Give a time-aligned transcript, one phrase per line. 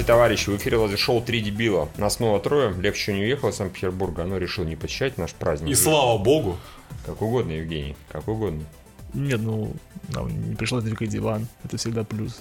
[0.00, 0.48] Здравствуйте, товарищи!
[0.48, 1.90] В эфире лазер-шоу «Три дебила».
[1.98, 2.72] Нас снова трое.
[2.72, 5.70] Лев еще не уехал из Санкт-Петербурга, но решил не посещать наш праздник.
[5.70, 6.56] И слава богу.
[7.04, 8.64] Как угодно, Евгений, как угодно.
[9.12, 9.74] Нет, ну,
[10.08, 11.46] нам не пришлось двигать диван.
[11.64, 12.40] Это всегда плюс.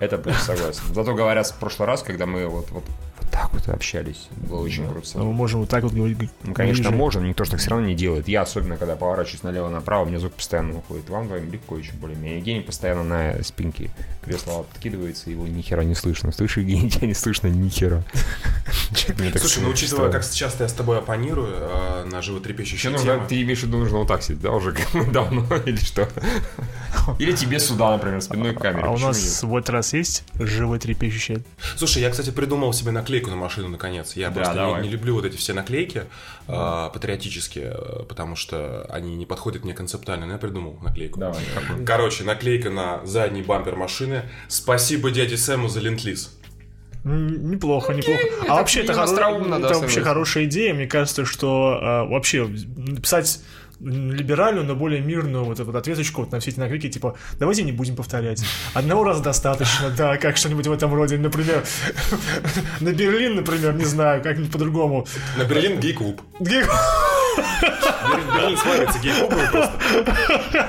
[0.00, 0.82] Это плюс, согласен.
[0.92, 2.84] Зато говорят, в прошлый раз, когда мы вот, вот
[3.30, 4.90] так вот общались, было очень Да.
[4.92, 5.08] круто.
[5.18, 6.30] Но мы можем вот так вот говорить.
[6.42, 6.94] Ну, конечно, ниже.
[6.94, 8.28] можно, никто же так все равно не делает.
[8.28, 11.08] Я, особенно, когда поворачиваюсь налево-направо, мне звук постоянно уходит.
[11.10, 12.38] Вам двоим легко еще более-менее.
[12.38, 13.90] Евгений постоянно на спинке
[14.24, 16.32] кресла откидывается, его ни хера не слышно.
[16.32, 18.02] Слышишь, Евгений, тебя не слышно ни хера.
[19.38, 23.26] Слушай, ну учитывая, как часто я с тобой оппонирую э, на животрепещущие нужно, темы.
[23.28, 26.08] ты имеешь в виду, нужно вот так сидеть, да, уже как мы давно, или что?
[27.18, 28.84] Или тебе сюда, например, спинной к камере.
[28.86, 31.42] А у нас в этот раз есть живой трепещущий.
[31.76, 34.14] Слушай, я, кстати, придумал себе наклейку на машину наконец.
[34.14, 34.82] Я Да, просто не- давай.
[34.82, 36.04] не, люблю вот эти все наклейки
[36.46, 37.76] э, патриотические,
[38.08, 40.26] потому что они не подходят мне концептуально.
[40.26, 41.18] Но я придумал наклейку.
[41.18, 41.40] Давай?
[41.84, 44.22] Короче, наклейка на задний бампер машины.
[44.48, 46.34] Спасибо дяде Сэму за ленд-лиз.
[47.04, 48.20] М, Неплохо, неплохо.
[48.40, 50.74] так А вообще это, не хоро- да, это вообще хорошая идея.
[50.74, 52.46] Мне кажется, что э, вообще
[52.76, 53.40] написать
[53.80, 57.62] либеральную, но более мирную вот эту вот ответочку вот на все эти наклейки, типа, давайте
[57.62, 58.42] не будем повторять.
[58.74, 61.16] Одного раза достаточно, да, как что-нибудь в этом роде.
[61.18, 61.64] Например,
[62.80, 65.06] на Берлин, например, не знаю, как-нибудь по-другому.
[65.36, 66.20] На Берлин гей-клуб.
[66.40, 66.64] Где-
[68.10, 69.72] Берлин, Берлин славится гей-клубами просто.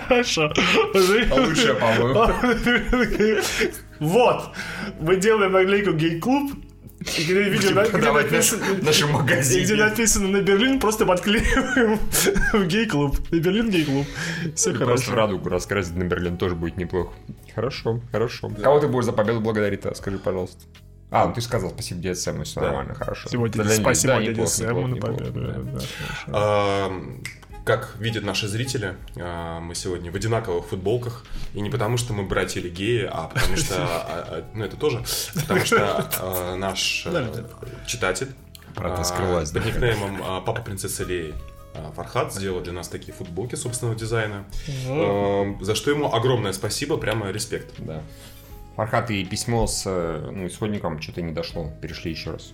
[0.08, 0.54] Хорошо.
[0.94, 2.14] Лучше, по-моему.
[4.00, 4.50] Вот,
[5.00, 6.52] мы делаем наклейку гей-клуб,
[7.00, 12.00] где видим, на- где наш- написано, наши и где написано на Берлин, просто подклеиваем
[12.54, 13.18] в гей-клуб.
[13.32, 14.06] На Берлин гей-клуб.
[14.56, 15.16] Все Или просто хорошо.
[15.16, 17.14] радугу раскрасить на Берлин тоже будет неплохо.
[17.56, 18.50] Хорошо, хорошо.
[18.62, 19.96] Кого ты будешь за победу благодарить, а?
[19.96, 20.64] скажи, пожалуйста.
[21.12, 22.68] А, ну ты сказал спасибо дяде Сэму, все Да.
[22.68, 23.30] нормально, хорошо.
[23.30, 25.32] Сегодня спасибо да, неплохо, Сэму на победу.
[25.42, 25.54] да.
[25.54, 25.80] да,
[26.28, 26.94] хорошо.
[27.66, 31.26] Как видят наши зрители, а, мы сегодня в одинаковых футболках.
[31.54, 33.76] И не потому, что мы братья или геи, а потому что...
[33.80, 35.04] а, а, Ну, это тоже.
[35.36, 37.46] Потому что а, наш а,
[37.86, 38.30] читатель
[38.76, 39.62] Правда, скрылась, да.
[39.62, 41.34] под никнеймом Папа Принцессы Леи
[41.96, 44.46] Фархат сделал для нас такие футболки собственного дизайна.
[45.62, 47.74] За что ему огромное спасибо, прямо респект.
[47.78, 48.04] Да.
[48.80, 51.70] Фархат, и письмо с э, ну, исходником что-то не дошло.
[51.82, 52.54] Перешли еще раз.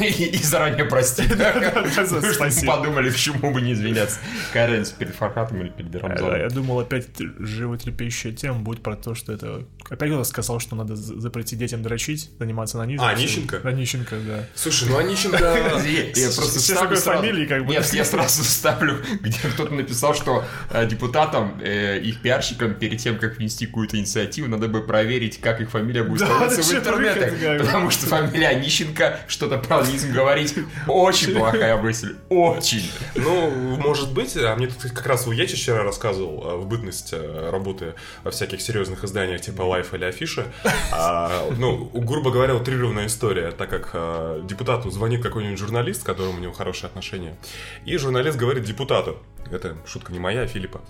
[0.00, 1.22] И заранее прости.
[1.28, 4.18] Потому что подумали, почему бы не извиняться.
[4.48, 6.48] Какая разница перед Фархатом или перед А, Я Рамзаном.
[6.50, 7.06] думал, опять
[7.38, 9.64] животрепещущая тема будет про то, что это...
[9.88, 13.60] Опять кто-то сказал, что надо за- запретить детям дрочить, заниматься на А, Онищенко?
[13.64, 14.44] Онищенко, да.
[14.54, 15.38] Слушай, ну Онищенко...
[15.38, 17.72] Я просто ставлю фамилией, как бы.
[17.72, 23.18] Нет, я сразу ставлю, где кто-то написал, что э, депутатам, э, их пиарщикам, перед тем,
[23.18, 27.64] как внести какую-то инициативу, надо бы проверить, как их фамилия будет это в бы.
[27.64, 30.54] Потому что фамилия Онищенко, что-то про низм говорить,
[30.86, 32.16] очень плохая мысль.
[32.28, 32.90] Очень.
[33.14, 37.50] Ну, может быть, а мне тут как раз Уячи вчера рассказывал а, в бытность а,
[37.50, 37.94] работы
[38.24, 40.46] во всяких серьезных изданиях типа Life или Афиша.
[40.92, 46.38] А, ну, грубо говоря, утрированная история, так как а, депутату звонит какой-нибудь журналист, к которому
[46.38, 47.36] у него хорошие отношения,
[47.84, 49.18] и журналист говорит депутату,
[49.50, 50.80] это шутка не моя, а Филиппа,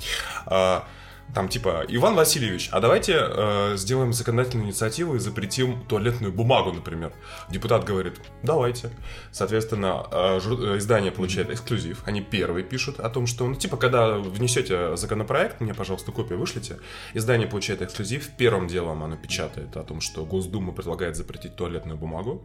[0.47, 0.87] а,
[1.35, 7.13] там типа, Иван Васильевич, а давайте э, сделаем законодательную инициативу и запретим туалетную бумагу, например.
[7.51, 8.91] Депутат говорит, давайте.
[9.31, 12.03] Соответственно, э, жур- э, издание получает эксклюзив.
[12.07, 16.79] Они первые пишут о том, что, ну, типа, когда внесете законопроект, мне, пожалуйста, копию вышлите.
[17.15, 18.31] Издание получает эксклюзив.
[18.37, 22.45] Первым делом оно печатает о том, что Госдума предлагает запретить туалетную бумагу.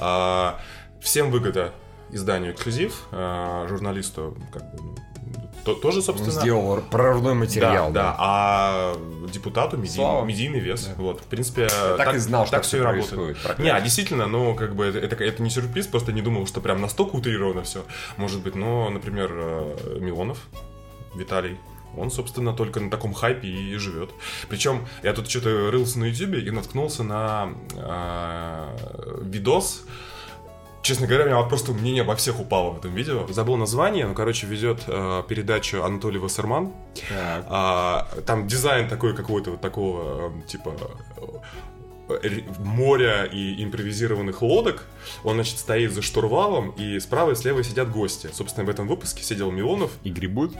[0.00, 0.60] А,
[1.00, 1.72] всем выгода
[2.12, 4.94] изданию эксклюзив, а, журналисту как бы ну,
[5.64, 7.90] то- тоже, Он собственно, сделал прорывной материал.
[7.92, 8.96] да, да, а
[9.32, 10.24] депутату медийный, Слава.
[10.24, 10.90] медийный вес.
[10.96, 13.10] Вот, в принципе, так и знал, что так все и работает.
[13.40, 13.58] происходит.
[13.60, 16.60] Не, а действительно, ну, как бы это, это, это не сюрприз, просто не думал, что
[16.60, 17.84] прям настолько утрировано все.
[18.16, 20.38] Может быть, но, например, э, Милонов,
[21.14, 21.58] Виталий,
[21.96, 24.10] он, собственно, только на таком хайпе и живет.
[24.48, 29.84] Причем я тут что-то рылся на Ютубе и наткнулся на э, видос.
[30.82, 33.26] Честно говоря, у меня просто мнение обо всех упало в этом видео.
[33.28, 36.72] Забыл название, но, короче, ведет э, передачу Анатолий Вассерман.
[37.08, 37.46] Так.
[37.48, 40.74] А, там дизайн такой какого-то вот такого, эм, типа,
[42.08, 44.84] э, ре- моря и импровизированных лодок.
[45.22, 48.28] Он, значит, стоит за штурвалом, и справа и слева сидят гости.
[48.32, 50.52] Собственно, в этом выпуске сидел Милонов, И грибут?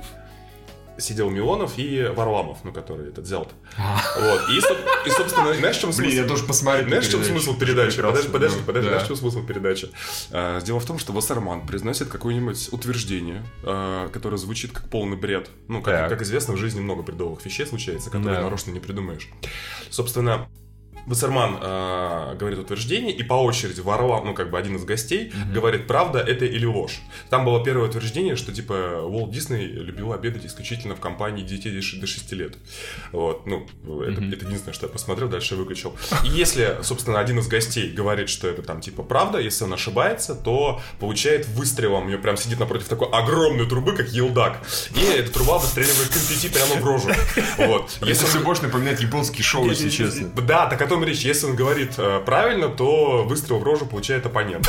[0.99, 3.51] Сидел Милонов и Варламов, ну, который этот взял.
[3.77, 4.41] Вот.
[4.51, 6.09] И, и, собственно, знаешь, в чем смысл?
[6.09, 6.89] Блин, я должен посмотреть.
[6.89, 8.01] Знаешь, в чем смысл передачи?
[8.01, 8.95] Подожди, подожди, ну, подожди, да.
[8.95, 9.91] знаешь, в чем смысл передачи?
[10.31, 15.51] А, Дело в том, что Вассерман произносит какое-нибудь утверждение, а, которое звучит как полный бред.
[15.69, 19.29] Ну, как, как известно, в жизни много бредовых вещей случается, которые нарочно не придумаешь.
[19.91, 20.49] Собственно,
[21.07, 25.87] Вассерман э, говорит утверждение, и по очереди Варлам, ну, как бы один из гостей, говорит,
[25.87, 27.01] правда это или ложь.
[27.31, 31.83] Там было первое утверждение, что, типа, Уолт Дисней любил обедать исключительно в компании детей до
[31.83, 32.57] ш- до 6 лет.
[33.13, 33.67] Вот, ну,
[34.03, 35.97] это, это единственное, что я посмотрел, дальше выключил.
[36.25, 40.35] И если, собственно, один из гостей говорит, что это там, типа, правда, если он ошибается,
[40.35, 44.61] то получает выстрелом, у него прям сидит напротив такой огромной трубы, как елдак,
[44.95, 47.11] и эта труба выстреливает конфетти прямо в рожу.
[47.59, 47.99] Вот.
[48.03, 50.29] Если все больше напоминает японские шоу, если честно.
[50.43, 51.21] да, так о том и речь.
[51.21, 54.69] Если он говорит э, правильно, то выстрел в рожу получает оппонент.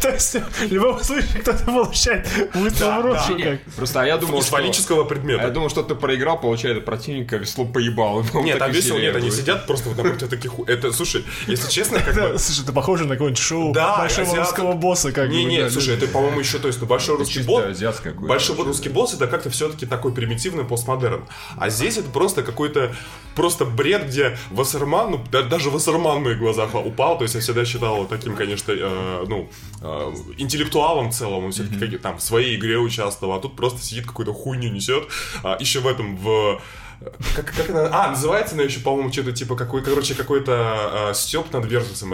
[0.00, 3.60] То есть, в любом случае, кто-то получает выстрел в как.
[3.76, 4.56] Просто а я думал, Из что...
[4.56, 5.50] фаллического А я предмета.
[5.50, 8.24] думал, что ты проиграл, получает от противника весло поебал.
[8.34, 10.52] Нет, там весело, нет, они сидят просто вот напротив таких...
[10.66, 12.38] Это, слушай, если честно, как бы...
[12.44, 15.94] Слушай, это похоже на какое-нибудь шоу Да, большого русского босса, как бы, Не, не, слушай,
[15.94, 17.64] это, по-моему, еще, то есть, ну, большой русский босс...
[18.16, 21.24] Большой русский босс это как-то все-таки такой примитивный постмодерн.
[21.56, 22.94] А здесь это просто какой-то
[23.34, 27.18] просто бред, где Вассерман, ну, да- даже Вассерман в моих глазах упал.
[27.18, 29.48] То есть я всегда считал таким, конечно, э, ну,
[29.82, 31.44] э, интеллектуалом в целом.
[31.44, 35.04] Он все-таки там в своей игре участвовал, а тут просто сидит какую-то хуйню несет.
[35.42, 36.60] А, еще в этом, в
[37.36, 41.52] как, как она, а, называется она еще, по-моему, что-то типа какой, короче, какой-то э, степ
[41.52, 42.10] над Версусом,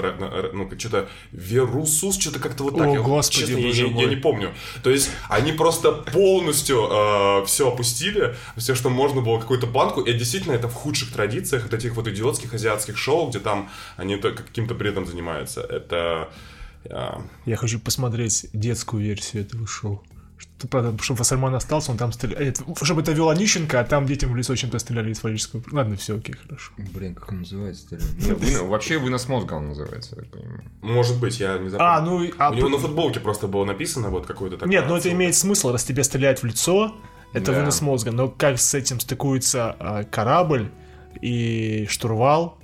[0.53, 2.87] ну, что-то Верусус, что-то как-то вот так.
[2.89, 4.55] О, Я господи, честно, я- я, я не помню.
[4.83, 6.87] То есть они просто полностью
[7.47, 11.75] все опустили, все, что можно было, какую-то планку, и действительно это в худших традициях, вот
[11.75, 15.61] этих вот идиотских азиатских шоу, где там они каким-то бредом занимаются.
[15.61, 16.29] Это...
[16.91, 20.03] а, Я хочу посмотреть детскую версию этого шоу.
[20.61, 22.39] Что, правда, чтобы Вассерман остался, он там стрелял.
[22.39, 22.53] э,
[22.83, 25.63] Чтобы это вел Онищенко, а там детям в лицо чем-то стреляли из фаллического...
[25.73, 26.73] Ладно, все, окей, хорошо.
[26.77, 27.99] Блин, как он называется?
[28.65, 30.63] Вообще вынос мозга он называется, я понимаю.
[30.83, 31.93] может быть, я не запомнил.
[31.93, 32.31] А, ну...
[32.37, 34.71] а У него на футболке просто было написано вот какой-то такой...
[34.71, 36.95] Нет, ну это имеет смысл, раз тебе стреляют в лицо,
[37.33, 37.59] это Да.
[37.61, 38.13] вынос мозга.
[38.13, 40.71] Но как с этим стыкуется а, корабль
[41.23, 42.59] и штурвал?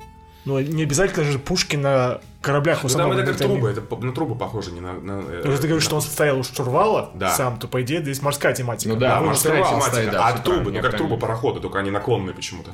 [0.45, 3.83] Ну, не обязательно же пушки на кораблях у Ну, там самого это как трубы, это
[3.97, 4.93] на трубы похоже, не на...
[4.95, 7.31] на, э, Если ты говоришь, что он стоял у штурвала Да.
[7.31, 8.95] сам, то, по идее, здесь морская тематика.
[8.95, 11.79] Ну да, Да, морская тематика, тематика, да, а трубы, ну как я трубы парохода, только
[11.79, 12.71] они наклонные почему-то.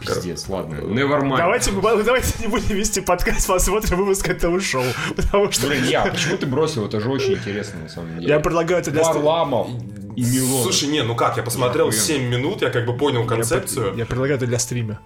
[0.00, 0.76] Пиздец, ладно.
[0.76, 1.38] Never mind.
[1.38, 4.84] Давайте, давайте не будем вести подкаст, посмотрим выпуск этого шоу.
[5.16, 6.86] Потому что Блин, я, почему ты бросил?
[6.86, 8.28] Это же очень интересно, на самом деле.
[8.28, 9.02] я предлагаю это для...
[9.02, 9.68] Варламов
[10.14, 10.62] и Милонов.
[10.62, 12.04] Слушай, не, ну как, я посмотрел Охуенно.
[12.04, 13.96] 7 минут, я как бы понял концепцию.
[13.96, 15.00] Я предлагаю это для стрима.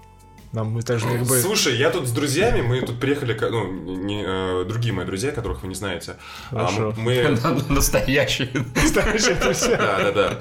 [0.52, 1.40] Нам мы также как бы...
[1.40, 5.62] Слушай, я тут с друзьями, мы тут приехали, ну, не, э, другие мои друзья, которых
[5.62, 6.16] вы не знаете.
[6.50, 6.92] А, Хорошо.
[6.98, 8.50] мы- мы, Настоящий.
[8.74, 9.76] Настоящие друзья.
[9.78, 10.38] да, да, да.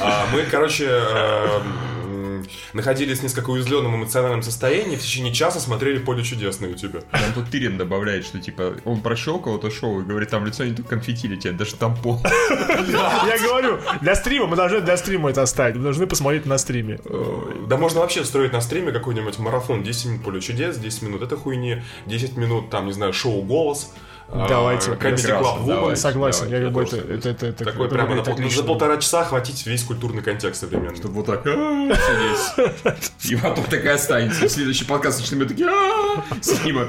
[0.00, 1.60] А, мы, короче, э,
[2.72, 7.02] находились в несколько уязвленном эмоциональном состоянии, в течение часа смотрели «Поле чудес» на ютубе.
[7.10, 10.74] Там тут Тирин добавляет, что типа он прощелкал это шоу и говорит, там лицо не
[10.74, 12.20] только конфетти летят, даже тампон.
[12.24, 15.76] Я говорю, для стрима, мы должны для стрима это оставить.
[15.76, 16.98] Мы должны посмотреть на стриме.
[17.68, 21.36] Да можно вообще устроить на стриме какой-нибудь марафон 10 минут «Поле чудес», 10 минут это
[21.36, 23.92] хуйни, 10 минут, там, не знаю, шоу «Голос»,
[24.32, 24.92] Давайте.
[24.92, 25.66] Comedy Club Woman.
[25.66, 26.00] давайте.
[26.00, 28.96] Согласен, я я это, это, это, это, Такой это прямо на, выглядит пол- за полтора
[28.98, 30.96] часа охватить весь культурный контекст современный.
[30.96, 31.50] Чтобы вот так «А,
[32.54, 33.32] сидеть.
[33.32, 34.48] И потом такая останется.
[34.48, 36.22] Следующий подкаст начнем такие «А».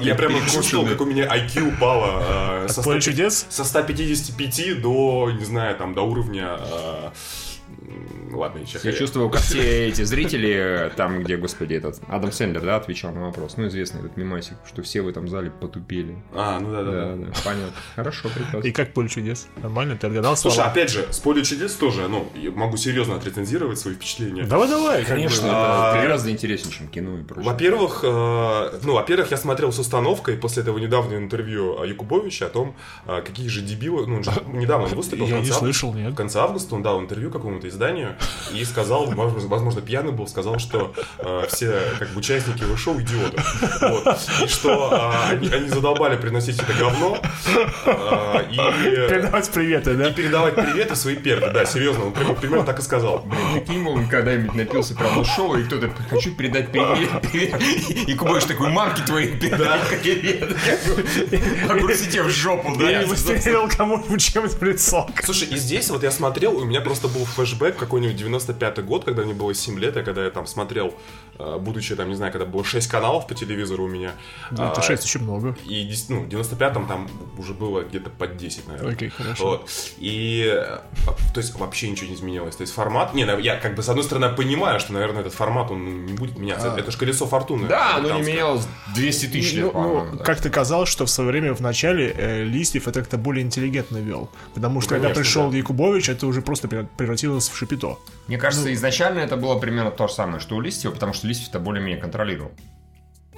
[0.00, 3.46] Я прямо чувствовал, как у меня IQ упало со, Поле 100 чудес?
[3.48, 6.58] со 155 до, не знаю, там, до уровня...
[7.86, 8.80] э, ладно, ничего.
[8.84, 13.22] Я чувствовал, как все эти зрители, там, где, господи, этот Адам Сэндлер, да, отвечал на
[13.26, 13.56] вопрос.
[13.56, 16.16] Ну, известный этот мемасик, что все в этом зале потупели.
[16.34, 17.32] А, ну да, да, Да, да.
[17.44, 17.72] понятно.
[17.96, 18.66] Хорошо, прекрасно.
[18.66, 19.48] И как поле чудес?
[19.62, 19.96] Нормально?
[19.96, 20.70] Ты отгадал Слушай, слова?
[20.70, 24.44] опять же, с поле чудес тоже, ну, могу серьезно отрецензировать свои впечатления.
[24.44, 25.00] Давай-давай.
[25.04, 25.14] как бы.
[25.14, 27.44] Конечно, А, это гораздо интереснее, чем кино и прочее.
[27.50, 32.48] Во-первых, э, ну, во-первых, я смотрел с установкой после этого недавнего интервью э, Якубовича о
[32.48, 32.74] том,
[33.06, 35.26] э, какие же дебилы, ну, он же недавно он выступил.
[35.26, 36.14] в Я не слышал, В нет.
[36.14, 38.16] конце августа он дал интервью какому-то изданию
[38.52, 43.42] и сказал, возможно, пьяный был, сказал, что э, все как бы участники его шоу идиоты.
[43.80, 44.18] Вот.
[44.44, 47.18] И что э, они, они задолбали приносить это говно
[47.86, 50.10] э, и, Передавать приветы, и да?
[50.10, 51.50] передавать привет и свои перды.
[51.50, 53.26] Да, серьезно, он прям- примерно так и сказал.
[53.54, 57.62] Прикинь, он когда-нибудь напился прямо у шоу, и кто-то «хочу передать привет», привет.
[58.08, 60.56] И Кубович такой, мамки твои передай привет.
[62.12, 62.90] Тебе в жопу, да?
[62.90, 65.08] Или выстрелил кому-нибудь чем-то в лицо.
[65.22, 69.22] Слушай, и здесь вот я смотрел, у меня просто был флешбэк какой-нибудь 95-й год, когда
[69.22, 70.94] мне было 7 лет, и когда я там смотрел,
[71.38, 74.12] будучи там, не знаю, когда было 6 каналов по телевизору у меня.
[74.50, 75.56] Это а, 6 очень много.
[75.64, 77.08] И ну, в 95-м там
[77.38, 78.92] уже было где-то под 10, наверное.
[78.92, 79.44] Окей, хорошо.
[79.44, 79.70] Вот.
[79.98, 80.78] И, э,
[81.34, 82.56] то есть, вообще ничего не изменилось.
[82.56, 83.14] То есть, формат...
[83.14, 86.02] Не, ну, я как бы, с одной стороны, понимаю, что, наверное, этот формат, он ну,
[86.02, 86.74] не будет меняться.
[86.76, 87.68] Это же колесо фортуны.
[87.68, 90.24] Да, оно не менялось 200 тысяч лет, Ну, ну, да.
[90.24, 94.30] как-то казалось, что в свое время в начале э, Листьев это как-то более интеллигентно вел.
[94.54, 95.56] Потому что когда конечно, пришел да.
[95.56, 97.98] Якубович, это уже просто превра- превратилось в шипито.
[98.28, 101.48] Мне кажется, изначально это было примерно то же самое, что у Листьева, потому что Листьев
[101.50, 102.52] это более-менее контролировал.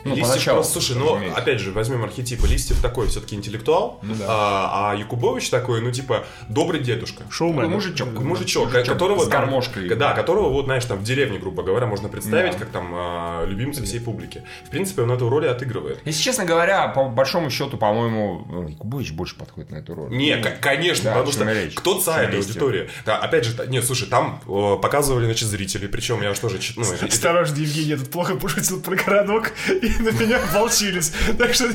[0.04, 1.38] Ну, Листьев поначалу, просто, слушай, ну, разумеется.
[1.40, 2.46] опять же, возьмем архетипы.
[2.46, 4.24] Листьев такой все-таки интеллектуал, Ну да.
[4.28, 7.24] а, а Якубович такой, ну, типа, добрый дедушка.
[7.30, 7.68] Шоумен.
[7.70, 8.08] Мужичок.
[8.20, 9.88] Мужичок, Мужичок которого с там- гармошкой.
[9.94, 12.58] Да, которого, вот, знаешь, там в деревне, грубо говоря, можно представить, Да.
[12.58, 14.42] как там а, любимца всей публики.
[14.66, 16.00] В принципе, он эту роль и отыгрывает.
[16.04, 20.10] Если честно говоря, по большому счету, по-моему, ну, Якубович больше подходит на эту роль.
[20.14, 21.74] Не, к- конечно, Да, потому что речь.
[21.74, 22.90] кто царь этой аудитории?
[23.06, 26.58] Да, опять же, та- не, слушай, там э, показывали, значит, зрители, причем я уж тоже,
[26.76, 31.12] ну, это- Осторожно, Евгений, я тут плохо пошутил про городок, и на меня волчились.
[31.38, 31.68] Так что,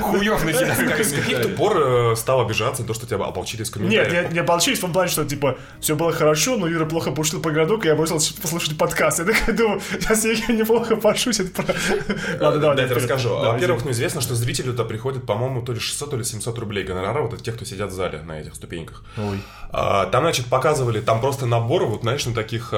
[0.00, 1.06] Хуёв Как- начинает.
[1.06, 4.78] С каких-то пор э, стал обижаться на то, что тебя ополчили из Нет, не, ополчились
[4.78, 7.88] в том плане, что, типа, все было хорошо, но Юра плохо пошутил про городок, и
[7.88, 9.18] я бросил послушать подкаст.
[9.20, 11.64] Я такой думаю, сейчас я неплохо пошутит про...
[12.40, 12.76] Ладно, давай.
[12.76, 13.10] Дайте вперед.
[13.10, 13.36] расскажу.
[13.36, 16.84] Во-первых, ну известно, что зрителю туда приходит, по-моему, то ли 600, то ли 700 рублей
[16.84, 19.02] гонорара, вот от тех, кто сидят в зале на этих ступеньках.
[19.16, 19.40] Ой.
[19.70, 22.72] А, Там, значит, показывали, там просто набор, вот, знаешь, на таких...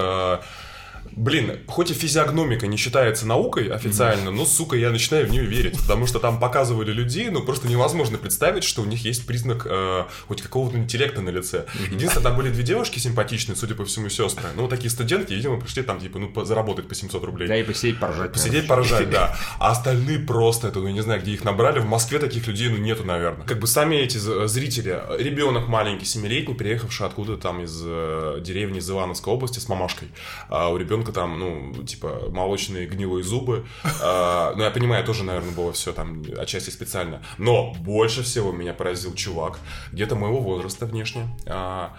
[1.16, 5.80] Блин, хоть и физиогномика не считается наукой официально, но, сука, я начинаю в нее верить,
[5.80, 10.04] потому что там показывали людей, ну, просто невозможно представить, что у них есть признак э,
[10.28, 11.64] хоть какого-то интеллекта на лице.
[11.90, 14.44] Единственное, там были две девушки симпатичные, судя по всему, сестры.
[14.56, 17.48] Ну, такие студентки, видимо, пришли там, типа, ну, заработать по 700 рублей.
[17.48, 18.32] Да и посидеть, поржать.
[18.32, 19.34] Посидеть, поржать, да.
[19.58, 21.78] А остальные просто, это, ну, я не знаю, где их набрали.
[21.78, 23.46] В Москве таких людей, ну, нету, наверное.
[23.46, 28.90] Как бы сами эти зрители, ребенок маленький, семилетний, приехавший откуда там из э, деревни из
[28.90, 30.08] Ивановской области с мамашкой.
[30.50, 33.66] А у ребенка там, ну, типа, молочные гнилые зубы.
[34.02, 37.22] А, ну, я понимаю, тоже, наверное, было все там отчасти специально.
[37.38, 39.58] Но больше всего меня поразил чувак,
[39.92, 41.96] где-то моего возраста внешне, а,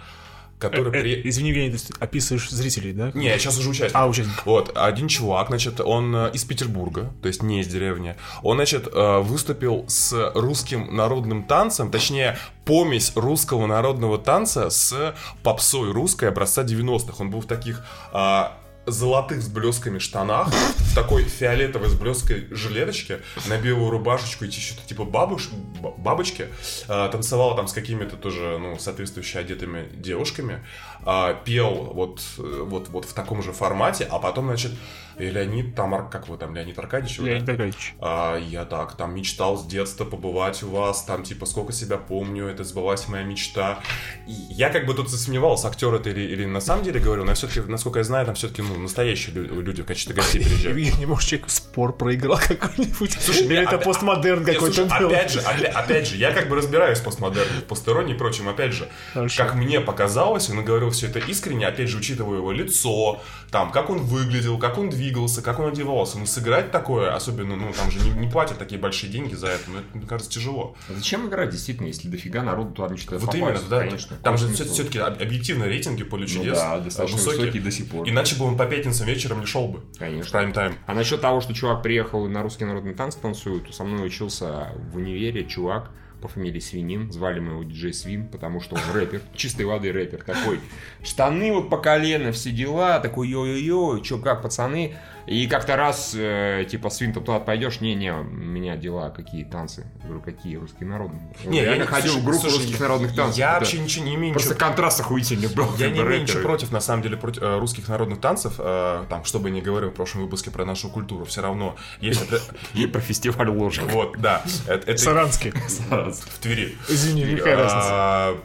[0.60, 0.88] который...
[0.88, 3.12] Э, при- Извини, Евгений, ты описываешь зрителей, да?
[3.14, 3.96] Не, я сейчас уже участник.
[3.96, 4.46] А, участник.
[4.46, 8.16] Вот, один чувак, значит, он э, из Петербурга, то есть не из деревни.
[8.42, 15.92] Он, значит, э, выступил с русским народным танцем, точнее, помесь русского народного танца с попсой
[15.92, 17.14] русской образца 90-х.
[17.20, 23.20] Он был в таких а, золотых с блесками штанах, в такой фиолетовой с блеской жилеточке,
[23.48, 25.50] на белую рубашечку и что-то типа бабуш,
[25.98, 26.48] бабочки.
[26.88, 30.64] А, танцевал там с какими-то тоже, ну, соответствующе одетыми девушками.
[31.06, 34.72] А, пел вот, вот, вот в таком же формате, а потом, значит,
[35.18, 37.18] и Леонид там, как вы там, Леонид Аркадьевич?
[37.18, 37.32] вы, да?
[37.32, 37.96] Леонид Аркадьевич.
[38.00, 42.46] А, я так, там мечтал с детства побывать у вас, там типа сколько себя помню,
[42.48, 43.80] это сбылась моя мечта.
[44.28, 47.34] И я как бы тут засомневался, актер это или, или на самом деле говорил, но
[47.34, 50.78] все-таки, насколько я знаю, там все-таки ну, настоящие лю- люди в качестве гостей приезжают.
[50.78, 53.18] Евгений, может, человек спор проиграл какой-нибудь?
[53.20, 55.08] Слушай, Или это опя- постмодерн какой-то слушай, был?
[55.08, 58.48] опять же, опять, опять же, я как бы разбираюсь в постмодерне, в постероне и прочем,
[58.50, 59.44] опять же, Хорошо.
[59.44, 63.90] как мне показалось, он говорил все это искренне, опять же, учитывая его лицо, там, как
[63.90, 68.00] он выглядел, как он двигался, как он одевался, ну, сыграть такое, особенно, ну, там же
[68.00, 70.76] не, не платят такие большие деньги за это, ну, это, мне кажется, тяжело.
[70.90, 73.62] А Зачем играть, действительно, если дофига народу туда мечтает Вот попасть?
[73.62, 74.18] именно, да, конечно.
[74.22, 78.08] там же все-таки объективно рейтинги поле Ну чудес да, э, достаточно высокие до сих пор.
[78.08, 79.82] Иначе бы он по пятницам вечером не шел бы.
[79.98, 80.32] Конечно.
[80.32, 80.76] прайм-тайм.
[80.86, 84.98] А насчет того, что чувак приехал на русский народный танц танцует, со мной учился в
[84.98, 87.12] универе чувак по фамилии Свинин.
[87.12, 89.22] Звали мы его диджей Свин, потому что он рэпер.
[89.36, 90.60] Чистой воды рэпер такой.
[91.04, 93.00] Штаны вот по колено, все дела.
[93.00, 94.96] Такой йо-йо-йо, чё как, пацаны.
[95.28, 97.82] И как-то раз, э, типа, Свин, ты туда пойдешь?
[97.82, 99.86] Не-не, у меня дела, какие танцы.
[100.00, 101.22] Я говорю, какие русские народные?
[101.46, 103.38] Не, я реально не- ходил слушай, в группу слушай, русских народных танцев.
[103.38, 103.60] Я Да.
[103.60, 105.68] вообще ничего не имею Просто ничего контраст охуительный был.
[105.78, 109.26] Я не имею ничего против, на самом деле, против э, русских народных танцев, э, там,
[109.26, 112.24] что бы ни говорил в прошлом выпуске про нашу культуру, все равно есть...
[112.74, 113.84] И про фестиваль ложек.
[113.92, 115.52] Вот, да, это это Саранский.
[115.52, 116.78] в Твери.
[116.88, 118.38] Извини, какая разница?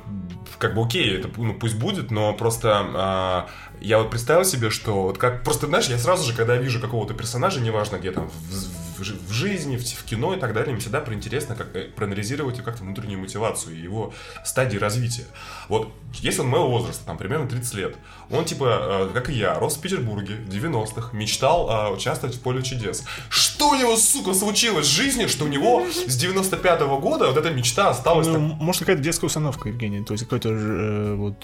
[0.59, 3.49] Как бы окей, это ну, пусть будет, но просто а,
[3.81, 7.15] я вот представил себе, что вот как просто, знаешь, я сразу же, когда вижу какого-то
[7.15, 10.81] персонажа, неважно где там, в, в в жизни, в, в кино и так далее, мне
[10.81, 14.13] всегда проинтересно как, э, проанализировать его как-то внутреннюю мотивацию и его
[14.45, 15.27] стадии развития.
[15.69, 17.97] Вот, если он моего возраста, там, примерно 30 лет,
[18.31, 22.41] он, типа, э, как и я, рос в Петербурге в 90-х, мечтал а, участвовать в
[22.41, 23.05] «Поле чудес».
[23.29, 27.51] Что у него, сука, случилось в жизни, что у него с 95-го года вот эта
[27.51, 30.05] мечта осталась Ну, так может, какая-то детская установка, Евгений.
[30.05, 31.37] То есть какой-то э, вот...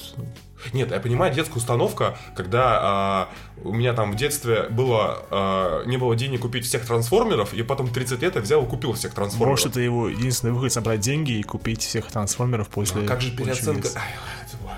[0.72, 3.28] Нет, я понимаю детская установка, когда а,
[3.62, 7.86] у меня там в детстве было а, не было денег купить всех трансформеров, и потом
[7.86, 9.50] в 30 лет я взял и купил всех трансформеров.
[9.50, 13.02] Может, это его единственный выход собрать деньги и купить всех трансформеров после...
[13.02, 13.82] А как же «Поле переоценка?
[13.82, 13.96] чудес».
[13.96, 14.14] Ай,
[14.46, 14.72] это вот.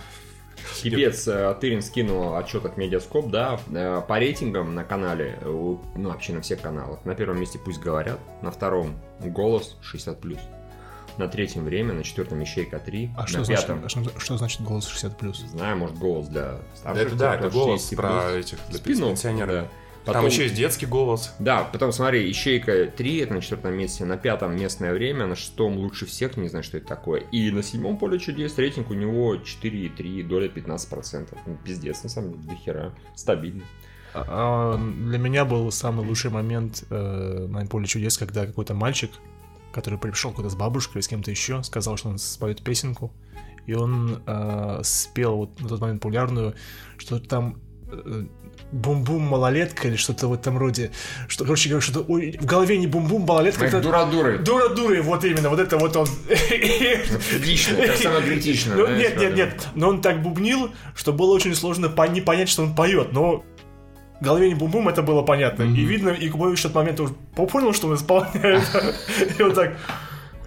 [0.82, 6.08] Пипец, э, Тырин скинул отчет от Медиаскоп, да, э, по рейтингам на канале, э, ну,
[6.08, 7.04] вообще на всех каналах.
[7.04, 10.38] На первом месте пусть говорят, на втором голос 60+.
[11.18, 14.38] На третьем время, на четвертом ищейка 3, А на что значит, пятом, а что, что
[14.38, 15.40] значит голос 60 плюс?
[15.50, 17.06] знаю, может, голос для старших.
[17.06, 17.96] Это да, это голос 60+.
[17.96, 19.48] про этих для Спину, пенсионеров.
[19.50, 19.68] да.
[20.06, 21.34] Там Потом- еще есть детский голос.
[21.38, 25.76] Да, потом смотри, ищейка 3, это на четвертом месте, на пятом местное время, на шестом
[25.76, 27.20] лучше всех, не знаю, что это такое.
[27.20, 31.36] И на седьмом поле чудес рейтинг у него 4,3, доля 15%.
[31.46, 32.92] Ну, пиздец, на самом деле, до хера.
[33.14, 33.62] Стабильно.
[34.14, 39.10] А, Для меня был самый лучший момент э, на поле чудес, когда какой-то мальчик,
[39.72, 43.12] который пришел куда-то с бабушкой или с кем-то еще, сказал, что он споет песенку,
[43.66, 46.54] и он э, спел вот на тот момент популярную,
[46.98, 47.60] что там
[47.90, 48.24] э,
[48.72, 50.90] бум-бум малолетка или что-то в этом роде.
[51.28, 53.64] Что, короче говоря, что-то ой, в голове не бум-бум малолетка.
[53.66, 54.38] Это- Дура-дуры.
[54.38, 56.06] Дура-дуры, вот именно, вот это вот он.
[57.30, 58.74] Критично, как самое критично.
[58.76, 59.68] Ну, нет, нет, как- нет.
[59.74, 63.12] Но он так бубнил, что было очень сложно не понять, что он поет.
[63.12, 63.44] Но
[64.20, 65.62] в голове не бум-бум, это было понятно.
[65.62, 68.62] И видно, и Кубович в тот момент уже понял, что он исполняет.
[69.38, 69.72] И он так...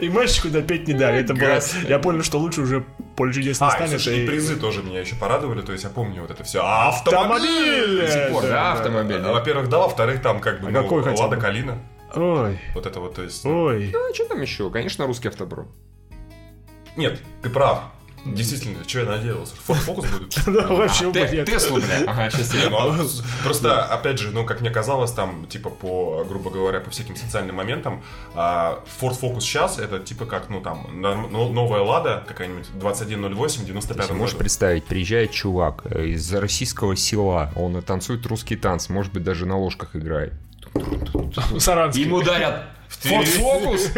[0.00, 1.20] И мальчику допеть не дали.
[1.20, 1.60] Это было...
[1.88, 2.84] Я понял, что лучше уже
[3.16, 4.06] поле чудес не А, станет.
[4.06, 6.60] и призы тоже меня еще порадовали, то есть я помню вот это все.
[6.62, 8.00] Автомобиль!
[8.00, 9.20] До сих пор, да, автомобиль?
[9.24, 11.36] А, Во-первых, да, во-вторых, там как бы А ну, какой Лада?
[11.36, 11.78] Калина.
[12.14, 13.44] Ой, Вот это вот, то есть...
[13.44, 13.90] ой.
[13.92, 14.70] Ну, а что там еще?
[14.70, 15.68] Конечно, русский автобром.
[16.96, 17.82] Нет, ты прав.
[18.24, 19.54] Действительно, что я надеялся?
[19.64, 20.34] Форд Фокус будет?
[20.46, 21.46] Да, вообще нет.
[21.46, 22.04] Теслу, бля.
[22.06, 22.68] Ага, сейчас я...
[22.68, 23.06] а
[23.42, 27.56] Просто, опять же, ну, как мне казалось, там, типа, по, грубо говоря, по всяким социальным
[27.56, 28.02] моментам,
[28.34, 34.14] а, Ford Focus сейчас, это, типа, как, ну, там, новая Лада, какая-нибудь 2108, 95 Ты
[34.14, 39.46] можешь представить, приезжает чувак э, из российского села, он танцует русский танц, может быть, даже
[39.46, 40.32] на ложках играет.
[41.58, 42.04] Саранский.
[42.04, 43.90] Ему дарят Ford Focus?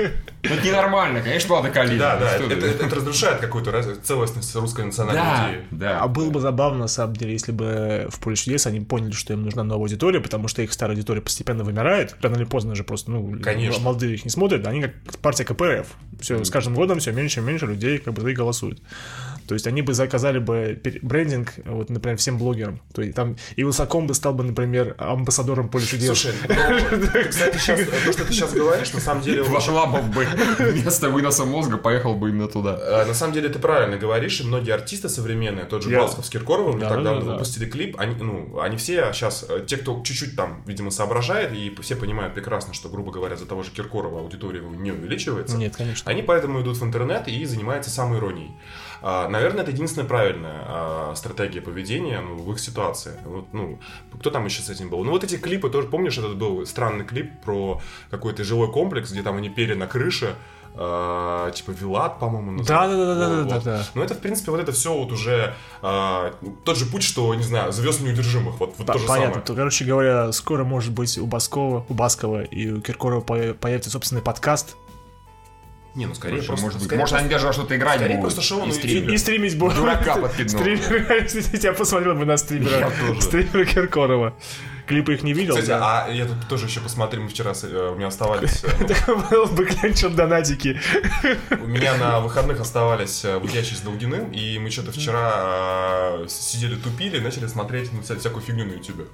[0.42, 1.98] Ну, Это ненормально, конечно, Лада Калина.
[1.98, 2.54] Да, да, это, ты?
[2.54, 5.64] это- это разрушает какую-то целостность русской национальной Да, идеи.
[5.70, 6.00] да.
[6.00, 9.34] А было бы забавно, на самом деле, если бы в поле чудес они поняли, что
[9.34, 12.16] им нужна новая аудитория, потому что их старая аудитория постепенно вымирает.
[12.22, 13.82] Рано или поздно же просто, ну, Конечно.
[13.82, 15.86] молодые их не смотрят, они как партия КПРФ.
[16.20, 18.80] Все, с каждым годом все меньше и меньше людей как бы них голосуют.
[19.50, 22.80] То есть они бы заказали бы брендинг, вот, например, всем блогерам.
[22.94, 26.06] То есть там и Высоком бы стал бы, например, амбассадором поле чудес.
[26.06, 29.42] Слушай, ну, кстати, сейчас, то, что ты сейчас говоришь, на самом деле...
[29.42, 30.24] Ваш Лабов бы
[30.60, 32.78] вместо выноса мозга поехал бы именно туда.
[32.80, 36.30] Э, На самом деле ты правильно говоришь, и многие артисты современные, тот же Басков с
[36.30, 37.32] Киркоровым, Да, так да, давно да, да.
[37.32, 41.74] выпустили клип, они, ну, они все сейчас, э, те, кто чуть-чуть там, видимо, соображает, и
[41.82, 46.08] все понимают прекрасно, что, грубо говоря, за того же Киркорова аудитория не увеличивается, Нет, конечно.
[46.08, 48.52] они поэтому идут в интернет и занимаются самоиронией.
[49.02, 53.12] А, Наверное, это единственная правильная а, стратегия поведения ну, в их ситуации.
[53.24, 53.78] Вот, ну,
[54.18, 55.04] кто там еще с этим был?
[55.04, 59.22] Ну, вот эти клипы тоже, помнишь, этот был странный клип про какой-то жилой комплекс, где
[59.22, 60.34] там они пели на крыше,
[60.76, 62.96] а, типа Вилат, по-моему, Да, называется.
[62.96, 63.64] да, да, да, Вот, да, вот.
[63.64, 63.82] да.
[63.94, 66.32] Ну, это, в принципе, вот это все вот уже а,
[66.64, 69.30] тот же путь, что, не знаю, звезд неудержимых, вот, вот По- то же Понятно.
[69.32, 69.46] самое.
[69.46, 73.90] То, короче говоря, скоро, может быть, у Баскова, у Баскова и у Киркорова по- появится
[73.90, 74.76] собственный подкаст.
[75.94, 76.64] Не, ну, скорее Слушай, просто...
[76.64, 78.22] может быть, скорее может, они даже во что-то играть скорее будут.
[78.34, 78.94] просто шоу и стримить.
[78.94, 79.12] YouTube.
[79.12, 79.76] И стримить будут.
[79.76, 80.62] Дурака подкидного.
[80.62, 82.78] Стример, я посмотрел бы на стримера.
[82.78, 83.20] Я тоже.
[83.22, 84.34] Стримера Киркорова.
[84.90, 85.54] Клипы их не видел.
[85.54, 86.04] Кстати, да.
[86.06, 88.64] а я тут тоже еще посмотрел, мы вчера, э, у меня оставались...
[88.64, 88.70] э,
[89.06, 90.80] ну, Был бы клянчил донатики.
[91.52, 97.20] У меня на выходных оставались э, «Будячий с Долгиным», и мы что-то вчера сидели тупили,
[97.20, 99.04] начали смотреть ну, вся- всякую фигню на ютубе.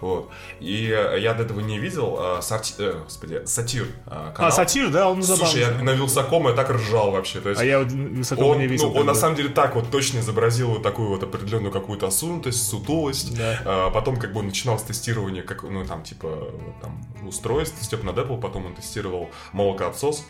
[0.00, 0.30] Вот.
[0.58, 2.40] И я до этого не видел
[3.04, 4.32] господи, сатир канал.
[4.38, 5.50] А, сатир, да, он забавный.
[5.50, 7.42] Слушай, я на Вилсакома я так ржал вообще.
[7.44, 7.88] А я вот
[8.38, 8.90] он, не видел.
[8.90, 12.66] ну, он на самом деле так вот точно изобразил вот такую вот определенную какую-то осунутость,
[12.66, 13.38] сутулость.
[13.92, 14.82] Потом как бы он начинал с
[15.26, 20.24] тестирования, как, ну там типа вот там устройств, Степ над Apple, потом он тестировал молокоотсос.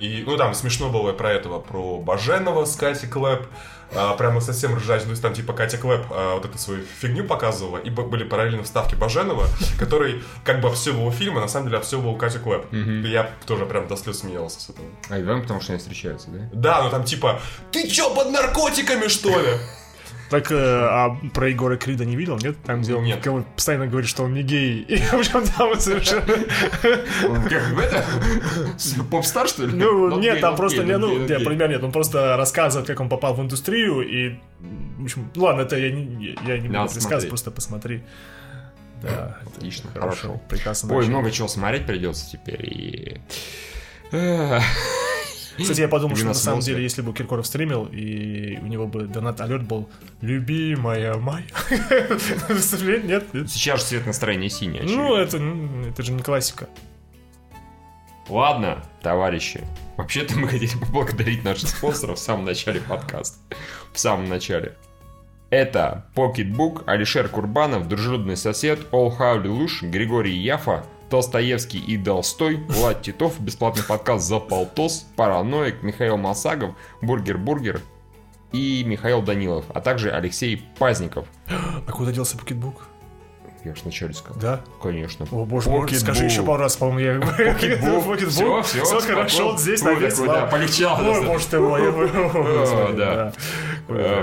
[0.00, 3.46] И, ну, там смешно было про этого, про Баженова с Кати Клэп.
[3.94, 5.02] А, прямо совсем ржач.
[5.02, 8.62] То есть там типа Катя Клэп а, вот эту свою фигню показывала, и были параллельно
[8.62, 9.46] вставки Баженова,
[9.78, 12.72] который как бы обсебывал фильм, а на самом деле обсебывал Катю Клэп.
[12.72, 14.86] И я тоже прям до слез смеялся с этого.
[15.08, 16.48] А, и потому что они встречаются, да?
[16.52, 19.58] Да, ну там типа, ты чё, под наркотиками, что ли?
[20.30, 22.56] Так, э, а про Егора Крида не видел, нет?
[22.64, 23.20] Там, где он Нет.
[23.22, 24.82] кого- постоянно говорит, что он не гей.
[24.88, 26.26] И, в общем, там совершенно...
[27.48, 28.04] Как в это?
[29.10, 29.74] Поп-стар, что ли?
[29.74, 34.00] Ну, нет, там просто, ну, пример нет, он просто рассказывает, как он попал в индустрию,
[34.02, 34.38] и,
[34.98, 38.02] в общем, ну ладно, это я не, я не буду рассказывать, просто посмотри.
[39.02, 40.94] Да, Отлично, хорошо, прекрасно.
[40.94, 42.66] Ой, много чего смотреть придется теперь.
[42.66, 43.20] И...
[45.58, 49.06] Кстати, я подумал, что на самом деле, если бы Киркоров стримил, и у него бы
[49.06, 49.88] донат алерт был
[50.20, 51.44] «Любимая моя».
[51.70, 53.50] Нет, нет, нет.
[53.50, 55.20] Сейчас же цвет настроения синий, Ну, очевидно.
[55.20, 56.68] это, ну, это же не классика.
[58.28, 59.64] Ладно, товарищи.
[59.96, 63.38] Вообще-то мы хотели поблагодарить наших спонсоров в самом начале подкаста.
[63.92, 64.76] В самом начале.
[65.50, 73.02] Это Pocketbook, Алишер Курбанов, Дружелюбный сосед, All Хаули Луш, Григорий Яфа, Толстоевский и Толстой, Влад
[73.02, 77.80] Титов, бесплатный подкаст «За полтос», Параноик, Михаил Масагов, Бургер Бургер
[78.52, 81.26] и Михаил Данилов, а также Алексей Пазников.
[81.48, 82.88] А куда делся Pocketbook?
[83.82, 84.40] Вначале сказал.
[84.40, 84.60] Да?
[84.82, 85.26] Конечно.
[85.30, 87.54] О, боже мой, скажи еще пару раз, по-моему, я...
[88.28, 89.00] Всё, Все успокоил.
[89.16, 91.02] хорошо, вот здесь на какой, да, полегчало.
[91.02, 92.96] Ой, боже ты мой.
[92.96, 93.32] да.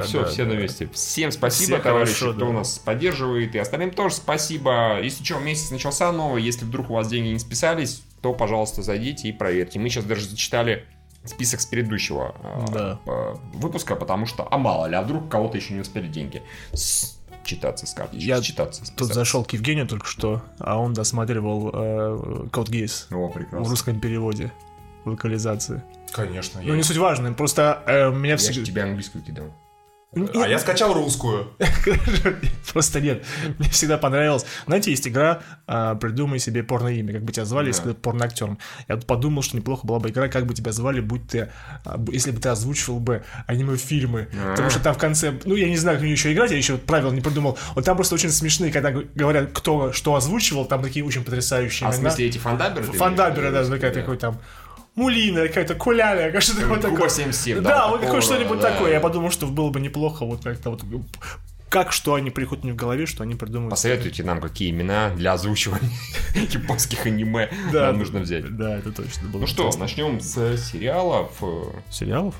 [0.02, 0.90] Все, все на месте.
[0.94, 3.56] Всем спасибо, Все товарищи, кто нас поддерживает.
[3.56, 5.00] И остальным тоже спасибо.
[5.02, 6.42] Если что, месяц начался новый.
[6.44, 9.80] Если вдруг у вас деньги не списались, то, пожалуйста, зайдите и проверьте.
[9.80, 10.86] Мы сейчас даже зачитали
[11.24, 13.00] список с предыдущего э, Да.
[13.08, 17.18] э, выпуска, потому что, а мало ли, а вдруг кого-то еще не успели деньги с-
[17.46, 18.84] читаться с карточки, Я читаться.
[18.96, 23.70] Тут зашел к Евгению только что, а он досматривал э, Код Гейс О, в прекрасно.
[23.70, 24.52] русском переводе,
[25.06, 25.82] в локализации.
[26.12, 26.62] Конечно.
[26.62, 28.64] Ну, я- не суть важно, просто э, меня Я всегда...
[28.66, 29.46] тебе английскую кидал.
[30.16, 31.52] А я скачал русскую.
[32.74, 33.24] Просто нет.
[33.58, 34.46] Мне всегда понравилось.
[34.66, 38.58] Знаете, есть игра а, «Придумай себе порно-имя», как бы тебя звали, если бы ты порноактером.
[38.88, 41.52] Я подумал, что неплохо была бы игра, как бы тебя звали, будь ты,
[41.84, 44.30] а, если бы ты озвучивал бы аниме-фильмы.
[44.52, 46.78] Потому что там в конце, ну, я не знаю, как мне еще играть, я еще
[46.78, 47.58] правил не придумал.
[47.76, 51.92] Вот там просто очень смешные, когда говорят, кто что озвучивал, там такие очень потрясающие А
[51.92, 52.86] в смысле эти фандаберы?
[52.86, 54.40] в да, такой там...
[54.96, 57.10] Мулина, какая-то куляля, как что-то вот Куба такое.
[57.10, 58.72] 77, Да, да, вот какое что-нибудь да.
[58.72, 58.94] такое.
[58.94, 60.84] Я подумал, что было бы неплохо вот как-то вот...
[61.70, 63.72] Как что они приходят мне в голове, что они придумывают.
[63.72, 65.90] Посоветуйте нам, какие имена для озвучивания
[66.50, 67.88] японских аниме Да.
[67.88, 68.56] нам нужно взять.
[68.56, 69.42] Да, это точно было.
[69.42, 71.32] Ну что, начнем с сериалов.
[71.90, 72.36] Сериалов?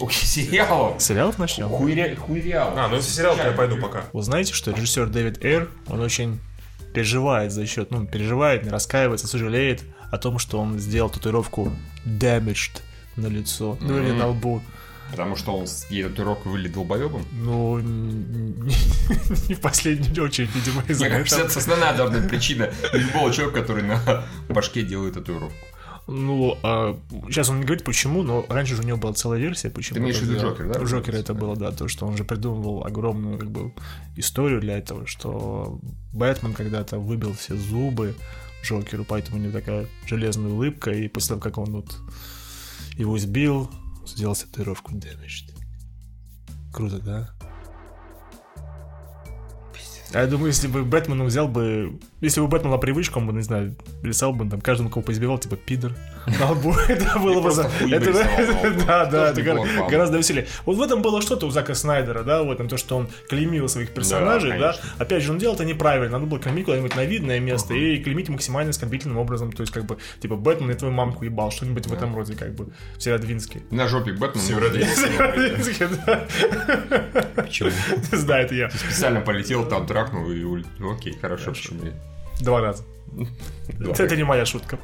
[0.00, 1.00] Ой, сериалов.
[1.00, 1.68] Сериалов начнем?
[1.68, 2.74] Хуйря- Хуйреалов.
[2.76, 4.04] А, ну если сериал, то я пойду пока.
[4.12, 6.40] Вы знаете, что режиссер Дэвид Эйр, он очень
[6.92, 11.72] переживает за счет, ну, переживает, не раскаивается, сожалеет о том, что он сделал татуировку
[12.04, 12.82] damaged
[13.16, 14.62] на лицо, ну или на лбу.
[15.10, 17.24] Потому что он ей татуировку вылет долбоебом.
[17.32, 17.78] Ну,
[19.48, 21.40] не в последнюю очередь, видимо, из-за этого.
[21.40, 25.54] это основная быть причина любого человека, который на башке делает татуировку.
[26.06, 29.70] Ну, а, сейчас он не говорит почему, но раньше же у него была целая версия,
[29.70, 29.96] почему.
[29.96, 30.38] Ты имеешь в виду.
[30.38, 33.50] Джокер, да, У Джокера разумеется, это было, да, то, что он же придумывал огромную, как
[33.50, 33.72] бы,
[34.16, 35.78] историю для этого, что
[36.12, 38.14] Бэтмен когда-то выбил все зубы
[38.64, 41.96] Джокеру, поэтому у него такая железная улыбка, и после того, как он вот
[42.96, 43.70] его сбил,
[44.06, 45.52] сделал татуировку Damaged.
[46.72, 47.30] Круто, да?
[50.12, 51.98] А я думаю, если бы Бэтмен взял бы...
[52.24, 55.36] Если бы Бэтмен была привычка, он бы, не знаю, рисовал бы там каждому, кого поизбивал,
[55.36, 55.92] типа, пидор.
[56.40, 56.74] На лбу.
[56.88, 57.50] Это было бы...
[57.50, 58.14] это-.
[58.86, 59.42] Да, да, это
[59.90, 60.46] гораздо веселее.
[60.64, 63.68] Вот в этом было что-то у Зака Снайдера, да, в этом то, что он клеймил
[63.68, 64.74] своих персонажей, да.
[64.98, 66.12] Опять же, он делал это неправильно.
[66.18, 69.52] Надо было клеймить куда-нибудь на видное место и клеймить максимально оскорбительным образом.
[69.52, 72.54] То есть, как бы, типа, Бэтмен и твою мамку ебал, что-нибудь в этом роде, как
[72.54, 72.68] бы.
[72.96, 73.64] Все адвинские.
[73.70, 74.42] На жопе Бэтмен.
[74.42, 75.86] Северодвинский.
[76.06, 76.26] Да.
[77.36, 77.70] Почему?
[78.12, 78.70] Знаю, это я.
[78.70, 80.42] Специально полетел, там трахнул и
[80.80, 81.94] Окей, хорошо, почему нет?
[82.40, 82.84] Два раза.
[83.68, 83.92] Два.
[83.92, 84.78] Это, не моя шутка.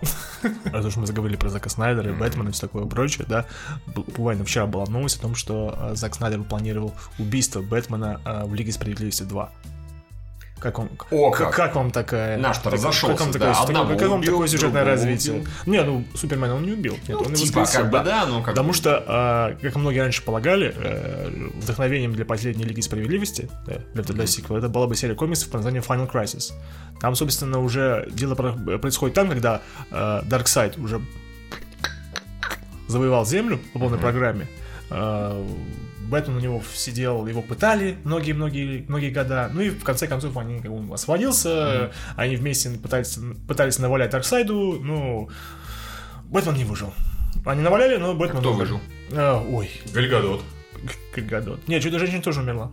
[0.65, 3.47] Раз уж мы заговорили про Зака Снайдера и Бэтмена и все такое прочее, да.
[3.87, 8.55] Буквально вчера была новость о том, что э, Зак Снайдер планировал убийство Бэтмена э, в
[8.55, 9.51] Лиге Справедливости 2.
[10.61, 11.55] Как вам, О, как, как.
[11.57, 12.37] как вам такая...
[12.37, 15.35] Наш-то так- разошелся, как вам да, такое, сюжет- одного как вам убил, такое сюжетное развитие?
[15.37, 15.49] убил.
[15.65, 16.99] Не, ну, Супермена он не убил.
[17.09, 18.05] Нет, он его Типа, воскресил, как бы да.
[18.05, 22.83] да, но как Потому что, а, как многие раньше полагали, э, вдохновением для последней Лиги
[22.83, 26.53] Справедливости, да, для, для сиквела, это была бы серия комиксов под названием Final Crisis.
[27.01, 31.01] Там, собственно, уже дело про- происходит там, когда э, Дарксайд уже
[32.87, 34.47] завоевал Землю по полной программе.
[34.91, 35.43] Э,
[36.11, 39.49] Бэтмен у него сидел, его пытали многие-многие многие года.
[39.53, 43.19] Ну и в конце концов они, как он освободился, они вместе пытались,
[43.49, 45.31] пытались навалять Дарксайду, ну,
[46.25, 46.93] Бэтмен не выжил.
[47.47, 48.61] Они наваляли, но Бэтмен Кто умер.
[48.61, 48.81] выжил?
[49.13, 50.43] А, ой, Гальгадот.
[51.15, 51.67] как гадот.
[51.69, 52.71] Нет, Чудо-женщина тоже умерла.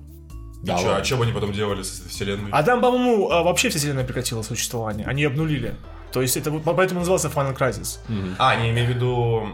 [0.63, 2.49] Да, Да чё, а что бы они потом делали с вселенной?
[2.51, 5.05] А там, по-моему, а, вообще вся вселенная прекратила существование.
[5.05, 5.75] Они обнулили.
[6.17, 7.99] То есть это вот поэтому назывался Final Crisis.
[8.39, 9.47] А, не имею в виду,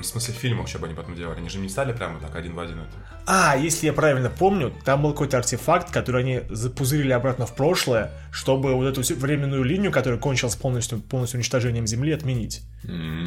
[0.00, 1.38] в смысле фильмов, что бы они потом делали.
[1.38, 2.92] Они же не стали прямо так один в один это.
[3.26, 8.12] А, если я правильно помню, там был какой-то артефакт, который они запузырили обратно в прошлое,
[8.30, 12.62] чтобы вот эту временную линию, которая кончилась полностью, полностью уничтожением Земли, отменить.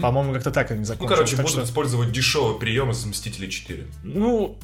[0.01, 1.17] По-моему, как-то так они Ну, закончились.
[1.17, 3.87] короче, Так будут что- использовать дешевый прием из Мстителей 4.
[4.03, 4.57] Ну,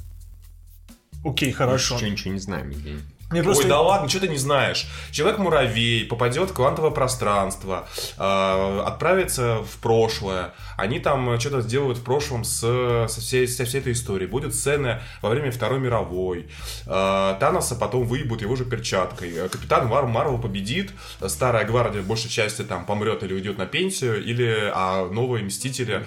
[1.25, 1.95] окей, хорошо.
[1.95, 3.01] Еще ничего не знаем, Евгений.
[3.31, 3.63] Мне просто...
[3.63, 4.87] Ой, да ладно, что ты не знаешь?
[5.11, 10.53] Человек-муравей попадет в квантовое пространство, э, отправится в прошлое.
[10.77, 14.29] Они там что-то сделают в прошлом с, со, всей, со всей этой историей.
[14.29, 16.49] Будет сцена во время Второй мировой.
[16.85, 19.33] Э, Таноса потом выебут его же перчаткой.
[19.33, 20.91] Э, Капитан Мар Марвел победит.
[21.25, 24.23] Старая гвардия большей части там помрет или уйдет на пенсию.
[24.23, 26.05] Или а новые Мстители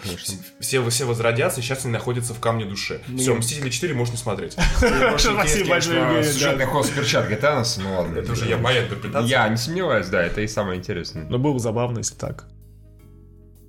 [0.60, 3.00] все, все возродятся и сейчас они находятся в камне души.
[3.16, 4.52] Все, Мстители 4 можно смотреть.
[4.78, 6.32] Спасибо большое, Евгений, да.
[6.32, 8.18] Сюжетный ход перчаткой Таноса, ну ладно.
[8.18, 9.28] Это уже я моя интерпретация.
[9.28, 11.24] Я не сомневаюсь, да, это и самое интересное.
[11.24, 12.46] Но было бы забавно, если так.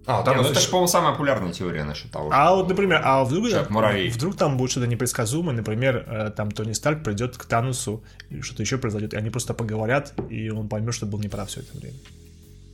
[0.05, 2.31] А, Не, Танос, ну это же, по-моему, самая популярная теория насчет того.
[2.33, 4.09] А вот, например, а вдруг, муравей.
[4.09, 8.63] вдруг там будет что-то непредсказуемое, например, э, там Тони Старк придет к Танусу, и что-то
[8.63, 11.97] еще произойдет, и они просто поговорят, и он поймет, что был неправ все это время.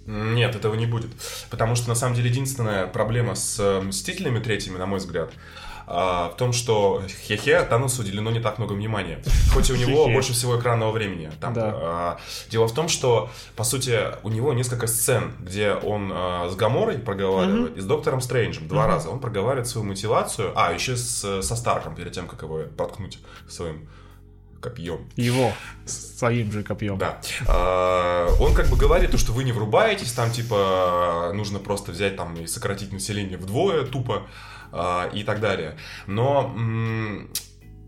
[0.05, 1.09] Нет, этого не будет.
[1.49, 5.31] Потому что, на самом деле, единственная проблема с э, Мстителями третьими, на мой взгляд,
[5.87, 9.21] а, в том, что хе-хе, Таносу уделено не так много внимания.
[9.53, 11.31] Хоть и у него больше всего экранного времени.
[11.39, 11.73] Там, Да.
[11.75, 12.17] а,
[12.49, 16.97] дело в том, что, по сути, у него несколько сцен, где он а, с Гаморой
[16.97, 19.09] проговаривает, и с Доктором Стрэнджем два раза.
[19.09, 20.51] Он проговаривает свою мотивацию.
[20.55, 23.87] А, еще с, со Старком, перед тем, как его проткнуть своим
[24.61, 25.07] копьем.
[25.15, 25.51] Его
[25.85, 26.97] своим же копьем.
[26.97, 27.19] Да.
[27.47, 32.15] А, Он как бы говорит, то, что вы не врубаетесь, там типа нужно просто взять
[32.17, 34.23] там и сократить население вдвое тупо
[35.13, 35.77] и так далее.
[36.07, 36.53] Но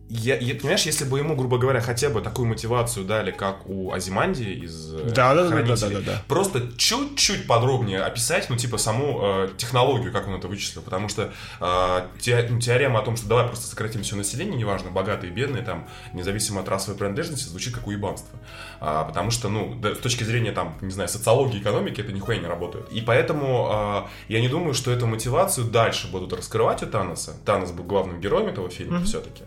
[0.09, 3.91] я, я- понимаешь, если бы ему, грубо говоря, хотя бы такую мотивацию дали, как у
[3.91, 6.21] Азиманди из э, Да, да, да, «Хранителей», да, да, да.
[6.27, 11.33] просто чуть-чуть подробнее описать, ну, типа, саму э, технологию, как он это вычислил, потому что
[11.59, 15.63] э, те- ну, теорема о том, что давай просто сократим все население, неважно, богатые, бедные,
[15.63, 18.39] там, независимо от расовой принадлежности, звучит как уебанство.
[18.79, 22.37] А, потому что, ну, да, с точки зрения, там, не знаю, социологии, экономики, это нихуя
[22.37, 22.89] не работает.
[22.91, 27.33] И поэтому э, я не думаю, что эту мотивацию дальше будут раскрывать у Таноса.
[27.45, 29.43] Танос был главным героем этого фильма все-таки.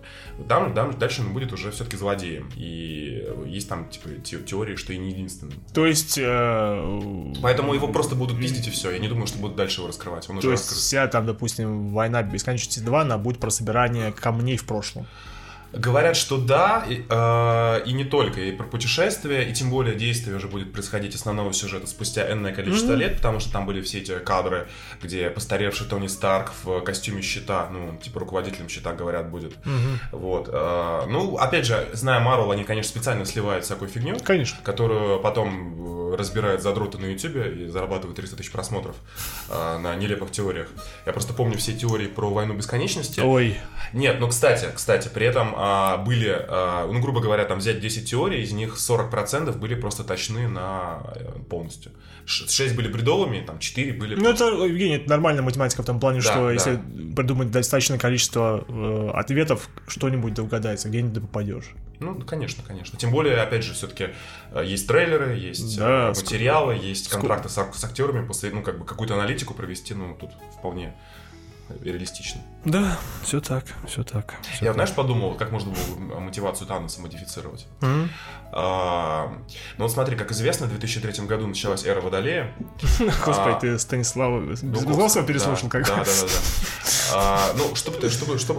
[0.48, 2.48] Там, там дальше он будет уже все-таки злодеем.
[2.56, 5.54] И есть там, типа, те- теории, что и не единственным.
[5.72, 6.18] То есть...
[6.18, 8.90] э, Поэтому его просто будут пиздить и все.
[8.90, 10.28] Я не думаю, что будут дальше его раскрывать.
[10.30, 10.80] Он уже То есть раскрыт.
[10.80, 15.06] вся там, допустим, война бесконечности 2, она будет про собирание камней в прошлом.
[15.72, 20.36] Говорят, что да, и, э, и не только, и про путешествия, и тем более действие
[20.36, 24.18] уже будет происходить основного сюжета спустя энное количество лет, потому что там были все эти
[24.18, 24.68] кадры,
[25.02, 29.54] где постаревший Тони Старк в костюме щита, ну, типа руководителем щита, говорят, будет.
[30.12, 30.48] Вот.
[30.52, 34.16] э, ну, опять же, зная Марвел, они, конечно, специально сливают всякую фигню.
[34.24, 34.58] Конечно.
[34.62, 38.96] которую потом э, разбирают задроты на Ютубе и зарабатывают 300 тысяч просмотров
[39.48, 40.68] э, на нелепых теориях.
[41.06, 43.20] Я просто помню все теории про войну бесконечности.
[43.20, 43.58] Ой,
[43.92, 48.08] Нет, ну, кстати, кстати, при этом а, были, а, ну, грубо говоря, там взять 10
[48.08, 51.92] теорий, из них 40% были просто точны на э, полностью.
[52.24, 54.14] 6 были бредовыми, там 4 были...
[54.14, 56.52] Ну, это, Евгений, это нормальная математика в том плане, Да, что да.
[56.52, 56.80] если
[57.14, 61.74] придумать достаточное количество э, ответов, что-нибудь да угадается, где-нибудь да попадешь.
[61.98, 62.98] Ну, конечно, конечно.
[62.98, 64.14] Тем более, опять же, все-таки
[64.64, 68.78] есть трейлеры, есть Да, э, материалы, есть ск- контракты с, с актерами, после, ну, как
[68.78, 70.94] бы какую-то аналитику провести, ну, тут вполне
[71.82, 72.40] реалистично.
[72.64, 74.34] Да, все так, все так.
[74.60, 77.66] Я, знаешь, подумал, как можно было мотивацию Таноса модифицировать.
[78.52, 79.32] А,
[79.78, 82.52] ну вот смотри, как известно, в 2003 году началась эра Водолея.
[82.98, 86.28] Господи, А, ты Станислава Белковского, Безгласова переслушал, как Да, да, да.
[87.12, 88.10] А, ну, чтобы, ты-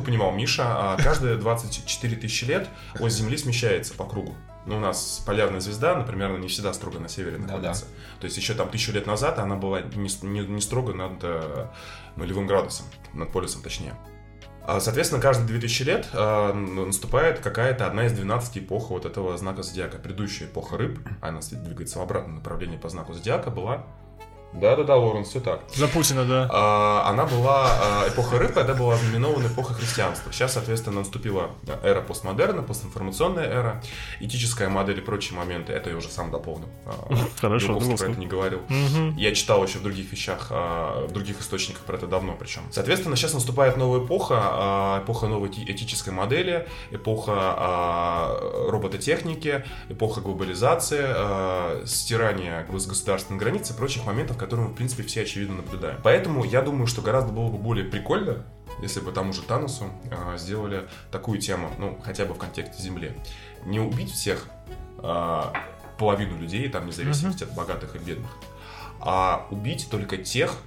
[0.02, 2.70] понимал, Миша, а, каждые 24 тысячи лет
[3.00, 4.36] ось Земли смещается по кругу.
[4.66, 7.86] Ну, у нас полярная звезда, например, она не всегда строго на севере находится.
[8.20, 11.68] То есть еще там тысячу лет назад она была не, не- не строго над э,
[12.16, 13.96] нулевым градусом, над полюсом точнее.
[14.64, 19.64] А, Соответственно, каждые 2000 лет э, наступает какая-то одна из 12 эпох вот этого знака
[19.64, 19.98] зодиака.
[19.98, 23.88] Предыдущая эпоха рыб, она двигается в обратном направлении по знаку зодиака, была...
[24.54, 25.62] Да-да-да, Лоренс, все так.
[25.74, 26.50] За Путина, да.
[26.52, 30.32] А, она была, а, эпоха рыб, это была знаменована эпоха христианства.
[30.34, 31.52] Сейчас, соответственно, наступила
[31.84, 33.82] эра постмодерна, постинформационная эра,
[34.20, 35.72] этическая модель и прочие моменты.
[35.72, 36.68] Это я уже сам дополнил.
[36.86, 37.08] А,
[37.42, 38.60] Хорошо, думал, про это не говорил.
[39.18, 42.62] Я читал еще в других вещах, а, в других источниках про это давно причем.
[42.72, 48.38] Соответственно, сейчас наступает новая эпоха, эпоха новой эти- этической модели, эпоха
[48.70, 55.22] робототехники, эпоха глобализации, стирания гос- государственных границ и прочих моментов, которые мы, в принципе, все
[55.22, 56.00] очевидно наблюдаем.
[56.04, 58.44] Поэтому я думаю, что гораздо было бы более прикольно,
[58.82, 63.14] если бы тому же Таносу а, сделали такую тему, ну, хотя бы в контексте Земли.
[63.66, 64.48] Не убить всех
[64.98, 65.54] а,
[66.00, 68.32] половину людей, там, вне зависимости от богатых и бедных,
[69.00, 70.58] а убить только тех,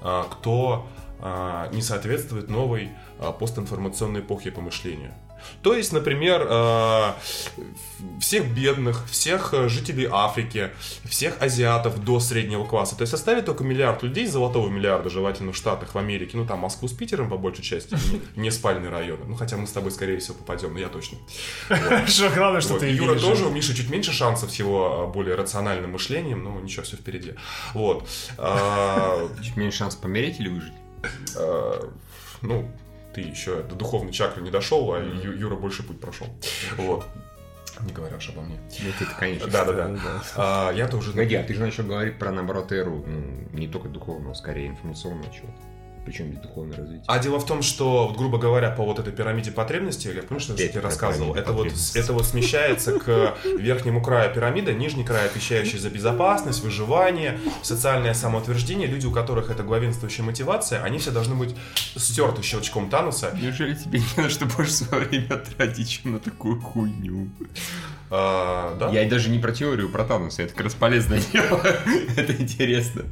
[0.00, 0.88] а, кто
[1.20, 5.14] а, не соответствует новой а, постинформационной эпохе помышления.
[5.62, 7.16] То есть, например, а,
[8.20, 10.70] всех бедных, всех э, жителей Африки,
[11.04, 12.96] всех азиатов до среднего класса.
[12.96, 16.60] То есть оставить только миллиард людей, золотого миллиарда, желательно в Штатах, в Америке, ну там
[16.60, 17.96] Москву с Питером по большей части,
[18.36, 19.24] не- спальные районы.
[19.26, 21.18] Ну хотя мы с тобой, скорее всего, попадем, но я точно.
[22.06, 25.34] Что главное, что ты Юра тоже, у Миши чуть меньше шансов с его а, более
[25.36, 27.34] рациональным мышлением, но ничего, все впереди.
[27.74, 28.08] Вот.
[28.38, 30.72] А, Чуть меньше шанс помереть или выжить?
[31.36, 31.88] а,
[32.42, 32.70] Ну,
[33.14, 36.26] ты еще до духовной чакры не дошел, а Ю- Юра больше путь прошел.
[36.76, 37.04] Вот.
[37.80, 38.58] Не говоря уж обо мне.
[38.80, 39.48] Ну, ты-то, конечно.
[39.48, 39.90] Да-да-да.
[40.36, 41.10] А, Я-то уже...
[41.10, 45.32] Погоди, а ты же начал говорить про, наоборот, эру, ну, не только духовного, скорее информационного
[45.32, 45.54] чего-то.
[46.04, 47.04] Причем здесь духовное развитие.
[47.06, 50.40] А дело в том, что, вот, грубо говоря, по вот этой пирамиде потребностей, я помню,
[50.40, 55.26] что я тебе рассказывал, это вот, это вот смещается к верхнему краю пирамиды, нижний край,
[55.26, 58.88] отвечающий за безопасность, выживание, социальное самоутверждение.
[58.88, 61.54] Люди, у которых это главенствующая мотивация, они все должны быть
[61.96, 63.36] стерты щелчком Таноса.
[63.40, 67.28] Неужели тебе не на что больше свое время тратить, чем на такую хуйню?
[68.14, 68.90] А, да?
[68.90, 71.62] Я даже не про теорию, про Тануса, это как раз полезное дело.
[72.16, 73.04] Это интересно.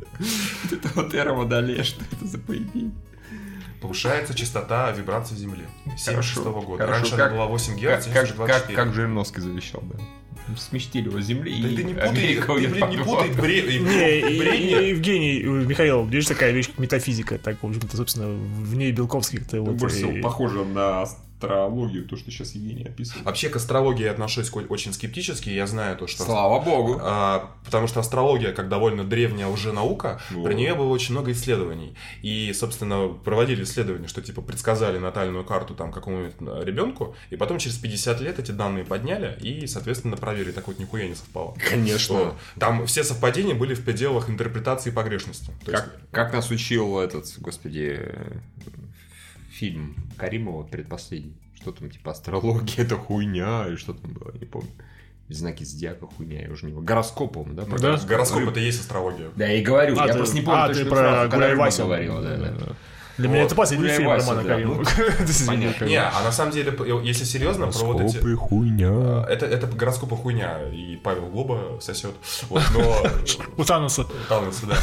[0.70, 2.92] Это вот эра Водолея, что это за поединок?
[3.80, 5.64] Повышается частота вибраций Земли.
[5.96, 6.84] 76 Хорошо, года.
[6.84, 7.00] хорошо.
[7.00, 8.76] Раньше Как- она была 8 Как, Гц, как, как, 24.
[8.76, 9.98] как Жириновский завещал, да.
[10.58, 13.42] Сместили его с земли, Да и ты не путай, Америка ты, блин, не путай воду.
[13.42, 17.96] бре- и- Не, и- Евгений, э, Михаил, есть такая вещь, как метафизика, так, в общем-то,
[17.96, 19.76] собственно, в ней Белковский-то вот...
[19.76, 21.06] Больше всего и- похоже на
[21.40, 23.24] астрологию, то, что сейчас Евгений описывает.
[23.24, 25.48] Вообще к астрологии я отношусь очень скептически.
[25.48, 26.22] Я знаю то, что...
[26.24, 26.98] Слава богу.
[27.02, 30.44] А, потому что астрология, как довольно древняя уже наука, Вот.
[30.44, 31.94] про нее было очень много исследований.
[32.22, 37.58] И, собственно, проводили исследования, что типа предсказали натальную карту там какому-нибудь э, ребенку, и потом
[37.58, 40.52] через 50 лет эти данные подняли и, соответственно, проверили.
[40.52, 41.54] Так вот нихуя не совпало.
[41.70, 42.14] Конечно.
[42.14, 42.34] Вот.
[42.58, 45.52] Там все совпадения были в пределах интерпретации и погрешности.
[45.64, 48.00] То есть- Как, как нас учил этот, господи,
[49.60, 51.36] фильм Каримова предпоследний.
[51.54, 54.70] Что там, типа, астрология, это хуйня, и что там было, не помню.
[55.28, 56.86] Знаки зодиака хуйня, я уже не помню.
[56.88, 57.64] Гороскоп, по-моему, да?
[57.78, 57.98] Да.
[58.06, 59.28] Гороскоп это и есть астрология.
[59.36, 61.36] Да, я и говорю, А, я ты- просто не помню а, точную ты про когда
[61.36, 61.84] Гуляй Рыба Васю.
[61.84, 62.76] говорила, да, да.
[63.18, 63.46] Для меня Вот.
[63.46, 64.78] это последний фильм Романа Каримова.
[64.78, 64.84] ну,
[65.46, 65.84] понятно.
[65.84, 68.18] Не, а на самом деле, если серьезно, про вот эти...
[68.34, 69.24] Хуйня.
[69.28, 72.14] Это, это гороскопы хуйня, и Павел Глоба сосет.
[72.48, 73.02] Вот, но...
[73.56, 74.06] У Таноса.
[74.28, 74.76] Таунса, да.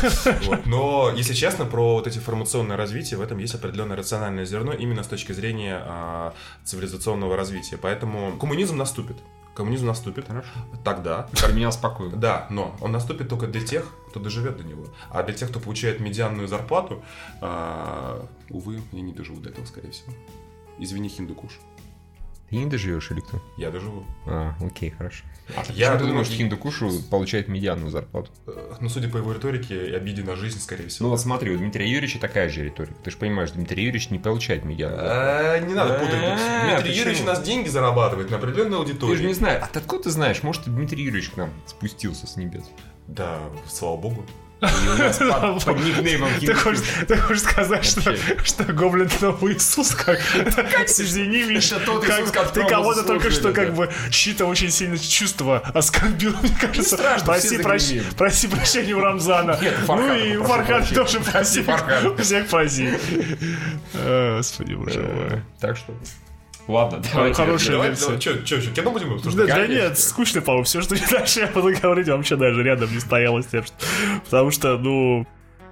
[0.45, 0.65] Вот.
[0.65, 5.03] Но, если честно, про вот эти формационное развитие, в этом есть определенное рациональное зерно именно
[5.03, 7.77] с точки зрения а, цивилизационного развития.
[7.77, 9.17] Поэтому коммунизм наступит.
[9.57, 10.27] Коммунизм наступит.
[10.27, 10.49] Хорошо.
[10.83, 11.27] Тогда.
[11.31, 12.15] Для меня спокойно.
[12.15, 14.85] Да, но он наступит только для тех, кто доживет до него.
[15.09, 17.03] А для тех, кто получает медианную зарплату,
[17.41, 20.13] а, увы, я не доживу до этого, скорее всего.
[20.77, 21.57] Извини, Хиндукуш.
[22.51, 23.41] Ты не доживешь или кто?
[23.57, 24.05] Я доживу.
[24.27, 25.25] А, окей, хорошо.
[25.55, 28.31] А Я думаю, думаешь, и- Хиндукушу получает медианную зарплату?
[28.47, 31.09] Э, Ну, судя по его риторике, обиде на жизнь, скорее Ну всего.
[31.09, 32.95] вот смотри, у Дмитрия Юрьевича такая же риторика.
[33.03, 35.63] Ты же понимаешь, Дмитрий Юрьевич не получает медианную зарплату.
[35.63, 36.19] Э, Не надо путать.
[36.19, 36.93] Дмитрий?
[36.97, 39.61] Юрьевич у нас деньги зарабатывает на определенной Ты же не знаешь.
[39.63, 40.43] А ты откуда ты знаешь?
[40.43, 42.65] Может, Дмитрий Юрьевич к нам спустился с небес?
[43.07, 44.25] Да, слава богу.
[44.59, 49.93] Под, под никнеймом Ты хочешь, ты хочешь сказать, что, что Гоблин новый Иисус?
[49.93, 50.19] Как,
[50.87, 55.59] извини, Миша, тот как- Иисус, ты кого-то только что как бы чьи-то очень сильно чувства
[55.73, 56.97] оскорбил, мне кажется.
[57.23, 58.03] проси, загремели.
[58.17, 59.59] проси прощения у Рамзана.
[59.87, 60.95] Ну и прощения.
[60.95, 61.63] тоже проси.
[62.17, 62.93] Всех проси.
[63.93, 65.27] Э, Господи, боже мой.
[65.29, 65.93] Э, Так что...
[66.67, 67.35] Ладно, давайте.
[67.35, 68.05] хорошая Давай, версия.
[68.05, 69.47] давай, что, что, кино будем Да, обсуждать?
[69.47, 69.73] да Конечно.
[69.73, 73.45] нет, скучно, по-моему, все, что дальше я буду говорить, вообще даже рядом не стояло с
[73.47, 73.75] тем, что...
[74.25, 75.25] Потому что, ну,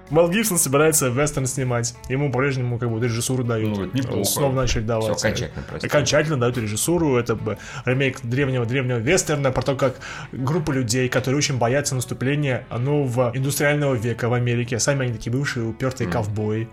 [0.08, 1.94] Мел Гибсон собирается вестерн снимать.
[2.08, 3.76] Ему по-прежнему как бы режиссуру дают.
[3.76, 4.24] Ну, неплохо.
[4.24, 5.18] Снова начали Все, давать.
[5.18, 5.64] окончательно.
[5.82, 7.16] Окончательно дают режиссуру.
[7.16, 9.96] Это бы ремейк древнего-древнего вестерна про то, как
[10.30, 14.78] группа людей, которые очень боятся наступления нового индустриального века в Америке.
[14.78, 16.68] Сами они такие бывшие упертые ковбои.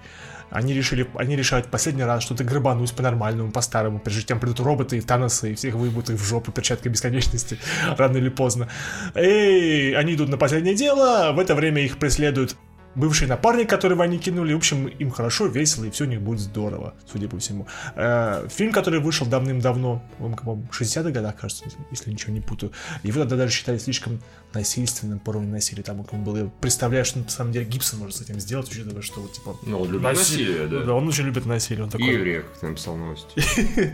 [0.53, 5.01] Они решили, они решают последний раз что-то грабануть по-нормальному, по-старому, прежде чем придут роботы и
[5.01, 7.57] Таносы, и всех выебут их в жопу перчаткой бесконечности,
[7.97, 8.69] рано или поздно.
[9.15, 12.55] И они идут на последнее дело, в это время их преследует
[12.95, 14.53] бывший напарник, которого они кинули.
[14.53, 17.67] В общем, им хорошо, весело, и все у них будет здорово, судя по всему.
[17.95, 22.71] Э, фильм, который вышел давным-давно, по-моему, по-моему, в 60-х годах, кажется, если ничего не путаю.
[23.03, 24.21] Его тогда даже считали слишком
[24.53, 25.83] насильственным по уровню насилия.
[25.83, 29.01] Там он был, я представляю, что на самом деле Гибсон может с этим сделать, учитывая,
[29.01, 29.57] что вот, типа...
[29.65, 30.79] Ну, он любит наси- насилие, да.
[30.81, 31.83] Да, он очень любит насилие.
[31.83, 32.07] Он такой...
[32.07, 33.27] евреев, как ты написал новости.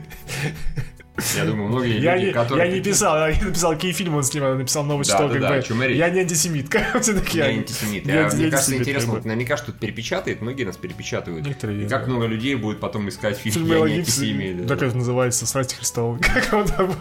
[1.36, 2.69] Я думаю, многие Я люди, не, которые...
[2.69, 5.28] я не писал, я не написал, какие фильмы он снимал, я написал новость, Да, что
[5.28, 7.43] да, как да, бы, я не антисемит, как все такие.
[7.43, 8.06] Я антисемит.
[8.06, 11.45] Я Я- Мне кажется, антисемит, интересно, как вот наверняка что-то перепечатает, многие нас перепечатывают.
[11.45, 12.10] Некоторые, И как да.
[12.12, 14.67] много людей будет потом искать фильм Фильм «Я не антисемит».
[14.67, 16.19] так это называется «Страсти Христовы».
[16.24, 16.95] Как он там,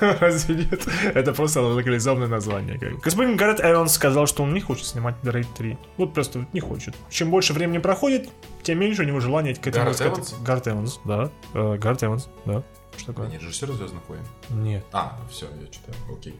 [0.20, 0.86] разве нет?
[1.14, 2.78] Это просто локализованное название.
[2.78, 2.98] как.
[3.00, 5.78] Господин Гаррет Эванс сказал, что он не хочет снимать Рейд 3.
[5.96, 6.94] Вот просто не хочет.
[7.10, 8.28] Чем больше времени проходит,
[8.62, 9.86] тем меньше у него желания к этому...
[9.86, 10.34] Гаррет Эванс?
[10.44, 11.30] Гаррет Эванс, да.
[11.54, 12.62] Э, Гаррет Эванс, да.
[12.96, 13.28] Что такое?
[13.28, 14.22] Нет, режиссер Звездных войн.
[14.50, 14.84] Нет.
[14.92, 15.94] А, все, я читаю.
[16.10, 16.38] Окей.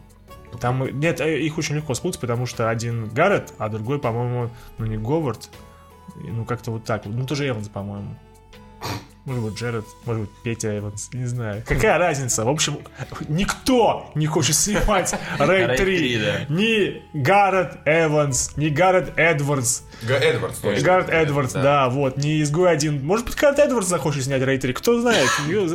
[0.60, 4.86] Там, нет, э, их очень легко спутать, потому что один Гаррет, а другой, по-моему, ну
[4.86, 5.48] не Говард.
[6.16, 7.06] Ну, как-то вот так.
[7.06, 8.16] Ну, тоже Эванс, по-моему.
[9.24, 11.62] Может быть, Джеред, может быть, Петя Эванс, не знаю.
[11.64, 12.44] Какая разница?
[12.44, 12.78] В общем,
[13.28, 15.98] никто не хочет снимать Рейд Рейд 3.
[15.98, 16.44] 3, да.
[16.48, 19.82] Ни Гаррет Эванс, ни Гаррет Эдвардс.
[20.08, 20.84] Эдвардс, точно.
[20.84, 23.04] Гаррет Эдвардс, да, вот, не изгой один.
[23.04, 25.28] Может быть, Гаррет Эдвардс захочет снять Рейд 3, кто знает,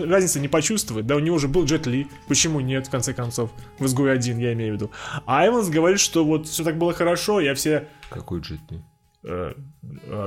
[0.06, 1.08] разницы не почувствует.
[1.08, 3.50] Да, у него уже был Джет Ли, почему нет, в конце концов,
[3.80, 4.92] в изгой один, я имею в виду.
[5.26, 7.88] А Эванс говорит, что вот все так было хорошо, я все...
[8.10, 8.60] Какой джет?
[8.72, 8.76] э,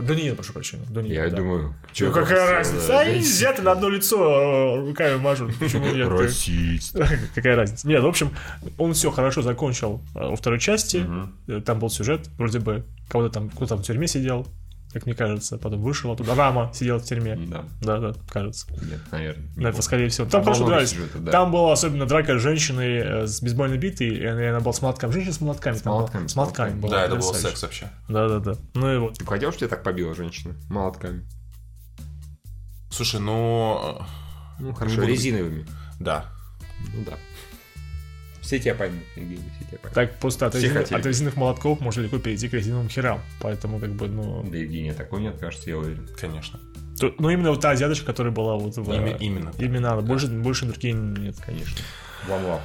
[0.02, 0.84] Даниил, прошу прощения.
[0.90, 1.36] Даниил, Я да.
[1.36, 2.88] думаю, Ну чё какая разница?
[2.88, 5.54] да, Они да, взяты на одно лицо э, руками мажут.
[5.58, 6.08] Почему нет?
[6.08, 6.96] Расист.
[7.34, 7.86] Какая разница?
[7.88, 8.30] Нет, в общем,
[8.78, 11.04] он все хорошо закончил э, во второй части.
[11.48, 14.46] Э, Там был сюжет, вроде бы, кого-то там, кто там в тюрьме сидел,
[14.92, 16.34] как мне кажется, потом вышел оттуда.
[16.34, 17.36] Рама сидел в тюрьме.
[17.36, 18.66] Да, Да, да, кажется.
[18.82, 19.48] нет, наверное.
[19.56, 20.28] не Ну, это скорее всего.
[20.28, 20.90] Там Там дрались.
[20.90, 21.30] сюжета, да.
[21.32, 25.12] Там была особенно драка с женщиной э, с бейсбольной битой, и она была с молотками.
[25.12, 25.78] Женщина с молотками.
[25.84, 25.94] была.
[25.96, 26.80] молотками, С с молотками.
[26.80, 27.90] была Да, это был секс вообще.
[28.08, 28.54] Да, да, да.
[28.74, 29.14] Ну и вот.
[29.18, 30.54] Ты бы хотел, чтобы тебя так побила женщина?
[30.68, 31.24] Молотками.
[32.90, 33.98] Слушай, ну...
[34.58, 35.66] Ну, Не хорошо, буду- резиновыми.
[36.00, 36.26] Да.
[36.94, 37.12] Ну да.
[38.40, 39.94] Все тебя поймут, Евгений, все тебя поймут.
[39.94, 40.78] Так просто от, хотели.
[40.78, 43.20] от резиновых молотков можно легко перейти к резиновым херам.
[43.40, 44.42] Поэтому, как бы, ну...
[44.50, 46.08] Да, Евгения, такой не откажется, я уверен.
[46.18, 46.58] Конечно.
[46.98, 48.90] то- ну, именно вот та азиаточка, которая была вот в...
[48.90, 49.52] Ими- э, именно.
[49.58, 50.00] Именно, она.
[50.00, 51.36] больше, больше другие нет.
[51.44, 51.76] Конечно.
[52.28, 52.60] Вам-вам.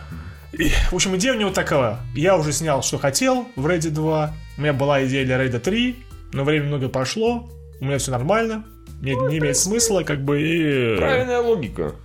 [0.53, 1.99] И, в общем, идея у него такова.
[2.15, 4.33] Я уже снял, что хотел в Рейде 2.
[4.57, 5.95] У меня была идея для Рейда 3,
[6.31, 7.49] но время много прошло.
[7.81, 8.65] У меня все нормально.
[9.01, 10.95] Не, не имеет смысла, как бы, и...
[10.95, 11.95] Правильная логика.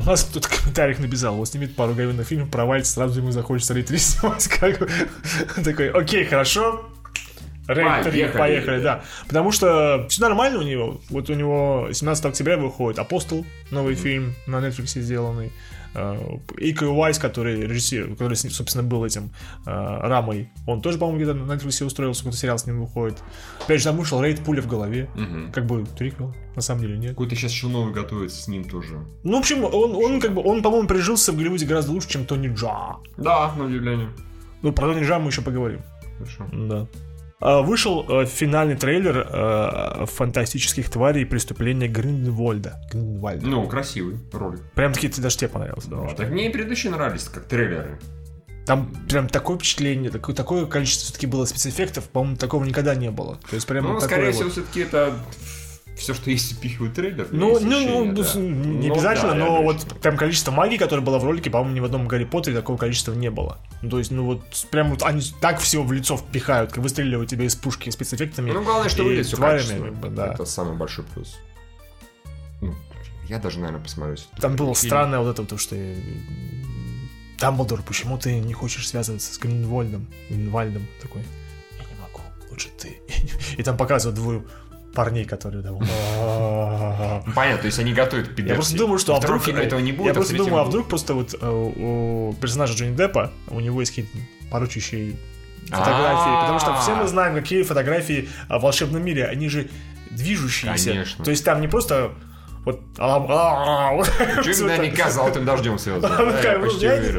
[0.00, 3.74] У нас тут в комментариях написал, вот снимет пару говенных фильмов, провалится, сразу ему захочется
[3.74, 4.48] Рейд 3 снимать.
[4.48, 4.88] Как.
[5.64, 6.86] Такой, окей, хорошо.
[7.68, 8.38] Рейд 3, Поехали.
[8.38, 9.02] поехали, да.
[9.26, 11.00] Потому что все нормально у него.
[11.10, 15.52] Вот у него 17 октября выходит «Апостол», новый фильм на Netflix сделанный.
[15.94, 19.30] Ика Уайс, который режиссер, который, собственно, был этим
[19.66, 23.22] э, Рамой, он тоже, по-моему, где-то на Netflix устроился, какой-то сериал с ним выходит.
[23.64, 25.08] Опять же, там вышел Рейд Пуля в голове.
[25.14, 25.52] Мгм.
[25.52, 27.10] Как бы триквел, на самом деле, нет.
[27.10, 29.04] Какой-то сейчас еще новый готовится с ним тоже.
[29.24, 32.24] Ну, в общем, он, он как бы, он, по-моему, прижился в Голливуде гораздо лучше, чем
[32.24, 32.96] Тони Джа.
[33.16, 34.10] Да, на удивление.
[34.62, 35.80] Ну, про Тони Джа мы еще поговорим.
[36.18, 36.46] Хорошо.
[36.52, 36.86] Да.
[37.40, 42.80] А, Вышел э, финальный трейлер э, фантастических тварей и преступления Гриндевольда.
[42.92, 43.46] Гриндевальда.
[43.46, 44.60] Ну, красивый ролик.
[44.74, 45.88] Прям таки даже тебе понравился.
[45.88, 47.98] да, так мне и предыдущие нравились, как трейлеры.
[48.66, 53.38] Там прям такое впечатление, такое, такое количество все-таки было спецэффектов, по-моему, такого никогда не было.
[53.48, 55.14] То есть прям Ну, скорее вот- всего, все-таки это
[56.00, 57.28] все, что есть, впихивают трейлер.
[57.30, 58.40] Ну, есть ну, ну, да.
[58.40, 61.80] не Ну, обязательно, да, но вот там количество магии, которое было в ролике, по-моему, ни
[61.80, 63.58] в одном Гарри Поттере такого количества не было.
[63.82, 67.30] Ну, то есть, ну вот прям вот они так все в лицо впихают, как выстреливают
[67.30, 68.50] тебе из пушки спецэффектами.
[68.50, 70.32] Ну, главное, что выглядит все тварями, да.
[70.34, 71.38] Это самый большой плюс.
[72.60, 72.74] Ну,
[73.28, 74.16] я даже, наверное, посмотрю.
[74.40, 74.88] Там было фильм.
[74.88, 75.76] странное вот это, то, что
[77.38, 80.06] Дамблдор, почему ты не хочешь связываться с Гринвольдом?
[80.28, 81.22] Гринвальдом такой,
[81.78, 82.20] я не могу,
[82.50, 83.00] лучше ты.
[83.56, 84.42] И там показывают двое
[84.94, 85.78] парней, которые там...
[87.34, 88.48] Понятно, то есть они готовят пидорси.
[88.48, 89.46] Я просто думаю, что а вдруг...
[89.48, 92.96] этого не будет, Я а просто думаю, а вдруг просто вот э, у персонажа Джонни
[92.96, 94.18] Деппа, у него есть какие-то
[94.50, 95.16] порочащие
[95.68, 99.68] фотографии, потому что все мы знаем, какие фотографии а, в волшебном мире, они же
[100.10, 100.90] движущиеся.
[100.90, 101.24] Конечно.
[101.24, 102.12] То есть там не просто
[102.64, 102.80] вот...
[102.98, 106.08] а, а, а, Чуть наверняка с золотым дождем да,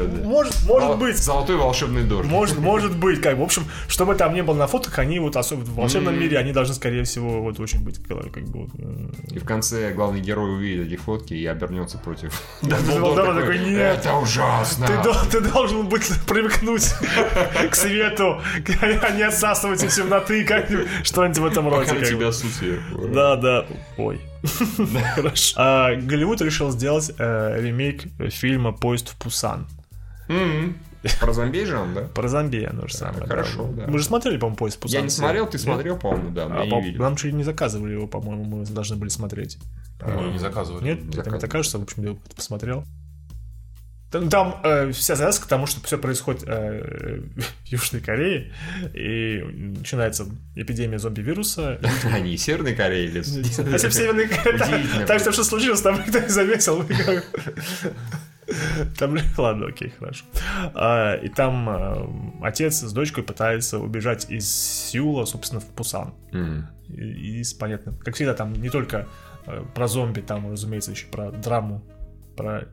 [0.06, 0.24] да.
[0.24, 1.18] Может, может быть.
[1.18, 2.28] Золотой волшебный дождь.
[2.28, 5.66] Может, может быть, как в общем, чтобы там не было на фотках, они вот особенно
[5.66, 9.44] в волшебном мире, они должны, скорее всего, вот очень быть, как бы, м, И в
[9.44, 12.40] конце главный герой увидит эти фотки и обернется против.
[12.62, 14.86] Дамблдор такой, «Нет, Это ужасно.
[14.86, 16.94] Ты, дол- ты должен быть привыкнуть
[17.70, 18.40] к свету,
[19.02, 20.68] а не отсасывать из темноты, как
[21.02, 21.94] что-нибудь в этом роде.
[21.94, 23.08] Как тебя сверху.
[23.08, 23.66] Да, да.
[23.96, 24.20] Ой.
[25.14, 25.54] Хорошо.
[25.56, 29.66] А, Голливуд решил сделать э, ремейк фильма «Поезд в Пусан».
[30.28, 30.76] М.
[31.20, 32.02] Про зомби же он, да?
[32.02, 33.26] Про зомби оно же самое.
[33.26, 33.86] хорошо, да.
[33.88, 34.98] Мы же смотрели, по-моему, «Поезд в Пусан».
[34.98, 36.98] Я не смотрел, ты смотрел, по-моему, да, но А.
[36.98, 39.58] Нам же не заказывали его, по-моему, мы должны были смотреть.
[40.00, 40.84] Мы не заказывали.
[40.84, 41.40] Нет, тебе заказывали.
[41.40, 42.84] так кажется, в общем, я посмотрел.
[44.12, 47.20] Там, там, э, вся завязка к тому, что все происходит э,
[47.64, 48.52] в Южной Корее,
[48.92, 51.80] и начинается эпидемия зомби-вируса.
[52.12, 53.20] Они из Северной Кореи или...
[53.20, 55.06] А в Северной Корее.
[55.06, 56.84] Так что что случилось, там никто не заметил.
[58.98, 60.24] Там, ладно, окей, хорошо.
[60.74, 62.06] А, И там э,
[62.42, 66.14] отец с дочкой пытаются убежать из Сеула, собственно, в Пусан.
[66.32, 66.68] М.
[66.88, 67.94] И, и понятно.
[68.04, 69.08] Как всегда, там не только
[69.46, 71.82] э, про зомби, там, разумеется, еще про драму,
[72.36, 72.68] про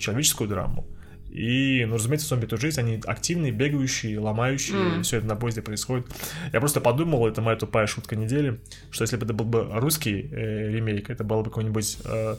[0.00, 0.86] человеческую драму.
[1.30, 5.02] И, ну, разумеется, зомби тоже есть, они активные, бегающие, ломающие, Мгм.
[5.04, 6.06] все это на поезде происходит.
[6.52, 8.58] Я просто подумал, это моя тупая шутка недели,
[8.90, 12.36] что если бы это был бы русский э, ремейк, это было бы какой-нибудь э,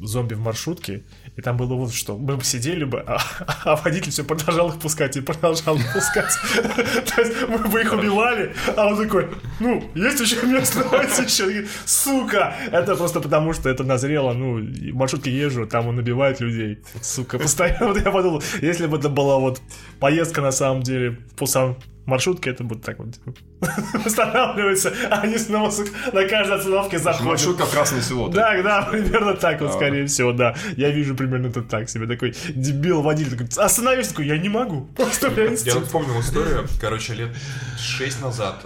[0.00, 1.02] зомби в маршрутке,
[1.36, 3.18] и там было вот что, мы бы сидели бы, а,
[3.64, 6.32] а водитель все продолжал их пускать и продолжал их пускать.
[6.54, 9.28] То есть мы бы их убивали, а он такой,
[9.58, 11.66] ну, есть еще место, давайте еще.
[11.86, 12.54] Сука!
[12.70, 16.80] Это просто потому, что это назрело, ну, и в маршрутке езжу, там он набивает людей.
[17.00, 17.88] Сука, постоянно.
[17.88, 19.60] Вот я подумал, если бы это была вот
[20.00, 21.76] поездка на самом деле в Пусан
[22.06, 23.32] Маршрутки это будет так вот типа,
[24.04, 25.72] останавливаются, а они снова
[26.12, 27.26] на каждой остановке заходят.
[27.26, 28.28] Маршрутка в Красное Село.
[28.28, 30.54] Да, да, примерно так вот, скорее всего, да.
[30.76, 32.06] Я вижу примерно это так себе.
[32.06, 34.88] Такой дебил водитель такой, остановись, такой, я не могу.
[34.96, 37.30] Просто Я вспомнил историю, короче, лет
[37.78, 38.64] 6 назад.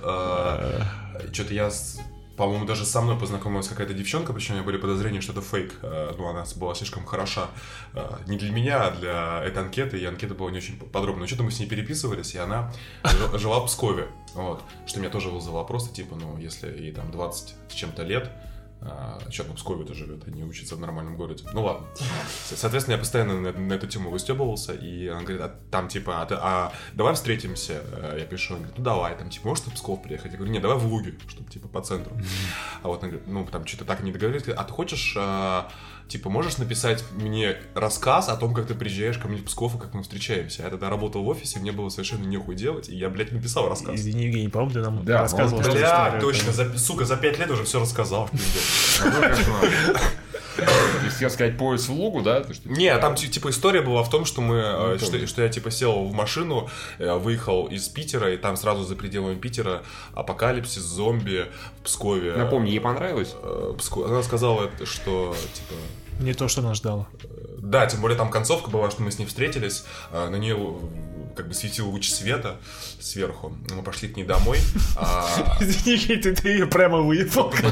[1.32, 1.70] Что-то я,
[2.36, 5.74] по-моему, даже со мной познакомилась какая-то девчонка, причем у меня были подозрения, что это фейк.
[5.82, 7.48] Э, Ну, она была слишком хороша.
[7.94, 11.22] э, Не для меня, а для этой анкеты, и анкета была не очень подробная.
[11.22, 12.72] Но что-то мы с ней переписывались, и она
[13.04, 14.08] жи- жила в Пскове.
[14.34, 14.62] Вот.
[14.86, 18.30] Что меня тоже вызвало вопросы, типа, ну, если ей там 20 с чем-то лет,
[19.30, 21.44] что в Пскове-то живет, а не учится в нормальном городе.
[21.52, 21.86] Ну ладно.
[22.44, 26.22] Со- Соответственно, я постоянно на, на эту тему выстебывался, и она говорит, а там типа,
[26.22, 27.82] а, а давай встретимся.
[27.92, 30.30] Э, Я пишу, она говорит, ну давай, там типа, можешь в Псков приехать?
[30.32, 32.16] Я говорю, нет, давай в Луги, чтобы типа по центру.
[32.82, 35.68] А вот она говорит, ну там что-то так не договорились, а ты хочешь, а,
[36.08, 39.78] типа, можешь написать мне рассказ о том, как ты приезжаешь ко мне в Псков и
[39.78, 40.62] как мы встречаемся?
[40.62, 43.94] Я тогда работал в офисе, мне было совершенно нехуй делать, и я, блядь, написал рассказ.
[43.96, 47.50] Извини, Евгений, по-моему, ты нам Да, рассказывал, Бля, точно, это- за, сука, за пять лет
[47.50, 48.30] уже все рассказал.
[50.56, 50.62] То
[51.04, 52.40] есть, хотел сказать, поезд в Лугу, да?
[52.40, 55.42] То, что- Не, там ти- типа история была в том, что мы, э, Ну, что,
[55.42, 59.82] я типа сел в машину, э, выехал из Питера, и там сразу за пределами Питера
[60.14, 61.46] апокалипсис, зомби
[61.80, 62.32] в Пскове.
[62.32, 63.34] Напомни, ей понравилось?
[63.42, 63.74] Э,
[64.06, 65.74] Она сказала, что типа
[66.22, 67.06] Не то, что нас ждало.
[67.58, 70.56] да, тем более там концовка была, что мы с ней встретились, на нее
[71.36, 72.56] как бы светил луч света
[72.98, 73.56] сверху.
[73.70, 74.58] Мы пошли к ней домой.
[74.96, 77.52] а, Извини, ты, ее прямо выебал.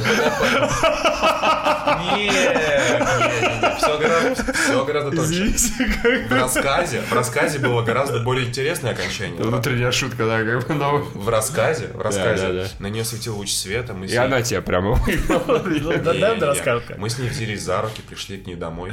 [2.16, 9.42] Нет, все гораздо, все гораздо как В рассказе, в рассказе было гораздо более интересное окончание.
[9.42, 10.98] Внутренняя шутка, да, как бы, но...
[10.98, 13.96] В рассказе, в рассказе на нее светил луч света.
[14.06, 15.96] И она тебя прямо выебала.
[15.98, 16.94] Да, да, да, рассказка.
[16.98, 18.92] Мы с ней взялись за руки, пришли к ней домой.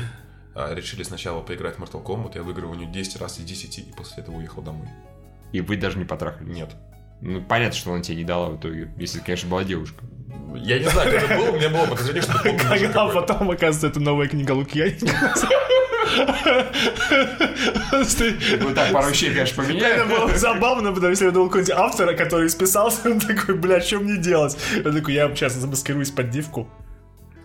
[0.55, 2.31] А, Решили сначала поиграть в Mortal Kombat.
[2.35, 4.87] Я выиграл у нее 10 раз из 10, и после этого уехал домой.
[5.51, 6.49] И вы даже не потрахали.
[6.49, 6.69] Нет.
[7.21, 10.03] Ну, понятно, что она тебе не дала в итоге, если, конечно, была девушка.
[10.55, 13.09] Я не знаю, как это было, у меня было подозрение, что это А какой-то.
[13.13, 15.33] потом, оказывается, это новая книга Лукьяненко.
[18.59, 20.03] Ну так, пару вещей, конечно, Это поменяли.
[20.09, 24.17] было забавно, потому что я думал какой-нибудь автора, который списался, он такой, бля, что мне
[24.17, 24.57] делать?
[24.75, 26.67] Я такой, я сейчас замаскируюсь под девку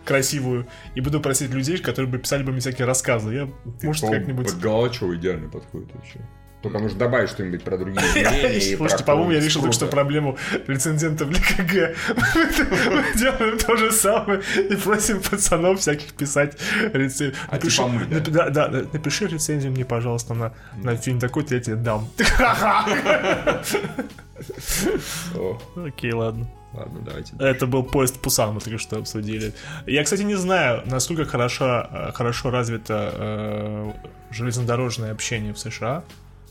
[0.06, 3.34] красивую и буду просить людей, которые бы писали бы мне всякие рассказы.
[3.34, 3.48] Я,
[3.82, 4.46] может, как-нибудь...
[4.46, 6.20] Под Галачева идеально подходит вообще.
[6.62, 8.76] Только нужно добавить что-нибудь про другие измерения.
[8.76, 11.94] Слушайте, по-моему, я решил только что проблему рецензентов для КГ.
[12.26, 16.56] Мы делаем то же самое и просим пацанов всяких писать
[16.92, 17.34] рецензии.
[17.48, 18.68] А типа да?
[18.92, 22.08] Напиши рецензию мне, пожалуйста, на, на фильм такой-то, я тебе дам.
[25.76, 26.46] Окей, ладно.
[26.76, 27.32] Ладно, давайте.
[27.38, 29.52] Это был поезд Пусан, мы только что обсудили.
[29.86, 33.92] Я, кстати, не знаю, насколько хорошо, э, хорошо развито э,
[34.30, 36.04] железнодорожное общение в США,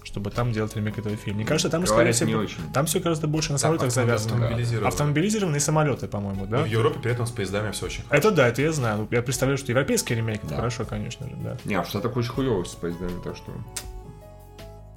[0.03, 1.37] чтобы там делать ремейк этого фильма.
[1.39, 2.71] Мне кажется, там, скорее Говорят, всего, не очень.
[2.73, 4.35] там все гораздо больше на самолетах завязано.
[4.35, 4.87] автомобилизировано.
[4.87, 6.61] Автомобилизированные самолеты, по-моему, да?
[6.61, 9.07] В Европе при этом с поездами все очень Это да, это я знаю.
[9.11, 10.55] Я представляю, что европейский ремейк, это Да.
[10.57, 11.57] хорошо, конечно же, да.
[11.65, 13.51] Не, а в Штатах очень хуёво с поездами, так что...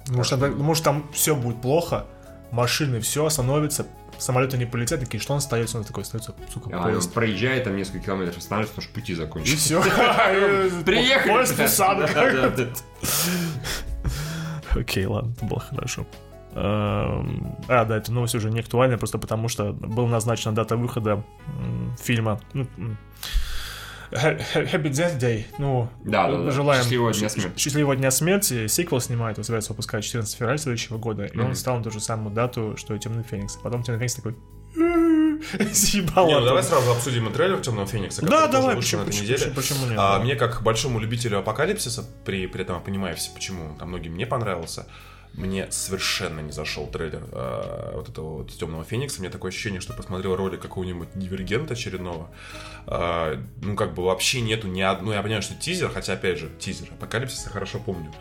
[0.09, 2.05] Может, там, может, там все будет плохо,
[2.51, 3.85] машины все остановятся,
[4.19, 5.77] самолеты не полетят, такие, что он остается?
[5.79, 7.13] Он такой остается, сука, А, он поезд.
[7.13, 9.59] проезжает там несколько километров, останавливается, потому что пути И закончились.
[9.63, 9.81] все.
[10.83, 11.31] Приехали!
[11.31, 12.05] Поезд Пусан.
[14.75, 16.05] Окей, ладно, это было хорошо.
[16.53, 21.23] Эм, А, да, эта новость уже не актуальна, просто потому что была назначена дата выхода
[22.01, 22.39] фильма.
[24.11, 25.45] Ну, Happy Death Day.
[25.57, 26.51] Ну, Да, да, да.
[26.51, 27.57] желаем Счастливого дня смерти.
[27.59, 28.67] Счастливого дня смерти.
[28.67, 31.25] Сиквел снимает, его собирается выпускать 14 февраля следующего года.
[31.25, 33.57] И он стал на ту же самую дату, что и Темный Феникс.
[33.57, 34.35] А потом Темный Феникс такой...
[35.59, 36.25] Не, Съебал.
[36.27, 36.47] ну оттуда.
[36.47, 39.51] давай сразу обсудим и трейлер Темного Феникса, Да, давай, почему, на этой почему, неделе.
[39.51, 39.97] почему, почему нет?
[39.99, 40.23] А, да.
[40.23, 44.25] мне, как большому любителю апокалипсиса, при, при этом я понимаю все, почему там многим не
[44.25, 44.87] понравился,
[45.33, 49.21] мне совершенно не зашел трейлер а, вот этого вот Темного Феникса.
[49.21, 52.29] Меня такое ощущение, что посмотрел ролик какого-нибудь дивергента очередного.
[52.87, 55.15] А, ну, как бы вообще нету ни одной...
[55.15, 56.89] Я понимаю, что тизер, хотя, опять же, тизер.
[56.91, 58.11] Апокалипсис я хорошо помню.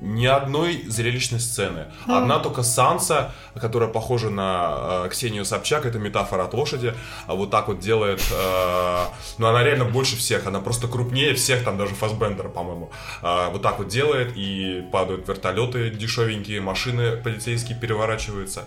[0.00, 1.86] Ни одной зрелищной сцены.
[2.06, 6.94] Одна только Санса, которая похожа на э, Ксению Собчак, это метафора от лошади,
[7.26, 9.04] а вот так вот делает, э,
[9.38, 12.90] ну она реально больше всех, она просто крупнее всех, там даже Фасбендера, по-моему,
[13.22, 18.64] А, вот так вот делает, и падают вертолеты дешевенькие, машины полицейские переворачиваются.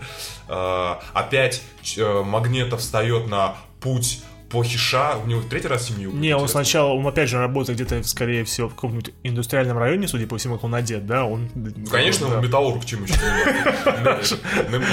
[0.48, 1.62] А, опять
[1.96, 4.22] э, Магнета встает на путь
[4.54, 6.12] плохиша, у него третий раз семью.
[6.12, 10.28] Не, он сначала, он опять же работает где-то, скорее всего, в каком-нибудь индустриальном районе, судя
[10.28, 11.50] по всему, как он одет, да, он...
[11.56, 12.36] Ну, конечно, да.
[12.36, 13.14] он металлург чем еще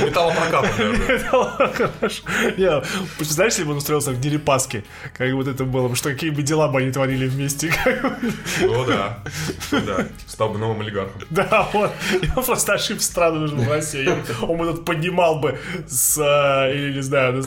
[0.05, 2.01] металлопрокат, наверное.
[3.18, 4.84] Представляешь, если бы он устроился в Дерипаске,
[5.16, 7.72] как вот это было бы, что какие бы дела бы они творили вместе.
[8.62, 9.24] Ну да,
[9.72, 10.07] да.
[10.26, 11.22] Стал бы новым олигархом.
[11.30, 11.91] Да, вот.
[12.36, 14.09] Он просто ошиб страну нужен в России.
[14.41, 17.43] Он бы тут поднимал бы с, э, или не знаю,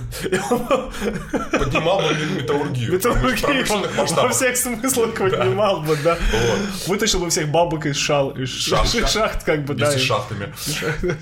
[1.51, 2.93] Поднимал бы металлургию.
[2.93, 3.67] металлургию
[4.17, 6.19] во всех смыслах поднимал бы, да.
[6.87, 9.91] Вытащил бы всех бабок из шал, из Шахт, как бы, да.
[9.91, 10.53] С шахтами.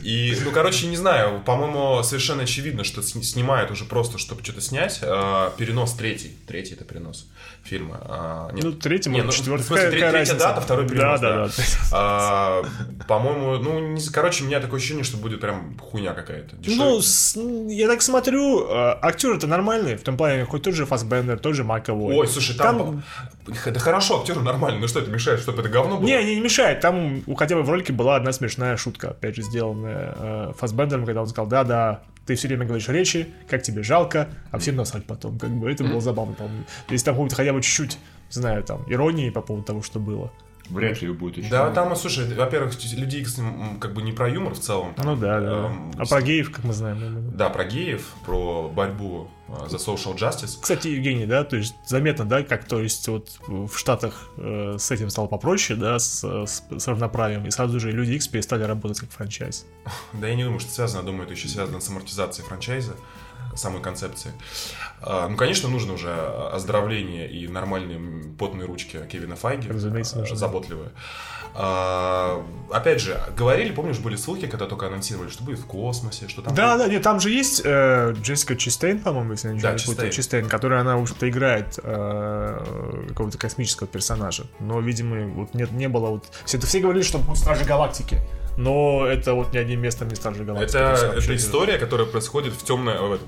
[0.02, 4.60] И, ну, короче, не знаю, по-моему, совершенно очевидно, что сни- снимают уже просто, чтобы что-то
[4.60, 5.00] снять.
[5.02, 6.36] А, перенос третий.
[6.46, 7.26] Третий это перенос
[7.64, 7.98] фильма.
[8.02, 8.64] А, нет.
[8.64, 9.68] Ну, третий, может, ну, четвертый.
[9.68, 10.48] Какая- тре- какая третья разница?
[10.48, 11.20] дата, второй Да, перенос.
[11.20, 11.50] да, да.
[11.92, 12.62] А,
[13.08, 16.56] По-моему, ну, не короче, у меня такое ощущение, что будет прям хуйня какая-то.
[16.56, 17.02] Ну, Дешевле.
[17.02, 17.36] с-
[17.72, 21.64] я так смотрю, э, актеры-то нормальные, в том плане, хоть тот же Фассбендер, тот же
[21.64, 22.14] Маковой.
[22.16, 23.02] Ой, слушай, там...
[23.46, 26.06] Да хорошо, актеры нормально, ну что это мешает, чтобы это говно было?
[26.06, 26.80] Не, не, не мешает.
[26.80, 31.04] Там у- хотя бы в ролике была одна смешная шутка, опять же, сделанная э, Фассбендером,
[31.06, 35.04] когда он сказал, да-да, ты все время говоришь речи, как тебе жалко, а всем насрать
[35.04, 35.38] потом.
[35.38, 36.64] Как бы это было забавно, по-моему.
[36.88, 37.98] Если там будет хотя бы чуть-чуть,
[38.30, 40.32] знаю, там, иронии по поводу того, что было.
[40.70, 41.50] Вряд ли ее будет еще.
[41.50, 43.38] Да, там, слушай, во-первых, Люди Икс
[43.80, 44.94] как бы не про юмор в целом.
[44.94, 45.66] там, Ну да, да.
[45.66, 47.30] эм, А про геев, как мы знаем.
[47.36, 50.58] Да, про геев, про борьбу э, за social justice.
[50.60, 54.90] Кстати, Евгений, да, то есть заметно, да, как то есть вот в Штатах э, с
[54.90, 59.00] этим стало попроще, да, с, с- с равноправием, и сразу же Люди Икс перестали работать
[59.00, 59.66] как франчайз.
[60.14, 62.94] Да я не думаю, что это связано, думаю, это еще связано с амортизацией франчайза,
[63.56, 64.32] самой концепции.
[65.00, 66.12] А, Ну, конечно, нужно уже
[66.52, 70.36] оздоровление и нормальные потные ручки Кевина Файги, Разумеется, а, нужно.
[70.36, 70.90] заботливые.
[71.54, 76.40] А, Опять же, говорили, помнишь, были ссылки, когда только анонсировали, что будет в космосе, что
[76.40, 76.54] там...
[76.54, 79.80] Да, да, нет, там же есть э, Джессика Чистейн, по-моему, если я ничего Да, не
[79.80, 80.12] путаю, Честейн.
[80.12, 84.44] Чистейн, которая, она, в общем-то, играет э, какого-то космического персонажа.
[84.60, 86.24] Но, видимо, вот нет, не было вот...
[86.46, 88.18] Все, все говорили, что будет Стражи Галактики.
[88.56, 90.76] Но это вот ни одним местом не Стражи Галактики.
[90.76, 93.18] Это, это история, которая происходит в темной, в,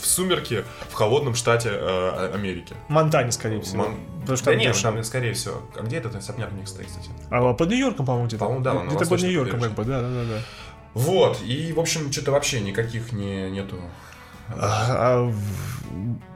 [0.00, 2.74] в сумерке, в холодном штате э, Америки.
[2.88, 3.84] В Монтане, скорее всего.
[3.84, 5.62] Мон- Потому что да нет, там, скорее всего.
[5.76, 7.10] А где этот особняк у них стоит, кстати?
[7.30, 8.44] А под Нью-Йорком, по-моему, где-то.
[8.44, 10.42] По-моему, да, Где-то под Нью-Йорком, как бы, да, да, да, да.
[10.94, 13.76] Вот, и, в общем, что-то вообще никаких не, нету.
[14.58, 15.30] А,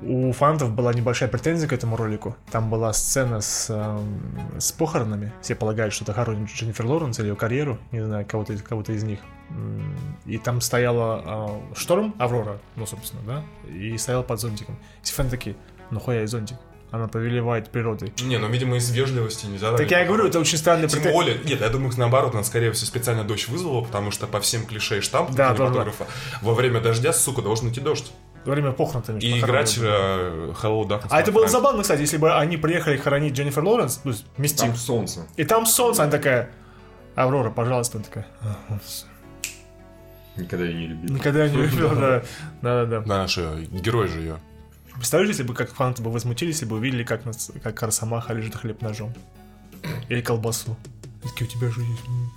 [0.03, 2.37] у фанатов была небольшая претензия к этому ролику.
[2.51, 5.33] Там была сцена с, эм, с похоронами.
[5.41, 9.05] Все полагают, что это хоронит Дженнифер Лоуренс или ее карьеру, не знаю, кого-то кого-то из
[9.05, 9.21] них.
[10.27, 14.77] И там стояла а, Шторм, Аврора, ну, собственно, да, и стояла под зонтиком.
[15.03, 15.57] И фаны такие,
[15.91, 16.59] ну хуя и зонтик.
[16.95, 18.13] Она повелевает природой.
[18.23, 19.77] Не, ну, видимо, из вежливости нельзя.
[19.77, 22.87] Так я говорю, это очень странная Тем более, нет, я думаю, наоборот, она, скорее всего,
[22.87, 26.07] специально дождь вызвала, потому что по всем клише и штампам Да, кинематографа
[26.41, 28.13] во время дождя, сука, должен идти дождь.
[28.45, 31.09] Во время похорон, там, И играть э, Hello Darkness.
[31.11, 34.77] А это было забавно, кстати, если бы они приехали хоронить Дженнифер Лоуренс, ну, вместе, Там
[34.77, 35.27] солнце.
[35.37, 36.51] и там солнце, она такая,
[37.17, 38.79] Аврора, пожалуйста, она такая, «А,
[40.37, 41.15] Никогда ее не любил.
[41.17, 42.23] никогда не любила, да,
[42.63, 43.01] да, да, да.
[43.01, 44.39] Да, наш герой же ее.
[44.95, 48.55] Представляешь, если бы как фанаты бы возмутились, если бы увидели, как, нас, как Росомаха лежит
[48.55, 49.13] хлеб ножом.
[50.09, 50.77] Или колбасу.
[51.23, 52.05] И такие, у тебя же есть...
[52.07, 52.31] м».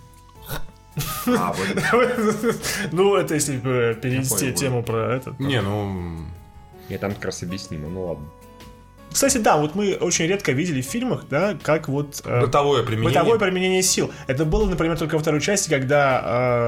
[1.38, 2.56] А, вот.
[2.92, 5.36] Ну, это если бы перенести тему про это.
[5.40, 6.26] Не, ну...
[6.90, 8.26] Я там как раз объяснимо, ну ладно.
[9.12, 12.22] Кстати, да, вот мы очень редко видели в фильмах, да, как вот...
[12.26, 13.10] э, Бытовое применение.
[13.20, 14.12] Бытовое применение сил.
[14.28, 16.22] Это было, например, только во второй части, когда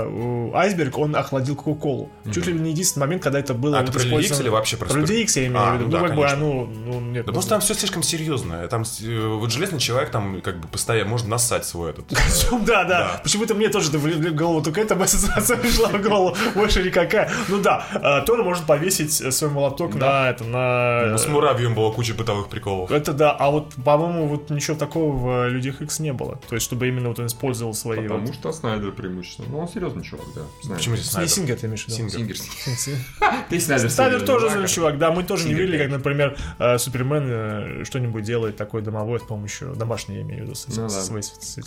[0.07, 2.09] э, Айсберг, он охладил Кока-Колу.
[2.33, 4.77] Чуть ли не единственный момент, когда это было А, вот ты про использовано- или вообще
[4.77, 5.85] про Про Икс я имею А, в виду.
[5.85, 6.39] ну Ну, да, как бы, конечно.
[6.39, 7.25] ну, ну, нет.
[7.25, 8.67] Да ну, просто там все слишком серьезно.
[8.67, 12.11] Там э, вот железный человек там как бы постоянно может нассать свой этот.
[12.13, 12.15] э,
[12.65, 13.19] Да, да.
[13.23, 17.29] Почему-то мне тоже в голову только эта ассоциация пришла в голову, больше никакая.
[17.47, 21.05] Ну да, э, Тор может повесить свой молоток на это, на...
[21.11, 22.91] Ну, С муравьем было куча бытовых приколов.
[22.91, 26.39] Это да, а вот, по-моему, вот ничего такого в э, Людях Икс не было.
[26.47, 28.01] То есть, чтобы именно вот он использовал свои...
[28.03, 29.47] Потому вот- что Снайдер преимущественно.
[29.49, 30.41] Ну, он серьезный чувак, да.
[30.61, 30.77] Снайдер.
[30.77, 31.33] Почему Не Снайдер?
[31.33, 32.09] Сингер, ты имеешь в виду?
[32.09, 32.35] Сингер.
[33.49, 33.89] Ты Снайдер.
[33.89, 38.23] Снайдер тоже злой чувак, да, мы тоже не видели, как, например, э, Супермен э, что-нибудь
[38.23, 40.87] делает такое домовое с помощью, домашнее, я имею в виду, с, Ну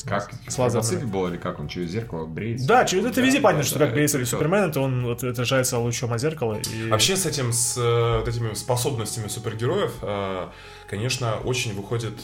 [0.04, 0.30] Как?
[0.48, 0.82] с лазерными.
[0.82, 1.68] Мотоцикл был или как он?
[1.68, 2.66] Через зеркало бреется?
[2.66, 4.24] Да, через это везде понятно, что как бреется.
[4.24, 6.58] Супермен, это он вот, отражается лучом от зеркала.
[6.88, 10.48] Вообще с этим, с вот этими способностями супергероев, э,
[10.88, 12.14] конечно, очень выходит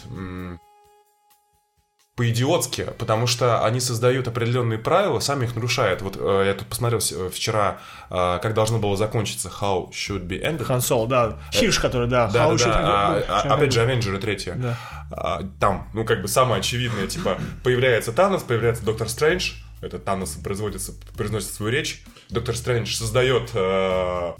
[2.16, 6.03] по-идиотски, потому что они создают определенные правила, сами их нарушают.
[6.03, 7.79] Вот э, я тут посмотрел э, вчера,
[8.11, 10.64] э, как должно было закончиться How Should Be Ended.
[10.64, 11.39] Хан Соло, да.
[11.53, 12.26] Хирш, который, да.
[12.29, 12.81] Да, How да, should- да.
[12.83, 14.55] А, ну, а, опять же, Авенджеры третья.
[14.57, 14.76] Да.
[15.12, 20.31] А, Там, ну, как бы самое очевидное, типа, появляется Танос, появляется Доктор Стрэндж, этот Танос
[20.43, 24.33] производится, произносит свою речь, Доктор Стрэндж создает э,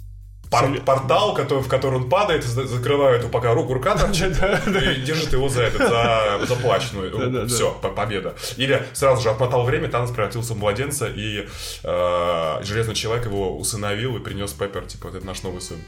[0.51, 5.01] пор- портал, который, в который он падает, за- закрывают его, пока руку рука торчит, и
[5.03, 6.85] держит его за этот, за, за плащ.
[6.93, 7.47] Ну, Да-да-да.
[7.47, 8.35] все, победа.
[8.57, 11.47] Или сразу же отмотал время, Танос превратился в младенца, и
[11.85, 15.79] э, Железный Человек его усыновил и принес Пеппер, типа, вот это наш новый сын.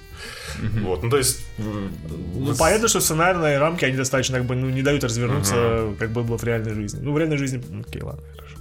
[0.83, 1.45] Вот, ну то есть...
[1.59, 6.23] Ну, понятно, что сценарные рамки, они достаточно, как бы, ну, не дают развернуться, как бы
[6.23, 7.01] было в реальной жизни.
[7.03, 8.57] Ну, в реальной жизни, окей, ладно, хорошо.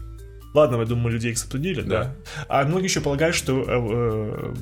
[0.54, 2.16] Ладно, я думаю, людей их обсудили, да.
[2.48, 4.54] А многие еще полагают, что э, э,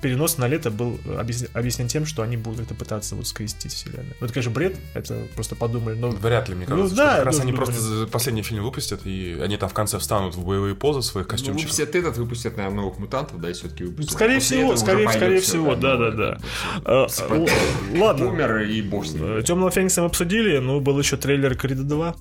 [0.00, 4.14] перенос на лето был объяс- объяснен тем, что они будут это пытаться вот скрестить вселенную.
[4.20, 6.10] Ну, это, конечно, бред, это просто подумали, но...
[6.10, 7.66] Вряд ли, мне Ну кажется, да, что как раз ну, они думаю.
[7.66, 11.30] просто последний фильм выпустят, и они там в конце встанут в боевые позы своих Ну,
[11.30, 11.62] костюмчиках.
[11.62, 14.14] выпустят этот, выпустят, наверное, новых мутантов, да, и все-таки выпустят.
[14.14, 17.06] Скорее После всего, скорее, скорее всего, да, да, да.
[17.08, 17.34] всё.
[17.34, 17.48] л-
[17.96, 18.26] Ладно.
[18.26, 19.42] Умер и бог с ним.
[19.42, 22.16] Темного Феникса мы обсудили, но был еще трейлер Крида 2.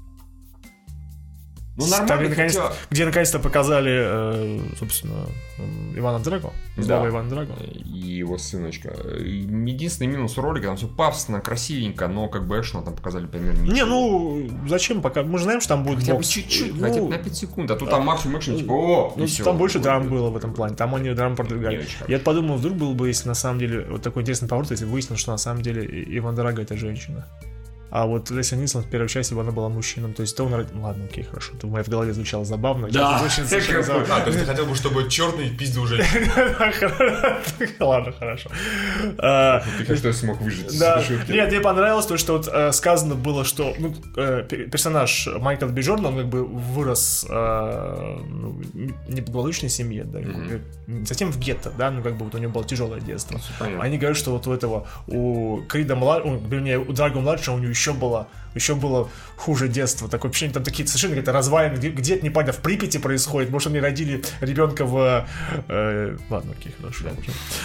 [1.77, 2.59] Ну, нормально, где, наконец,
[2.89, 5.27] где наконец-то показали, э, собственно,
[5.95, 6.51] Ивана Драго.
[6.75, 7.07] Да.
[7.07, 7.53] Ивана Драго.
[7.63, 8.89] и его сыночка.
[9.19, 13.75] Единственный минус ролика, там все пафосно, красивенько, но как бы экшена там показали примерно ничего.
[13.75, 15.21] Не, ну, зачем пока?
[15.21, 16.27] Мы же знаем, что там будет Хотя бы бокс.
[16.29, 19.23] чуть-чуть, Ну, хотя бы на 5 секунд, а тут там максимум экшен, типа, о, ну,
[19.23, 19.43] и всё.
[19.43, 20.75] там больше драм было в этом плане.
[20.75, 21.85] Там они драм продвигали.
[22.07, 25.21] Я подумал, вдруг было бы, если на самом деле вот такой интересный поворот, если выяснилось,
[25.21, 25.85] что на самом деле
[26.17, 27.27] Иван Драго это женщина.
[27.89, 30.13] А вот Леся Нильсон в первой части она была мужчином.
[30.13, 30.53] То есть то он...
[30.53, 31.53] ладно, окей, хорошо.
[31.57, 32.89] Это в моей голове звучало забавно.
[32.89, 33.19] Да.
[33.19, 34.15] Я очень забавно.
[34.15, 36.29] А, то есть ты хотел бы, чтобы черный пиздил женщин?
[37.79, 38.49] Ладно, хорошо.
[39.17, 41.03] А, Ты что смог выжить Да.
[41.29, 45.67] Нет, мне понравилось то, что вот э, сказано было, что ну, э, пер- персонаж Майкл
[45.67, 50.19] Би Джордан, он как бы вырос э, ну, в неблагополучной семье, да,
[51.05, 53.39] затем в гетто, да, ну как бы вот у него было тяжелое детство.
[53.79, 57.73] Они говорят, что вот у этого, у Крида младшего, вернее, у Драго младшего у него
[57.77, 60.09] еще было еще было хуже детство.
[60.09, 63.51] Такое ощущение, там такие совершенно какие-то развалины, где- где-то непонятно, в Припяти происходит.
[63.51, 65.27] Может, они родили ребенка в...
[65.67, 67.05] э, ладно, окей, хорошо.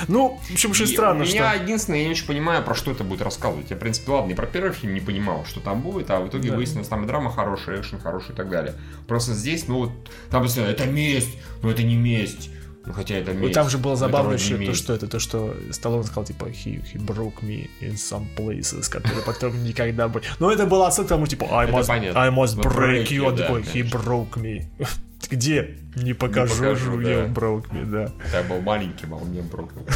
[0.08, 1.34] Ну, в общем, очень странно, что...
[1.34, 3.70] меня единственное, я не очень понимаю, про что это будет рассказывать.
[3.70, 6.28] Я, в принципе, ладно, и про первый фильм не понимал, что там будет, а в
[6.28, 6.56] итоге Да.
[6.56, 8.74] выяснилось, там и драма хорошая, экшен хороший и так далее.
[9.08, 9.92] Просто здесь, ну вот,
[10.30, 12.50] там это месть, но это не месть.
[12.84, 16.04] Ну, хотя это Ну, там же было забавно еще то, что это, то, что Сталлоне
[16.04, 20.22] сказал, типа, he, he broke me in some places, которые потом никогда бы...
[20.40, 21.90] Но это было отсылка тому, типа, I must.
[21.90, 24.64] I must Ну, break you, он такой, he broke me.
[25.30, 25.78] Где?
[25.96, 27.40] Не покажу, покажу, you да.
[27.40, 28.10] broke me, да.
[28.32, 29.86] Я был маленьким, а он меня брокнул.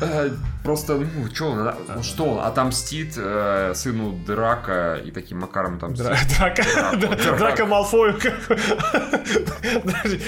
[0.00, 0.30] Э,
[0.66, 5.78] Просто, ну, что он, а, ну, что он отомстит э, сыну Драка и таким макаром
[5.78, 5.92] там...
[5.92, 6.64] Дра- Драка.
[7.38, 8.14] Драко Малфой.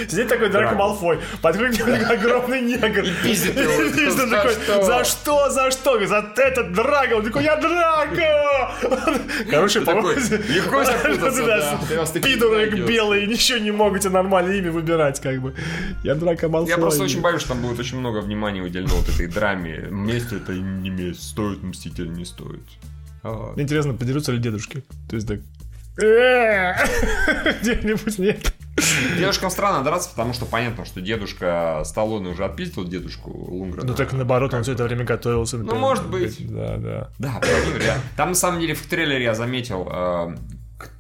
[0.08, 0.76] Сидит такой Драко.
[0.76, 3.02] Малфой, подходит огромный негр.
[3.02, 4.10] И пиздит его.
[4.18, 4.82] За такой, что?
[4.84, 6.06] за что, за что?
[6.06, 7.14] За этот Драко.
[7.14, 8.70] Он такой, я Драко.
[9.50, 11.46] Короче, Такой, по-моему, легко запутаться,
[12.14, 12.20] да.
[12.20, 15.54] Пидоры белые, ничего не могут тебе нормальное имя выбирать, как бы.
[16.04, 16.70] Я Драко Малфой.
[16.70, 19.88] Я просто очень боюсь, что там будет очень много внимания уделено вот этой драме.
[19.90, 22.62] Месть это не месть, стоит мстить или не стоит.
[23.22, 24.84] А, Мне интересно, подерутся ли дедушки?
[25.08, 25.40] То есть так...
[26.00, 26.74] «Э,
[27.60, 28.54] Где-нибудь нет.
[29.18, 33.84] Дедушкам странно драться, потому что понятно, что дедушка Сталлоне уже отпиздил дедушку Лунгрена.
[33.86, 35.58] Ну так наоборот, он все это время готовился.
[35.58, 36.36] Ну, может быть.
[36.48, 37.10] Да, да.
[37.18, 37.40] Да,
[37.76, 38.02] реально.
[38.16, 40.36] Там на самом деле в трейлере я заметил, э,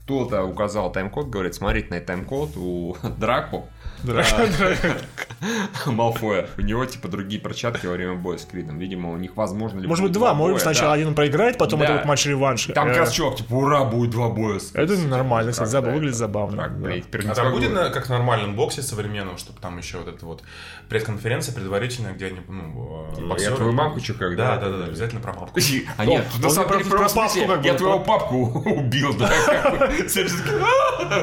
[0.08, 3.68] кто-то указал тайм-код, говорит, смотрите на этот тайм-код у Драку.
[5.86, 6.46] Малфоя.
[6.56, 8.78] У него, типа, другие перчатки во время боя с Кридом.
[8.78, 9.80] Видимо, у них возможно...
[9.80, 10.34] ли Может быть, два.
[10.34, 12.66] Может, сначала один проиграет, потом это матч-реванш.
[12.66, 14.58] Там как Э, раз чувак, типа, ура, будет два боя.
[14.60, 19.60] с- Это нормально, кстати, выглядит забавно, А там будет как в нормальном боксе современном, чтобы
[19.60, 20.42] там еще вот это вот
[20.88, 24.60] пресс-конференция предварительная, где они, ну, э, Я боксеры- твою мамку как, Да, да?
[24.62, 25.58] да, да, да, обязательно про мамку.
[25.96, 28.00] А нет, Он- на самом про- деле, про папку смысле, как бы, я про- твоего
[28.00, 28.36] папку
[28.70, 29.28] убил, да?
[29.28, 30.02] таки,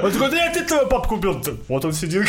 [0.03, 1.41] Он такой, да я ты твою папку убил.
[1.67, 2.27] Вот он сидит.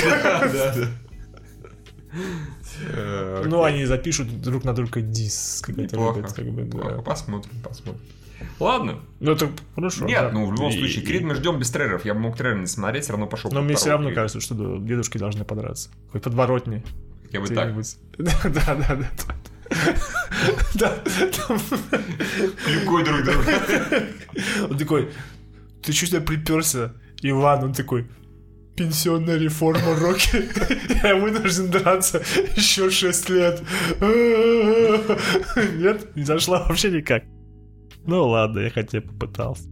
[2.94, 3.42] «А».
[3.44, 5.62] Ну, они запишут друг на друга дис.
[5.62, 6.20] какой-то Неплохо.
[6.96, 7.02] да.
[7.02, 8.02] Посмотрим, посмотрим.
[8.60, 9.00] Ладно.
[9.20, 10.04] Ну, это хорошо.
[10.04, 10.30] Нет, да.
[10.32, 12.04] ну в любом И- случае, Крид мы ждем без трейлеров.
[12.04, 13.50] Я бы мог трейлер не смотреть, все равно пошел.
[13.50, 15.90] Но мне все равно кажется, что да, дедушки должны подраться.
[16.12, 16.84] Хоть подворотни.
[17.32, 17.72] Я бы так.
[18.18, 18.96] Да, да, да.
[18.96, 19.34] да.
[20.74, 20.96] Да,
[21.46, 21.60] там-
[22.64, 24.06] Клюкой друг друга.
[24.70, 25.08] Он такой,
[25.82, 26.92] ты что сюда приперся?
[27.22, 28.06] Иван, он такой,
[28.76, 30.44] пенсионная реформа Рокки.
[31.02, 32.22] Я вынужден драться
[32.56, 33.62] еще 6 лет.
[35.78, 37.24] Нет, не зашла вообще никак.
[38.04, 39.64] Ну ладно, я хотя бы попытался.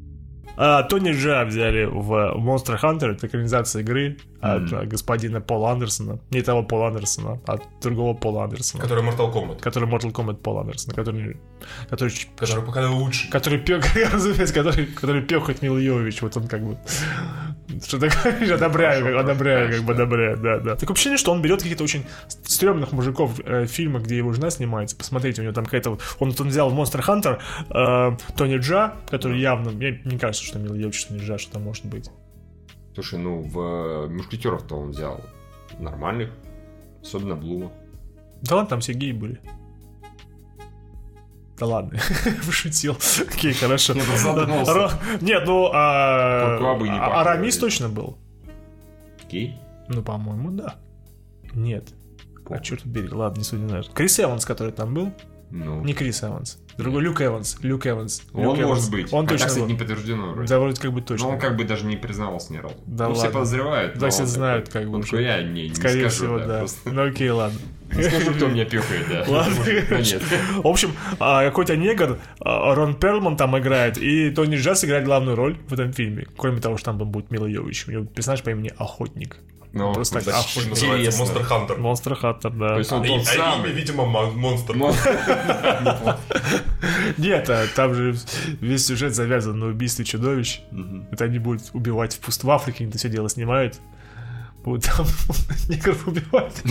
[0.57, 6.19] А, Тони Джа взяли в Monster Hunter, это экранизация игры от а, господина Пола Андерсона.
[6.31, 8.83] Не того Пола Андерсона, а другого Пола Андерсона.
[8.83, 9.61] Который Mortal Kombat.
[9.61, 11.37] Который Mortal Kombat Пола Андерсона, который,
[11.89, 13.31] который Который пока лучший.
[13.31, 13.63] который
[14.13, 16.77] разумеется, который, который пек хоть Мил Йович, вот он как бы
[17.83, 18.55] Что такое?
[18.55, 20.77] Одобряю, как- одобряю, как бы одобряю, да, да.
[20.77, 22.05] Такое ощущение, что он берет каких-то очень
[22.45, 24.97] стрёмных мужиков э, фильма, где его жена снимается.
[24.97, 25.99] Посмотрите, у него там какая-то...
[26.19, 27.39] Он, он взял Monster Hunter
[27.71, 29.71] э, Тони Джа, который явно...
[29.71, 32.11] Мне не кажется, что Мила Йович Тони Джа, что там может быть.
[32.95, 35.21] Слушай, ну в Мушкетеров-то он взял
[35.79, 36.31] нормальных,
[37.03, 37.73] особенно Блума.
[38.43, 39.41] Да ладно, там все геи были.
[41.59, 41.99] Да ладно,
[42.47, 42.97] пошутил.
[43.29, 43.95] Окей, хорошо.
[43.95, 44.99] Нет, он задумался.
[45.21, 46.59] Нет, ну, а...
[46.81, 47.27] Не а- пахнет.
[47.27, 48.19] Арамис точно был.
[49.25, 49.57] Окей.
[49.89, 50.77] Ну, по-моему, да.
[51.53, 51.95] Нет.
[52.49, 53.85] А черт побери, ладно, не суть не знаю.
[53.95, 55.13] Крис Эванс, который там был.
[55.55, 56.59] Ну, Не Крис Эванс.
[56.77, 57.57] Другой Люк Эванс.
[57.63, 58.23] Люк Эванс.
[58.33, 58.69] он Люк Эванс.
[58.69, 59.13] может быть.
[59.13, 60.49] Он Хотя, точно кстати, не подтверждено вроде.
[60.49, 61.29] Да, вроде как бы Но точно.
[61.29, 62.75] он как бы даже не признавался ни разу.
[62.87, 63.39] Да ну, все ладно.
[63.39, 63.95] подозревают.
[63.95, 66.39] Да, но все он знают, как бы Он такой, я не, не Скорее скажу, всего,
[66.41, 66.59] да.
[66.59, 66.91] просто.
[66.91, 67.59] Ну окей, ладно.
[67.95, 69.25] Не скажу, кто меня пихает, да.
[69.29, 69.55] Ладно.
[69.91, 70.23] Ну, нет.
[70.57, 75.37] В общем, а, какой-то негр, а, Рон Перлман там играет, и Тони Джаз играет главную
[75.37, 76.27] роль в этом фильме.
[76.37, 77.87] Кроме того, что там будет Мила Йович.
[77.87, 79.37] У него персонаж по имени Охотник.
[79.75, 80.71] Ну, Просто так, значит, охотник.
[80.71, 81.23] Называется.
[81.23, 81.79] Monster Hunter.
[81.79, 82.69] Монстр Хаттер, да.
[82.69, 83.73] То есть он И- тот а имя, самый.
[83.73, 84.77] видимо, мо- монстр.
[87.19, 88.15] Нет, а там же
[88.61, 90.61] весь сюжет завязан на убийстве чудовищ.
[91.11, 93.81] Это они будут убивать в пуст в Африке, они это все дело снимают.
[94.65, 95.07] Будут там
[95.69, 96.63] негров убивать.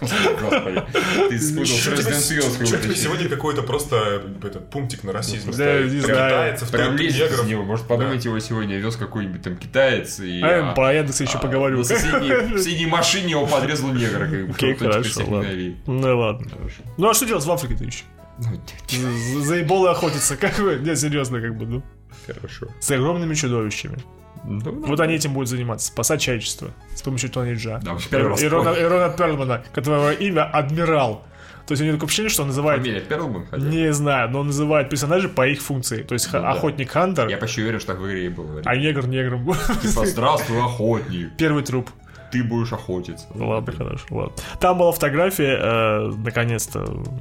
[0.00, 0.82] Господи,
[1.28, 6.56] ты спутал с Resident тебе сегодня какой-то просто этот пунктик на расизм Да, не знаю.
[6.56, 7.64] В Прям темп лезет него.
[7.64, 10.40] Может, подумать, его сегодня вез какой-нибудь там китаец и...
[10.42, 11.78] А, а, про Яндекса еще а, поговорю.
[11.78, 14.50] на соседней- В соседней машине его подрезал негр.
[14.50, 15.74] Окей, хорошо, ладно.
[15.86, 16.48] Ну ладно.
[16.48, 16.82] Хорошо.
[16.96, 18.04] Ну а что делать в Африке-то еще?
[19.40, 20.76] За- эболой охотиться, как вы?
[20.76, 21.82] Нет, серьезно, как бы, ну.
[22.26, 22.68] Хорошо.
[22.80, 23.98] С огромными чудовищами.
[24.44, 27.80] Ну, Вот они этим будут заниматься, спасать человечество с помощью Тони Джа.
[27.82, 31.24] Да, раз и, Рона, и Рона Перлмана, которого имя Адмирал.
[31.66, 32.82] То есть у него такое ощущение, что он называет...
[32.82, 33.64] Фамилия Перлман хотя?
[33.64, 36.02] Не знаю, но он называет персонажей по их функции.
[36.02, 36.50] То есть ха- да.
[36.52, 38.60] охотник Хантер, Я почти уверен, что так в игре и было.
[38.66, 39.44] а негр негром.
[39.82, 41.34] Типа, здравствуй, охотник.
[41.38, 41.88] Первый труп.
[42.30, 43.26] Ты будешь охотиться.
[43.34, 44.34] Ну ладно, хорошо, ладно.
[44.60, 46.80] Там была фотография, э, наконец-то,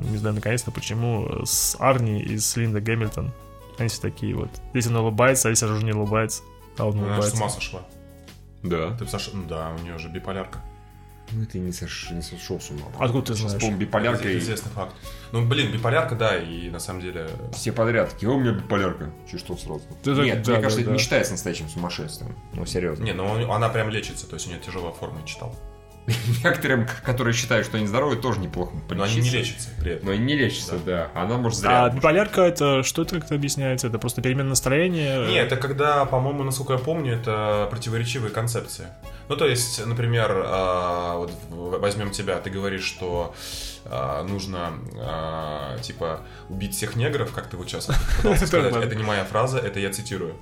[0.10, 3.32] не знаю, наконец-то почему, э, с Арни и с Линда Гэмильтон.
[3.78, 4.50] Они все такие вот.
[4.72, 6.42] Здесь она улыбается, а здесь она уже не улыбается.
[6.78, 7.82] А он Она с ума сошла.
[8.64, 8.96] Да.
[8.98, 10.62] Ты Саша, ну да, у нее же биполярка.
[11.32, 12.12] Ну, ты не, сош...
[12.12, 12.86] не сошел с ума.
[13.00, 13.60] Откуда ты знаешь?
[13.60, 14.38] по-моему, биполярка Это и...
[14.38, 14.94] известный факт.
[15.32, 17.30] Ну, блин, биполярка, да, и на самом деле...
[17.54, 19.10] Все подряд такие, у меня биполярка.
[19.30, 19.82] Че что сразу?
[20.04, 20.94] Да, да, Нет, да, мне да, кажется, это да.
[20.94, 22.36] не считается настоящим сумасшествием.
[22.54, 23.04] Ну, серьезно.
[23.04, 25.56] Не, ну он- она прям лечится, то есть у нее тяжелая форма, я читал.
[26.44, 30.08] Некоторым, которые считают, что они здоровы, тоже неплохо Но они не лечатся при этом.
[30.08, 31.10] Но они не лечатся, да.
[31.14, 31.86] Она может зря.
[31.86, 33.88] А биполярка это что это как-то объясняется?
[33.88, 35.26] Это просто перемена настроения?
[35.28, 38.88] Не, это когда, по-моему, насколько я помню, это противоречивые концепции.
[39.30, 43.34] Ну, то есть, например, а, вот возьмем тебя, ты говоришь, что
[43.86, 48.76] а, нужно, а, типа, убить всех негров, как ты вот сейчас пытался сказать.
[48.76, 50.36] Это не моя фраза, это я цитирую.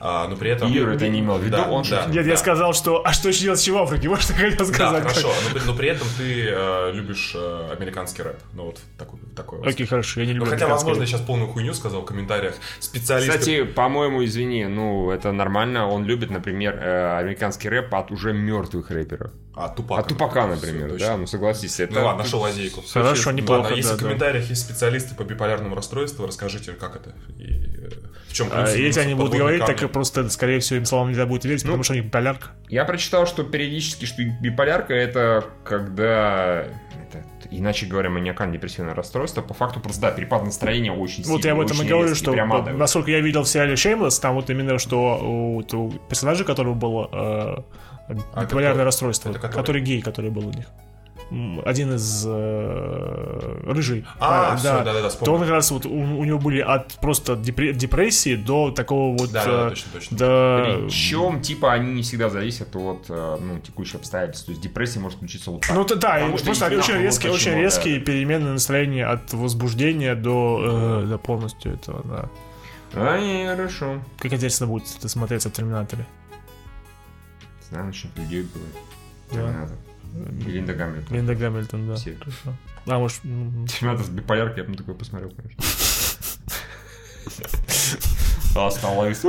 [0.00, 0.70] А, Но при этом...
[0.70, 2.14] Юра это не имел в виду, Да, он да, шутил.
[2.14, 2.30] Нет, да.
[2.30, 4.08] я сказал, что а что еще делать в Африке?
[4.16, 5.02] Вот что я хотел Да, сказать.
[5.02, 8.38] хорошо, но, при- но при этом ты э, любишь э, американский рэп.
[8.54, 9.68] Ну, вот такой, такой вот.
[9.68, 12.54] Окей, хорошо, я не Ну, люблю хотя, возможно, я сейчас полную хуйню сказал в комментариях.
[12.80, 13.32] Специалисты...
[13.38, 15.86] Кстати, по-моему, извини, ну, это нормально.
[15.88, 19.30] Он любит, например, э, американский рэп от уже мертвых рэперов.
[19.56, 20.02] А, Тупака.
[20.02, 21.16] От Тупака, например, да?
[21.16, 21.94] Ну, согласись, это...
[21.94, 22.82] Ну ладно, нашел лазейку.
[22.92, 24.04] Хорошо, неплохо, если да, в да.
[24.04, 27.88] комментариях есть специалисты по биполярному расстройству, расскажите, как это и э,
[28.28, 29.74] в чем А, плюсы, Если они будут говорить, камни.
[29.74, 32.48] так просто, скорее всего, им словам нельзя будет верить, Ну, потому что у них биполярка.
[32.68, 36.64] Я прочитал, что периодически, что биполярка это когда...
[37.02, 39.40] это, иначе говоря, маниакально-депрессивное расстройство.
[39.40, 41.32] По факту просто, да, перепад настроения очень сильный.
[41.32, 42.78] Вот я об этом и говорю, резкий, что прям вот, адовый.
[42.78, 47.08] насколько я видел в сериале Shameless, там вот именно, что у, у персонажа, которого было
[47.10, 47.62] э,
[48.14, 48.84] биполярное какой?
[48.84, 49.56] расстройство, Это который?
[49.60, 50.66] который гей, который был у них.
[51.64, 54.04] Один из э, рыжий.
[54.20, 54.76] А, А, всё, да.
[54.84, 55.34] да-да-да, То вспомнил.
[55.34, 59.32] он как раз вот у, у него были от просто депре- депрессии до такого вот
[59.32, 60.16] Да, да, да, точно, точно.
[60.16, 64.46] до- Причем, типа, они не всегда зависят от э, ну, текущих обстоятельств.
[64.46, 65.74] То есть депрессия может случиться вот так.
[65.74, 69.32] Ну то да, Потому и что просто очень резкие, вот очень резкие перемены настроения от
[69.32, 72.28] возбуждения до, э, до полностью этого, да.
[72.94, 73.98] А, не, хорошо.
[74.20, 76.06] Как интересно будет это смотреться в Терминаторе.
[77.70, 78.64] Насчет людей было.
[79.32, 79.68] Да.
[80.46, 81.16] Линда Гамильтон.
[81.16, 81.96] Линда Гамильтон, да.
[81.96, 82.14] Все.
[82.14, 82.56] Хорошо.
[82.86, 85.62] А, может, Терминатор с биполяркой, я бы такой посмотрел, конечно.
[88.56, 89.24] Осталось.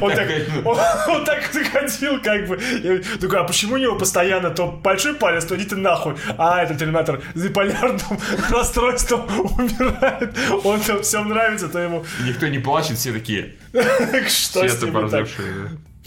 [0.00, 0.28] он так,
[0.64, 2.58] он, так заходил, как бы.
[2.82, 6.14] Я такой, а почему у него постоянно то большой палец, то иди ты нахуй.
[6.36, 8.20] А, это Терминатор с биполярным
[8.50, 9.26] расстройством
[9.58, 10.36] умирает.
[10.64, 12.04] Он там всем нравится, то ему...
[12.24, 13.54] Никто не плачет, все такие.
[13.72, 15.28] Что Все с ним так?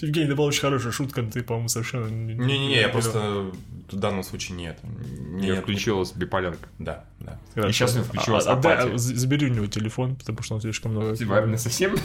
[0.01, 2.07] Евгений, это была очень хорошая шутка, но ты, по-моему, совершенно...
[2.07, 3.51] Не-не-не, я просто
[3.91, 4.79] в данном случае нет.
[4.83, 6.67] Не включилась биполярка.
[6.79, 7.39] Да, да.
[7.67, 10.91] И сейчас него включилась а, а, з- забери у него телефон, потому что он слишком
[10.91, 11.13] много...
[11.15, 11.93] Именно совсем?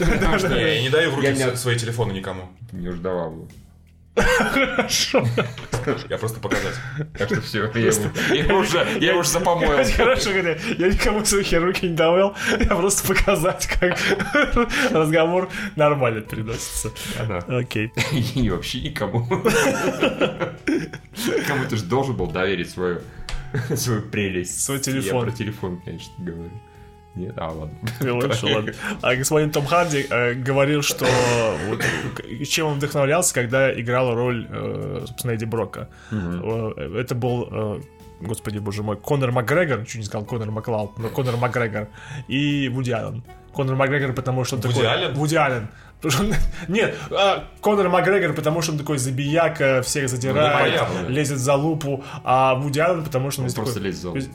[0.49, 2.49] Не, я не даю в руки Я не- свои телефоны никому.
[2.71, 3.47] не уж давал бы.
[4.15, 5.25] Хорошо.
[6.09, 6.75] Я просто показать.
[7.17, 9.85] Так что все, я уже, я уже запомоил.
[9.95, 13.99] Хорошо, я никому свои руки не давал, я просто показать, как
[14.91, 16.91] разговор нормально переносится.
[17.47, 17.91] Окей.
[18.35, 19.27] И вообще никому.
[21.47, 23.01] Кому ты же должен был доверить свою,
[23.75, 24.63] свою прелесть.
[24.63, 25.19] Свой телефон.
[25.19, 26.51] Я про телефон, конечно, говорю.
[27.15, 27.77] Нет, а ладно.
[28.13, 28.73] Лучше, ладно.
[29.01, 31.05] А господин Том Харди э, говорил, что
[31.69, 31.81] вот,
[32.47, 35.87] чем он вдохновлялся, когда играл роль, э, собственно, Эдди Брока.
[36.11, 37.81] Э, Это был, э,
[38.21, 41.87] господи, боже мой, Конор Макгрегор, чуть не сказал Конор Маклауд, но Конор Макгрегор
[42.27, 43.23] и Вуди Аллен.
[43.53, 44.87] Конор Макгрегор, потому что он Вуди такой...
[44.91, 45.13] Аллен?
[45.13, 45.67] Вуди Аллен.
[46.01, 46.33] Потому что он-
[46.75, 52.03] Нет, а, Конор Макгрегор, потому что он такой забияка, всех задирает, Ну, лезет за лупу,
[52.25, 54.21] а Вуди Аллен, потому что он, Он весь просто такой- лезет за лупу.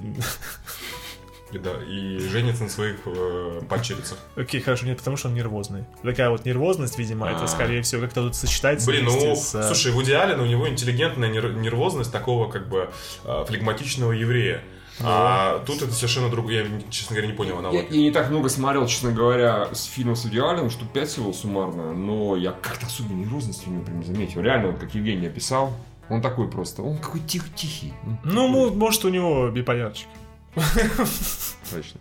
[1.52, 4.18] И, да, и женится на своих э, падчерицах.
[4.36, 5.84] Окей, хорошо, нет, потому что он нервозный.
[6.02, 7.48] Такая вот нервозность, видимо, это, А.
[7.48, 11.30] скорее всего, как-то тут сочетается Блин, ну, с, э, слушай, Вуди Аллен, у него интеллигентная
[11.32, 12.90] нер- нервозность такого, как бы,
[13.24, 14.62] э, флегматичного еврея.
[15.02, 17.86] А тут это совершенно другое, я, честно говоря, не понял Я, аналогию.
[17.90, 21.92] я не так много смотрел, честно говоря, с фильмом с Алленом, что 5 всего суммарно,
[21.94, 24.42] но я как-то особо нервозности у него прям заметил.
[24.42, 25.72] Реально, вот как Евгений описал,
[26.10, 27.94] он такой просто, он какой тих-тихий.
[28.24, 30.08] Ну, мо- может, у него биполярчик.
[30.54, 32.00] Точно.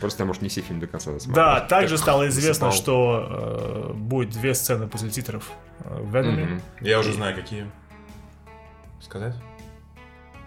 [0.00, 1.44] Просто я, может, не все фильмы до конца досмотрел.
[1.46, 6.60] Да, также стало известно, что э, будет две сцены после титров э, в Веноме.
[6.80, 7.70] Я уже знаю, какие.
[9.00, 9.34] Сказать?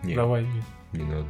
[0.03, 0.47] Нет, Давай.
[0.91, 1.27] не надо.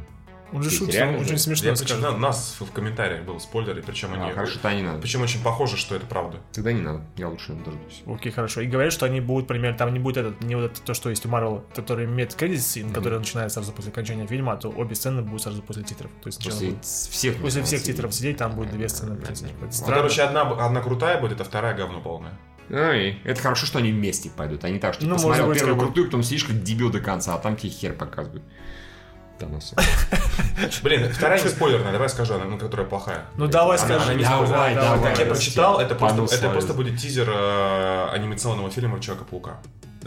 [0.52, 2.00] Он же шутит, реально очень смешно Я, скажет.
[2.00, 4.30] на- нас в, комментариях был спойлер, и причем они...
[4.30, 5.00] А, хорошо, тогда не надо.
[5.00, 6.38] Причем очень похоже, что это правда.
[6.52, 7.02] Тогда не надо.
[7.16, 8.02] Я лучше не дождусь.
[8.06, 8.62] Окей, хорошо.
[8.62, 11.10] И говорят, что они будут, примерно, там не будет этот, не вот это, то, что
[11.10, 14.70] есть у Марвел, который имеет кредит сцен, который начинается сразу после окончания фильма, а то
[14.70, 16.10] обе сцены будут сразу после титров.
[16.22, 19.18] То есть сначала После будет- всех после всех титров сидеть, там будет две сцены.
[19.20, 22.38] Ну, короче, одна, одна крутая будет, а вторая говно полное.
[22.70, 24.62] Ну и это хорошо, что они вместе пойдут.
[24.64, 27.38] Они так, что Ну, посмотрел быть, первую крутую, потом сидишь как дебил до конца, а
[27.38, 28.42] там тебе хер показывают.
[29.38, 29.74] Танос.
[30.82, 33.26] Блин, вторая не спойлерная, давай скажу, она, ну, которая плохая.
[33.36, 34.04] Ну давай скажи.
[34.04, 34.98] она не спойлерная.
[35.02, 39.58] Как я прочитал, это просто будет тизер э, анимационного фильма Человека-паука.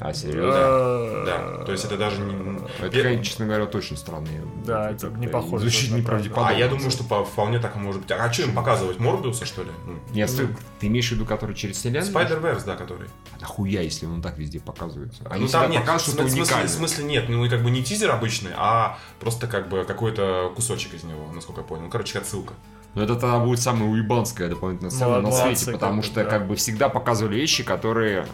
[0.04, 1.26] А, серьезно?
[1.26, 2.58] Да, то есть это даже не...
[2.80, 4.42] Это, конечно, честно говоря, очень странные.
[4.66, 6.50] Да, это не похоже Звучит на неправдеподобно.
[6.50, 8.12] А я думаю, что по- вполне так может быть.
[8.12, 9.00] А что им показывать?
[9.00, 9.70] Морбиуса, что ли?
[9.86, 10.48] Ну, Нет, стой,
[10.80, 12.12] ты имеешь в виду, который через вселенную?
[12.12, 13.10] Spider-Verse, да, который.
[13.40, 15.22] Да хуя, если он так везде показывается.
[15.30, 16.68] Они ну там нет, в показывают что-то смысле, в смысле, уникальное.
[16.68, 20.96] в смысле нет, ну как бы не тизер обычный, а просто как бы какой-то кусочек
[20.96, 21.84] из него, насколько я понял.
[21.84, 22.56] Ну, короче, отсылка.
[22.96, 26.30] Но это тогда будет самая уебанская дополнительная сцена на Молодцы, свете, как потому что да.
[26.30, 28.26] как бы всегда показывали вещи, которые...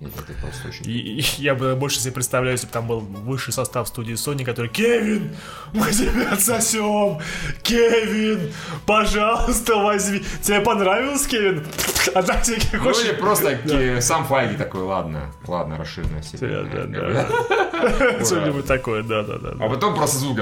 [0.00, 0.84] это просто очень...
[0.90, 4.44] И, и я бы больше себе представляю, если бы там был высший состав студии Sony,
[4.44, 5.34] который «Кевин,
[5.72, 7.18] мы тебя отсосем!
[7.62, 8.52] Кевин,
[8.86, 10.22] пожалуйста, возьми!
[10.42, 11.66] Тебе понравилось, Кевин?
[12.14, 16.86] А так тебе Ну хочешь...» или просто ки- сам Файги такой, ладно, ладно, расширенная вселенная.
[16.86, 18.24] Да, да, да.
[18.24, 19.56] Что-нибудь такое, да-да-да.
[19.58, 20.40] А потом просто звук.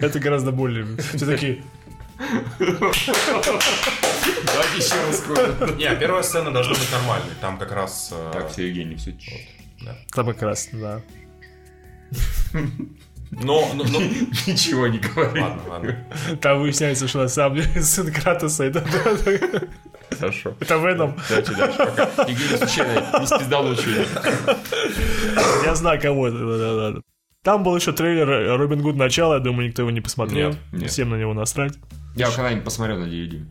[0.00, 0.86] Это гораздо более...
[1.14, 1.62] Все такие...
[2.58, 3.12] Давайте
[4.78, 5.22] еще раз.
[5.76, 7.34] Не, первая сцена должна быть нормальной.
[7.40, 8.10] Там как раз...
[8.12, 9.14] э, Так, все, Евгений, все.
[10.12, 11.00] Там как раз, да.
[13.30, 14.00] Но, но, но-
[14.46, 15.40] Ничего не говори.
[15.40, 16.06] Ладно, ладно.
[16.40, 18.84] Там выясняется, что на самом деле сын Кратоса это,
[20.16, 20.54] Хорошо.
[20.60, 21.16] это Веном.
[21.28, 22.08] Дальше, дальше, пока.
[22.28, 24.04] Евгений случайно не спиздал ничего.
[25.64, 26.38] Я знаю, кого это.
[26.38, 27.00] да, да, да.
[27.42, 30.50] Там был еще трейлер Робин Гуд начало, я думаю, никто его не посмотрел.
[30.50, 30.90] Нет, нет.
[30.90, 31.74] Всем на него насрать.
[32.14, 33.44] Я когда-нибудь посмотрел на DVD.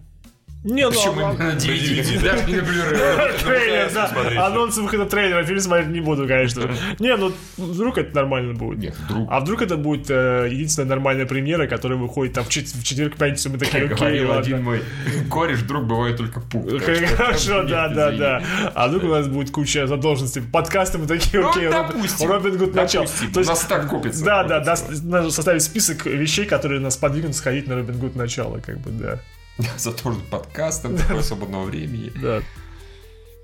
[0.64, 2.24] Не, ну, Почему а- именно на DVD?
[2.24, 3.44] Даже не на Blu-ray.
[3.44, 4.08] Трейлер, да.
[4.08, 4.40] смотреть.
[4.40, 6.72] Анонс выхода трейлера, фильм смотреть не буду, конечно.
[7.00, 8.80] Не, ну вдруг это нормально будет.
[8.80, 9.28] Нет, вдруг.
[9.30, 13.18] А вдруг это будет э, единственная нормальная премьера, которая выходит там в, чет- в четверг,
[13.18, 14.82] пятницу, мы такие, окей, один мой
[15.30, 16.66] кореш, друг бывает только пух.
[17.18, 18.44] Хорошо, да, да, да.
[18.74, 20.42] А вдруг у нас будет куча задолженностей.
[20.42, 23.04] Подкасты мы такие, Ну, окей, Робин- Гуд начал.
[23.34, 24.24] То есть- нас так копится.
[24.24, 24.64] Да, да,
[25.04, 29.20] надо составить список вещей, которые нас подвигнут сходить на Робин Гуд начало, как бы, да.
[29.78, 32.12] Зато же подкастом, такое свободного времени.
[32.22, 32.42] Да.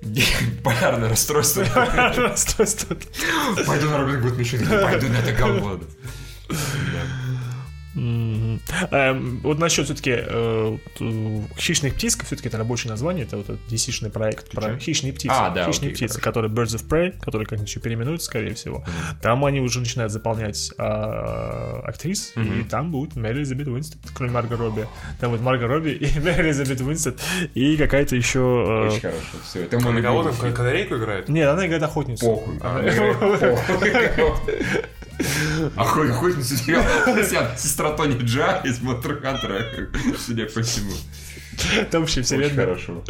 [0.64, 1.66] Полярное расстройство.
[1.66, 2.96] Расстройство.
[3.66, 5.80] Пойду на Робин Гуд ми шель, не пойду на это говно.
[7.96, 8.60] Мгм.
[8.92, 10.12] Эм, Вот насчет все-таки
[11.58, 14.78] хищных птиц, все-таки это рабочее название, это вот этот DC -шный проект про чё?
[14.78, 15.34] хищные птицы.
[15.36, 18.84] А, да, хищные окей, птицы, которые Birds of Prey, которые как-нибудь еще переименуются, скорее всего.
[19.22, 24.56] Там они уже начинают заполнять а, актрис, и там будет Мэри Элизабет Уинстед, кроме Марго
[24.58, 24.88] Робби.
[25.20, 27.20] Там будет Марго Робби и Мэри Элизабет Уинстед,
[27.54, 28.40] и какая-то еще...
[28.40, 29.20] э, Очень хорошо.
[29.44, 31.30] Все, это кого там канарейку играет?
[31.30, 32.26] Нет, она играет охотницу.
[32.26, 32.58] Похуй.
[32.60, 32.90] Она- Она
[33.88, 34.54] играет похуй.
[35.76, 36.84] Охотник, охотник, сериал.
[37.58, 39.62] Сестра Тони Джа из Монстр Хантера,
[40.18, 40.92] судя по всему.
[41.92, 42.66] Там вообще Очень вселенная.
[42.66, 43.04] хорошо.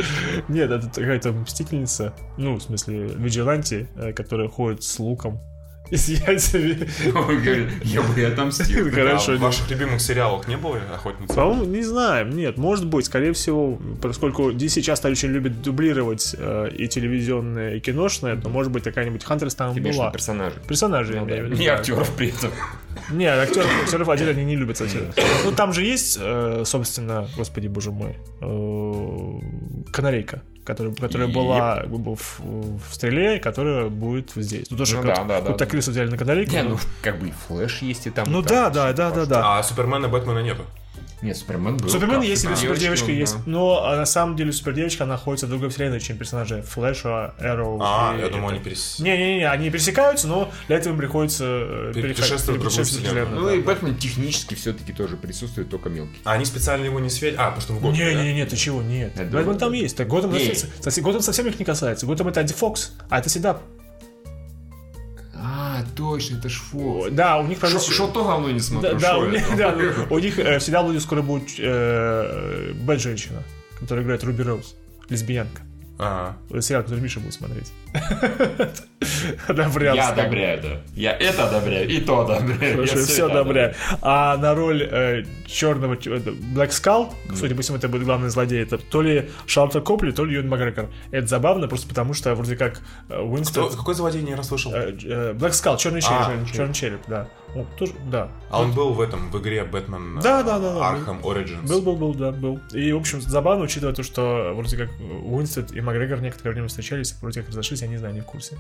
[0.47, 5.39] Нет, это какая-то мстительница, ну, в смысле, Виджиланти, э, которая ходит с луком
[5.89, 6.87] и с яйцами.
[7.15, 8.89] Он говорит, я бы и отомстил.
[8.91, 9.33] Хорошо.
[9.33, 11.33] А в ваших любимых сериалах не было охотницы?
[11.33, 16.69] По-моему, не знаем, нет, может быть, скорее всего, поскольку DC часто очень любит дублировать э,
[16.77, 20.11] и телевизионное, и киношное, то, может быть, какая-нибудь Хантерс там была.
[20.11, 20.59] персонажей.
[20.67, 21.61] Персонажи, я Ну имею в виду.
[21.61, 22.51] Не актеров при этом.
[23.11, 24.97] Не, актеров, актеров отдельно они не любят, кстати.
[25.45, 29.39] Ну, там же есть, э, собственно, господи, боже мой, э,
[29.91, 31.35] канарейка, которая, которая Еп.
[31.35, 34.69] была как бы, в, в стреле, которая будет здесь.
[34.69, 35.65] Ну, тоже Ну как, да, да, да, да.
[35.65, 36.51] крысу взяли на канарейку.
[36.51, 38.31] Не, ну, ну, как бы и Флэш есть и там.
[38.31, 38.71] ну и там.
[38.71, 39.57] да, да, да, да, да.
[39.57, 40.63] А Супермена и Бэтмена нету.
[41.21, 41.89] Нет, Супермен был.
[41.89, 43.35] Супермен есть, или супердевочка, супердевочка он, есть.
[43.35, 43.41] да.
[43.45, 47.79] Но а, на самом деле супердевочка она находится в другой вселенной, чем персонажи Флэша, Эроу.
[47.81, 48.99] А, и я думал, они перес...
[48.99, 53.27] Не-не-не, они пересекаются, но для этого им приходится э, путешествовать в другую вселенную.
[53.29, 53.65] Ну да, и да.
[53.65, 56.19] Бэтмен технически все-таки тоже присутствует, только мелкий.
[56.23, 57.39] А они специально его не светят?
[57.39, 57.93] А, потому что в год.
[57.93, 59.11] Не-не-не, ты чего, нет.
[59.17, 59.77] Я Бэтмен думаю, там да.
[59.77, 59.97] есть.
[59.97, 62.05] Так Готэм, совсем- совсем- Готэм совсем их не касается.
[62.05, 63.59] Готэм это Анди Фокс, а это всегда...
[65.41, 67.11] А, точно, это ж Фокс.
[67.11, 67.59] Да, у них...
[67.59, 69.57] правда, Что то говно не Да, смотрю, да, шо у них, это?
[69.57, 73.43] да, у них э, всегда будет скоро будет э, Бэт-женщина,
[73.79, 74.75] которая играет Руби Роуз,
[75.09, 75.61] лесбиянка.
[75.97, 77.71] А, Это сериал, который Миша будет смотреть.
[79.47, 80.81] Вариант Я одобряю, да.
[80.93, 82.81] Я это одобряю, и то одобряю.
[82.81, 83.73] Я все это одобряю.
[84.01, 88.77] А на роль э, черного Black Skull, судя по всему, это будет главный злодей, это
[88.77, 90.89] то ли Шарлто Копли, то ли Юэн Макгрегор.
[91.11, 93.69] Это забавно, просто потому что вроде как э, Уинстон...
[93.69, 94.73] кто, какой злодей не расслышал?
[94.73, 97.27] э, э, Black Skull, черный череп, А, черный череп, да.
[97.55, 98.29] Он тоже, да.
[98.51, 100.89] А он был в этом, в игре Бэтмен Да, да, да, да.
[100.89, 101.67] Arkham Origins.
[101.67, 102.59] Был, был, был, да, был.
[102.73, 107.15] И, в общем, забавно, учитывая то, что вроде как Уинстед и Макгрегор некоторое время встречались,
[107.21, 108.57] вроде как разошлись, я не знаю, не в курсе.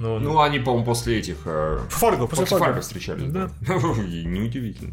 [0.00, 1.38] Но, Ну, они, по-моему, после этих...
[1.44, 2.64] э, Фарго, после После Фарго.
[2.66, 3.50] Фарго встречались, да.
[4.08, 4.92] И Неудивительно.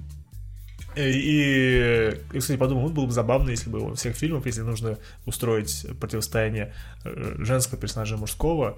[0.95, 4.61] И, и, и, кстати, подумал, вот было бы забавно, если бы во всех фильмах, если
[4.61, 6.73] нужно устроить противостояние
[7.05, 8.77] э, женского персонажа и мужского,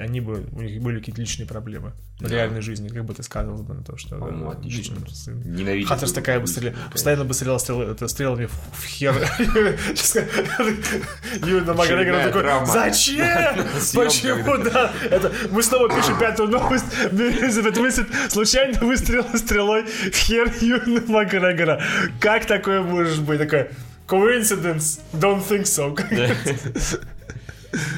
[0.00, 2.28] они бы, у них были какие-то личные проблемы в Да.
[2.36, 4.16] реальной жизни, как бы ты сказал бы на то, что...
[4.16, 4.96] По-моему, да, отлично.
[5.04, 5.30] лично.
[5.32, 5.88] Ненавидел.
[5.88, 9.14] Хаттерс такая бы стреляла, постоянно бы стреляла стрел- это, стрелами в, в хер.
[11.46, 13.24] Юна Макгрегор Очередная такой, зачем?
[13.94, 14.92] Почему, да?
[15.10, 16.86] Это, мы снова пишем пятую новость.
[17.12, 21.82] Элизабет Уинстед случайно выстрелила стрелой в хер Юна Макгрегора.
[22.20, 23.38] Как такое может быть?
[23.38, 23.70] Такое,
[24.06, 25.96] coincidence, don't think so.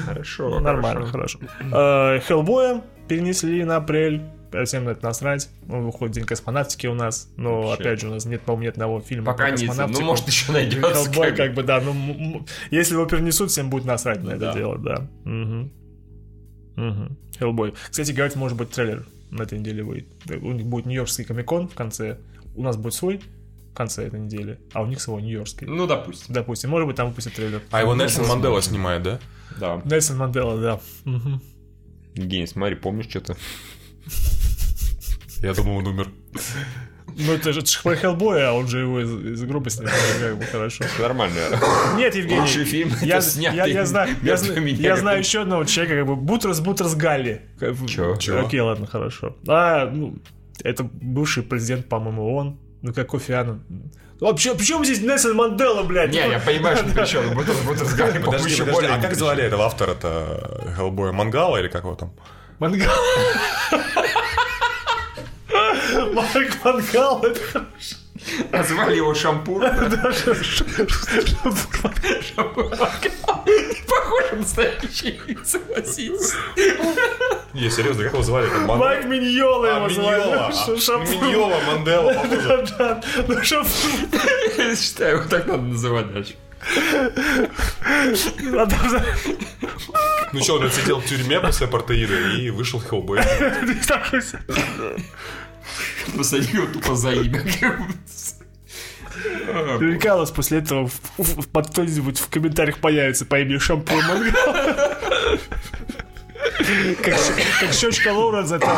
[0.07, 1.39] Хорошо, Нормально, хорошо.
[1.61, 4.22] Э, Хеллбоя перенесли на апрель.
[4.66, 5.51] Всем на это насрать.
[5.68, 7.29] Он выходит День космонавтики у нас.
[7.37, 7.83] Но, Вообще.
[7.83, 9.66] опять же, у нас нет, по-моему, ни одного фильма Пока про не...
[9.66, 10.95] Ну, может, еще найдется.
[11.11, 14.55] Хеллбой, как как бы, да, ну, если его перенесут, всем будет насрать на это Да.
[14.55, 15.09] дело, да.
[15.25, 15.72] Мгм.
[17.39, 17.75] Хеллбой.
[17.91, 20.07] Кстати, говорят, может быть, трейлер на этой неделе выйдет.
[20.43, 22.18] У них будет Нью-Йоркский комикон в конце.
[22.55, 23.20] У нас будет свой
[23.72, 25.66] в конце этой недели, а у них свой Нью-Йоркский.
[25.66, 26.33] Ну, допустим.
[26.33, 27.61] Допустим, может быть, там выпустят трейлер.
[27.72, 28.27] А его Ну, Нельсон.
[28.29, 29.18] Мандела снимает, да?
[29.59, 29.80] Да.
[29.84, 30.80] Нельсон Мандела, да.
[31.05, 31.40] Мгм.
[32.14, 33.36] Евгений, смотри, помнишь что-то?
[35.42, 36.09] Я думал, он умер.
[37.16, 39.88] Ну, это же про Хеллбоя, а он же его из, из гроба снял,
[40.20, 40.84] как бы хорошо.
[40.98, 41.34] Нормально.
[41.96, 42.40] Нет, Евгений.
[42.40, 44.36] Лучший фильм Я, снятый я, я знаю, я,
[44.78, 47.42] я знаю еще одного человека, как бы Бутрос Бутрос Галли.
[47.86, 48.16] Чё?
[48.16, 48.44] Чё?
[48.44, 49.36] Окей, ладно, хорошо.
[49.46, 50.18] А, ну,
[50.62, 52.59] это бывший президент, по-моему, ООН.
[52.82, 53.62] Ну, как Кофи Аннан.
[54.20, 56.10] Вообще, почему здесь Нельсон Мандела, блядь?
[56.10, 57.38] Не, я понимаю, что при чем.
[57.38, 60.72] Разговариваем, Подожди, по-моему, еще подожди, более а как звали этого автора-то?
[60.76, 62.12] Хеллбоя Мангала или как его там?
[62.58, 62.94] Мангал.
[66.12, 67.96] Марк Мангал, это хорошо.
[68.52, 69.64] А звали его Шампур.
[74.05, 76.34] Похоже на настоящий, согласитесь.
[77.55, 78.48] Не, серьезно, как его звали?
[78.48, 81.11] Ман- Майк Миньола А, его звали.
[81.11, 82.66] Миньола, Мандела, похоже.
[82.78, 83.02] Да, да.
[83.28, 84.20] Ну, Шампур.
[84.59, 86.07] Я считаю, вот так надо называть
[88.88, 89.05] за-
[90.32, 93.20] Ну что, он сидел в тюрьме после апартеида и вышел Хеллбой.
[96.16, 97.42] Посадил его тупо за имя.
[99.80, 100.88] Рикалос после этого
[101.52, 104.54] под кто-нибудь в комментариях появится по имени Шампур Мангал.
[107.02, 107.18] Как,
[107.60, 108.68] как щечка Лоуренс, это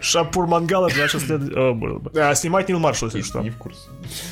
[0.00, 1.40] Шапур Мангала 26 лет.
[1.56, 2.12] О, боже мой.
[2.16, 3.40] А, снимать Нил Маршалл, если что.
[3.40, 3.80] Не в курсе.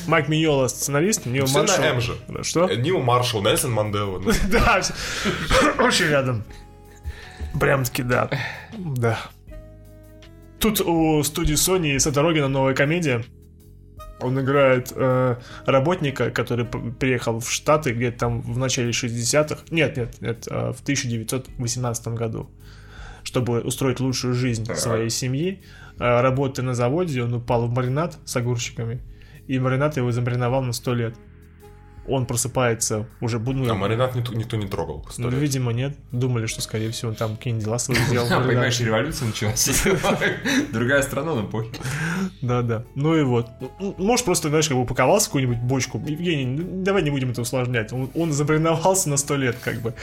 [0.07, 1.79] Майк Миола сценарист, Нил Все Маршалл.
[1.79, 2.15] на М же.
[2.27, 2.67] Да, Что?
[2.69, 4.19] Э, Нил Маршалл, Нельсон Мандела.
[4.19, 4.31] ну.
[4.49, 4.81] Да,
[5.79, 6.43] очень рядом.
[7.59, 8.29] Прям-таки, да.
[8.77, 9.19] Да.
[10.59, 13.23] Тут у студии Sony Сета Рогена новая комедия.
[14.21, 19.63] Он играет э, работника, который приехал в Штаты где-то там в начале 60-х.
[19.71, 22.49] Нет, нет, нет, э, в 1918 году.
[23.23, 24.77] Чтобы устроить лучшую жизнь Так.
[24.77, 25.61] своей семьи.
[25.99, 29.01] Э, работая на заводе, он упал в маринад с огурчиками.
[29.47, 31.15] И маринад его замариновал на 100 лет.
[32.07, 33.39] Он просыпается уже...
[33.39, 35.05] ну, А маринад никто, никто не трогал.
[35.17, 35.95] ну, видимо, нет.
[36.11, 38.27] Думали, что, скорее всего, он там какие-нибудь дела свои сделал.
[38.27, 39.83] Понимаешь, революция началась.
[40.73, 41.71] Другая страна, но похер.
[42.41, 42.83] Да, да.
[42.95, 43.47] Ну и вот.
[43.79, 46.01] Ну, Может, просто, знаешь, как бы упаковался какую-нибудь бочку.
[46.05, 47.93] Евгений, ну, давай не будем это усложнять.
[47.93, 49.93] Он, замариновался на сто лет, как бы.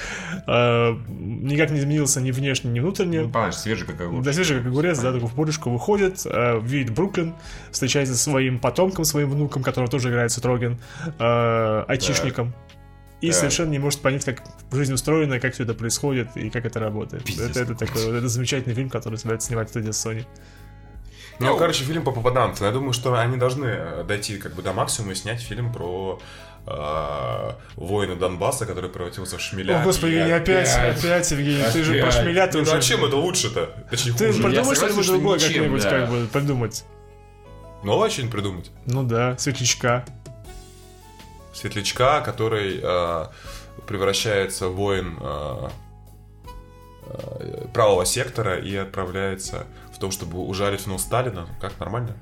[0.47, 3.23] А, никак не изменился ни внешне, ни внутренне.
[3.23, 4.25] Ну, понимаешь, свежий как огурчик.
[4.25, 7.35] Да, свежий как огурец, да, такой в бочку выходит, э, видит Бруклин,
[7.71, 10.79] встречается со своим потомком, своим внуком, который тоже играет Сетроген,
[11.89, 12.55] айтишником.
[13.21, 13.37] И Так.
[13.37, 17.25] совершенно не может понять, как жизнь устроена, как все это происходит и как это работает.
[17.25, 20.25] Пиздец это, это такой вот, это замечательный фильм, который собирается снимать студия Sony.
[21.41, 22.67] Ну, короче, фильм по попаданцам.
[22.67, 26.21] Я думаю, что они должны э, дойти как бы до максимума и снять фильм про
[26.67, 29.81] э, воина Донбасса, который превратился в шмеля.
[29.81, 30.99] О, господи, Евгений, опять, опять.
[30.99, 32.15] опять, Евгений, ты же про Опять.
[32.23, 32.77] шмеля ты Ну, уже...
[32.77, 33.67] а чем это лучше-то?
[33.91, 34.43] Точнее, Ты хуже.
[34.43, 35.91] придумай что-нибудь что другое как-нибудь, да.
[35.91, 36.85] как бы, придумать.
[37.85, 38.71] Новое что-нибудь придумать?
[38.87, 40.05] Ну да, светлячка.
[41.53, 43.27] Светлячка, который э,
[43.87, 45.69] превращается в воин э,
[47.07, 51.47] э, правого сектора и отправляется в том, чтобы ужалить в нос Сталина.
[51.61, 52.17] Как, нормально?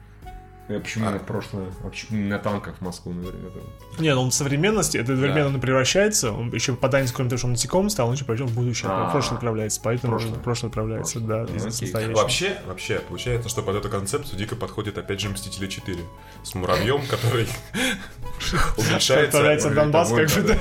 [0.68, 1.68] Я почему на прошлое?
[1.84, 3.52] А почему не на танках в Москву, например?
[3.98, 7.47] Не, ну он в современности, это одновременно он превращается, он еще попадание, кроме того, что
[7.47, 9.09] он насекомым стал, он еще пойдем в будущее, А.
[9.09, 10.32] в прошлое отправляется, поэтому Прошлое.
[10.34, 12.12] он в прошлое отправляется, да, Ну, из окей.
[12.14, 15.98] Вообще, вообще, получается, что под эту концепцию дико подходит опять же Мстители 4
[16.43, 17.47] с муравьем, который
[18.76, 19.24] уменьшается.
[19.24, 20.59] Отправляется Донбасс, как бы, да.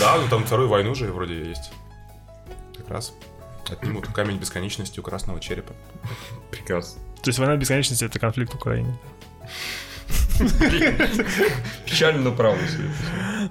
[0.00, 1.70] Да, ну там вторую войну же вроде есть.
[2.76, 3.14] Как раз.
[3.70, 5.74] Отнимут камень бесконечности у красного черепа.
[6.50, 7.00] Прекрасно.
[7.22, 8.98] То есть война бесконечности это конфликт в Украине.
[11.86, 12.34] Печально, но.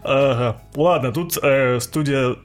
[0.04, 0.62] Ага.
[0.76, 2.36] Ладно, тут э, студия,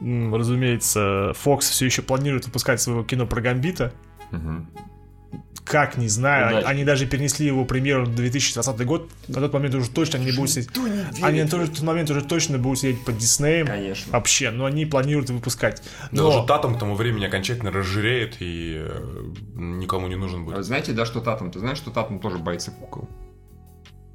[0.00, 3.92] разумеется, Fox все еще планирует выпускать своего кино про Гамбита.
[5.64, 6.46] Как, не знаю.
[6.48, 6.70] Они, Удачи.
[6.70, 9.10] они даже перенесли его премьеру на 2020 год.
[9.28, 10.68] На тот момент уже точно они не будут сидеть.
[11.22, 13.66] Они на тот, тот момент уже точно будут сидеть под Диснеем.
[13.66, 14.12] Конечно.
[14.12, 15.82] Вообще, но они планируют выпускать.
[16.12, 20.44] Да Но уже Татум к тому времени окончательно разжиреет и э, никому не нужен А
[20.44, 20.64] будет.
[20.64, 21.50] Знаете, да, что Татум?
[21.50, 23.08] Ты знаешь, что Татум тоже боится кукол?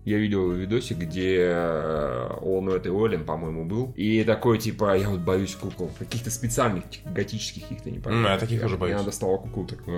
[0.06, 3.94] Я видел видосик, где э, он у этой Олен, по-моему, был.
[3.96, 5.92] И такой, типа, я вот боюсь кукол.
[6.00, 8.98] Каких-то специальных, типа, готических каких-то, не М, я таких тоже боюсь.
[8.98, 9.92] Я достала куклу, так, э,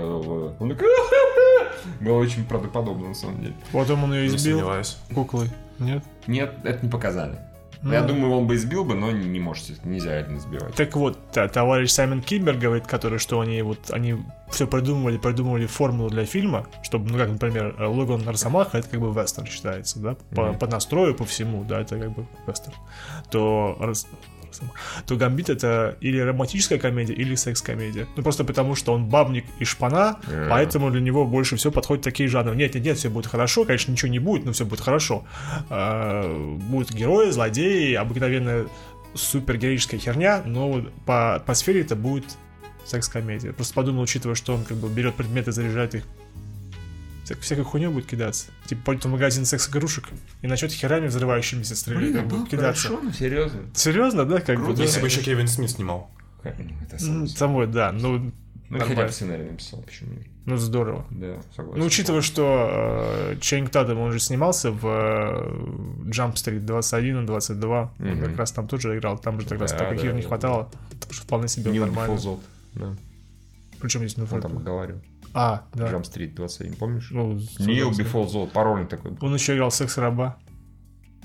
[0.60, 0.88] он такой,
[1.99, 3.53] было очень правдоподобно, на самом деле.
[3.71, 4.61] потом он ее избил
[5.13, 5.49] куклой.
[5.79, 6.03] Нет?
[6.27, 7.37] Нет, это не показали.
[7.83, 7.91] Ну.
[7.93, 10.75] Я думаю, он бы избил бы, но не, не можете, нельзя это избивать.
[10.75, 14.17] Так вот, та- товарищ Саймон Кильбер говорит, который, что они вот, они
[14.51, 19.11] все придумывали, придумывали формулу для фильма, чтобы, ну, как, например, Логан Росомаха, это как бы
[19.11, 20.59] вестерн считается, да, по, Мгм.
[20.59, 22.75] по настрою, по всему, да, это как бы вестерн.
[23.31, 23.75] То,
[24.52, 28.07] Росомаха- то Гамбит это или романтическая комедия, или секс-комедия.
[28.15, 30.48] Ну, просто потому, что он бабник и шпана, Э.
[30.49, 32.56] поэтому для него больше всего подходят такие жанры.
[32.56, 35.23] Нет, нет, нет, все будет хорошо, конечно, ничего не будет, но все будет хорошо.
[35.69, 36.22] А,
[36.69, 38.65] Будут герои, злодеи, обыкновенная
[39.14, 42.26] супергероическая херня, но вот по атмосфере это будет
[42.86, 43.52] секс-комедия.
[43.53, 46.03] Просто подумал, учитывая, что он как бы берет предметы, заряжает их
[47.33, 48.47] вся- всякой хуйней будет кидаться.
[48.67, 50.09] Типа пойдет в магазин секс-игрушек
[50.41, 52.87] и начнет херами взрывающимися стрелять, Блин, как бы было кидаться.
[52.87, 53.61] хорошо, ну серьезно.
[53.73, 54.65] Серьезно, да, как бы?
[54.65, 54.83] Круто, да?
[54.83, 56.09] Если бы еще Кевин Смит снимал.
[56.97, 57.27] Самое.
[57.27, 59.05] Самой, да, ну, Ну, или хотя нормально.
[59.07, 60.27] бы сценарий написал, почему нет?
[60.45, 61.05] ну здорово.
[61.11, 61.79] Да, согласен.
[61.79, 62.69] Ну, учитывая, что
[63.33, 68.21] э, Чейнг Татум, он же снимался в э, Jump Street 21 и 22, он Мгм.
[68.25, 71.13] как раз там тоже играл, там же как раз Да, да, не да, хватало, так
[71.13, 72.13] что вполне себе Нил нормально.
[72.13, 72.41] Бифол Золт.
[72.73, 72.95] Да.
[73.79, 74.99] Причем здесь ну, Он там говорил.
[75.33, 75.89] А, да.
[75.89, 77.09] Джамп Стрит 21, помнишь?
[77.11, 77.97] Ну, собственно.
[77.97, 79.15] Бифол Золт, пароль такой.
[79.21, 80.37] Он еще играл секс-раба.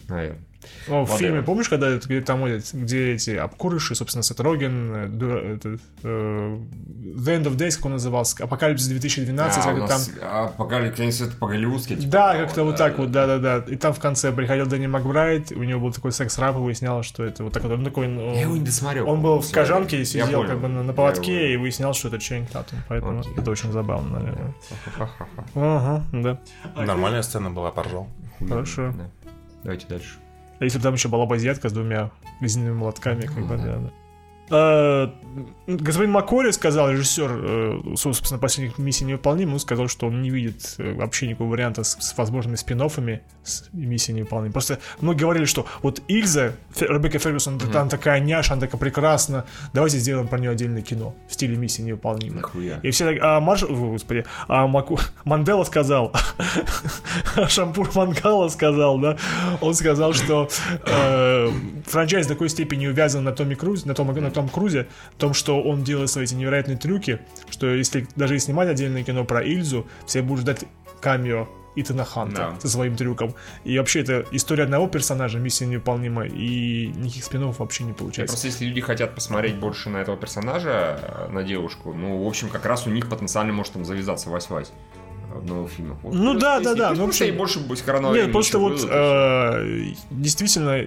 [0.09, 0.41] Наверное.
[0.89, 5.81] О, в фильме, помнишь, когда где там где эти обкурыши, собственно, Сет Роген, э, этот,
[6.03, 6.59] э,
[7.17, 9.89] The End of Days, как он назывался, Апокалипсис 2012, А, как там...
[9.89, 11.97] нас а, Апокалипсис это по-голливудски.
[11.97, 13.65] типа, Да, как-то вот так вот, да-да-да.
[13.71, 17.25] И там в конце приходил Дэнни Макбрайд, у него был такой секс-раб, и выяснялось, что
[17.25, 18.09] это вот такой, он такой...
[18.09, 19.09] ну, Я его не досмотрел.
[19.09, 20.49] Он был в кожанке я и сидел понял.
[20.49, 22.79] как бы на, на Я поводке и выяснял, что это Ченнинг Татум.
[22.89, 23.33] Поэтому Окей.
[23.37, 24.55] это очень забавно, наверное.
[25.55, 26.39] Ага, да.
[26.75, 28.09] Нормальная сцена была, поржал.
[28.49, 28.93] Хорошо.
[28.97, 29.26] Да.
[29.67, 30.21] Давайте дальше.
[30.61, 33.91] А если бы там еще была бы азиатка с двумя резиновыми молотками, как бы, да.
[34.51, 35.09] Э,
[35.67, 40.77] Господин Маккори сказал, режиссер, э, собственно, последних миссий невыполнимых, он сказал, что он не видит
[40.79, 42.81] э, вообще никакого варианта с, с возможными спин
[43.43, 44.53] с миссией невыполнимой.
[44.53, 47.73] Просто многие говорили, что вот Ильза, Фе- Ребекка Фергюсон, mm-hmm.
[47.73, 51.83] там такая няша, она такая прекрасна, давайте сделаем про нее отдельное кино в стиле миссии
[51.83, 52.43] невыполнимой.
[52.43, 52.79] Нахуя?
[52.83, 53.65] И все так, а Марш...
[53.65, 54.99] О, Господи, а Маку...
[55.25, 56.13] Мандела сказал,
[57.49, 59.17] Шампур Мангала сказал, да,
[59.61, 60.49] он сказал, что
[60.87, 61.51] э,
[61.87, 65.35] франчайз в такой степени увязан на Томе Крузе, на Том, на Том Крузе, в том,
[65.35, 69.43] что он делает свои эти невероятные трюки, что если даже и снимать отдельное кино про
[69.43, 70.65] Ильзу, все будут ждать
[71.01, 71.49] камео
[71.79, 72.61] Итана Ханта Да.
[72.61, 73.35] со своим трюком.
[73.65, 78.33] И вообще это история одного персонажа, миссия невыполнима, и никаких спин вообще не получается.
[78.35, 82.49] Просто если люди хотят посмотреть больше на этого персонажа, э, на девушку, ну, в общем,
[82.49, 84.71] как раз у них потенциально может там завязаться вась-вась
[85.35, 85.99] в новых фильмах.
[86.03, 88.25] Вот Ну просто да, да, да, ну, в просто общем- ей больше будет коронавирус.
[88.25, 90.87] Нет, просто вот э, действительно,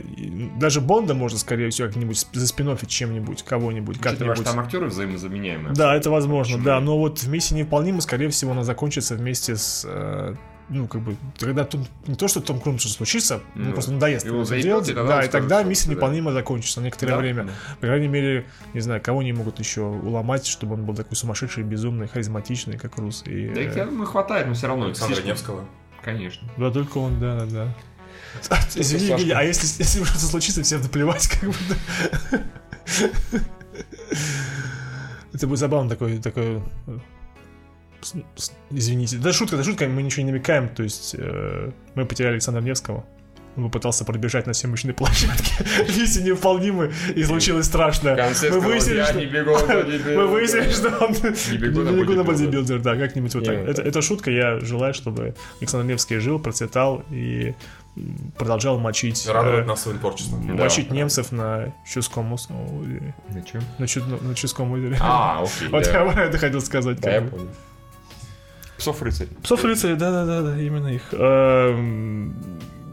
[0.60, 4.44] даже Бонда можно, скорее всего, как-нибудь за спин чем-нибудь, кого-нибудь, как-нибудь.
[4.44, 5.74] там актеры взаимозаменяемые.
[5.74, 9.56] Да, это возможно, Почему да, но вот в миссии невыполнима, скорее всего, она закончится вместе
[9.56, 10.36] с э,
[10.69, 14.25] ну, как бы, когда Том- не то, что Том Круз случится, ну, Ну, просто надоест
[14.25, 15.91] его делать, и тогда да, и тогда миссия да.
[15.93, 17.17] невыполнима закончится на некоторое Да?
[17.17, 17.49] время.
[17.79, 21.63] По крайней мере, не знаю, кого они могут еще уломать, чтобы он был такой сумасшедший,
[21.63, 23.23] безумный, харизматичный, как Рус.
[23.25, 24.85] И, Да э, я думаю, хватает, но все равно.
[24.85, 25.65] Александра слишком- Невского.
[26.03, 26.47] Конечно.
[26.57, 27.75] Да, только он, да, да, да.
[28.75, 29.07] Извини.
[29.07, 31.55] Евгений, а если, если что-то случится, всем наплевать, как бы.
[35.33, 36.61] Это будет забавно такой, такой...
[38.69, 39.17] Извините.
[39.17, 43.05] Да шутка, да шутка, мы ничего не намекаем, то есть э, мы потеряли Александра Невского.
[43.57, 45.51] Он попытался пробежать на съемочной площадке.
[45.88, 48.15] Миссия невыполнима, и случилось страшное.
[48.15, 49.19] конце Мы выяснили, «Я что...
[49.19, 50.17] не бегу на бодибилдер».
[50.17, 52.80] Мы выяснили, что он Не бегу на бодибилдер.
[52.80, 53.55] да, как-нибудь вот так.
[53.55, 57.53] Это, шутка, я желаю, чтобы Александр Невский жил, процветал и
[58.38, 60.55] продолжал мочить, э, нас своим творчеством.
[60.55, 63.13] Мочить немцев на Чудском озере.
[63.30, 63.61] На чем?
[63.77, 64.97] На, Чуд- на Чудском озере.
[65.01, 66.99] А, окей, Вот я это хотел сказать.
[67.01, 67.49] Да, я понял.
[68.80, 69.27] Псов рыцарь.
[69.43, 71.03] Псов рыцарей, да-да-да, именно их.
[71.11, 72.34] Эм,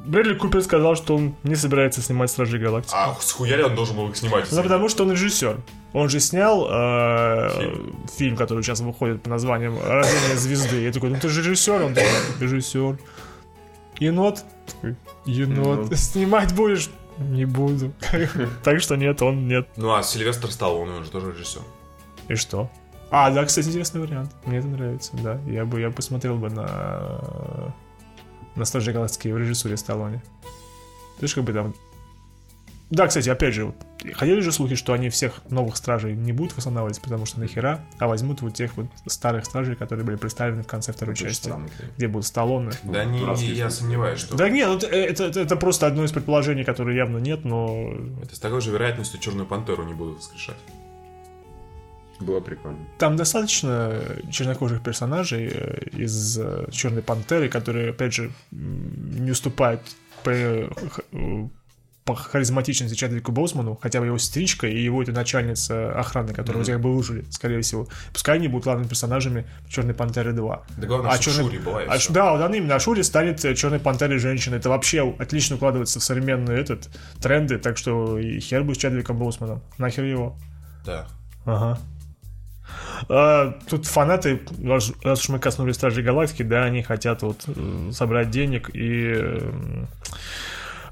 [0.05, 2.95] Брэдли Купер сказал, что он не собирается снимать Стражи Галактики.
[2.97, 4.47] А схуяли он должен был их снимать?
[4.53, 5.57] Ну, потому что он режиссер.
[5.93, 8.07] Он же снял э, Фильм.
[8.17, 8.37] фильм.
[8.37, 10.83] который сейчас выходит по названием «Рождение звезды».
[10.83, 12.11] Я такой, ну ты же режиссер, он такой,
[12.41, 12.99] режиссер.
[13.99, 14.45] Енот?
[14.67, 15.79] Такой, Енот.
[15.89, 15.99] Енот.
[15.99, 16.91] Снимать будешь?
[17.19, 17.93] Не буду.
[18.63, 19.69] Так что нет, он нет.
[19.77, 21.63] Ну а Сильвестр Сталлоне, он же тоже режиссер.
[22.29, 22.71] И что?
[23.11, 24.33] А, да, кстати, интересный вариант.
[24.45, 25.41] Мне это нравится, да.
[25.47, 27.75] Я бы, я посмотрел бы на
[28.57, 30.23] на Стражи Галактики в режиссуре Сталлоне.
[31.21, 31.75] Ты же как бы там...
[32.89, 33.75] Да, кстати, опять же, вот,
[34.15, 38.07] ходили же слухи, что они всех новых стражей не будут восстанавливать, потому что нахера, а
[38.07, 41.69] возьмут вот тех вот старых стражей, которые были представлены в конце второй Очень части, странно,
[41.97, 42.71] где будут Сталлоне.
[42.85, 44.37] Да не, дурацкий я сомневаюсь, что...
[44.37, 47.93] Да нет, ну, это, это, это просто одно из предположений, которое явно нет, но...
[48.23, 50.57] Это с такой же вероятностью Черную Пантеру не будут воскрешать.
[52.21, 52.79] Было прикольно.
[52.99, 59.83] Там достаточно чернокожих персонажей э, из э, Черной Пантеры, которые, опять же, не уступают
[60.25, 60.69] по, э,
[62.05, 66.81] по харизматичности Чадвику Боусману, хотя бы его сестричка и его эта начальница охраны, которую всех
[66.81, 67.89] бы выжили, скорее всего.
[68.13, 70.63] Пускай они будут главными персонажами Черной Пантеры 2.
[70.79, 73.81] Да главное, А что чёрный- Шури была А, ш- да, она именно Ашури станет Черной
[73.81, 74.59] Пантерой женщиной.
[74.59, 76.89] Это вообще отлично укладывается в современные этот,
[77.21, 79.63] тренды, так что и хер бы с Чадвиком Боусманом.
[79.79, 80.37] Нахер его.
[80.85, 81.09] Да.
[81.45, 81.79] Ага.
[83.09, 87.45] А, тут фанаты, раз, уж мы коснулись Стражей Галактики, да, они хотят вот
[87.93, 89.41] собрать денег и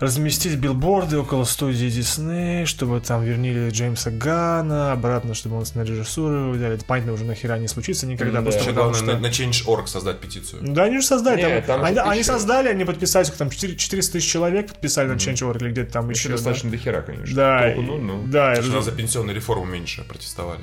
[0.01, 6.51] разместить билборды около студии Дисней, чтобы там вернили Джеймса Гана, обратно, чтобы он на режиссуру
[6.51, 6.75] взяли.
[6.75, 8.51] Это понятно, уже нахера не случится никогда, Ну да.
[8.51, 9.07] просто потому главное что...
[9.15, 10.63] на, на Change.org создать петицию.
[10.65, 11.37] Да, они же создали.
[11.43, 14.69] Не, там- там же они, они создали, они подписали, сколько там 4 400 тысяч человек
[14.69, 16.31] подписали на Change.org или где-то там Еще еще.
[16.33, 17.35] достаточно дохера, конечно.
[17.37, 20.61] Да, Толку, и- ну, ну, да, что и- за пенсионную реформу меньше протестовали.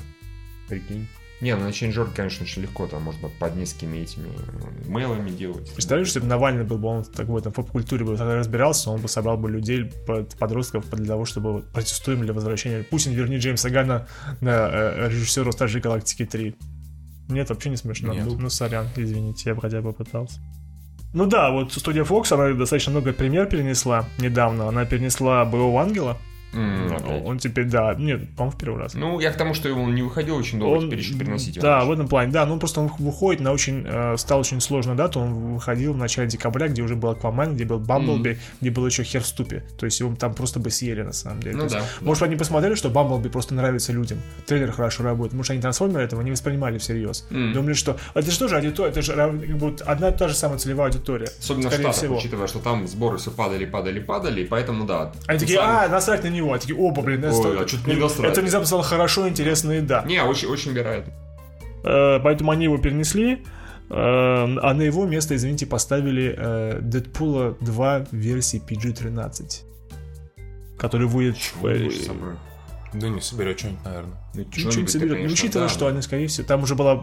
[0.71, 1.07] Прикинь.
[1.41, 5.73] Не, ну на Change.org, конечно, очень легко, там можно под несколькими этими э, мейлами делать.
[5.73, 9.07] Представляешь, если бы Навальный был бы, он так в этом поп-культуре бы разбирался, он бы
[9.07, 12.83] собрал бы людей, под- подростков для того, чтобы протестуем для возвращения.
[12.83, 14.07] Путин верни Джеймса Гана
[14.39, 16.55] на э, режиссера Стражей Галактики 3.
[17.29, 18.13] Нет, вообще не смешно.
[18.13, 18.25] Нет.
[18.27, 20.39] Ну, ну, сорян, извините, я бы хотя бы попытался.
[21.13, 24.67] Ну да, вот студия Fox, она достаточно много премьер перенесла недавно.
[24.67, 26.17] Она перенесла «Боевого ангела».
[26.53, 27.25] Опять.
[27.25, 28.93] Он теперь, да, нет, по-моему, в первый раз.
[28.93, 31.63] Ну, я к тому, что он не выходил очень долго, Он- теперь еще переносить его.
[31.63, 31.89] Да, начали.
[31.89, 35.19] в этом плане, да, ну просто он выходит на очень, э, стал очень сложную дату,
[35.19, 39.03] он выходил в начале декабря, где уже был Аквамен, где был Бамблби, где был еще
[39.03, 41.55] Хер в ступе, то есть его там просто бы съели на самом деле.
[41.55, 45.33] Ну То есть, да, Может, они посмотрели, что Бамблби просто нравится людям, трейлер хорошо работает,
[45.33, 47.53] может, они трансформеры этого не воспринимали всерьез, М.
[47.53, 50.57] думали, что это же тоже аудитория, это же как вот одна и та же самая
[50.57, 52.17] целевая аудитория, Особенно в Штатах, всего.
[52.17, 55.11] учитывая, что там сборы все падали, падали, падали, поэтому, да.
[55.27, 56.53] Они такие, а, насрать на него.
[56.53, 58.31] А такие, оба, блин, это, Ой, а достраивает.
[58.31, 60.03] это внезапно стало хорошо, интересно и да.
[60.03, 61.13] Не, очень, очень вероятно.
[61.83, 63.39] Э, Поэтому они его перенесли, э,
[63.89, 69.63] а на его место, извините, поставили э, Дэдпула 2 в версии PG-13.
[70.77, 71.37] Который выйдет...
[72.93, 74.17] Да не соберет что-нибудь, наверное.
[74.33, 75.13] Ну, Чуть-чуть что-нибудь-то, соберет.
[75.13, 76.99] конечно, Учитывая, да, что они, скорее всего, там уже была э,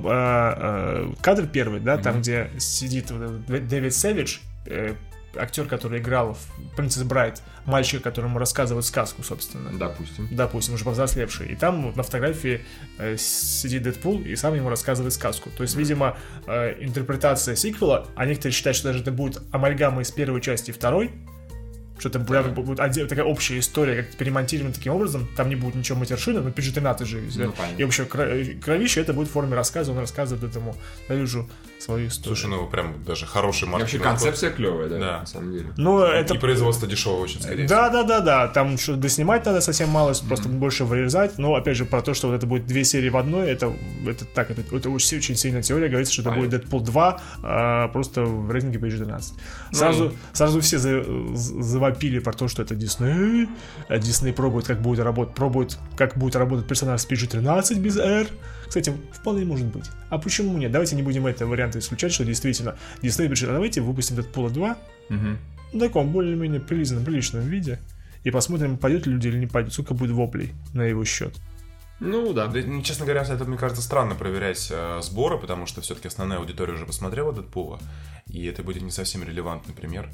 [1.10, 3.06] э, кадр первый, да, там, где сидит
[3.46, 4.38] Дэвид Сэвидж,
[5.38, 9.70] актер, который играл в Принцесс Брайт, мальчик, которому рассказывают сказку, собственно.
[9.78, 10.28] Допустим.
[10.30, 11.48] Допустим, уже повзрослевший.
[11.48, 12.60] И там вот на фотографии
[12.98, 15.50] э, сидит Дэдпул и сам ему рассказывает сказку.
[15.56, 16.16] То есть, видимо,
[16.46, 20.72] э, интерпретация сиквела, а некоторые считают, что даже это будет амальгама из первой части и
[20.72, 21.10] второй,
[21.98, 25.74] что это будет, будет отдел- такая общая история, как перемонтирована таким образом, там не будет
[25.74, 27.20] ничего матершины, но PG-13 же.
[27.36, 27.44] да.
[27.46, 27.76] Ну, понятно.
[27.80, 30.76] и вообще кро- кровище это будет в форме рассказа, он рассказывает этому
[31.08, 31.48] Давижу
[31.78, 32.36] свою историю.
[32.36, 34.02] Слушай, ну прям даже хороший И Вообще маркетинг.
[34.02, 35.20] концепция клевая, да, Да.
[35.20, 35.66] на самом деле.
[35.76, 36.34] Ну, это...
[36.34, 37.68] И производство дешевое очень, скорее всего.
[37.80, 38.48] Да, да, да, да.
[38.48, 41.38] Там что-то доснимать надо совсем мало, просто больше вырезать.
[41.38, 43.72] Но опять же, про то, что вот это будет две серии в одной, это,
[44.06, 45.88] это так, это, это очень, очень сильная теория.
[45.88, 49.22] Говорится, что это будет Дэдпул 2, а, просто в рейтинге PG-13.
[49.72, 53.48] Сразу, сразу все за- завопили про то, что это Дисней.
[53.88, 58.26] а Дисней пробует, как будет работать, пробует, как будет работать персонаж с PG-13 без R.
[58.68, 59.86] Кстати, вполне может быть.
[60.10, 60.70] А почему нет?
[60.70, 64.76] Давайте не будем это варианты исключать, что действительно Дисней решит, а давайте выпустим Дэдпула 2,
[65.72, 67.78] в таком более-менее приличном, приличном виде.
[68.24, 71.34] И посмотрим, пойдут ли люди или не пойдут, сколько будет воплей на его счет.
[72.00, 72.46] Ну, да.
[72.46, 76.38] Да, ну, честно говоря, это, мне кажется, странно проверять э, сборы, потому что все-таки основная
[76.38, 77.80] аудитория уже посмотрела Дэдпула,
[78.26, 80.08] и это будет не совсем релевантный пример.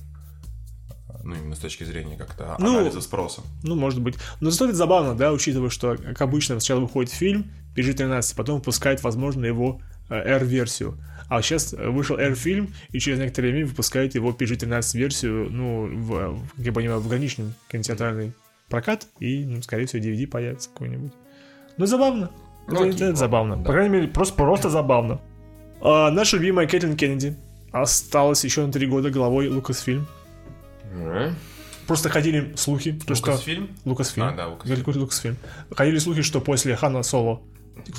[1.23, 3.43] Ну, именно с точки зрения как-то Ну, анализа спроса.
[3.63, 4.17] Ну, может быть.
[4.41, 9.03] Но зато это забавно, да, учитывая, что, как обычно, сначала выходит фильм PG-13, потом выпускает,
[9.03, 10.99] возможно, его э, R-версию.
[11.29, 16.73] А сейчас вышел R-фильм, и через некоторое время выпускают его PG-13-версию, ну, в, как я
[16.73, 18.33] понимаю, в ограниченный кинотеатральный
[18.69, 21.13] прокат, и, ну, скорее всего, DVD появится какой-нибудь.
[21.77, 22.31] Ну, забавно.
[22.67, 23.57] Ну, это, окей, это забавно.
[23.57, 23.65] да.
[23.65, 25.21] По крайней мере, просто, просто забавно.
[25.81, 27.37] А, наша любимая Кэтлин Кеннеди
[27.73, 30.07] осталась еще на три года главой Лукасфильм.
[31.87, 33.33] Просто ходили слухи, то, что...
[33.33, 33.71] Лукасфильм?
[33.85, 34.27] Лукасфильм.
[34.27, 35.01] А, да, Лукасфильм.
[35.01, 35.37] Лукасфильм.
[35.77, 37.43] Ходили слухи, что после Хана Соло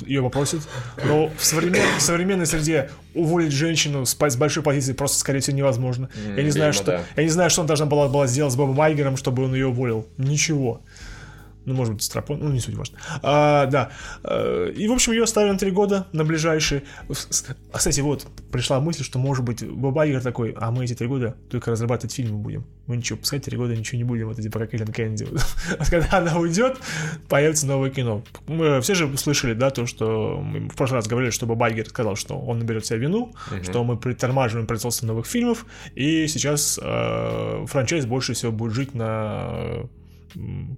[0.06, 0.62] ее попросят.
[1.04, 5.56] Но в, современ- в современной среде уволить женщину с, с большой позиции просто, скорее всего,
[5.56, 6.08] невозможно.
[6.36, 7.04] я, не знаю, видимо, что, да.
[7.16, 9.68] я не знаю, что она должна была, была сделать с Бобом Айгером, чтобы он ее
[9.68, 10.06] уволил.
[10.16, 10.80] Ничего.
[11.66, 12.98] Ну, может быть, Страпон, ну, не суть важно.
[13.22, 13.90] А, да.
[14.24, 16.84] Э, И, в общем, ее оставили на три года, на ближайшие.
[17.72, 21.08] А, кстати, вот, пришла мысль, что, может быть, Боб Айгер такой, а мы эти три
[21.08, 22.64] года только разрабатывать фильмы будем.
[22.86, 25.26] Мы ничего, пускай три года ничего не будем, вот эти пока Кэлен Кеннеди.
[25.78, 26.78] А когда она уйдет,
[27.28, 28.22] появится новое кино.
[28.46, 31.88] Мы все же слышали, да, то, что мы в прошлый раз говорили, что Боб Айгер
[31.88, 33.34] сказал, что он наберет себя вину,
[33.64, 35.66] что мы притормаживаем производство новых фильмов,
[35.96, 39.90] и сейчас э, франчайз больше всего будет жить на м,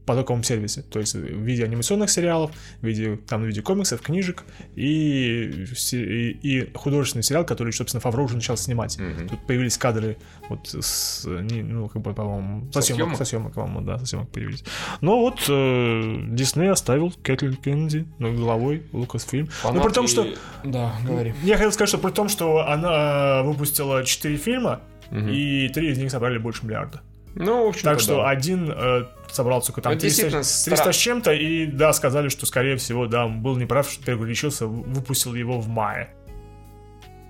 [0.06, 4.44] потоковом сервисе, то есть в виде анимационных сериалов, в виде, там, в виде комиксов, книжек
[4.76, 8.98] и, и, и художественный сериал, который, собственно, Фавро уже начал снимать.
[9.28, 10.16] Тут появились кадры
[10.48, 13.18] вот с, ну, как бы, по-моему, со, Со съемок, съемок?
[13.18, 14.64] со съемок, по-моему, да, со съемок появились.
[15.00, 19.48] Но вот э, Дисней оставил Кэтлин Кеннеди ну, главой Лукасфильм.
[19.64, 20.26] Ну, при том, что...
[20.64, 21.34] Да, говори.
[21.42, 24.80] Я хотел сказать, что при том, что она выпустила 4 фильма,
[25.10, 27.00] и три из них собрали больше миллиарда.
[27.34, 30.92] Ну, в общем Так что один э, собрал только там Ну, 300, действительно, 300 стра-
[30.92, 35.34] с чем-то, и да, сказали, что, скорее всего, да, он был неправ, что переключился, выпустил
[35.34, 36.10] его в мае.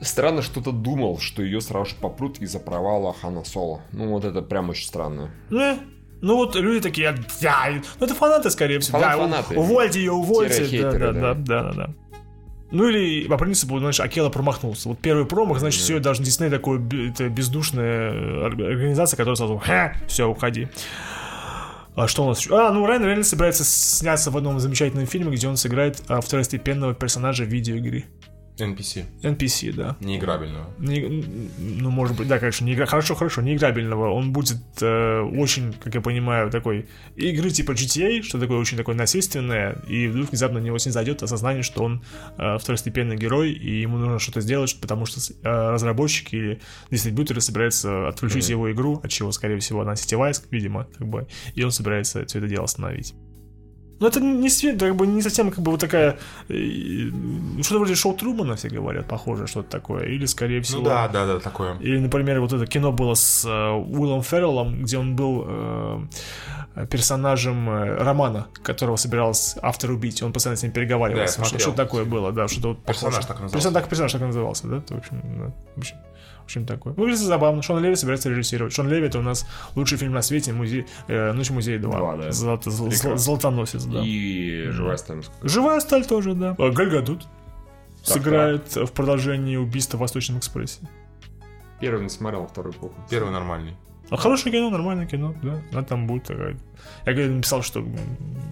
[0.01, 3.81] Странно, что-то думал, что ее сразу же попрут из-за провала Хана Соло.
[3.93, 5.31] Ну, вот это прям очень странно.
[5.51, 5.79] Ну,
[6.21, 7.69] ну вот люди такие, да,
[7.99, 8.99] ну это фанаты, скорее всего.
[8.99, 9.57] Фанат- да, фанаты.
[9.59, 10.83] увольте ее, увольте.
[10.83, 11.13] Да, да, да.
[11.13, 11.95] да, да, да, да.
[12.71, 14.91] Ну или по принципу, знаешь, Акела промахнулся.
[14.91, 18.11] Вот первый промах, значит, все, даже Дисней такой это бездушная
[18.45, 19.61] ор- организация, которая сразу,
[20.07, 20.69] все, уходи.
[21.99, 22.57] А что у нас еще?
[22.57, 26.95] А, ну Райан Рейнольдс собирается сняться в одном замечательном фильме, где он сыграет а, второстепенного
[26.95, 28.05] персонажа в видеоигре.
[28.59, 29.05] NPC.
[29.23, 29.97] NPC, да.
[30.01, 30.71] Неиграбельного.
[30.79, 31.25] Не-
[31.59, 32.87] ну, может быть, да, конечно, не игра...
[32.87, 34.11] хорошо, хорошо, неиграбельного.
[34.11, 38.95] Он будет э, очень, как я понимаю, такой игры типа GTA, что такое очень такое
[38.95, 42.03] насильственное, и вдруг внезапно на него снизойдет осознание, что он
[42.37, 46.61] э, второстепенный герой, и ему нужно что-то сделать, потому что э, разработчики или
[46.91, 51.63] дистрибьюторы собираются отключить его игру, от чего, скорее всего, она сетевая, видимо, как бы, и
[51.63, 53.15] он собирается все это дело остановить.
[54.01, 56.19] Но это не, све- как бы, не совсем как бы вот такая...
[56.49, 57.11] э,
[57.63, 60.05] Что-то вроде шоу Трумана, все говорят, похоже, что-то такое.
[60.07, 60.79] Или, скорее всего...
[60.81, 61.77] Ну да, да, да, такое.
[61.81, 66.07] Или, например, вот это кино было с э, Уиллом Ферреллом, где он был э,
[66.91, 70.23] персонажем э, романа, которого собирался автор убить.
[70.23, 71.39] Он постоянно с ним переговаривался.
[71.41, 73.29] Да, что-то такое было, да, что-то вот Персонаж похоже.
[73.29, 73.57] так назывался.
[73.57, 74.77] Персонаж, так, персонаж так назывался, да?
[74.95, 75.97] В общем, да, в общем,
[76.49, 76.93] общем, такое.
[76.95, 77.63] Выглядит забавно.
[77.63, 78.73] Шон Леви собирается режиссировать.
[78.73, 81.97] Шон Леви это у нас лучший фильм на свете, музей, э, Ночь музея 2.
[81.97, 82.33] Два, да.
[82.33, 82.91] Золото- зол-.
[83.17, 84.03] Золотоносец, да.
[84.05, 85.23] И живая сталь.
[85.43, 86.57] Живая сталь тоже, да.
[86.59, 87.29] А Галь Гадот Так,
[88.17, 90.89] сыграет в продолжении убийства в Восточном экспресессе.
[91.81, 92.95] Первый не смотрел, второй плохо.
[93.11, 93.77] Первый нормальный.
[94.11, 95.61] А хорошее кино, нормальное кино, да.
[95.71, 96.57] Она там будет такая.
[97.05, 97.95] Я говорю, написал, что м,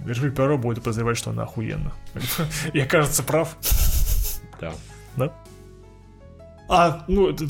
[0.06, 1.92] Эркюль Перо будет подозревать, что она охуенна.
[2.74, 3.56] Я, кажется, прав.
[4.60, 4.72] Да.
[5.16, 5.32] Да?
[6.68, 7.44] А, ну, это,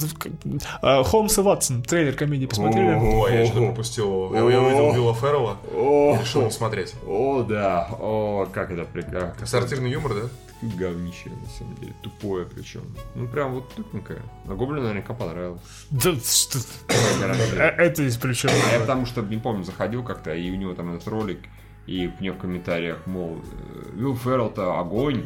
[0.83, 2.95] а, Холмс и Ватсон, трейлер комедии посмотрели?
[2.97, 4.35] Ой, я что-то пропустил.
[4.35, 6.95] Я, я увидел Билла Феррелла О, и решил не смотреть.
[7.07, 7.89] о, да.
[7.99, 9.47] О, как это прекрасно.
[9.47, 10.29] Сортирный юмор, да?
[10.63, 11.93] Говнище, на самом деле.
[12.03, 12.83] Тупое причем.
[13.15, 14.21] Ну, прям вот тупенькое.
[14.47, 15.61] А Гоблину наверняка понравилось.
[15.91, 18.51] Да, что- э, Это здесь при чем?
[18.71, 21.41] А я потому что, не помню, заходил как-то, и у него там этот ролик,
[21.87, 25.25] и мне в комментариях, мол, э, Уилл Феррелл-то огонь,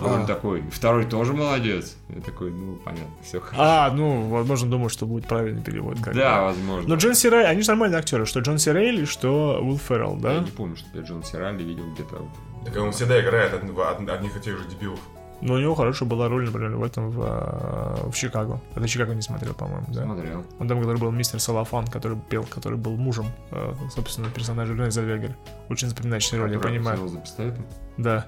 [0.00, 0.26] а он А.
[0.26, 1.96] такой, «Второй тоже молодец.
[2.08, 3.62] Я такой, ну, понятно, все хорошо.
[3.62, 5.98] А, ну, возможно, думаю, что будет правильный перевод.
[6.00, 6.44] как Да, бы.
[6.46, 6.88] возможно.
[6.88, 10.16] Но Джон Си Рей, они же нормальные актеры, что Джон Си Рейли, что Уилл Феррелл,
[10.16, 10.38] Я да?
[10.40, 12.22] не помню, что я Джон Сирали видел где-то.
[12.64, 14.98] Так он всегда играет од- од- одних и тех же дебилов.
[15.44, 18.60] Но у него хорошая была роль, например, в этом в, а, в Чикаго.
[18.76, 20.04] Это Чикаго не смотрел, по-моему, да?
[20.04, 20.44] Смотрел.
[20.60, 24.92] Он там, который был мистер Салафан, который пел, который был мужем, э, собственно, персонажа Рене
[24.92, 25.34] Зельвегер.
[25.68, 27.08] Очень запоминающая роль, я понимаю.
[27.08, 27.66] за пистолетом.
[27.96, 28.26] Да.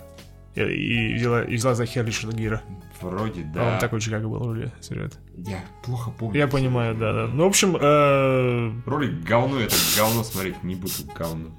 [0.55, 2.63] И, и взяла, и взяла за хер Ричарда Гира.
[3.01, 3.73] Вроде, А да.
[3.75, 5.19] Он такой Чикаго был в роли, сюжет.
[5.37, 6.39] Я плохо помню.
[6.39, 7.27] Я понимаю, да, да.
[7.27, 11.51] Ну, в общем, э, Ролик говно, это говно смотреть не буду, говно.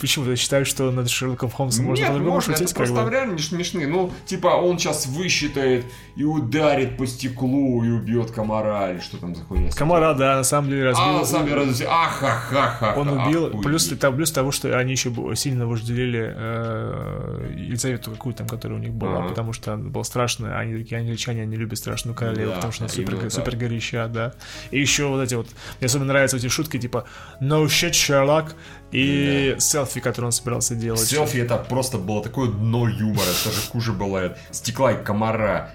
[0.00, 3.10] почему ты считаешь, что над Шерлоком Холмсом можно по-другому можно, шутить, это как просто бы?
[3.10, 3.86] реально не смешные.
[3.86, 5.84] Ну, типа, он сейчас высчитает
[6.16, 9.70] и ударит по стеклу и убьет комара, или что там за хуйня.
[9.70, 11.06] Комара, да, на самом деле разбил.
[11.06, 12.94] А, на самом деле, раз- ахахаха.
[12.96, 13.64] Он убил, охуеть.
[13.64, 18.82] плюс, там, плюс того, что они еще сильно вожделели э, Елизавету какую там, которая у
[18.82, 19.28] них была, Ага.
[19.28, 22.92] потому что было страшно, они такие англичане, они любят страшную королеву, Да, потому что она
[22.92, 24.34] супер, супер горяча, да.
[24.70, 25.46] И еще вот эти вот,
[25.80, 27.04] мне особенно нравятся эти шутки, типа
[27.40, 28.52] No shit, Sherlock,
[28.92, 31.00] и селфи, который он собирался делать.
[31.00, 34.36] Селфи это просто было такое дно юмора, это же хуже бывает.
[34.50, 35.72] Стекла и комара.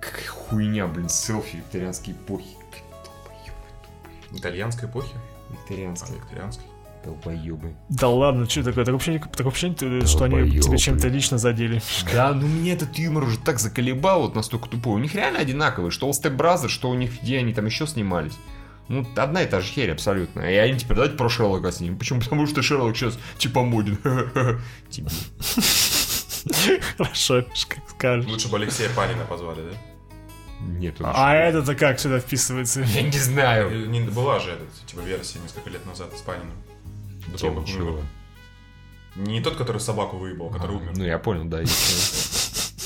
[0.00, 2.46] Какая хуйня, блин, селфи викторианской эпохи.
[4.32, 5.12] Итальянской эпохи?
[5.14, 6.16] А, Викторианской.
[6.16, 6.64] викторианской.
[7.04, 7.74] Долбоебы.
[7.88, 8.84] Да ладно, что такое?
[8.84, 9.72] Так вообще, не- так вообще,
[10.04, 11.80] что они тебя чем-то лично задели.
[12.12, 14.94] Да, ну меня этот юмор уже так заколебал, вот настолько тупой.
[14.94, 17.86] У них реально одинаковые, что у Step Brothers, что у них, где они там еще
[17.86, 18.34] снимались.
[18.88, 20.40] Ну, одна и та же херь абсолютно.
[20.40, 21.98] И они теперь давайте про Шерлока снимем.
[21.98, 22.20] Почему?
[22.20, 23.98] Потому что Шерлок сейчас типа моден.
[24.90, 25.08] Тебе.
[26.96, 28.30] Хорошо, как скажешь.
[28.30, 29.76] Лучше бы Алексея Панина позвали, да?
[30.60, 32.80] Нет, он А это-то как сюда вписывается?
[32.80, 33.88] Я не знаю.
[33.88, 36.56] Не- была же этот, типа, версия несколько лет назад с Паниным.
[37.28, 38.04] До того, как.
[39.16, 40.92] Не тот, который собаку выебал, который умер.
[40.96, 41.62] Ну, я понял, да.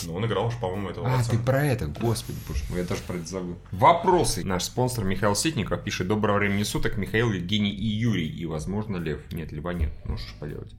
[0.07, 1.31] Но он играл уж, по-моему, этого А, отца.
[1.33, 3.57] ты про это, господи, боже мой, я даже про это забыл.
[3.71, 4.45] Вопросы.
[4.45, 8.29] Наш спонсор Михаил Ситников пишет «Доброго времени суток, Михаил, Евгений и Юрий.
[8.29, 9.21] И, возможно, Лев».
[9.33, 10.73] Нет, Льва нет, ну что ж поделать.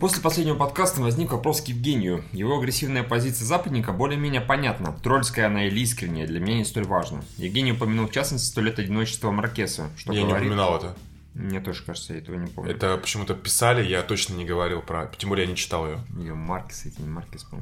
[0.00, 2.24] После последнего подкаста возник вопрос к Евгению.
[2.32, 4.96] Его агрессивная позиция западника более-менее понятна.
[5.02, 7.22] Трольская она или искренняя, для меня не столь важна.
[7.36, 9.90] Евгений упомянул в частности сто лет одиночества Маркеса.
[9.96, 10.96] Что Я не говорит- упоминал это.
[11.34, 12.72] Мне тоже кажется, я этого не помню.
[12.72, 15.06] Это почему-то писали, я точно не говорил про...
[15.16, 15.98] Тем более я не читал ее.
[16.18, 17.56] Ее Маркес, эти не Маркес, по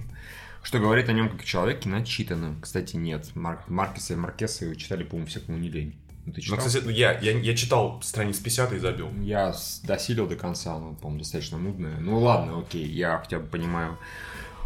[0.63, 2.61] Что говорит о нем как о человеке начитанном.
[2.61, 3.35] Кстати, нет.
[3.35, 5.99] Марк, Маркеса и Маркеса его читали, по-моему, все, кому не лень.
[6.27, 6.59] Ну, ты Ну, читал?
[6.59, 9.11] кстати, я, я, я читал страниц 50 и забил.
[9.23, 9.55] Я
[9.85, 11.99] досилил до конца, ну, по-моему, достаточно нудное.
[11.99, 13.99] Ну ладно, окей, я хотя бы понимаю,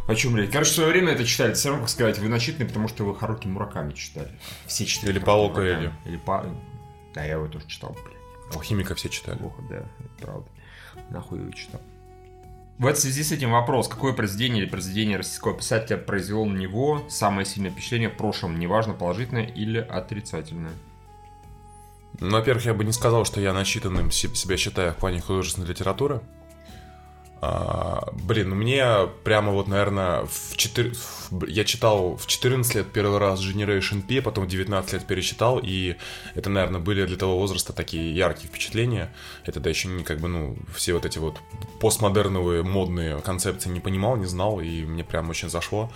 [0.09, 0.51] о чем речь.
[0.51, 1.55] Короче, в свое время это читали.
[1.55, 4.31] Все равно, как сказать, вы начитанные, потому что вы Харуки Мураками читали.
[4.67, 5.13] Все читали.
[5.13, 5.75] Или Харуки Пауло Мураками.
[5.75, 5.93] Коэльо.
[6.07, 6.45] Или па...
[7.15, 8.19] Да, я его тоже читал, блин.
[8.53, 9.39] Алхимика все читали.
[9.39, 9.87] Плохо, да, это
[10.27, 10.49] правда.
[11.11, 11.81] Нахуй его читал.
[12.79, 17.05] В этой связи с этим вопрос, какое произведение или произведение российского писателя произвело на него
[17.09, 20.73] самое сильное впечатление в прошлом, неважно, положительное или отрицательное?
[22.19, 25.69] Ну, во-первых, я бы не сказал, что я начитанным се- себя считаю в плане художественной
[25.69, 26.21] литературы.
[27.47, 30.93] А, блин, ну мне прямо вот, наверное, в 4...
[31.31, 35.61] в- я читал в 14 лет первый раз Generation P, потом в 19 лет перечитал,
[35.63, 35.97] и
[36.35, 39.13] это, наверное, были для того возраста такие яркие впечатления.
[39.45, 41.39] Это да еще не как бы, ну, все вот эти вот
[41.81, 45.93] постмодерновые модные концепции не понимал, не знал, и мне прям очень зашло.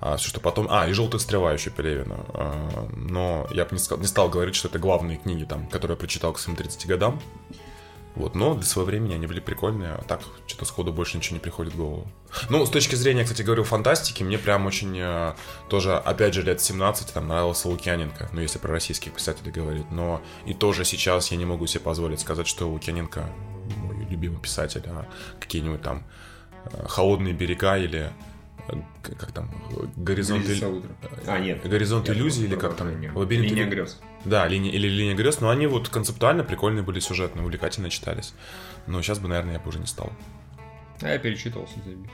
[0.00, 0.66] А, все, что потом...
[0.70, 2.24] А, и «Желтая стрела» еще Пелевина.
[2.32, 5.98] А, но я бы не, не стал говорить, что это главные книги, там, которые я
[5.98, 7.20] прочитал к своим 30 годам.
[8.16, 11.40] Вот, но для своего времени они были прикольные, а так что-то сходу больше ничего не
[11.40, 12.08] приходит в голову.
[12.48, 15.34] Ну, с точки зрения, кстати, говорю, фантастики, мне прям очень э,
[15.68, 20.22] тоже, опять же, лет 17 там нравился Лукьяненко, ну, если про российских писателей говорить, но
[20.46, 23.28] и тоже сейчас я не могу себе позволить сказать, что Лукьяненко
[23.76, 25.06] мой любимый писатель, а
[25.38, 26.02] какие-нибудь там
[26.72, 28.10] э, «Холодные берега» или
[28.68, 28.72] э,
[29.02, 29.50] как там,
[29.96, 30.44] горизонт...
[30.46, 30.90] Близится ил- утро.
[31.26, 31.62] А, нет.
[31.68, 32.88] Горизонт Я иллюзий или как там?
[33.14, 34.00] Лабиринт Линия иллю- грез.
[34.26, 38.34] Да, линия, или линия грез, но они вот концептуально прикольные были, сюжетно, увлекательно читались.
[38.86, 40.12] Но сейчас бы, наверное, я бы уже не стал.
[41.00, 42.10] А я перечитывался, заебись.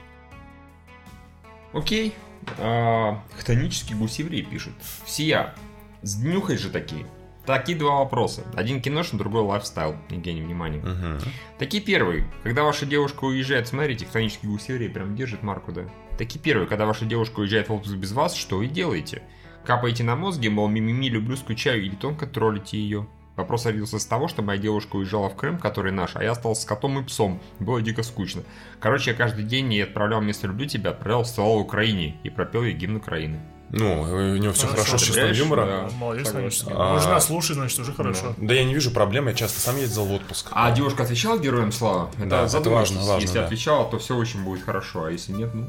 [1.73, 2.15] Окей.
[2.59, 4.75] А, хтонический гусеврей пишет.
[5.07, 5.55] Сия,
[6.03, 7.07] сднюхай же такие.
[7.47, 8.45] Такие два вопроса.
[8.55, 9.97] Один киношный, другой лайфстайл.
[10.11, 10.81] Евгений, внимание.
[10.81, 11.19] Мгм.
[11.59, 12.25] Такие первый.
[12.45, 15.83] Когда ваша девушка уезжает, смотрите, хтонический гусеврей прям держит марку, да.
[16.19, 16.69] Такие первый.
[16.69, 19.23] Когда ваша девушка уезжает в отпуск без вас, что вы делаете?
[19.65, 23.07] Капаете на мозги, мол, мимими, люблю, скучаю, или тонко троллите ее?
[23.37, 26.63] Вопрос родился с того, что моя девушка уезжала в Крым, который наш, а я остался
[26.63, 27.41] с котом и псом.
[27.61, 28.43] Было дико скучно.
[28.81, 32.75] Короче, я каждый день ей отправлял вместо «люблю тебя», отправлял «слава Украине» и пропел ей
[32.75, 33.41] гимн Украины.
[33.73, 35.65] Ну, у него все Хорошо, хорошо с чувством юмора.
[35.91, 35.97] да.
[35.97, 36.71] Молодец, конечно.
[36.75, 38.35] А- Ну, слушает, значит, уже хорошо.
[38.37, 40.49] Да я не вижу проблем, я часто сам ездил в отпуск.
[40.53, 42.11] А девушка отвечала героям слава?
[42.19, 43.47] Да, это важно, важно, Если да.
[43.47, 45.67] отвечала, то все очень будет хорошо, а если нет, ну,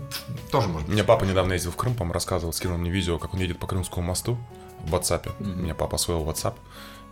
[0.52, 0.96] тоже может У быть.
[0.96, 3.68] меня папа недавно ездил в Крым, по-моему, рассказывал, скинул мне видео, как он едет по
[3.68, 4.38] Крымскому мосту
[4.84, 5.32] в WhatsApp.
[5.40, 6.56] У меня папа освоил WhatsApp,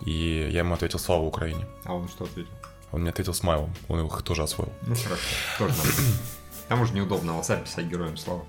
[0.02, 1.66] и я ему ответил «Слава Украине».
[1.86, 2.52] А он что ответил?
[2.92, 4.74] Он мне ответил смайлом, он его тоже освоил.
[4.82, 5.22] Ну, хорошо,
[5.58, 6.18] тоже нормально.
[6.66, 8.44] К тому же неудобно в WhatsApp писать героям слава.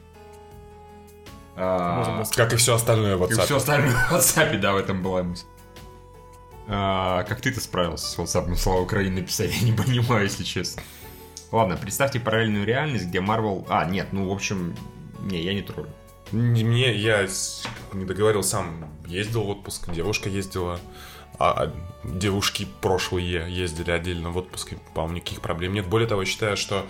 [1.56, 3.56] А, Как и все остальное в И все WhatsApp.
[3.56, 5.44] остальное в WhatsApp, да, в этом была мысль.
[6.68, 9.50] А, как ты-то справился с WhatsApp слава Украины написать?
[9.60, 10.82] Я не понимаю, если честно.
[11.50, 13.66] Ладно, представьте параллельную реальность, где Marvel...
[13.68, 14.74] А, нет, ну, в общем,
[15.20, 15.90] не, я не троллю.
[16.30, 17.28] Не- Мне, я
[17.92, 20.80] не договорил сам, ездил в отпуск, девушка ездила,
[21.38, 21.72] а а
[22.04, 25.86] девушки прошлые ездили отдельно в отпуск, и, по-моему, никаких проблем нет.
[25.86, 26.86] Более того, считаю, что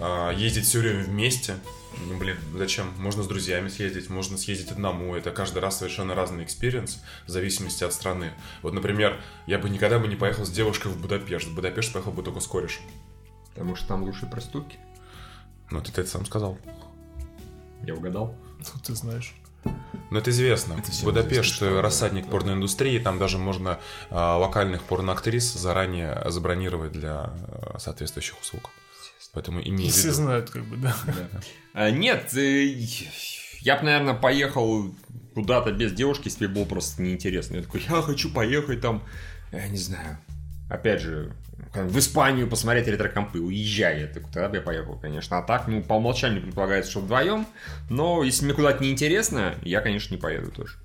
[0.00, 1.56] а, ездить все время вместе,
[2.06, 2.92] ну, блин, зачем?
[2.98, 7.84] Можно с друзьями съездить, можно съездить одному, это каждый раз совершенно разный experience, в зависимости
[7.84, 8.32] от страны.
[8.62, 12.12] Вот, например, я бы никогда бы не поехал с девушкой в Будапешт, в Будапешт поехал
[12.12, 12.82] бы только с корешем.
[13.54, 14.78] Потому что там лучшие проститутки.
[15.70, 16.58] Ну, ты это сам сказал.
[17.82, 18.34] Я угадал.
[18.72, 19.34] Тут ты знаешь.
[20.10, 20.74] Ну, это известно.
[20.74, 23.80] Это Будапешт известно, что- рассадник порноиндустрии, там даже можно
[24.10, 28.70] а, локальных порноактрис заранее забронировать для а, соответствующих услуг.
[29.32, 30.14] Поэтому имей в Все виду.
[30.14, 30.94] знают, как бы, да.
[31.72, 32.66] А, нет, э,
[33.62, 34.94] я бы, наверное, поехал
[35.34, 37.56] куда-то без девушки, если бы было просто неинтересно.
[37.56, 39.02] Я такой, я хочу поехать там,
[39.50, 40.18] я не знаю,
[40.70, 41.34] опять же,
[41.74, 44.00] в Испанию посмотреть ретро-компы, уезжай.
[44.02, 45.38] Я такой, тогда бы я поехал, конечно.
[45.38, 47.46] А так, ну, по умолчанию предполагается, что вдвоем,
[47.90, 50.76] но если мне куда-то неинтересно, я, конечно, не поеду тоже.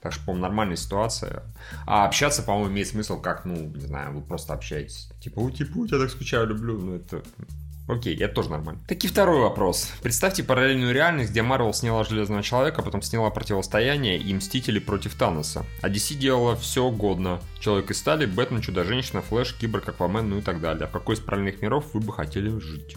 [0.00, 1.42] Так что, по-моему, нормальная ситуация.
[1.86, 5.10] А общаться, по-моему, имеет смысл, как, ну, не знаю, вы просто общаетесь.
[5.20, 6.78] Типа, у типа, я так скучаю, люблю.
[6.78, 7.22] Ну, это
[7.88, 8.82] Окей, это тоже нормально.
[8.86, 9.90] Таки второй вопрос.
[10.02, 15.64] Представьте параллельную реальность, где Марвел сняла Железного Человека, потом сняла Противостояние и Мстители против Таноса.
[15.80, 17.40] А DC делала все угодно.
[17.58, 20.84] Человек из стали, Бэтмен, Чудо-женщина, Флэш, Киборг, Аквамен, ну и так далее.
[20.84, 22.96] А в какой из параллельных миров вы бы хотели жить?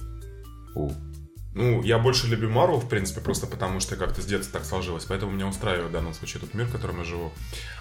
[0.76, 0.92] О.
[1.54, 5.06] Ну, я больше люблю Марвел, в принципе, просто потому что как-то с детства так сложилось,
[5.06, 7.32] поэтому меня устраивает в данном случае тот мир, в котором я живу.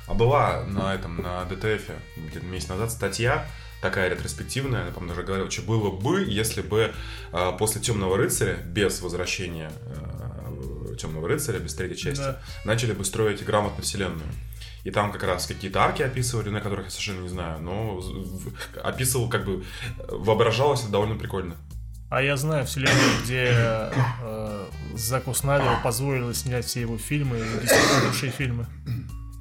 [0.06, 3.46] А была на этом, на ДТФ где-то месяц назад статья,
[3.82, 6.92] такая ретроспективная, я, по-моему, даже говорил, что было бы, если бы
[7.32, 12.38] э, после Темного рыцаря, без возвращения э, Темного рыцаря, без третьей части, Да.
[12.64, 14.28] начали бы строить грамотно вселенную.
[14.84, 18.00] И там как раз какие-то арки описывали, на которых я совершенно не знаю, но
[18.82, 19.62] описывал, как бы,
[20.08, 21.54] воображалось это довольно прикольно.
[22.10, 28.06] А я знаю вселенную, где э, Заку Снайдеру позволили снять все его фильмы, и действительно
[28.08, 28.66] лучшие фильмы.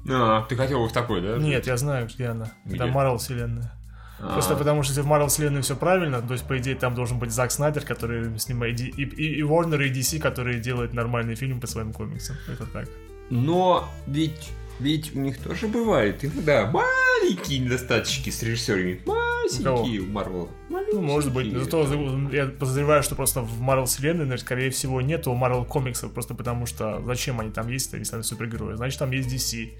[0.08, 1.36] А, ты хотел бы в такой, да?
[1.36, 2.52] Нет, я знаю, где она.
[2.64, 2.76] Где?
[2.76, 3.72] Это Марвел вселенная.
[4.22, 6.94] А, Просто потому что если в Марвел вселенной все правильно, то есть, по идее, там
[6.94, 10.92] должен быть Зак Снайдер, который снимает и, и, и, и Warner, и DC, которые делают
[10.92, 12.36] нормальные фильмы по своим комиксам.
[12.46, 12.88] Это так.
[13.30, 19.00] Но ведь, ведь у них тоже бывают иногда маленькие недостаточки с режиссерами.
[19.06, 20.50] Масенькие у Марвел.
[20.68, 21.52] Ну, может быть.
[21.56, 21.86] Зато
[22.32, 27.02] я подозреваю, что просто в Марвел вселенной, скорее всего, нету Марвел комиксов, просто потому что
[27.06, 28.74] зачем они там есть, если они супергерои?
[28.74, 29.70] Значит, там есть DC,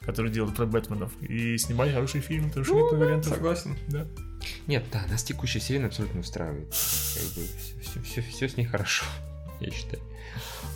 [0.00, 1.12] который делает про Бэтменов.
[1.22, 3.34] И снимали хорошие фильмы, потому что нет вариантов.
[3.34, 3.76] Согласен.
[3.88, 4.06] Да.
[4.66, 6.72] Нет, да, нас текущая вселенная абсолютно устраивает.
[6.72, 9.04] все, все, с ней хорошо,
[9.60, 10.02] я считаю.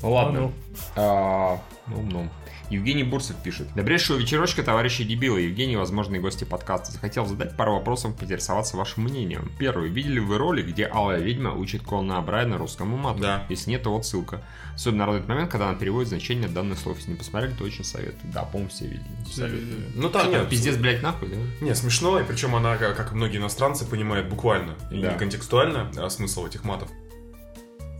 [0.03, 0.41] Ну, Ладно.
[0.41, 0.53] Ну,
[0.97, 2.31] А, ну, ну.
[2.71, 3.69] Евгений Бурцев пишет.
[3.75, 5.43] Добрейшего вечерочка, товарищи дебилы.
[5.43, 6.93] Евгений, возможные гости подкаста.
[6.93, 9.53] Захотел задать пару вопросов, поинтересоваться вашим мнением.
[9.59, 9.91] Первый.
[9.91, 13.21] Видели вы ролик, где Алая Ведьма учит Конана Брайана русскому мату?
[13.21, 13.45] Да.
[13.49, 14.43] Если нет, то вот ссылка.
[14.75, 16.97] Особенно радует момент, когда она переводит значение данных слов.
[16.99, 18.33] Если не посмотрели, то очень советую.
[18.33, 19.05] Да, по-моему, все видели.
[19.31, 19.93] Советую.
[19.95, 21.37] Ну там нет, пиздец, блядь, нахуй, да?
[21.65, 25.13] Не, смешно, и причем она, как как и многие иностранцы, понимает буквально и Да.
[25.13, 26.89] не контекстуально а, смысл этих матов.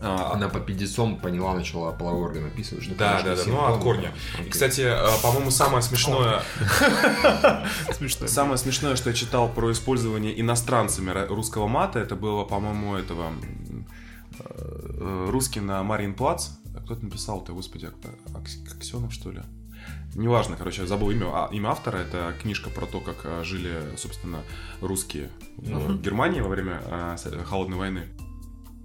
[0.01, 2.83] А, Она под пиздецом поняла, начала половой орган описывать.
[2.83, 4.11] что, Да, да, да, ну от корня.
[4.45, 6.41] И, кстати, а, по-моему, самое смешное,
[7.93, 8.27] смешно.
[8.27, 13.27] самое смешное, что я читал про использование иностранцами ра- русского мата, это было, по-моему, этого
[13.27, 13.87] м,
[14.39, 16.49] э, русский на Марин Плац,
[16.83, 19.41] кто-то написал-то, господи, Ак- Акс- Аксенов, что ли?
[20.13, 21.97] Неважно, короче, я забыл имя, а, имя автора.
[21.97, 24.39] Это книжка про то, как а, жили, собственно,
[24.81, 27.15] русские в Германии во время а,
[27.45, 28.03] Холодной войны.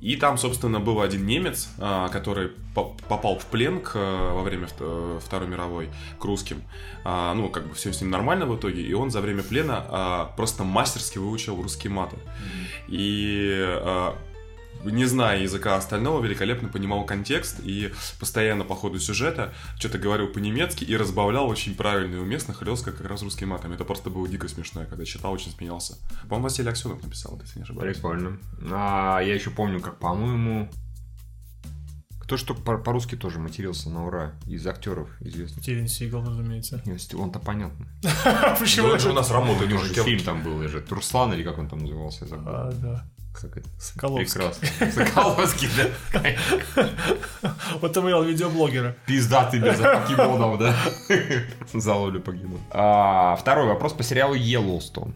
[0.01, 4.43] И там, собственно, был один немец, а, который по- попал в плен к, а, во
[4.43, 6.62] время Вт- Второй мировой к русским.
[7.05, 8.81] А, Ну, как бы все с ним нормально в итоге.
[8.82, 12.16] И он за время плена просто мастерски выучил русские маты.
[12.89, 13.62] И
[14.85, 20.85] не зная языка остального, великолепно понимал контекст и постоянно по ходу сюжета что-то говорил по-немецки
[20.85, 23.73] и разбавлял очень правильно и уместно, хлестко как раз русским матом.
[23.73, 25.97] Это просто было дико смешно, я когда читал, очень смеялся.
[26.23, 27.97] По-моему, Василий Аксенов написал, это, если не ошибаюсь.
[27.97, 28.39] Прикольно.
[28.70, 30.70] А, я еще помню, как, по-моему...
[32.20, 35.65] Кто что по- по-русски тоже матерился на ура из актеров известных.
[35.65, 36.81] Стивен Сигал, разумеется.
[37.19, 37.89] Он-то понятно.
[38.61, 38.97] Почему?
[39.01, 41.59] Же у нас У работает него уже же фильм там был, же Руслан или как
[41.59, 42.52] он там назывался, я забыл.
[42.55, 43.05] А, да.
[43.32, 43.69] Как это?
[43.78, 44.40] Соколовский.
[44.40, 44.93] Прекрасно.
[44.93, 46.32] Соколовский, да.
[47.81, 48.97] Вот там я видеоблогера.
[49.07, 50.74] Пизда ты без покемонов, да?
[51.73, 52.59] За лолю погибал.
[52.70, 55.15] А, Второй вопрос по сериалу Yellowstone.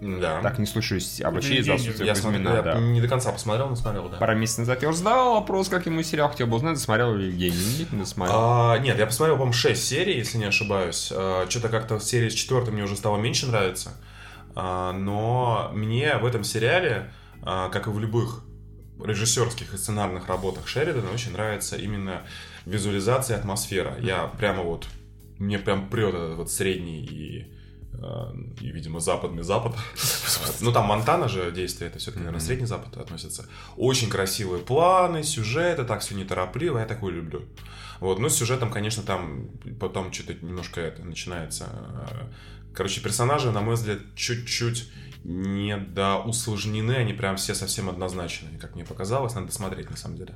[0.00, 0.40] Да.
[0.42, 2.78] Так, не слушаюсь обращения за Евгений, отсутствие я, смотрел, Кузьмина, я да.
[2.78, 4.16] не до конца посмотрел, но смотрел, да.
[4.18, 7.26] Пару месяцев назад я уже задавал вопрос, как ему сериал хотел бы узнать, досмотрел ли
[7.26, 7.88] Евгений.
[7.90, 8.38] Не досмотрел.
[8.38, 11.06] А, нет, я посмотрел, по-моему, 6 серий, если не ошибаюсь.
[11.48, 13.90] что-то как-то серия с четвертой мне уже стало меньше нравиться.
[14.60, 17.12] А, но мне в этом сериале,
[17.42, 18.42] а, как и в любых
[19.00, 22.26] режиссерских и сценарных работах Шеридана, очень нравится именно
[22.66, 23.96] визуализация и атмосфера.
[24.00, 24.86] Я прямо вот...
[25.38, 27.54] Мне прям прет этот вот средний и,
[28.02, 29.76] а, и видимо, западный запад.
[30.60, 33.46] Ну, там Монтана же действие, это все-таки, наверное, средний запад относится.
[33.76, 37.44] Очень красивые планы, сюжеты, так все неторопливо, я такой люблю.
[38.00, 41.66] Вот, ну, с сюжетом, конечно, там потом что-то немножко это начинается.
[42.74, 44.90] Короче, персонажи, на мой взгляд, чуть-чуть
[45.24, 50.34] недоусложнены, они прям все совсем однозначные, как мне показалось, надо смотреть на самом деле.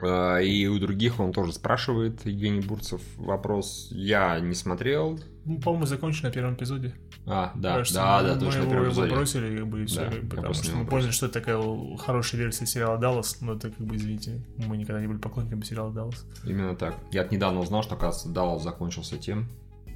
[0.00, 3.88] А, И у других он тоже спрашивает, Евгений Бурцев, вопрос.
[3.90, 5.18] Я не смотрел.
[5.44, 6.94] Ну, по-моему, закончили на первом эпизоде.
[7.26, 9.10] А, да, Кажется, да, мы- да, мы точно, его, первый его эпизод.
[9.10, 12.40] бросили, как бы, и все, Да, как потому что мы поняли, что это такая хорошая
[12.40, 16.24] версия сериала Даллас, но это, как бы, извините, мы никогда не были поклонниками сериала Даллас.
[16.44, 16.94] Именно так.
[17.10, 19.48] Я недавно узнал, что, оказывается, Даллас закончился тем,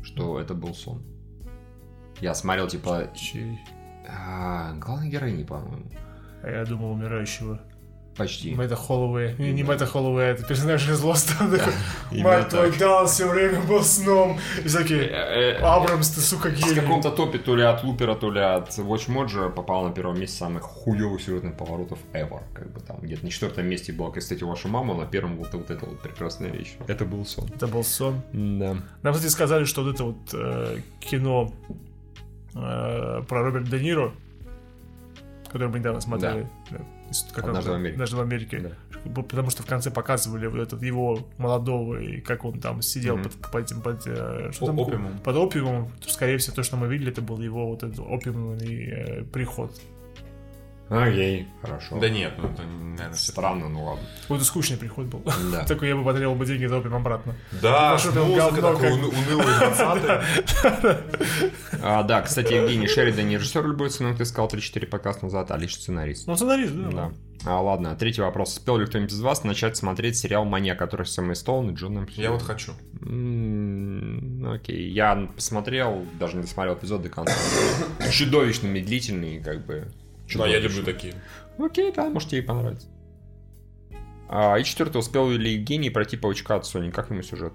[0.03, 1.03] что это был сон.
[2.21, 3.59] Я смотрел, типа, Чей?
[4.09, 5.91] а, главной героини, по-моему.
[6.43, 7.61] А я думал, умирающего.
[8.17, 8.55] Почти.
[8.55, 9.35] Мэтта Холлоуэй.
[9.39, 11.33] Не, не Мэтта Холлоуэй, а это персонаж из Лоста.
[12.11, 12.71] Мать твой.
[12.77, 14.39] Даллас все время был сном.
[14.63, 16.75] И такие, Э, э, Абрамс, ты, сука, В гений.
[16.81, 20.37] каком-то топе, то ли от Лупера, то ли от Watch Mojo попал на первом месте
[20.37, 22.41] самых хуёвых сюжетных поворотов ever.
[22.55, 25.71] Как бы там где-то на четвертом месте была, кстати, ваша мама, на первом вот, вот
[25.71, 26.75] эта вот прекрасная вещь.
[26.89, 27.49] Это был сон.
[27.55, 28.21] Это был сон.
[28.33, 28.77] Да.
[29.03, 31.51] Нам, кстати, сказали, что вот это вот э, кино
[32.55, 34.13] э, про Роберта Де Ниро,
[35.47, 36.79] которое мы недавно смотрели, да,
[37.33, 37.95] как «Однажды в Америке».
[37.95, 38.59] «Однажды в Америке».
[38.61, 39.23] Да.
[39.23, 43.25] Потому что в конце показывали вот этот его молодого, и как он там сидел Мгм.
[43.25, 44.79] под, под этим, под, э, что О- там?
[44.79, 45.19] опиумом.
[45.19, 45.91] Под опиумом.
[46.07, 49.73] Скорее всего, то, что мы видели, это был его вот этот опиумный э, приход.
[50.93, 51.99] Окей, хорошо.
[51.99, 54.05] Да нет, ну это, наверное, Странно, ну ладно.
[54.23, 55.23] Какой-то скучный приход был.
[55.51, 55.65] Да.
[55.69, 57.35] Такой я бы потребовал бы деньги за опиум обратно.
[57.63, 59.83] Да, музыка такой унылый 20
[61.83, 65.57] А, да, кстати, Евгений Шеридан не режиссер любой ценой, ты сказал 3-4 подкаста назад, а
[65.57, 66.27] лишь сценарист.
[66.27, 66.91] Ну, сценарист, да.
[66.91, 67.13] Да.
[67.45, 68.53] А, ладно, третий вопрос.
[68.57, 72.07] Успел ли кто-нибудь из вас начать смотреть сериал «Маньяк», который с Эммой Стоун и Джоном
[72.17, 72.73] Я вот хочу.
[73.01, 77.35] Окей, я посмотрел, даже не досмотрел эпизод до конца.
[78.11, 79.91] Чудовищно медлительный, как бы.
[80.39, 81.15] Да, я люблю такие.
[81.59, 82.89] Окей, да, может тебе понравится.
[84.29, 86.91] А, и четвертый, успел ли Евгений пройти паучка от Sony?
[86.91, 87.55] Как ему сюжет?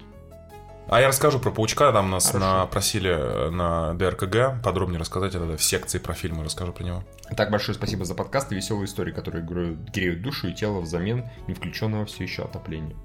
[0.88, 2.38] А я расскажу про Паучка, там нас Хорошо.
[2.38, 7.04] на, просили э, на ДРКГ подробнее рассказать, это в секции про фильмы расскажу про него.
[7.36, 11.52] Так, большое спасибо за подкаст и веселые истории, которые греют душу и тело взамен не
[11.52, 12.96] включенного все еще отопления.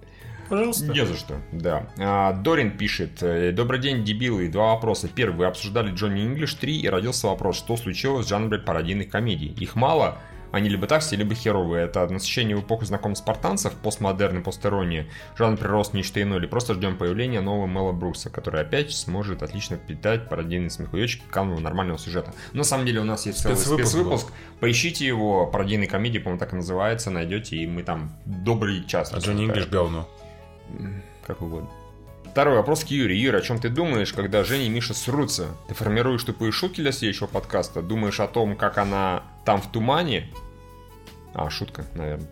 [0.49, 0.85] Пожалуйста.
[0.91, 1.87] Не за что, да.
[1.97, 3.21] А, Дорин пишет.
[3.21, 4.47] э, Добрый день, дебилы.
[4.49, 5.07] Два вопроса.
[5.07, 5.37] Первый.
[5.37, 9.47] Вы обсуждали Джонни Инглиш 3 и родился вопрос, что случилось с жанром пародийных комедий.
[9.59, 10.17] Их мало,
[10.51, 11.85] они либо так все, либо херовые.
[11.85, 16.75] Это насыщение в эпоху знакомых спартанцев, постмодерн и постерония, жанр прирос нечто иное, или просто
[16.75, 22.33] ждем появления нового Мэла Брукса, который опять сможет отлично питать пародийные смехуёчки канву нормального сюжета.
[22.53, 24.27] На самом деле у нас есть целый Спецвыпуск спецвыпуск.
[24.59, 29.11] Поищите его, пародийной комедии, по-моему, так и называется, найдете, и мы там добрый час.
[29.11, 30.07] А Джонни Инглиш говно.
[31.25, 31.69] Как угодно.
[32.25, 33.15] Второй вопрос к Юре.
[33.15, 35.49] Юра, о чем ты думаешь, когда Женя и Миша срутся?
[35.67, 37.81] Ты формируешь тупые шутки для следующего подкаста?
[37.81, 40.29] Думаешь о том, как она там в тумане?
[41.33, 42.27] А, шутка, наверное.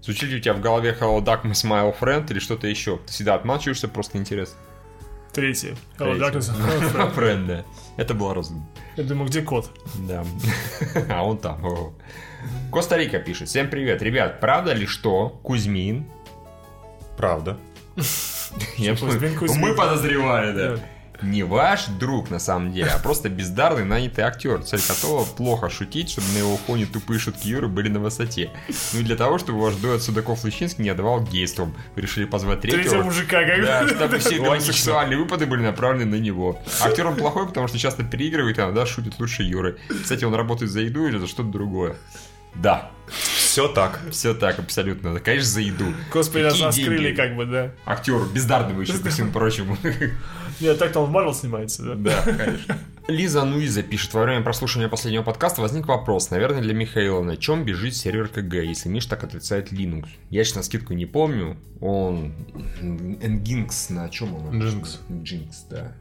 [0.00, 2.98] Звучит ли у тебя в голове Hello Duck, my smile friend или что-то еще?
[3.06, 4.58] Ты всегда отмалчиваешься, просто интересно.
[5.32, 5.74] Третий.
[5.98, 6.18] Hello.
[6.18, 6.50] Darkness.
[7.14, 7.64] Friend, да.
[7.96, 8.66] Это было разумно.
[8.96, 9.70] Я думаю, где кот?
[10.06, 10.24] Да.
[11.08, 11.94] А он там.
[12.70, 13.48] Коста-Рика пишет.
[13.48, 14.02] Всем привет.
[14.02, 16.06] Ребят, правда ли, что Кузьмин
[17.16, 17.58] Правда.
[18.76, 19.38] Я Кузьмин, понял.
[19.38, 19.60] Кузьмин.
[19.60, 20.78] Мы подозревали, да.
[21.22, 26.10] Не ваш друг, на самом деле, а просто бездарный нанятый актер, цель которого плохо шутить,
[26.10, 28.50] чтобы на его фоне тупые шутки Юры были на высоте.
[28.92, 31.76] Ну и для того, чтобы ваш дуэт Судаков-Лыщинский не отдавал гейством.
[31.94, 33.02] Вы решили позвать Третьего третьего.
[33.04, 33.88] мужика, как Да, бы.
[33.90, 36.60] чтобы все гомосексуальные выпады были направлены на него.
[36.80, 39.78] Актер он плохой, потому что часто переигрывает, а иногда шутит лучше Юры.
[40.02, 41.94] Кстати, он работает за еду или за что-то другое.
[42.56, 42.90] Да,
[43.52, 44.00] Все так.
[44.10, 45.12] все так, абсолютно.
[45.12, 45.84] Да, Конечно, за еду.
[46.10, 47.72] Господи, нас раскрыли, как бы, да.
[47.84, 49.76] Актеру, бездарному еще, ко всему прочему.
[50.60, 51.94] Нет, так-то он в Марвел снимается, да?
[51.96, 52.78] Да, конечно.
[53.08, 57.66] Лиза Нуиза пишет, во время прослушивания последнего подкаста возник вопрос, наверное, для Михаила, на чем
[57.66, 60.06] бежит сервер КГ, если Миш так отрицает Linux?
[60.30, 62.32] Я сейчас на скидку не помню, он...
[62.80, 64.62] Nginx, на чем он?
[64.62, 65.00] Nginx.
[65.10, 65.92] Nginx, да.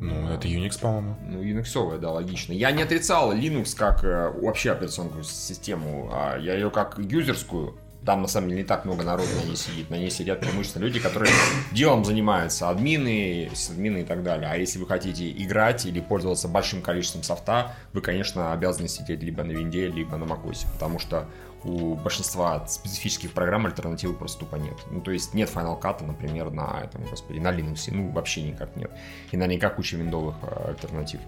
[0.00, 1.16] Ну, это Unix, по-моему.
[1.26, 2.52] Ну, Unix, да, логично.
[2.52, 7.78] Я не отрицал Linux как э, вообще операционную систему, а я ее как юзерскую.
[8.04, 9.88] Там, на самом деле, не так много народу на ней сидит.
[9.88, 11.32] На ней сидят преимущественно люди, которые
[11.72, 14.50] делом занимаются, админы, админы и так далее.
[14.50, 19.42] А если вы хотите играть или пользоваться большим количеством софта, вы, конечно, обязаны сидеть либо
[19.42, 21.26] на винде, либо на macOS, потому что
[21.64, 24.76] у большинства специфических программ альтернативы просто тупо нет.
[24.90, 27.88] Ну, то есть нет Final Cut, например, на этом, господи, на Linux.
[27.90, 28.90] Ну, вообще никак нет.
[29.30, 31.20] И наверняка куча виндовых э, альтернатив.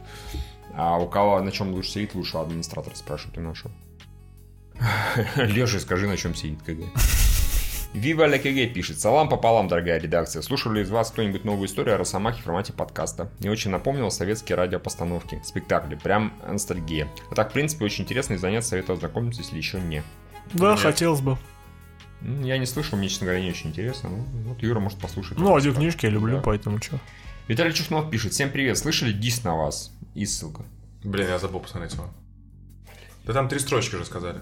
[0.74, 3.72] А у кого на чем лучше сидит, лучше администратор спрашивает у нашего.
[5.36, 6.84] Леша, скажи, на чем сидит КГ.
[7.94, 9.00] Вива Ля КГ пишет.
[9.00, 10.42] Салам пополам, дорогая редакция.
[10.42, 13.30] Слушал ли из вас кто-нибудь новую историю о Росомахе в формате подкаста?
[13.38, 15.94] Мне очень напомнил советские радиопостановки, спектакли.
[15.94, 17.08] Прям ностальгия.
[17.30, 20.02] А так, в принципе, очень интересно и заняться советую ознакомиться, если еще не.
[20.54, 20.80] Да, Нет.
[20.80, 21.36] хотелось бы.
[22.22, 24.08] Я не слышал, мне, честно говоря, не очень интересно.
[24.10, 25.38] Ну, вот Юра может послушать.
[25.38, 26.42] Ну, аудиокнижки я люблю, Да.
[26.42, 26.98] поэтому что.
[27.48, 28.32] Виталий Чухнов пишет.
[28.32, 28.78] Всем привет.
[28.78, 29.92] Слышали дис на вас?
[30.14, 30.62] И ссылка.
[31.04, 32.08] Блин, я забыл посмотреть его.
[33.24, 34.40] Да там три строчки уже сказали.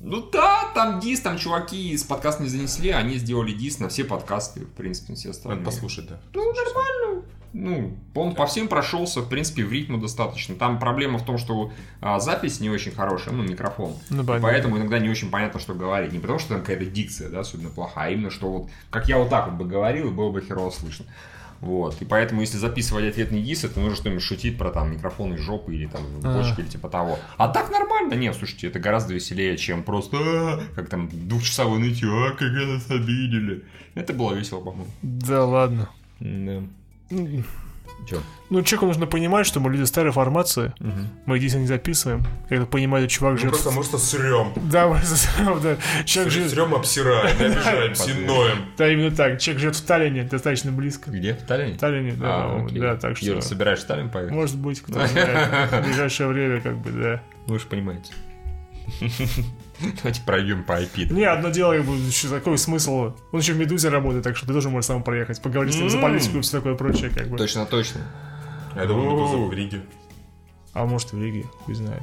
[0.00, 4.04] Ну да, там дис, там чуваки из подкаста не занесли, они сделали дис на все
[4.04, 5.64] подкасты, в принципе, на все Надо остальные.
[5.64, 6.20] послушать, да.
[6.32, 6.95] Ну, нормально.
[7.58, 10.54] Ну, он по всем прошелся, в принципе, в ритму достаточно.
[10.54, 11.72] Там проблема в том, что
[12.02, 13.94] а, запись не очень хорошая, ну, микрофон.
[14.10, 14.40] Ну, понятно.
[14.42, 16.12] Поэтому иногда не очень понятно, что говорить.
[16.12, 19.16] Не потому, что там какая-то дикция, да, особенно плохая, а именно, что вот, как я
[19.16, 21.06] вот так вот бы говорил, и было бы херово слышно.
[21.60, 21.96] Вот.
[22.02, 25.74] И поэтому, если записывать ответный дис, это нужно что-нибудь шутить про там микрофон из жопы
[25.74, 26.54] или там в А.
[26.58, 27.18] или типа того.
[27.38, 28.12] А так нормально.
[28.14, 32.90] Нет, слушайте, это гораздо веселее, чем просто «А, как там двухчасовое нытье, а, как нас
[32.90, 33.64] обидели.
[33.94, 34.90] Это было весело, по-моему.
[35.00, 35.88] Да ладно.
[36.20, 36.62] Да.
[37.10, 37.44] Ну,
[38.08, 38.20] Чё?
[38.50, 40.72] Ну, человеку нужно понимать, что мы люди старой формации.
[41.24, 42.24] Мы единственное не записываем.
[42.48, 43.52] Когда понимает, чувак живет...
[43.52, 44.52] просто, мы просто срем.
[44.70, 45.00] Да, мы
[45.60, 45.76] да.
[46.04, 46.50] Человек живет...
[46.50, 48.66] Срем, обсираем, обижаемся, ноем.
[48.76, 49.40] Да, именно так.
[49.40, 51.10] Человек живет в Таллине, достаточно близко.
[51.10, 51.34] Где?
[51.34, 51.74] В Таллине?
[51.74, 53.26] В Таллине, да, А, да, так что...
[53.26, 54.32] Юра, собираешь в Таллин поехать?
[54.32, 55.70] Может быть, кто знает.
[55.72, 57.22] В ближайшее время, как бы, да.
[57.46, 58.12] Вы же понимаете.
[59.96, 61.12] Давайте пройдем по IP.
[61.12, 63.12] Не, одно дело, как бы, еще такой смысл.
[63.32, 65.90] Он еще в Медузе работает, так что ты тоже можешь сам проехать, поговорить с ним
[65.90, 67.36] за политику и все такое прочее, как бы.
[67.36, 68.00] Точно, точно.
[68.74, 69.82] Я думаю, Медуза в Риге.
[70.72, 72.02] А может в Риге, хуй знает.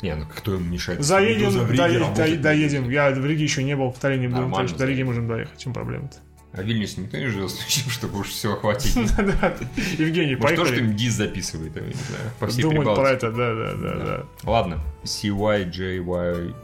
[0.00, 0.98] Не, ну кто ему мешает?
[0.98, 2.90] Медуза Заедем, в Риге доедем.
[2.90, 5.58] Я в Риге еще не был, в Таллине был, так что до Риги можем доехать.
[5.58, 6.16] В чем проблема-то?
[6.52, 7.50] А в Вильнюсе никто не живет
[7.88, 8.94] чтобы уж все охватить.
[9.16, 9.54] Да,
[9.98, 10.74] Евгений, Может, тоже поехали.
[10.74, 14.26] что-нибудь дис записывает, я не знаю, по всей Думать про это, да, да, да, да.
[14.42, 14.80] Ладно.
[15.04, 16.54] CYJY...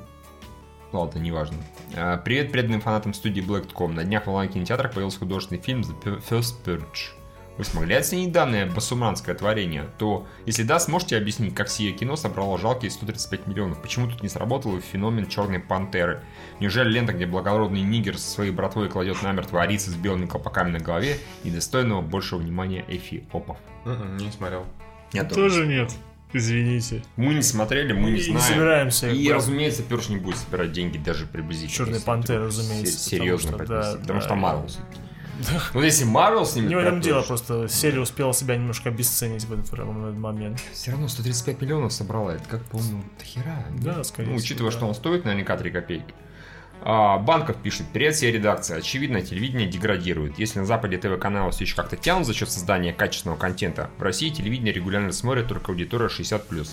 [0.92, 1.56] Ладно, неважно.
[1.96, 3.94] А, Привет преданным фанатам студии Black.com.
[3.94, 7.12] На днях в онлайн-кинотеатрах появился художественный фильм The First Purge.
[7.58, 9.88] Вы смогли оценить данное басумранское творение?
[9.98, 13.82] То, если да, сможете объяснить, как сие кино собрало жалкие 135 миллионов?
[13.82, 16.22] Почему тут не сработал феномен Черной Пантеры?
[16.60, 20.78] Неужели лента, где благородный нигер со своей братвой кладет намертво арицы с белыми колпаками на
[20.78, 23.58] голове, недостойного большего внимания Эфи Опов?
[23.84, 24.64] Не смотрел.
[25.12, 25.92] Я Тоже нет.
[26.32, 27.02] Извините.
[27.16, 28.36] Мы не смотрели, мы не И знаем.
[28.38, 29.08] не собираемся.
[29.10, 31.86] И, разумеется, Перш не будет собирать деньги даже приблизительно.
[31.86, 34.24] Черная Пантера, разумеется, се- Серьезно потому что, да, Потому да.
[34.26, 34.70] что Марвел.
[35.72, 36.68] Вот если Марвел снимет...
[36.70, 39.72] Не в этом дело, просто серия успела себя немножко обесценить в этот
[40.16, 40.60] момент.
[40.72, 42.32] Все равно 135 миллионов собрала.
[42.32, 43.64] Это как помню, до хера.
[43.80, 44.76] Да, скорее Ну, учитывая, да.
[44.76, 46.12] что он стоит наверняка 3 копейки.
[46.82, 48.78] А, Банков пишет, привет, всей редакции.
[48.78, 50.38] Очевидно, телевидение деградирует.
[50.38, 54.30] Если на Западе ТВ-каналы все еще как-то тянут за счет создания качественного контента, в России
[54.30, 56.68] телевидение регулярно смотрит только аудитория 60+.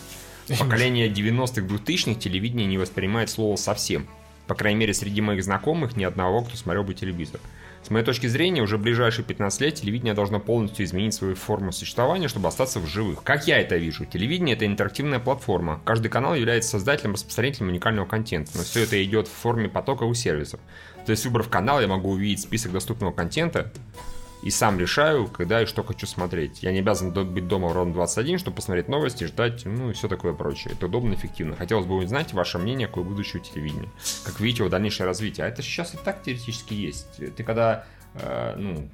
[0.60, 4.08] Поколение 90-х, 2000-х телевидение не воспринимает слово совсем.
[4.48, 7.40] По крайней мере, среди моих знакомых ни одного, кто смотрел бы телевизор.
[7.86, 11.72] С моей точки зрения, уже в ближайшие 15 лет телевидение должно полностью изменить свою форму
[11.72, 13.22] существования, чтобы остаться в живых.
[13.22, 14.06] Как я это вижу?
[14.06, 15.80] Телевидение— это интерактивная платформа.
[15.86, 20.02] Каждый канал является создателем и распространителем уникального контента, но все это идет в форме потока
[20.02, 20.60] у сервисов.
[21.06, 23.72] То есть, выбрав канал, я могу увидеть список доступного контента,
[24.46, 26.62] и сам решаю, когда и что хочу смотреть.
[26.62, 30.34] Я не обязан быть дома ровно 21, чтобы посмотреть новости, ждать, ну и все такое
[30.34, 30.76] прочее.
[30.76, 31.56] Это удобно эффективно.
[31.56, 33.90] Хотелось бы узнать ваше мнение, какое будущее телевидения.
[34.24, 35.48] Как видите его дальнейшее развитие.
[35.48, 37.36] А это сейчас и так теоретически есть.
[37.36, 37.86] Ты когда
[38.16, 38.90] э, ну,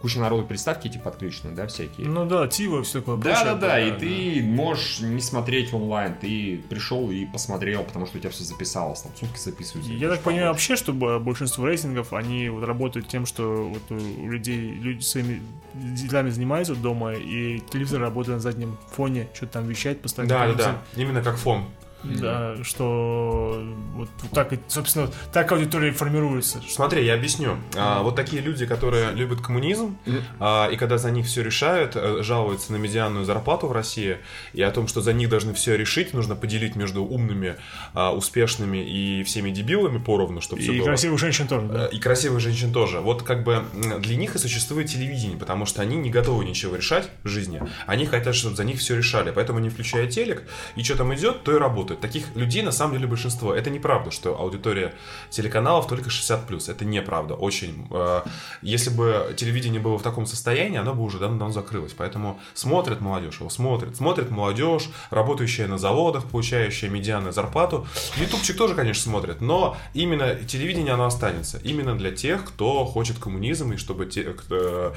[0.00, 2.06] куча народу приставки эти подключены, да, всякие.
[2.06, 6.60] Ну да, Тива, все такое Да, да, да, и ты можешь не смотреть онлайн, ты
[6.68, 9.92] пришел и посмотрел, потому что у тебя все записалось, там сутки записываются.
[9.92, 14.28] Я так понимаю вообще, что большинство рейтингов, они вот работают тем, что вот у у
[14.28, 15.42] людей люди своими
[15.74, 20.34] делами занимаются дома, и телевизор работает на заднем фоне, что-то там вещает постоянно.
[20.34, 21.00] Да, да, да.
[21.00, 21.66] Именно как фон.
[22.02, 23.62] Да, что
[23.94, 26.62] вот так, и, собственно, так аудитория и формируется.
[26.68, 27.56] Смотри, я объясню.
[27.76, 29.98] А, вот такие люди, которые любят коммунизм,
[30.38, 34.18] а, и когда за них все решают, э, жалуются на медианную зарплату в России,
[34.52, 37.56] и о том, что за них должны все решить, нужно поделить между умными,
[37.94, 40.86] а, успешными и всеми дебилами поровну, чтобы все И было.
[40.86, 41.86] красивых женщин тоже, да.
[41.86, 43.00] Э, И красивых женщин тоже.
[43.00, 43.62] Вот как бы
[43.98, 47.60] для них и существует телевидение, потому что они не готовы ничего решать в жизни.
[47.86, 49.30] Они хотят, чтобы за них все решали.
[49.32, 50.44] Поэтому они включают телек,
[50.76, 51.89] и что там идет, то и работает.
[51.96, 53.54] Таких людей на самом деле большинство.
[53.54, 54.94] Это неправда, что аудитория
[55.30, 56.70] телеканалов только 60+.
[56.70, 57.34] Это неправда.
[57.34, 57.86] Очень.
[57.90, 58.22] Э,
[58.62, 61.92] Если бы телевидение было в таком состоянии, оно бы уже давно закрылось.
[61.96, 63.96] Поэтому смотрит молодежь, его смотрит.
[63.96, 67.86] Смотрит молодежь, работающая на заводах, получающая медианную зарплату.
[68.16, 71.58] Ютубчик тоже, конечно, смотрит, но именно телевидение оно останется.
[71.64, 74.94] Именно для тех, кто хочет коммунизм и чтобы те, кто...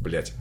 [0.00, 0.32] Блять,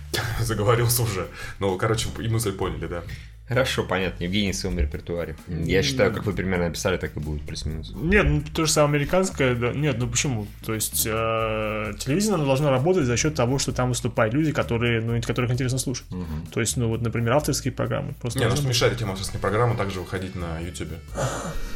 [0.40, 1.28] заговорился уже.
[1.58, 3.02] Ну, короче, и мысль поняли, да.
[3.50, 4.22] Хорошо, понятно.
[4.24, 5.34] Евгений в своем репертуаре.
[5.48, 7.92] Я считаю, как вы примерно написали, так и будет, плюс-минус.
[8.00, 9.72] Нет, ну то же самое американское, да.
[9.72, 10.46] Нет, ну почему?
[10.64, 15.00] То есть э, телевидение оно должно работать за счет того, что там выступают люди, которые,
[15.00, 16.06] ну, которых интересно слушать.
[16.52, 18.14] То есть, ну вот, например, авторские программы.
[18.20, 20.96] Просто Не, ну быть- мешает этим авторским программам также выходить на Ютубе?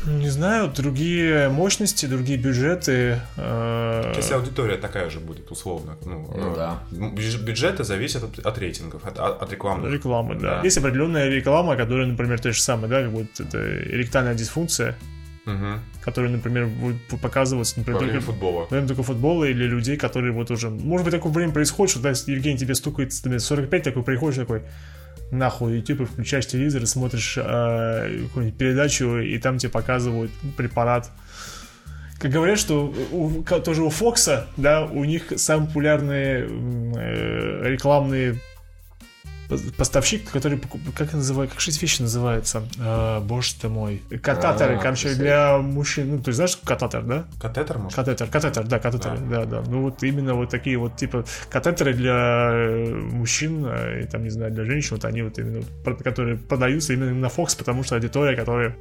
[0.06, 3.18] Не знаю, другие мощности, другие бюджеты.
[3.36, 5.96] э, Если аудитория такая же будет, условно.
[6.05, 6.78] Ну, Ну да.
[6.92, 9.90] бюдж- Бюджеты зависят от, от рейтингов, от, от, от рекламы.
[9.90, 10.56] Рекламы, да.
[10.56, 10.60] Да.
[10.62, 14.96] Есть определенная реклама, которая, например, то же самое, да, как вот это эректальная дисфункция,
[15.46, 15.78] Угу.
[16.02, 18.60] которая, например, будет показываться, Во например, время только футбола.
[18.62, 20.70] во время только футбола или людей, которые вот уже...
[20.70, 24.62] Может быть, такое время происходит, что да, Евгений тебе стукает например, 45, такой приходишь такой,
[25.30, 31.10] нахуй YouTube, и включаешь телевизор и смотришь э, какую-нибудь передачу, и там тебе показывают препарат.
[32.18, 38.36] Как говорят, что у, тоже у Фокса, да, у них самые популярные э, рекламные
[39.76, 42.62] поставщик, который покуп- как это называется, как эти вещи называются?
[42.78, 44.02] Э, боже ты мой.
[44.22, 46.10] Кататоры, А, короче, для мужчин.
[46.16, 47.26] Ну, ты знаешь, что кататор, да?
[47.40, 47.96] Катетер, может?
[47.96, 49.62] Катетер, катетер, да, катетеры, да, да.
[49.66, 54.30] Ну вот именно вот такие вот типа катетеры для э, мужчин э, и там не
[54.30, 55.62] знаю для женщин, вот они вот именно
[56.02, 58.76] которые продаются именно на Fox, потому что аудитория, которая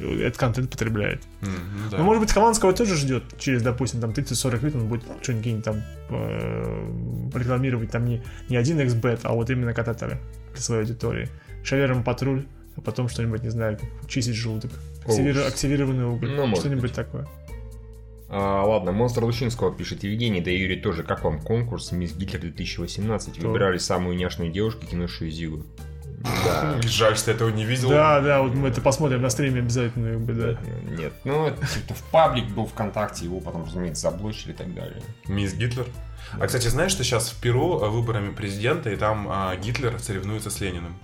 [0.00, 1.22] этот контент потребляет.
[1.40, 1.98] Мгм, да.
[1.98, 5.82] Ну, может быть, Хованского тоже ждет через, допустим, там 30-40 лет он будет что-нибудь там
[6.10, 10.18] э, рекламировать там не, не один XBet, а вот именно катетеры
[10.52, 11.28] для своей аудитории.
[11.64, 12.46] Шавером патруль,
[12.76, 14.70] а потом что-нибудь, не знаю, чистить желудок.
[15.04, 15.46] Активиру- Оу.
[15.48, 16.30] активированный уголь.
[16.32, 17.26] Ну, что-нибудь такое.
[18.28, 21.04] А, ладно, Монстр Лучинского пишет Евгений, да и Юрий тоже.
[21.04, 23.38] Как вам конкурс Мисс Гитлер 2018?
[23.38, 23.48] Кто?
[23.48, 25.64] Выбирали самую няшную девушку, кинувшую Зигу.
[26.44, 26.80] Да.
[26.88, 27.88] Жаль, что я этого не видел.
[27.90, 30.58] Да, да, вот мы это посмотрим на стриме обязательно, как бы, да.
[30.90, 35.02] Нет, ну это типа в паблик был ВКонтакте, его потом, разумеется, заблочили и так далее.
[35.28, 35.86] Мисс Гитлер.
[36.38, 40.50] А, кстати, знаешь, что сейчас в Перу э, выборами президента, и там а, Гитлер соревнуется
[40.50, 40.96] с Лениным?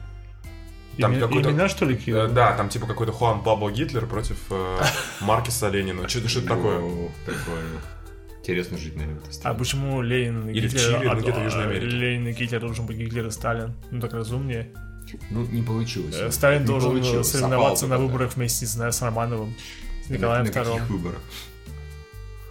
[0.98, 2.32] Там Име- какой-то- Имена, что ли, Э, кинули?
[2.32, 4.78] Да, там типа какой-то Хуан Пабло Гитлер против э,
[5.20, 6.08] Маркеса Ленина.
[6.08, 6.78] Что что это такое?
[7.24, 7.80] Прикольно.
[8.40, 10.98] Интересно жить, наверное, в этой А почему Ленин и Или в Гитлер...
[10.98, 11.86] Чили, а- где-то в Южной а, Америке.
[11.86, 13.74] Ленин и Гитлер должен быть Гитлер и Сталин.
[13.92, 14.72] Ну, так разумнее.
[15.30, 16.14] Ну, не получилось.
[16.18, 17.28] Э, Сталин Не должен получилось.
[17.30, 19.54] соревноваться на Совпало выборах вместе, не знаю, с Романовым,
[20.06, 20.86] с На- Николаем на каких II.
[20.86, 21.20] выборах?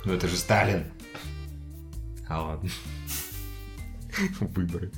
[0.05, 0.85] Ну это же Сталин.
[2.27, 2.69] А ладно.
[4.39, 4.91] Выборы.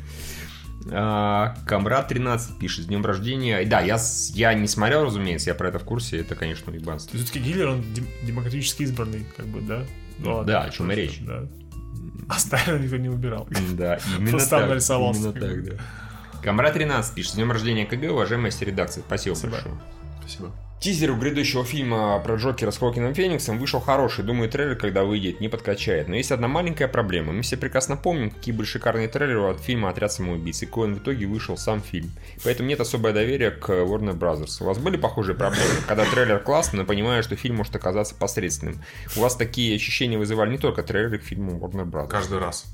[0.91, 3.63] А, Камрад 13 пишет, с днем рождения.
[3.65, 3.97] Да, я,
[4.33, 7.17] я не смотрел, разумеется, я про это в курсе, это, конечно, уебанство.
[7.17, 9.83] Все-таки Гитлер, он дем- демократически избранный, как бы, да?
[10.19, 11.19] Ну, ладно, Да, о чем и речь.
[11.21, 11.47] Да.
[12.27, 13.47] А Сталина никто не выбирал.
[13.73, 14.69] Да, именно Просто так.
[14.69, 15.21] нарисовался.
[15.21, 15.83] Именно так, да.
[16.43, 19.01] Камрад 13 пишет, с днем рождения КГ, уважаемая редакция.
[19.07, 19.53] Спасибо, Спасибо.
[19.53, 19.75] большое.
[20.19, 20.51] Спасибо.
[20.81, 24.25] Тизеру грядущего фильма про Джокера с Хокином Фениксом вышел хороший.
[24.25, 26.09] Думаю, трейлер, когда выйдет, не подкачает.
[26.09, 27.31] Но есть одна маленькая проблема.
[27.31, 30.97] Мы все прекрасно помним, какие были шикарные трейлеры от фильма «Отряд самоубийц», и он в
[30.97, 32.11] итоге вышел сам фильм.
[32.43, 34.57] Поэтому нет особое доверия к Warner Brothers.
[34.59, 35.69] У вас были похожие проблемы?
[35.87, 38.83] Когда трейлер классный, но понимаю, что фильм может оказаться посредственным.
[39.15, 42.09] У вас такие ощущения вызывали не только трейлеры к фильму Warner Brothers.
[42.09, 42.65] Каждый раз.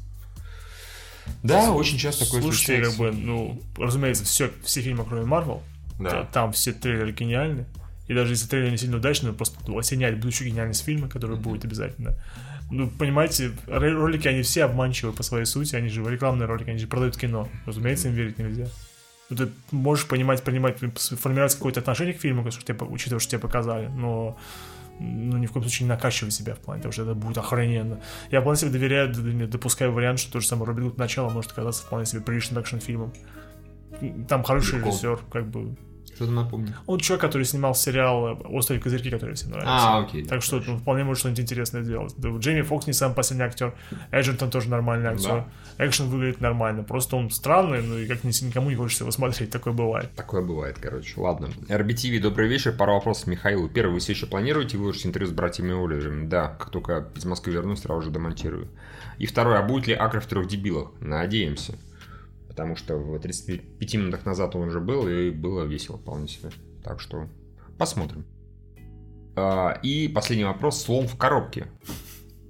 [1.44, 2.98] Да, очень часто такое Слушайте, случается.
[3.04, 5.62] как бы, ну, разумеется, все, все фильмы, кроме Марвел,
[6.00, 6.26] Да.
[6.32, 7.66] там все трейлеры гениальны.
[8.08, 11.64] И даже если трейлер не сильно удачный, просто ну, осеняет будущую гениальность фильма, который будет
[11.66, 12.16] обязательно.
[12.72, 16.80] Ну, понимаете, ро- ролики, они все обманчивы по своей сути, они же рекламные ролики, они
[16.80, 17.48] же продают кино.
[17.66, 18.68] Разумеется, им верить нельзя.
[19.30, 24.38] Ну, ты можешь понимать, понимать, формировать какое-то отношение к фильму, учитывая, что тебе показали, но
[25.00, 28.00] ну, ни в коем случае не накачивай себя в плане того, что это будет охрененно.
[28.32, 29.14] Я вполне себе доверяю,
[29.48, 33.14] допускаю вариант, что то же самое Робин Гуд начало может оказаться вполне себе приличным экшн-фильмом.
[34.28, 34.90] Там хороший Легко.
[34.90, 35.76] режиссер, как бы.
[36.16, 36.74] Что-то напомню.
[36.86, 39.74] Он человек, который снимал сериал «Острые козырьки», который всем нравится.
[39.74, 40.24] А, окей.
[40.24, 42.14] да, Так что ну, вполне может что-нибудь интересное сделать.
[42.18, 43.74] Да, Джейми Фокс не самый последний актер.
[44.12, 45.46] Эджертон тоже нормальный актер.
[45.78, 46.84] Экшен выглядит нормально.
[46.84, 49.50] Просто он странный, ну и как ни- никому не хочется его смотреть.
[49.50, 50.10] Такое бывает.
[50.16, 51.14] Такое бывает, короче.
[51.20, 51.50] Ладно.
[51.68, 52.74] RBTV, добрый вечер.
[52.78, 53.70] Пара вопросов Михаилу.
[53.70, 56.28] Первый, вы все еще планируете выложить интервью с братьями Оливерами?
[56.28, 58.68] Да, как только из Москвы вернусь, сразу же демонтирую.
[59.20, 60.92] И второй, а будет ли Акр в трех дебилах?
[61.00, 61.76] Надеемся.
[62.60, 66.50] Потому что в 35 минутах назад он уже был, и было весело вполне себе.
[66.84, 67.30] Так что
[67.78, 68.26] посмотрим.
[69.38, 70.84] А, И последний вопрос.
[70.84, 71.68] Слон в коробке.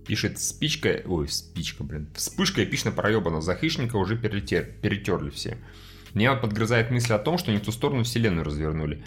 [0.08, 1.04] Пишет спичка...
[1.06, 2.10] Ой, спичка, блин.
[2.16, 3.40] Вспышка эпично проебана.
[3.40, 5.60] За хищника уже перетер, перетерли все.
[6.16, 9.04] Меня подгрызает мысль о том, что не в ту сторону вселенную развернули.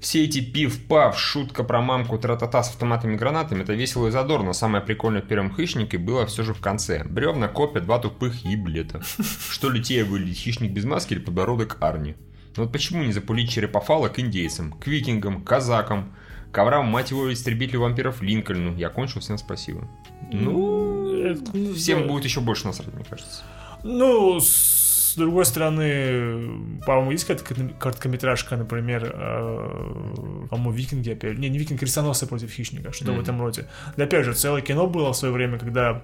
[0.00, 4.52] Все эти пив-пав, шутка про мамку, тра-та-та с автоматами и гранатами, это весело и задорно.
[4.52, 7.02] Самое прикольное в первом хищнике было все же в конце.
[7.04, 9.02] Бревна, копья, два тупых еблета.
[9.50, 12.14] Что литея выглядит, хищник без маски или подбородок Арни?
[12.56, 16.14] Ну вот почему не запулить черепофала к индейцам, к викингам, казакам,
[16.52, 18.76] коврам, мать его, истребителю вампиров Линкольну?
[18.76, 19.88] Я кончил, всем спасибо.
[20.32, 23.42] Ну, Это, ну, всем будет еще больше насрать, мне кажется.
[23.82, 24.87] Ну, с
[25.18, 31.38] другой стороны, по-моему, есть какая-то кор- короткометражка, например, э, по-моему, Викинги опять.
[31.38, 33.22] Не, не Викинг, крестоносцы против хищника, что-то в Мгм.
[33.22, 33.66] этом роде.
[33.96, 36.02] Да опять же, целое кино было в свое время, когда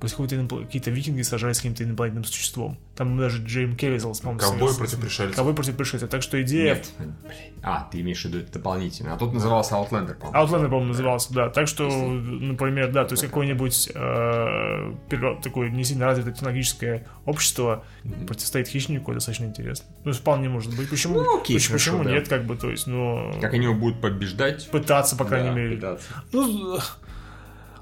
[0.00, 2.76] инопла- какие-то викинги сражались с каким-то инопланетным существом.
[2.96, 5.36] Там даже Джейм Кевизел, по-моему, Ковбой с- против пришельцев.
[5.36, 6.08] Ковбой против пришельцев.
[6.10, 6.74] Так что идея...
[6.76, 7.14] Нет, блин.
[7.62, 9.14] А, ты имеешь в виду это дополнительно.
[9.14, 10.32] А тут назывался Outlander, по-моему.
[10.46, 11.48] Outlander, по-моему, назывался, да.
[11.50, 17.84] Так что, например, да, то есть какое-нибудь э, перво- такое не сильно развитое технологическое общество
[18.26, 19.86] противостоит хищнику, достаточно интересно.
[20.04, 20.88] Ну, вполне может быть.
[20.90, 22.10] Почему, Ну, окей, почему, хорошо, почему да.
[22.12, 23.32] нет, как бы, то есть, ну...
[23.40, 24.70] Как они его будут побеждать?
[24.70, 25.76] Пытаться, по крайней Да, мере.
[25.76, 26.06] пытаться.
[26.32, 26.78] Ну,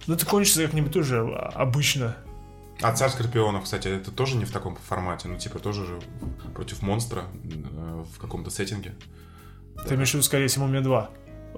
[0.07, 1.21] ну, это кончится как-нибудь тоже
[1.55, 2.17] обычно.
[2.83, 5.29] А царь скорпионов, кстати, это тоже не в таком формате.
[5.29, 5.99] Ну, типа, тоже же
[6.55, 8.95] против монстра э, в каком-то сеттинге.
[9.89, 11.11] Ты имеешь в виду, скорее всего, Мумия 2.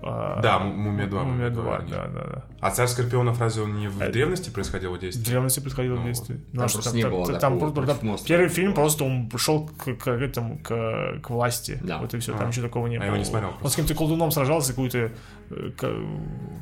[0.02, 1.24] А, Да, Му- Мумия 2.
[1.24, 1.90] Мумия 2, говорили.
[1.90, 2.44] да, да, да.
[2.60, 5.24] А царь скорпионов разве он не в А- древности происходило В действие?
[5.26, 6.36] древности происходило Ну, действие.
[6.38, 8.28] Там Ну, а что просто не было там, такого просто- там монстра.
[8.28, 11.80] Первый фильм просто он пришел к, к этому, к, к власти.
[11.82, 11.96] Да.
[11.96, 12.38] Вот и все, А.
[12.38, 13.04] там ничего такого не А было.
[13.04, 13.76] я его не смотрел Он с просто.
[13.80, 15.12] каким-то колдуном сражался, какую-то...
[15.50, 15.70] э,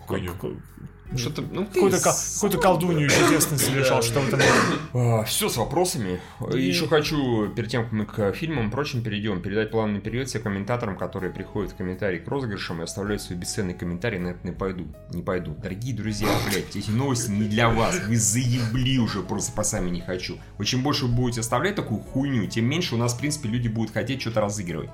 [0.07, 0.33] Хуйню.
[1.11, 6.21] Ка- Что-то, ну, Какую-то, ка- какую-то колдунью чудесную совершал, что в этом Все с вопросами.
[6.55, 10.43] Еще хочу, перед тем, как мы к фильмам и прочим перейдем, передать плавный привет всем
[10.43, 14.53] комментаторам, которые приходят в комментарии к розыгрышам и оставляют свои бесценные комментарии, на это не
[14.53, 14.87] пойду.
[15.13, 15.55] Не пойду.
[15.63, 17.99] Дорогие друзья, блядь, эти новости не для вас.
[18.07, 20.39] Вы заебли уже, просто по сами не хочу.
[20.59, 23.69] Вы чем больше вы будете оставлять такую хуйню, тем меньше у нас, в принципе, люди
[23.69, 24.91] будут хотеть что-то разыгрывать.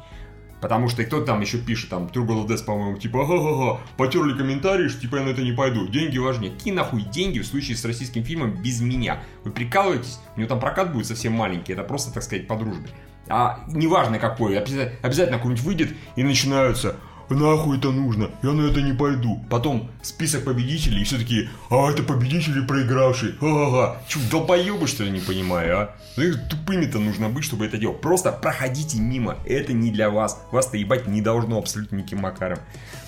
[0.60, 5.00] Потому что и кто там еще пишет, там, Death, по-моему, типа, ага-га-га, потерли комментарии, что
[5.00, 5.88] типа я на это не пойду.
[5.88, 6.52] Деньги важнее.
[6.52, 9.22] Какие нахуй деньги в случае с российским фильмом без меня?
[9.44, 10.18] Вы прикалываетесь?
[10.36, 12.90] У него там прокат будет совсем маленький, это просто, так сказать, по дружбе.
[13.28, 16.96] А неважно какой, обяза- обязательно какой-нибудь выйдет и начинаются
[17.30, 18.30] Нахуй это нужно?
[18.42, 19.40] Я на это не пойду.
[19.48, 23.34] Потом список победителей, и все такие, а это победители проигравшие.
[23.40, 25.96] Ага, Чё, долбоебы, что ли, не понимаю, а?
[26.16, 28.00] Ну, их тупыми-то нужно быть, чтобы это делать.
[28.00, 29.36] Просто проходите мимо.
[29.46, 30.42] Это не для вас.
[30.50, 32.58] Вас-то ебать не должно абсолютно никаким макаром.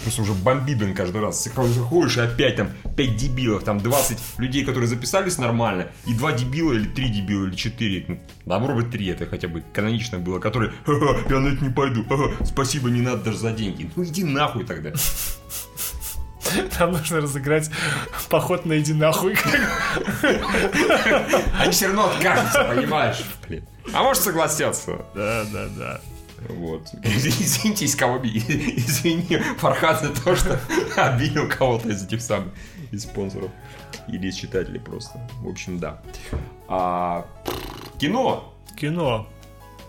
[0.02, 1.42] Просто уже бомбит, блин, каждый раз.
[1.44, 6.72] Заходишь, и опять там 5 дебилов, там 20 людей, которые записались нормально, и 2 дебила,
[6.72, 8.04] или 3 дебила, или 4.
[8.08, 11.70] Ну, Добро бы 3, это хотя бы канонично было, которые, ха-ха, я на это не
[11.70, 13.88] пойду, ха-ха, спасибо, не надо даже за деньги.
[13.94, 14.92] Ну иди нахуй тогда.
[16.78, 17.70] Там нужно разыграть
[18.28, 19.36] поход на иди нахуй.
[21.58, 23.24] Они все равно откажутся, понимаешь?
[23.48, 23.64] Блин.
[23.92, 25.04] А может согласятся.
[25.14, 26.00] Да, да, да.
[26.48, 26.88] Вот.
[27.02, 30.60] Извините, из кого Извини, Фархад, за то, что
[30.96, 32.52] обидел кого-то из этих самых
[32.90, 33.50] из спонсоров.
[34.08, 35.20] Или из читателей просто.
[35.40, 36.02] В общем, да.
[36.68, 37.26] А,
[37.98, 38.52] кино.
[38.76, 39.28] Кино.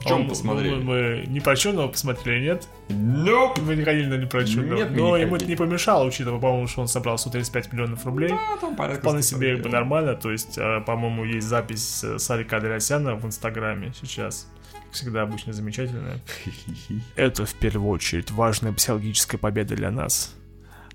[0.04, 0.76] В чем А, посмотрели?
[0.76, 2.68] Мы, мы не прочерного посмотрели, нет?
[2.90, 3.62] Nope.
[3.62, 4.76] Мы не ходили на непрочерного.
[4.76, 8.06] Нет, мы Но не ему это не помешало, учитывая, по-моему, что он собрал 135 миллионов
[8.06, 8.32] рублей.
[8.34, 9.80] А, там порядка Вполне 140, себе как бы да.
[9.80, 10.16] нормально.
[10.16, 14.48] То есть, э, по-моему, есть запись э, Сарика Адресяна в Инстаграме сейчас.
[14.74, 16.20] Как всегда, обычно замечательная.
[17.16, 20.36] Это в первую очередь важная психологическая победа для нас.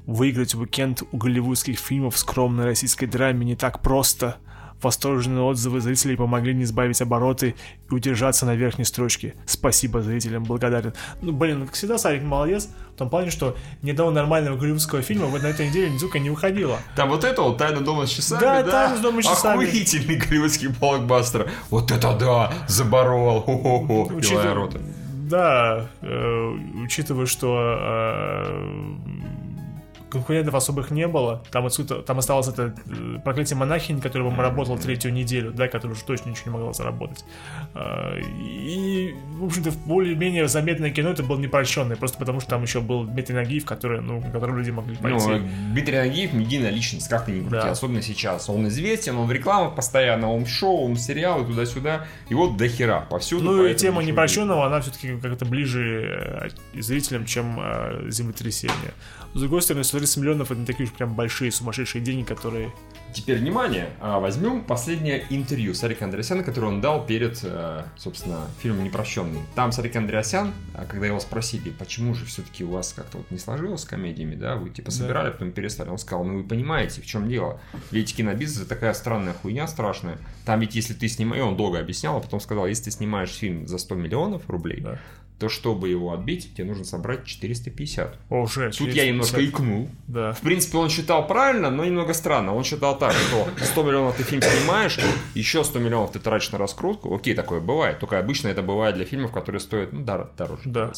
[0.04, 4.36] Выиграть уикенд у голливудских фильмов в скромной российской драме не так просто.
[4.80, 7.54] Восторженные отзывы зрителей помогли не сбавить обороты
[7.90, 9.34] и удержаться на верхней строчке.
[9.46, 10.92] Спасибо зрителям, благодарен.
[11.20, 15.26] Ну, блин, как всегда, Сарик молодец, в том плане, что ни одного нормального голливудского фильма
[15.26, 16.78] вот на этой неделе звука не выходило.
[16.94, 19.66] Там вот это вот «Тайна дома с часами», Да, «Тайна дома с часами».
[19.66, 21.50] Охуительный голливудский блокбастер.
[21.70, 23.40] Вот это да, заборол.
[23.42, 24.10] Хо-хо-хо.
[24.14, 24.80] Белая рота.
[25.28, 28.94] Да, э, учитывая, что э,
[30.10, 34.78] конкурентов особых не было, там, отсюда, там осталось это э, проклятие монахини, которое, по-моему, работало
[34.78, 37.24] третью неделю, да, которая уже точно ничего не могла заработать.
[37.74, 42.80] Э, и, в общем-то, более-менее заметное кино это было непрощенное, просто потому что там еще
[42.80, 45.26] был Дмитрий Нагиев, который, ну, на который люди могли пойти.
[45.28, 47.70] Ну, Дмитрий Нагиев медийная личность, как ты не крути, Да.
[47.70, 48.48] особенно сейчас.
[48.48, 52.06] Он известен, он в рекламах постоянно, он в шоу, он в сериалы, туда-сюда.
[52.28, 53.44] И вот до хера, повсюду.
[53.44, 58.92] Ну и тема непрощенного, она все-таки как-то ближе э, зрителям, чем э, землетрясение.
[59.34, 62.72] С другой стороны, 130 миллионов это не такие уж прям большие, сумасшедшие деньги, которые...
[63.12, 68.84] Теперь, внимание, а, возьмем последнее интервью Сарика Андреасяна, которое он дал перед, э, собственно, фильмом
[68.84, 69.40] «Непрощенный».
[69.54, 73.38] Там Сарик Андреасян, а, когда его спросили, почему же все-таки у вас как-то вот не
[73.38, 77.06] сложилось с комедиями, да, вы типа собирали, потом перестали, он сказал, ну вы понимаете, в
[77.06, 77.60] чем дело,
[77.90, 81.78] ведь кинобизнес это такая странная хуйня страшная, там ведь если ты снимаешь, и он долго
[81.78, 84.98] объяснял, а потом сказал, если ты снимаешь фильм за 100 миллионов рублей, Да.
[85.38, 88.18] То чтобы его отбить, тебе нужно собрать 450.
[88.28, 88.70] О, уже.
[88.72, 90.32] Тут я немножко икнул, Да.
[90.32, 92.54] в принципе, он считал правильно, но немного странно.
[92.54, 94.98] Он считал так, что 100 миллионов ты фильм снимаешь,
[95.34, 97.14] еще 100 миллионов ты тратишь на раскрутку.
[97.14, 98.00] Окей, такое бывает.
[98.00, 100.62] Только обычно это бывает для фильмов, которые стоят ну, дор- дороже.
[100.64, 100.92] Да.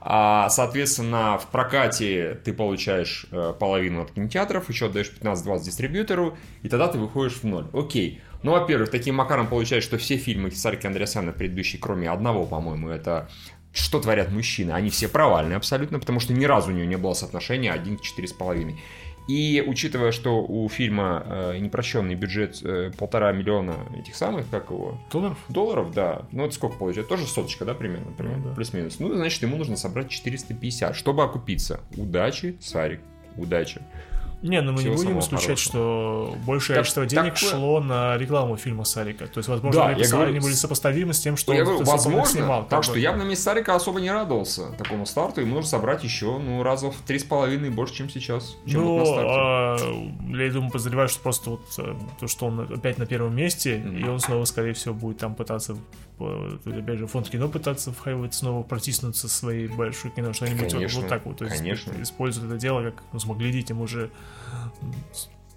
[0.00, 6.68] А, соответственно, в прокате ты получаешь э, половину от кинотеатров, еще отдаешь 15-20 дистрибьютору, и
[6.68, 7.66] тогда ты выходишь в ноль.
[7.72, 8.20] Окей.
[8.42, 13.28] Ну, во-первых, таким макаром получается, что все фильмы Сарки Андреасяна предыдущие, кроме одного, по-моему, это
[13.76, 17.12] что творят мужчины, они все провальные абсолютно, потому что ни разу у нее не было
[17.14, 18.76] соотношения 1 к 4,5.
[19.28, 25.00] И учитывая, что у фильма э, непрощенный бюджет э, полтора миллиона этих самых, как его,
[25.10, 25.38] Долларов?
[25.48, 27.08] долларов, да, ну это сколько получается?
[27.08, 28.54] Тоже соточка, да, примерно, примерно Ну да.
[28.54, 29.00] плюс-минус.
[29.00, 31.80] Ну, значит, ему нужно собрать 450, чтобы окупиться.
[31.96, 33.00] Удачи, Сарик,
[33.36, 33.80] удачи.
[34.42, 35.70] Не, ну мы не будем исключать, хорошего.
[35.70, 39.26] что большее Так- количество денег такое- шло на рекламу фильма Сарика.
[39.26, 41.66] То есть, возможно, Да, они, я говорю, они были сопоставимы с тем, что я он
[41.66, 42.66] говорю, возможно, снимал.
[42.68, 42.98] так что бы.
[43.00, 46.62] я бы на месте Сарика особо не радовался такому старту, ему нужно собрать еще, ну,
[46.62, 49.30] раза в три с половиной больше, чем сейчас, чем вот Ну, старте.
[49.32, 49.76] а,
[50.36, 53.96] я думаю, подозреваю, что просто вот э, то, что он опять на первом месте, Мгм.
[53.96, 55.76] и он снова, скорее всего, будет там пытаться,
[56.18, 61.00] опять же, фонд кино пытаться в Хайвейт снова протиснуться своей большой кино, что-нибудь вот, Конечно,
[61.00, 61.38] вот так вот.
[61.38, 61.92] То есть конечно.
[62.02, 64.10] используют это дело как, ну, смогли глядите, ему уже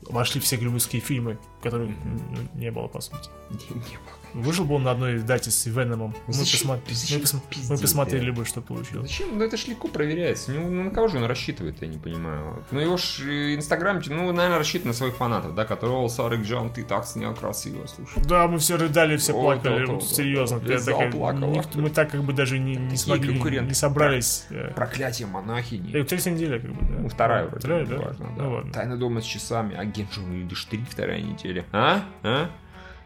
[0.03, 3.29] вошли все голливудские фильмы, которых м, не было, по сути.
[3.49, 4.18] Не- не было.
[4.33, 6.15] Вышел бы он на одной дате с Веномом.
[6.27, 9.09] Мы, Зачем- посма- зачем мы, посма- пиздеть, мы посмотрели бы, что получилось.
[9.09, 9.37] Зачем?
[9.37, 10.51] Ну это ж легко проверяется.
[10.51, 12.63] Ну, ну, на кого же он рассчитывает, я не понимаю.
[12.71, 16.41] Ну его ж э, Инстаграм, ну, наверное, рассчитан на своих фанатов, да, которые, о, Сарик
[16.41, 18.21] Джон, ты так снял красиво, слушай.
[18.25, 20.61] Да, мы все рыдали, все О, плакали, вот да, серьезно.
[20.65, 24.45] Я Зал такая, плакал, никто- мы так как бы даже не, не смогли, не собрались.
[24.49, 24.71] э.
[24.75, 25.91] Проклятие монахини.
[25.93, 26.99] Э, Третья неделя, как бы, да.
[27.01, 27.97] Ну, вторая вроде, Вторая, да?
[27.97, 28.43] важно, да.
[28.43, 28.71] Ну ладно.
[28.73, 30.09] Тайна дома с часами, агент
[30.49, 31.65] лишь три, вторая неделя.
[31.71, 32.03] А?
[32.23, 32.49] А?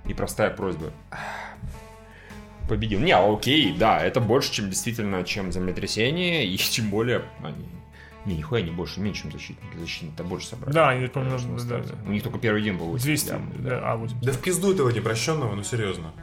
[0.06, 0.92] И простая просьба.
[2.68, 3.00] Победил.
[3.00, 7.66] Не, окей, да, это больше, чем действительно, чем землетрясение, и тем более они...
[8.26, 9.78] Не, нихуя не больше, меньше, чем защитники.
[9.78, 10.74] Защитники-то больше собрали.
[10.74, 11.96] Да, они, по-моему, да, да.
[12.08, 14.26] У них только первый день был 80 200, лямов, да, а, 80.
[14.26, 16.14] Да в пизду этого непрощенного, ну серьезно.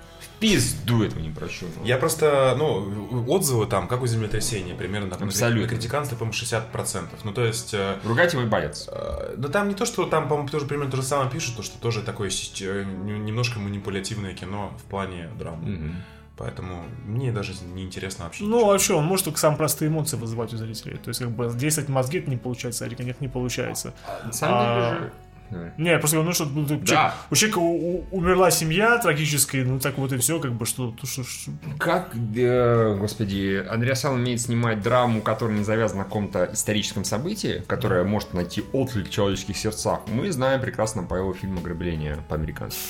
[0.41, 1.85] Пизду этого непрощенного.
[1.85, 5.69] Я просто, ну, отзывы там, как у землетрясения, примерно там, Абсолютно.
[5.69, 7.09] критиканстве, по-моему, 60%.
[7.25, 8.91] Ну, то есть, э, Ругать его и бояться.
[8.93, 11.62] э, да там не то, что там, по-моему, тоже примерно то же самое пишут, то,
[11.62, 15.95] что тоже такое э, немножко манипулятивное кино в плане драмы.
[16.37, 18.45] Поэтому мне даже не интересно вообще.
[18.45, 20.97] Ну, а что, он может только самые простые эмоции вызывать у зрителей.
[20.97, 23.93] То есть, как бы, действовать мозги это не получается, а нет, не получается.
[24.25, 25.12] На самом деле А, же...
[25.51, 25.72] Да.
[25.78, 27.14] Не, я просто говорю, ну что, ну, человек- Да.
[27.31, 30.93] у человека у- у- умерла семья трагическая, ну так вот и все, как бы, что,
[30.93, 36.51] то, что, что- Как, э, господи, Андреасан умеет снимать драму, которая не завязана на каком-то
[36.52, 41.60] историческом событии, которая может найти отклик в человеческих сердцах, мы знаем прекрасно по его фильму
[41.60, 42.81] «Ограбление» по-американски.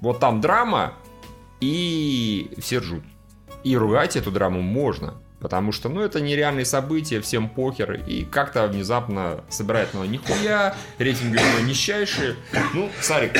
[0.00, 0.94] Вот там драма,
[1.60, 3.02] и все ржут.
[3.64, 8.66] И ругать эту драму можно, потому что, ну, это нереальные события, всем похер, и как-то
[8.66, 12.36] внезапно собирает оно нихуя, рейтинги у него нищайшие.
[12.74, 13.32] Ну, Сарик,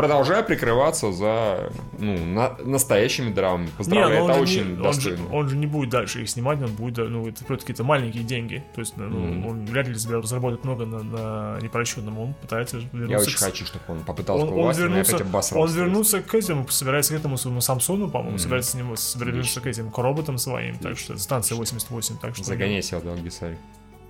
[0.00, 3.68] продолжай прикрываться за, ну, на- настоящими драмами.
[3.76, 5.34] Поздравляю, ну это он очень не, он, же, достойно.
[5.34, 8.64] он же не будет дальше их снимать, он будет, ну, это просто какие-то маленькие деньги.
[8.74, 9.46] То есть, ну, Мгм.
[9.46, 12.18] он вряд ли себя разработает много на, на непрощенном.
[12.18, 14.84] Он пытается вернуться Я очень к- хочу, чтобы он попытался он, к он власти, но
[14.86, 15.70] я вернуться, опять обосрался.
[15.72, 18.38] он вернуться к этому, собирается к этому своему Самсону, по-моему, Мгм.
[18.38, 22.34] собирается с ним собирается вернуться к этим, к роботам своим, так что станция 88, так
[22.34, 22.44] что...
[22.44, 23.58] Загоняй себя в долги, Сарик.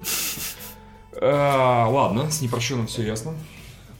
[1.20, 3.34] А, Ладно, с непрощенным все ясно.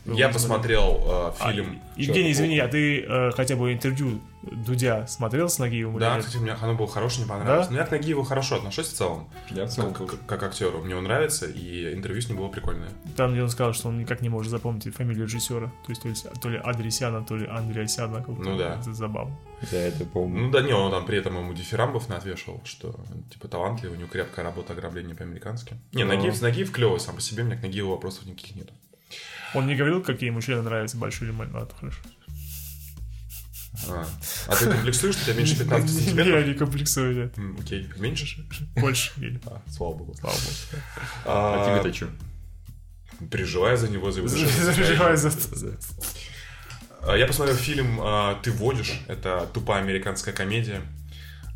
[0.06, 1.80] Я посмотрел э, фильм...
[1.96, 5.98] Евгений, извини, а ты э, хотя бы интервью Дудя смотрел с Нагиевым?
[5.98, 7.66] Да, кстати, мне оно было хорошее, не понравилось.
[7.66, 7.72] Да?
[7.72, 10.18] Но я к Нагиеву хорошо отношусь в целом, Я в целом как, тоже.
[10.26, 10.82] как актеру.
[10.82, 12.88] Мне он нравится, и интервью с ним было прикольное.
[13.16, 15.66] Там, где он сказал, что он никак не может запомнить фамилию режиссера.
[15.84, 18.16] То есть, то, есть, то ли Адресяна, то ли Андреасяна.
[18.22, 18.32] как-то.
[18.32, 18.78] Ну да.
[18.80, 19.36] Это забавно.
[19.70, 20.44] Я это помню.
[20.44, 22.98] Ну да, не, он там при этом ему дифирамбов отвешивал, что
[23.30, 25.76] типа талантливый, у него крепкая работа ограбление по-американски.
[25.92, 26.14] Не, Ну.
[26.14, 28.70] Нагиев, Нагиев клевый сам по себе, у меня к Нагиеву вопросов никаких нет.
[29.54, 31.58] Он не говорил, какие ему члены нравятся, большой или маленький?
[31.58, 31.98] Ладно, хорошо.
[33.88, 34.06] А,
[34.48, 36.46] а ты комплексуешь, что у тебя меньше 15 Я сантиметров?
[36.46, 37.34] не комплексую, нет.
[37.60, 38.44] Окей, меньше?
[38.76, 39.12] Больше.
[39.18, 40.14] или- А, слава богу.
[40.14, 40.82] Слава богу.
[41.24, 42.08] А А, тебе-то что?
[43.30, 45.30] Переживаю за него, за его Переживаю за...
[47.02, 49.00] А, Я посмотрел фильм а, «Ты водишь».
[49.08, 50.82] Это тупая американская комедия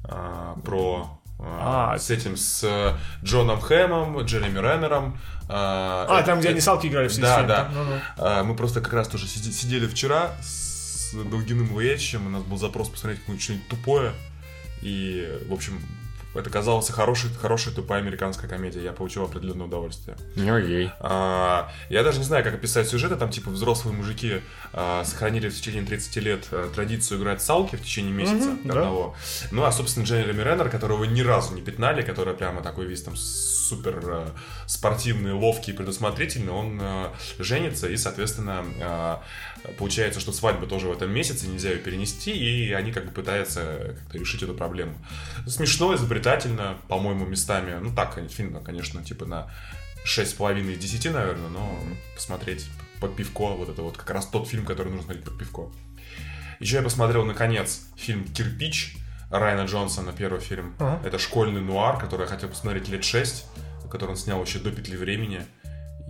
[0.05, 1.21] а, про...
[1.39, 1.99] а, А.
[1.99, 5.19] с этим, с э, Джоном Хэмом, Джереми Реннером.
[5.49, 7.71] А, А, э, там, где э, они салки играли все Да, да.
[7.75, 8.01] Ну-ну.
[8.19, 12.89] А, Мы просто как раз тоже сидели вчера с Долгиным Ваечем, у нас был запрос
[12.89, 14.13] посмотреть какое-нибудь что-нибудь тупое.
[14.83, 15.81] И, в общем,
[16.35, 18.83] это казалось хорошей, хорошая тупая американская комедия.
[18.83, 20.17] Я получил определенное удовольствие.
[20.37, 20.91] Ну, ей.
[21.01, 23.17] А, я даже не знаю, как описать сюжеты.
[23.17, 24.41] Там, типа, взрослые мужики
[24.73, 28.81] а, сохранили в течение 30 лет а, традицию играть в салки в течение месяца да.
[28.81, 29.15] одного.
[29.51, 33.17] Ну, а, собственно, Джереми Реннер, которого ни разу не пятнали, который прямо такой весь там
[33.17, 34.31] супер а,
[34.67, 39.23] спортивный, ловкий, предусмотрительный, он а, женится и, соответственно, а,
[39.79, 43.97] получается, что свадьба тоже в этом месяце, нельзя ее перенести, и они как бы пытаются
[43.99, 44.95] как-то решить эту проблему.
[45.47, 47.79] Смешно, изобретательно, по-моему, местами.
[47.81, 49.51] Ну, так, фильм, конечно, типа на
[50.05, 51.79] 6,5 из 10, наверное, но
[52.15, 52.67] посмотреть
[53.01, 55.73] под пивко, вот это вот как раз тот фильм, который нужно смотреть под пивко.
[56.61, 58.97] Еще я посмотрел, наконец, фильм «Кирпич»
[59.31, 60.75] Райана Джонсона, первый фильм.
[60.79, 61.01] Ага.
[61.07, 63.45] Это школьный нуар, который я хотел посмотреть лет 6,
[63.91, 65.43] который он снял еще до «Петли времени».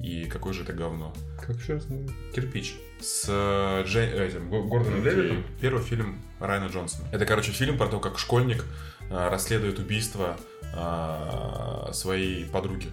[0.02, 1.14] И какое же это говно.
[1.40, 1.86] Как сейчас?
[2.34, 2.74] «Кирпич»
[3.04, 5.12] с э, Джей- этим, Го- Гордоном Окей.
[5.14, 5.44] Левитом.
[5.60, 7.06] Первый фильм Райана Джонсона.
[7.12, 8.64] Это, короче, фильм про то, как школьник
[9.10, 10.36] э, расследует убийство
[10.74, 12.88] э, своей подруги.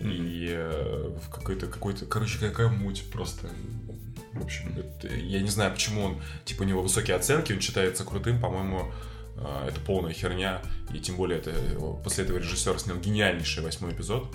[0.00, 3.48] И э, в какой-то, какой-то, короче, какая муть просто.
[4.32, 8.04] В общем, это- я не знаю, почему он, типа, у него высокие оценки, он считается
[8.04, 8.92] крутым, по-моему, э,
[9.36, 10.62] это полная херня,
[10.92, 11.52] и тем более это
[12.04, 14.32] после этого режиссер снял гениальнейший восьмой эпизод.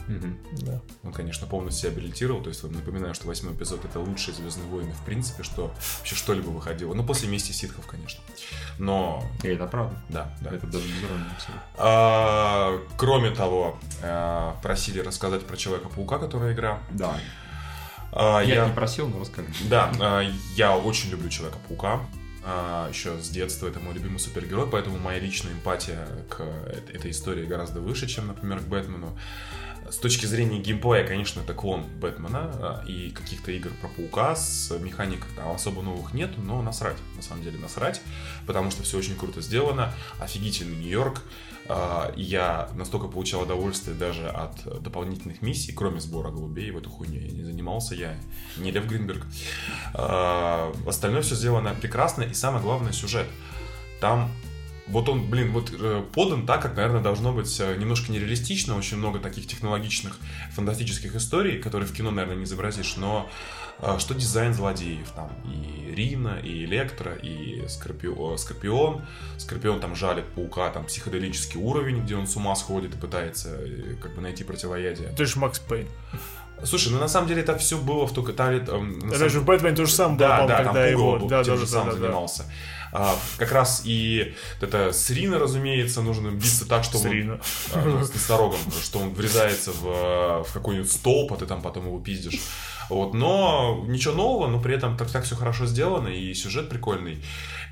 [0.62, 0.82] Да.
[1.04, 4.92] Он, конечно, полностью себя абилитировал, то есть напоминаю, что восьмой эпизод это лучшие Звездные войны
[4.94, 6.94] в принципе, что вообще что-либо выходило.
[6.94, 8.22] Ну, после мести ситхов, конечно.
[8.78, 9.96] Но, И это правда.
[10.10, 10.52] да, да.
[10.54, 11.64] Это даже без иронии абсолютно.
[11.78, 16.80] А, кроме того, а, просили рассказать про Человека-паука, которая игра.
[16.92, 17.18] Да.
[18.12, 19.48] А, Я я, не просил, но расскажи.
[19.70, 20.22] да, а,
[20.56, 22.02] я очень люблю Человека-паука.
[22.44, 26.42] А, еще с детства это мой любимый супергерой, поэтому моя личная эмпатия к
[26.94, 29.18] этой истории гораздо выше, чем, например, к Бэтмену.
[29.90, 34.72] С точки зрения геймплея, конечно, это клон Бэтмена а, и каких-то игр про паука с
[34.80, 38.02] механикой там особо новых нет, но насрать, на самом деле насрать,
[38.46, 41.24] потому что все очень круто сделано, офигительный Нью-Йорк,
[42.16, 47.32] я настолько получал удовольствие даже от дополнительных миссий, кроме сбора голубей, в эту хуйню я
[47.32, 48.16] не занимался, я
[48.58, 49.26] не Лев Гринберг.
[49.94, 53.28] А, Остальное все сделано прекрасно, и самое главное сюжет.
[54.02, 54.32] Там
[54.90, 58.76] вот он, блин, вот э, подан так, как, наверное, должно быть э, немножко нереалистично.
[58.76, 60.18] Очень много таких технологичных,
[60.52, 62.96] фантастических историй, которые в кино, наверное, не изобразишь.
[62.98, 63.30] Но
[64.00, 69.02] что дизайн злодеев там и Рино, и Электро, и Скорпио- Скорпион.
[69.38, 73.96] Скорпион там жалит паука, там психоделический уровень, где он с ума сходит и пытается э,
[74.02, 75.10] как бы найти противоядие.
[75.10, 75.88] Ты же Макс Пейн.
[76.64, 79.30] Слушай, ну на самом деле это все было в только там, эм, на Это самом-
[79.30, 81.20] же в Бэтмене то же самое было, да, по-моему, да, там когда Пугало его...
[81.20, 82.08] был, Да, тем да, же да, самым да, да.
[82.92, 87.12] А, как раз и это с Рино, разумеется, нужно биться так, что С он-
[87.74, 91.62] а, ну, с носорогом, что он врезается в, э, в какой-нибудь столб, а ты там
[91.62, 92.40] потом его пиздишь.
[92.90, 97.24] Вот, но ничего нового, но при этом так, так все хорошо сделано, и сюжет прикольный.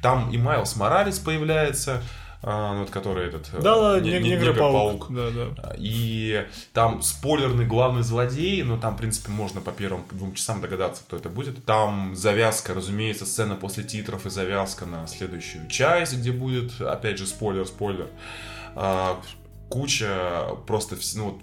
[0.03, 2.03] Там и Майлз Моралес появляется,
[2.43, 3.49] а, ну, вот который этот...
[3.53, 5.09] э, Да, да, не- не- не- Негр-паук.
[5.09, 5.55] Негр-паук.
[5.55, 5.75] Да, да.
[5.77, 11.01] И там спойлерный главный злодей, но там, в принципе, можно по первым двум часам догадаться,
[11.03, 11.65] кто это будет.
[11.65, 17.25] Там завязка, разумеется, сцена после титров и завязка на следующую часть, где будет, опять же,
[17.25, 18.07] спойлер, спойлер.
[18.75, 19.19] А,
[19.69, 21.41] куча просто, ну, вот,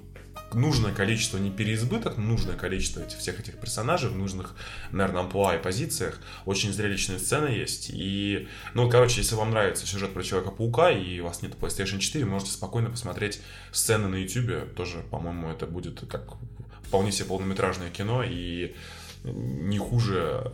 [0.54, 4.54] нужное количество, не переизбыток, нужное количество этих, всех этих персонажей в нужных,
[4.92, 6.20] наверное, амплуа и позициях.
[6.44, 7.90] Очень зрелищные сцены есть.
[7.92, 12.24] И, ну, короче, если вам нравится сюжет про Человека-паука, и у вас нет PlayStation 4,
[12.24, 13.40] можете спокойно посмотреть
[13.72, 14.74] сцены на YouTube.
[14.74, 16.34] Тоже, по-моему, это будет как
[16.82, 18.74] вполне себе полнометражное кино, и
[19.24, 20.52] не хуже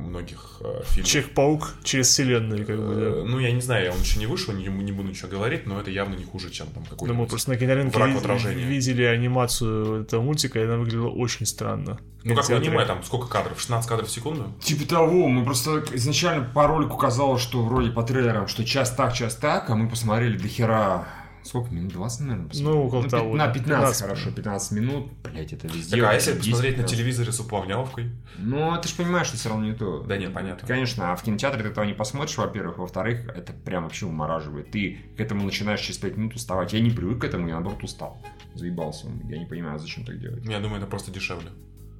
[0.00, 1.10] многих э, фильмов.
[1.10, 3.30] Человек-паук через вселенную, как бы, Э, да.
[3.30, 5.90] Ну, я не знаю, он еще не вышел, не, не буду ничего говорить, но это
[5.90, 10.22] явно не хуже, чем там Ну, мы просто на кинорынке враг в видели, анимацию этого
[10.22, 11.98] мультика, и она выглядела очень странно.
[12.22, 13.58] Ну, как в аниме, там сколько кадров?
[13.58, 14.52] 16 кадров в секунду?
[14.60, 19.14] Типа того, мы просто изначально по ролику казалось, что вроде по трейлерам, что час так,
[19.14, 21.06] час так, а мы посмотрели до хера...
[21.42, 21.92] Сколько минут?
[21.92, 22.76] 20, наверное, посмотрели?
[22.76, 23.52] Ну, около пи- того, На да.
[23.54, 25.12] 15, 15 хорошо, 15 минут.
[25.22, 25.96] Блять, это везде.
[26.00, 26.90] Так, а если 10 посмотреть на раз.
[26.90, 28.10] телевизоре с уплавняловкой?
[28.38, 30.02] Ну, ты же понимаешь, что все равно не то.
[30.02, 30.66] Да нет, понятно.
[30.68, 32.78] Конечно, а в кинотеатре ты этого не посмотришь, во-первых.
[32.78, 34.70] Во-вторых, это прям вообще умораживает.
[34.70, 36.72] Ты к этому начинаешь через 5 минут уставать.
[36.72, 38.20] Я не привык к этому, я наоборот устал.
[38.54, 39.06] Заебался.
[39.28, 40.44] Я не понимаю, зачем так делать.
[40.44, 41.50] Я думаю, это просто дешевле.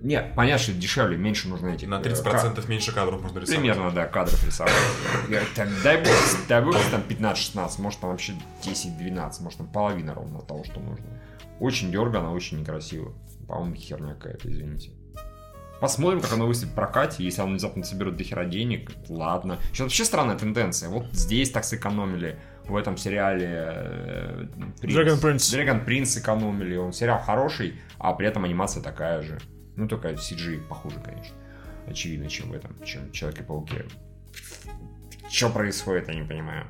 [0.02, 1.89] Нет, понятно, что дешевле, меньше нужно этих...
[1.89, 3.60] На э, 30% меньше кадров можно рисовать.
[3.60, 4.72] Примерно, да, кадров рисовать.
[5.85, 6.12] Дай бог,
[6.48, 8.32] дай бог, там 15-16, может там вообще
[8.62, 11.05] 10-12, может там половина ровно того, что нужно.
[11.59, 13.12] Очень дергано, очень некрасиво.
[13.47, 14.93] По-моему, херня какая-то, извините.
[15.81, 17.24] Посмотрим, как оно выйдет в прокате.
[17.24, 19.59] Если оно внезапно соберет до хера денег, ладно.
[19.68, 20.90] Сейчас вообще странная тенденция.
[20.90, 24.47] Вот здесь так сэкономили, в этом сериале э,
[24.81, 24.94] Принц.
[24.94, 25.36] Dragon Prince.
[25.36, 26.77] Dragon Prince сэкономили.
[26.77, 29.39] Он сериал хороший, а при этом анимация такая же.
[29.77, 31.35] Ну, только CG похуже, конечно.
[31.87, 33.85] Очевидно, чем в этом, чем в Человеке-пауке.
[35.31, 36.67] Что происходит, я не понимаю.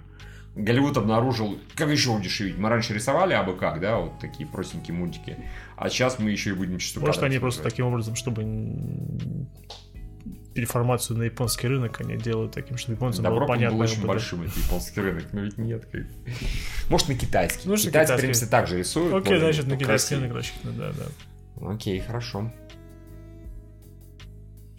[0.56, 2.58] Голливуд обнаружил, как еще удешевить.
[2.58, 5.36] Мы раньше рисовали абы как, да, вот такие простенькие мультики.
[5.76, 7.06] А сейчас мы еще и будем чувствовать.
[7.06, 8.42] Может, они просто таким образом, чтобы
[10.54, 13.76] переформацию на японский рынок они делают таким, чтобы японцам Добро было понятно.
[13.76, 15.86] был очень большим, это японский рынок, но ведь нет.
[15.86, 16.02] как-
[16.90, 17.68] Может, на китайский.
[17.68, 18.20] На Китайцы, в китайский.
[18.26, 19.14] принципе, так же рисуют.
[19.14, 21.68] Окей, значит, на китайский рынок рассчитано, да, да.
[21.70, 22.52] Окей, хорошо.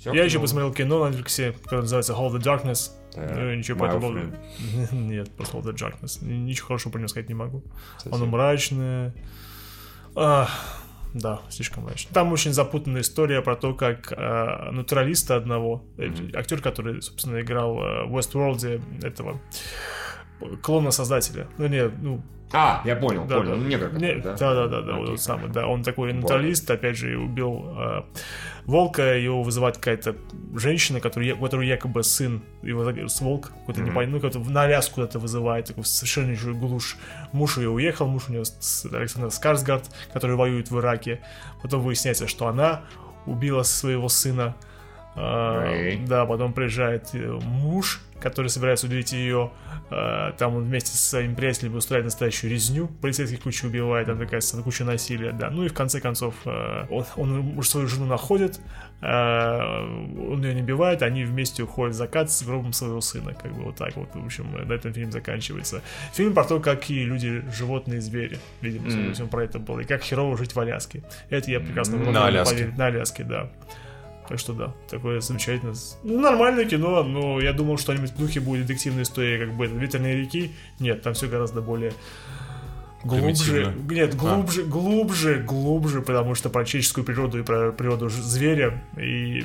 [0.02, 2.90] Всё, Я еще ну, посмотрел кино на Netflix, которое называется Hold the Darkness.
[3.14, 4.36] так, Ну, ничего по этому поводу.
[4.92, 6.26] Нет, просто Hold the Darkness.
[6.26, 7.62] Ничего хорошего про него сказать не могу.
[7.98, 8.16] Совсем.
[8.16, 9.14] Оно мрачное.
[10.16, 10.50] Ах,
[11.14, 12.12] да, слишком мрачно.
[12.16, 17.78] Там очень запутанная история про то, как э, натуралиста одного, э, актер, который, собственно, играл
[17.78, 19.40] э, в Westworld этого
[20.64, 21.48] клона создателя.
[21.60, 22.24] Ну, нет, ну,
[22.54, 23.52] А, я понял, да, понял.
[23.52, 23.58] да.
[23.58, 25.68] Негр Не- какой-то, да, да, да, да, вот Окей, тот самый, да.
[25.68, 28.02] Он такой натуралист, опять же, убил э,
[28.66, 30.16] волка, его вызывает какая-то
[30.56, 34.64] женщина, который, я- у которой якобы сын, его с волк, какой-то непонятный, ну, какой-то на
[34.64, 36.98] Аляску куда-то вызывает, такой совершеннейшую глушь.
[37.32, 41.22] Муж ее уехал, муж у нее с- Александр Скарсгард, который воюет в Ираке.
[41.62, 42.82] Потом выясняется, что она
[43.26, 44.56] убила своего сына.
[45.16, 49.52] А, да, потом приезжает э, муж, который собирается убить ее.
[49.90, 52.88] А, Там он вместе со своими приятелями устраивает настоящую резню.
[53.02, 55.50] Полицейских кучу убивает, там такая куча насилия, да.
[55.50, 58.62] Ну и в конце концов э, он, он уж свою жену находит,
[59.02, 59.84] а,
[60.30, 63.34] он ее не убивает, они вместе уходят в закат с гробом своего сына.
[63.34, 65.82] Как бы вот так вот, в общем, на этом фильм заканчивается.
[66.14, 68.38] Фильм про то, какие люди, животные, звери.
[68.62, 69.82] Видимо, по всему, про это было.
[69.82, 71.04] И как херово жить в Аляске.
[71.30, 72.56] Это я прекрасно На могу Аляске.
[72.56, 72.78] поверить.
[72.78, 73.50] На Аляске, да.
[74.32, 75.76] Так что да, такое замечательное.
[76.04, 80.16] Ну, нормальное кино, но я думал, что-нибудь в духе будет детективная история, как бы ветреные
[80.16, 80.54] реки.
[80.80, 81.92] Нет, там все гораздо более
[83.04, 83.76] глубже.
[83.90, 89.44] Нет, глубже, глубже, глубже, потому что про человеческую природу и про природу зверя и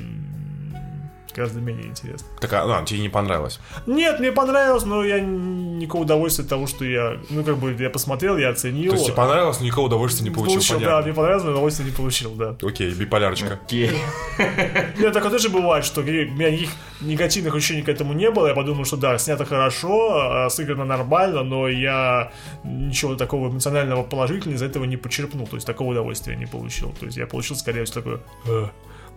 [1.36, 2.26] гораздо менее интересно.
[2.40, 3.60] Так, а, ну, тебе не понравилось.
[3.86, 7.90] Нет, мне понравилось, но я никакого удовольствия от того, что я, ну, как бы, я
[7.90, 8.90] посмотрел, я оценил.
[8.90, 11.02] То есть тебе понравилось, но никакого удовольствия не получил, да, понятно.
[11.02, 12.56] мне понравилось, но удовольствия не получил, да.
[12.62, 13.60] Окей, биполярочка.
[13.62, 13.90] Окей.
[14.98, 18.48] Нет, такое тоже бывает, что у меня никаких негативных ощущений к этому не было.
[18.48, 22.32] Я подумал, что да, снято хорошо, а, сыграно нормально, но я
[22.64, 25.46] ничего такого эмоционального положительного из этого не почерпнул.
[25.46, 26.92] То есть такого удовольствия не получил.
[26.98, 28.72] То есть я получил скорее всего такое...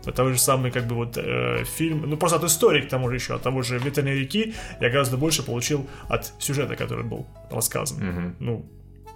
[0.05, 0.09] «Э».
[0.09, 3.09] А Того же самый, как бы, вот э, фильм, ну, просто от истории, к тому
[3.09, 7.25] же еще, от того же «Ветреной реки» я гораздо больше получил от сюжета, который был
[7.51, 8.35] рассказан.
[8.39, 8.65] Ну,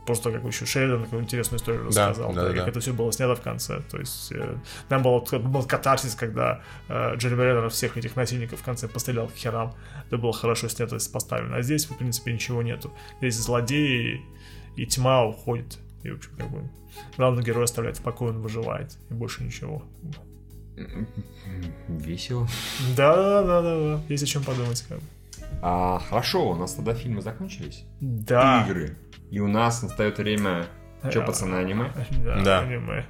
[0.06, 2.68] просто как еще Шеридан такую интересную историю Да, рассказал, да, да, как да.
[2.68, 3.82] это все было снято в конце.
[3.90, 4.58] То есть э,
[4.90, 9.34] нам был, был катарсис, когда э, Джереми Реннер всех этих насильников в конце пострелял к
[9.34, 9.74] херам.
[10.08, 11.58] Это было хорошо снято поставлено.
[11.58, 12.94] А здесь, в принципе, ничего нету.
[13.20, 14.22] Здесь злодеи
[14.76, 15.80] и тьма уходит.
[16.04, 16.70] И, в общем, как бы,
[17.18, 18.98] главный герой оставляет в покое, он выживает.
[19.10, 19.84] И больше ничего.
[21.88, 22.48] Весело.
[22.96, 24.02] Да, да, да, да.
[24.10, 24.84] Есть о чем подумать.
[24.88, 25.04] Как бы.
[25.62, 27.86] А, хорошо, у нас тогда фильмы закончились.
[28.02, 28.66] Да.
[28.68, 28.98] Игры.
[29.32, 30.68] И у нас настает время...
[31.12, 31.26] Че, Да.
[31.26, 31.92] пацаны, аниме?
[32.24, 32.60] Да, Да.
[32.62, 33.06] аниме.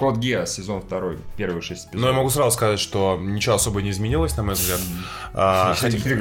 [0.00, 2.00] Код Гиас, сезон второй, первые шесть эпизодов.
[2.00, 4.80] Но я могу сразу сказать, что ничего особо не изменилось, на мой взгляд.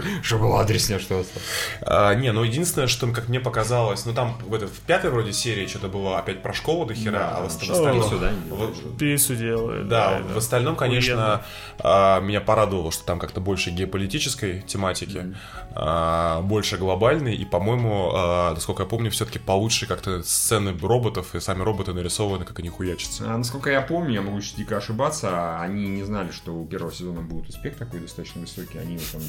[0.21, 1.47] Что было адреснее, что осталось.
[1.81, 5.65] А, не, ну единственное, что как мне показалось, ну там в, этой, пятой вроде серии
[5.65, 8.01] что-то было опять про школу до хера, а в, в остальном...
[8.01, 8.09] В-
[8.49, 9.35] делают, что-то?
[9.35, 9.87] Делает.
[9.87, 11.45] Да, в остальном, конечно,
[11.79, 15.33] а, меня порадовало, что там как-то больше геополитической тематики,
[15.73, 18.11] а, больше глобальной, и, по-моему,
[18.51, 23.23] насколько я помню, все-таки получше как-то сцены роботов, и сами роботы нарисованы, как они хуячатся.
[23.25, 26.65] А, насколько насколько я помню, я могу сейчас дико ошибаться, они не знали, что у
[26.65, 28.79] первого сезона будет успех такой достаточно высокий.
[28.79, 29.21] Они там,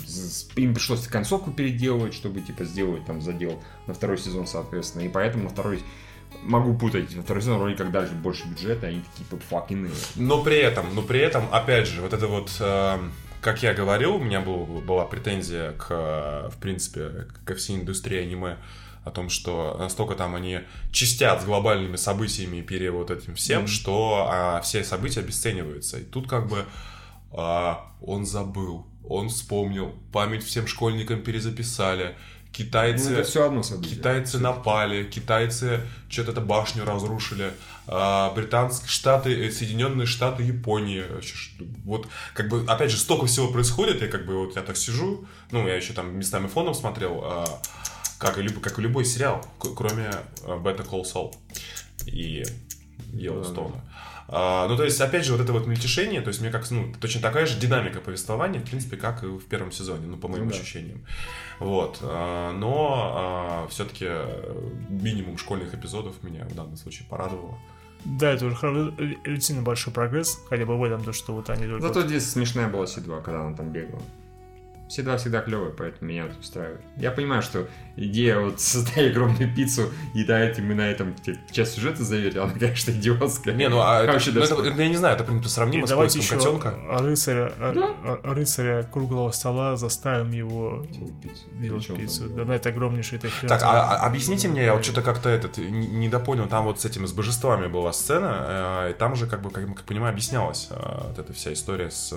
[0.57, 5.03] им пришлось концовку переделывать, чтобы типа сделать там задел на второй сезон, соответственно.
[5.03, 5.83] И поэтому на второй
[6.43, 7.15] могу путать.
[7.15, 10.95] На второй сезон вроде как дальше больше бюджета, они такие типа fucking Но при этом,
[10.95, 12.99] но при этом, опять же, вот это вот, э,
[13.41, 18.19] как я говорил, у меня был, была претензия к, э, в принципе, ко всей индустрии
[18.19, 18.57] аниме
[19.05, 20.61] о том, что настолько там они
[20.93, 25.99] чистят с глобальными событиями и пере вот этим всем, что а, все события обесцениваются.
[25.99, 26.67] И тут как бы
[27.33, 32.17] а, он забыл, он вспомнил, память всем школьникам перезаписали,
[32.53, 33.11] китайцы...
[33.11, 33.97] Ну, это все одно событие.
[33.97, 37.53] Китайцы напали, китайцы что-то это башню разрушили,
[37.87, 40.43] а, британские штаты, э, Соединенные Штаты,
[41.23, 41.53] ш-
[41.85, 45.27] Вот, как бы, опять же, столько всего происходит, я как бы вот я так сижу,
[45.53, 47.61] ну, я еще там местами фоном смотрел, а,
[48.21, 50.11] как, и, люб- как и любой сериал, кроме
[50.45, 51.35] а, Better Call Saul
[52.07, 52.45] и
[53.13, 53.81] Йеллоустона.
[54.29, 56.93] А, ну, то есть, опять же, вот это вот мельтешение, то есть, мне как, ну,
[57.01, 60.45] точно такая же динамика повествования, в принципе, как и в первом сезоне, ну, по моим
[60.45, 60.57] Ну да.
[60.57, 61.05] ощущениям.
[61.59, 61.99] Вот.
[62.03, 64.07] а, но все-таки
[64.89, 67.59] минимум школьных эпизодов меня в данном случае порадовало.
[68.05, 68.93] Да, это уже
[69.27, 71.87] действительно большой прогресс, хотя бы в этом, то, что вот они только...
[71.89, 74.01] Зато здесь смешная была Си-2, когда она там бегала.
[74.91, 76.81] Си-2 всегда клевая, поэтому меня это устраивает.
[76.97, 82.03] Я понимаю, что идея вот создать огромную пиццу и дать именно этом типа, часть сюжета
[82.03, 83.55] заверить, она, конечно, идиотская.
[83.55, 85.85] Не, ну, а это, Вообще ну, это- это я не знаю, это, в принципе, сравнимо
[85.85, 86.99] И с давайте поиском еще котенка.
[86.99, 91.45] рыцаря, а- а- рыцаря круглого стола заставим его Делать пиццу.
[91.61, 92.29] делать пиццу.
[92.31, 95.59] Да, на это огромнейшей этой Так, а, а объясните мне, я вот что-то как-то этот
[95.59, 99.29] не, не допонял, там вот с этим, с божествами была сцена, э, и там же,
[99.29, 100.75] как бы, как, как понимаю, объяснялась э,
[101.09, 102.13] вот эта вся история с...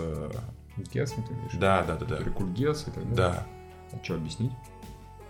[0.77, 1.53] Гесом ты говоришь?
[1.53, 2.23] да, да, да, да.
[2.23, 3.15] Геса и так далее.
[3.15, 3.47] Да.
[3.91, 4.51] А что объяснить?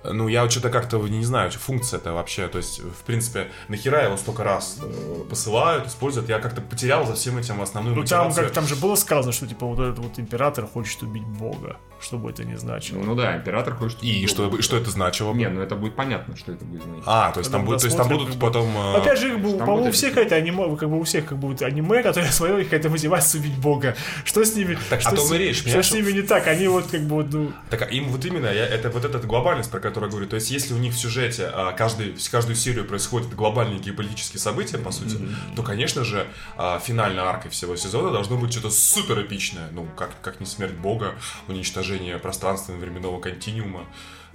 [0.04, 4.04] Ну, я вот что-то как-то не знаю, функция это вообще, то есть, в принципе, нахера
[4.04, 8.34] его столько раз э, посылают, используют, я как-то потерял за всем этим основную Ну там,
[8.34, 12.18] как, там же было сказано, что типа вот этот вот император хочет убить бога, что
[12.18, 13.00] бы это ни значило.
[13.00, 14.04] Ну, ну да, император хочет...
[14.04, 15.32] И что, что это значило?
[15.32, 15.38] бы?
[15.38, 17.04] Не, ну это будет понятно, что это будет значить.
[17.06, 18.76] А, то есть там, будет, то есть там будут как бы- потом...
[18.76, 21.26] э, Опять же, как бы, по-моему, у будет всех какая-то аниме, как бы у всех
[21.28, 23.96] как вот аниме, которые смотрели, какая-то мотивация убить бога.
[24.26, 24.78] Что с ними?
[24.90, 26.48] Так, что о том с- и речь, Что с ними не так?
[26.48, 27.54] Они вот как бы ну...
[27.70, 30.30] Так а им вот именно, я, это вот эта глобальность, про которую я говорю.
[30.30, 34.78] То есть, если у них в сюжете а, каждый, каждую серию происходят глобальные геополитические события,
[34.78, 35.18] по сути,
[35.56, 39.70] то, конечно же, а, финальной аркой всего сезона должно быть что-то супер эпичное.
[39.72, 41.14] Ну, как, как не смерть бога,
[41.48, 43.86] уничтожение пространственно-временного континуума.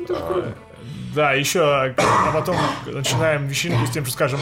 [0.08, 0.54] А,
[1.14, 2.56] Да, еще, а потом
[2.86, 4.40] начинаем вечеринку с тем, что скажем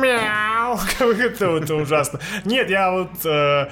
[0.00, 2.20] мяу, как это, это ужасно.
[2.44, 3.68] Нет, я вот, э,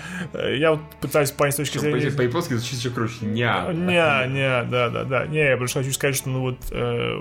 [0.56, 2.10] я вот пытаюсь понять с точки зрения...
[2.10, 3.14] По-японски звучит еще круче.
[3.22, 3.68] Ня.
[3.72, 5.26] Не, не, да, да, да.
[5.26, 7.18] Не, я просто хочу сказать, что, ну вот, э,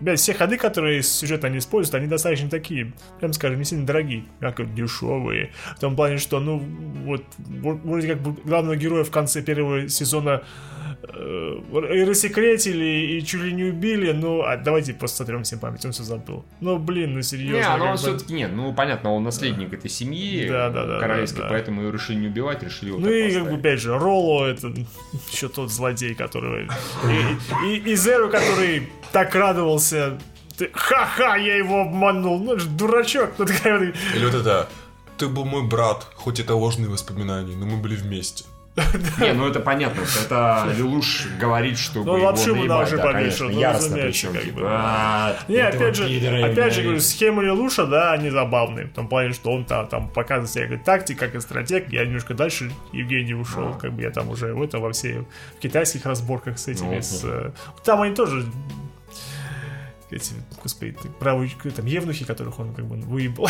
[0.00, 4.24] блядь, все ходы, которые сюжет они используют, они достаточно такие, прям скажем, не сильно дорогие,
[4.40, 5.52] как дешевые.
[5.76, 6.58] В том плане, что, ну,
[7.04, 10.42] вот, вроде как бы главного героя в конце первого сезона
[11.02, 15.92] э, рассекретили, и чуть ли не убили, ну, а давайте просто сотрем всем память, он
[15.92, 16.44] все забыл.
[16.60, 17.56] Ну, блин, ну серьезно.
[17.56, 20.86] Не, ну как он бы- все-таки нет, ну понятно, он наследник этой семьи Да, да,
[20.86, 21.50] да, королевской, да, да.
[21.50, 24.68] поэтому его решили не убивать, решили его Ну и как бы опять же, Ролло это
[25.32, 26.68] еще тот злодей, который...
[27.64, 30.18] И, и, и Зеру, который так радовался.
[30.56, 32.38] Ты- Ха-ха, я его обманул.
[32.38, 33.30] Ну, это ж дурачок.
[33.38, 34.68] Ну, такая вот- Или вот это
[35.16, 38.44] «Ты был мой брат, хоть это ложные воспоминания, но мы были вместе».
[39.20, 43.62] Не, ну это понятно, что это Лелуш говорит, чтобы Ну, лапшу да, повешал, конечно, ну,
[43.62, 44.62] разумеется, причем, как бы.
[44.64, 46.82] «А, Не, опять же, опять же, ненавижу».
[46.82, 48.86] говорю, схемы Лелуша, да, они забавные.
[48.86, 51.88] В том плане, что он там, показывает себя как тактик, как и стратег.
[51.90, 53.74] Я немножко дальше Евгений ушел.
[53.74, 55.24] Как бы я там уже в это во все
[55.56, 57.00] в китайских разборках с этими.
[57.22, 57.50] Ну, э,
[57.84, 58.44] там они тоже
[60.10, 60.32] эти,
[60.62, 63.48] господи, ты- правые там евнухи, которых он как бы выебал.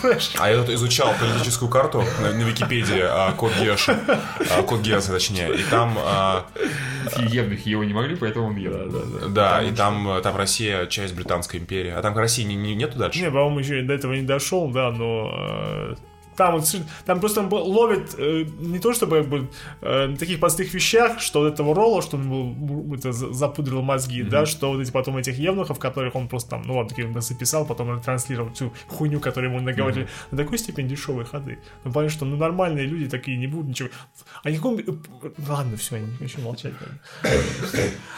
[0.00, 3.98] Знаешь, А я тут изучал политическую карту на, на Википедии, а, код Геша,
[4.56, 6.46] а, код Геса, точнее, и там, а,
[7.18, 8.72] Евнухи его не могли, поэтому он ел.
[9.30, 12.98] да, и там, а, там Россия часть Британской империи, а там России не, не- нету
[12.98, 13.20] дальше?
[13.20, 15.94] Не, по-моему, еще до этого не дошел, да, но э,
[16.36, 19.48] там вот там просто ловит э, не то чтобы как бы,
[19.80, 23.82] э, на таких простых вещах, что вот этого Ролла, что он был, это, за- запудрил
[23.82, 27.08] мозги, да, что вот эти потом этих евнухов, которых он просто там, ну ладно, такие
[27.08, 31.58] он записал, потом транслировал всю хуйню, которую ему наговорили, на такой степени дешевые ходы.
[31.84, 33.88] Ну, понятно, что ну, нормальные люди такие не будут ничего.
[34.42, 34.78] А никаком...
[35.48, 36.72] Ладно, все, я не хочу молчать.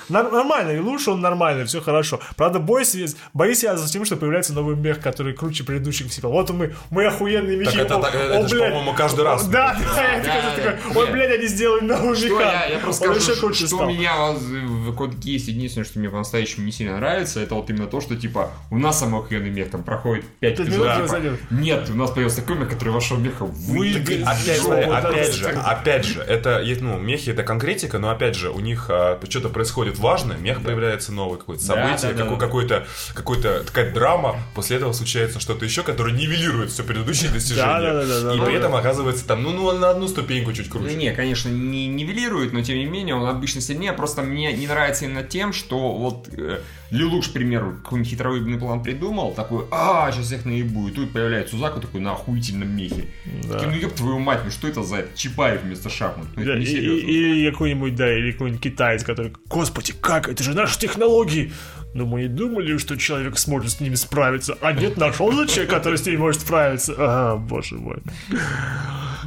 [0.08, 2.20] Нормально, и лучше он нормальный, все хорошо.
[2.36, 2.98] Правда, бойся,
[3.32, 6.30] боюсь я за тем, что появляется новый мех, который круче предыдущих всего.
[6.30, 7.76] Вот мы, мы охуенные мехи.
[7.76, 9.46] Так это так, это же, по-моему, каждый раз.
[9.48, 11.12] Да, да, ой, Нет.
[11.12, 12.42] блядь, они сделали новый Что меха.
[12.42, 16.96] я, я просто скажу, что, меня в Код Гейс единственное, что мне по-настоящему не сильно
[16.96, 20.66] нравится, это вот именно то, что типа у нас самоохуенный мех там проходит 5 Пять
[20.68, 21.10] эпизодов.
[21.10, 23.92] типа, нет, у нас появился такой мех, который вашего меха вы...
[23.92, 28.34] Вы- Опять, да, опять же, опять же, это, есть, ну, мехи это конкретика, но опять
[28.34, 32.30] же, у них а, что-то происходит важное, мех появляется новое какое-то Да, событие, да, да,
[32.36, 32.46] какой- да.
[32.46, 37.64] какой-то, какой-то такая драма, после этого случается что-то еще, которое нивелирует все предыдущие достижения.
[38.06, 38.58] Да, да, да, и да, при да.
[38.58, 40.94] этом оказывается там, ну, ну, на одну ступеньку чуть круче.
[40.94, 43.92] не, конечно, не нивелирует, но тем не менее он обычно сильнее.
[43.92, 46.60] Просто мне не нравится именно тем, что вот э,
[46.90, 51.56] Лилуш, к примеру, какой-нибудь хитровыебный план придумал, такой, а, сейчас всех наебу, и тут появляется
[51.56, 53.06] Узаку такой на охуительном мехе.
[53.44, 53.58] Да.
[53.58, 56.26] Такие, ну ёб твою мать, ну что это за Чапаев вместо шахмат?
[56.36, 60.54] Ну, это Да, и- Или какой-нибудь, да, или какой-нибудь китаец, который, господи, как, это же
[60.54, 61.52] наши технологии.
[61.94, 64.56] Но мы не думали, что человек сможет с ними справиться.
[64.60, 66.94] А нет, нашел же человек, который с ними может справиться.
[66.98, 68.02] А, боже мой.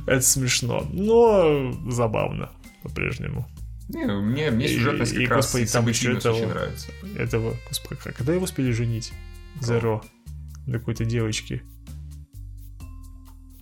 [0.07, 2.49] Это смешно, но забавно
[2.83, 3.47] по-прежнему.
[3.89, 6.53] Не, мне, мне И- сюжетность и, как раз господи, и там еще событийность очень этого-
[6.53, 6.87] нравится.
[7.17, 9.11] Этого, господи, когда его успели женить?
[9.59, 10.01] Зеро.
[10.67, 11.63] На какой-то девочке.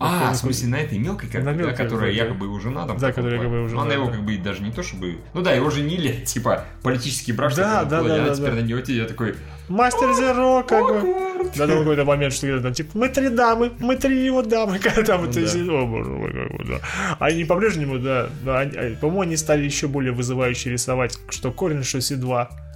[0.02, 2.86] А, в смысле, на этой мелкой, как, На да, мелкой, которая да, якобы его жена
[2.86, 2.96] там.
[2.96, 4.12] Да, которая якобы его Ну, Она жена, его да.
[4.12, 5.18] как бы даже не то чтобы...
[5.34, 8.56] Ну да, его женили, типа, политический брак, Да, да, да, она да, теперь да.
[8.56, 9.34] на него я такой...
[9.68, 11.50] Мастер Зеро, как бы.
[11.54, 14.78] Да, там какой-то момент, что где-то там, типа, мы три дамы, мы три его дамы,
[14.82, 15.46] когда там это да.
[15.46, 16.80] сидит, о, боже мой, как бы, да.
[17.18, 22.00] Они по-прежнему, да, да, а, по-моему, они стали еще более вызывающе рисовать, что корень, что
[22.00, 22.48] Си-2.
[22.48, 22.69] Там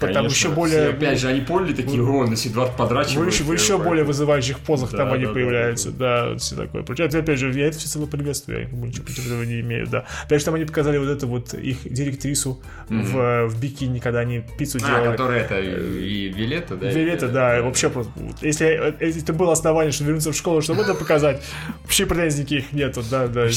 [0.00, 0.26] Конечно.
[0.28, 0.88] еще более...
[0.88, 3.34] Все, опять же, они поняли такие, о, на Сидвард В подрачивают.
[3.34, 6.82] еще, э, более вызывающих позах Да, там они да, да, появляются, да, все такое.
[6.82, 10.04] Это, опять же, я это всецело приветствую, я ничего против этого не имею, да.
[10.24, 14.20] Опять же, там они показали вот эту вот их директрису в, э, в бикини, когда
[14.20, 15.10] они пиццу А, делали.
[15.10, 16.90] которая это и Вилета, да?
[16.90, 20.94] Вилета, да, вообще просто, если, если это было основание, чтобы вернуться в школу, чтобы это
[20.94, 21.42] показать,
[21.82, 23.48] вообще претензий никаких нету, да, да.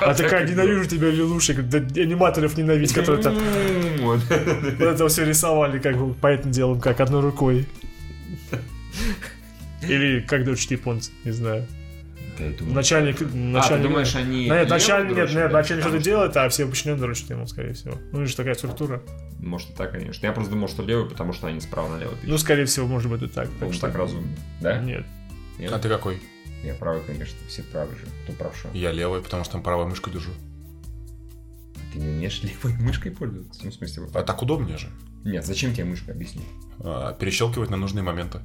[0.00, 3.34] А так такая, ненавижу тебя, Лилушек, да, аниматоров ненавидеть, которые там.
[4.00, 4.20] Вот.
[4.78, 7.66] вот это все рисовали, как бы, по этим делам, как одной рукой.
[9.82, 11.66] Или как дочь японцы, не знаю.
[12.38, 12.74] Да, думаю.
[12.74, 13.82] Начальник, А, ты начальник...
[13.88, 14.44] думаешь, они...
[14.48, 17.94] Нет, начальник, нет, дрочат, нет, начальник что-то делает, а все подчиненные дрочат ему, скорее всего.
[18.12, 19.00] Ну, это же такая структура.
[19.06, 20.26] что- Может, и так, конечно.
[20.26, 22.28] Я просто думал, что левый, потому что они справа налево пишут.
[22.28, 23.48] Ну, скорее всего, может быть, и так.
[23.48, 24.28] Он Так что так разумно.
[24.60, 24.78] Да?
[24.80, 25.06] Нет.
[25.58, 25.72] Нет?
[25.72, 26.20] А ты какой?
[26.62, 27.36] Я правый, конечно.
[27.48, 28.04] Все правы же.
[28.24, 28.68] Кто правша?
[28.74, 30.32] Я левый, потому что там правой мышку держу.
[31.96, 33.62] Ты не умеешь левой мышкой пользоваться?
[33.64, 34.42] Ну, в смысле, вот А так.
[34.42, 34.90] удобнее же.
[35.24, 36.12] Нет, зачем тебе мышка?
[36.12, 36.42] Объясни.
[36.80, 38.40] А, перещелкивать на нужные моменты.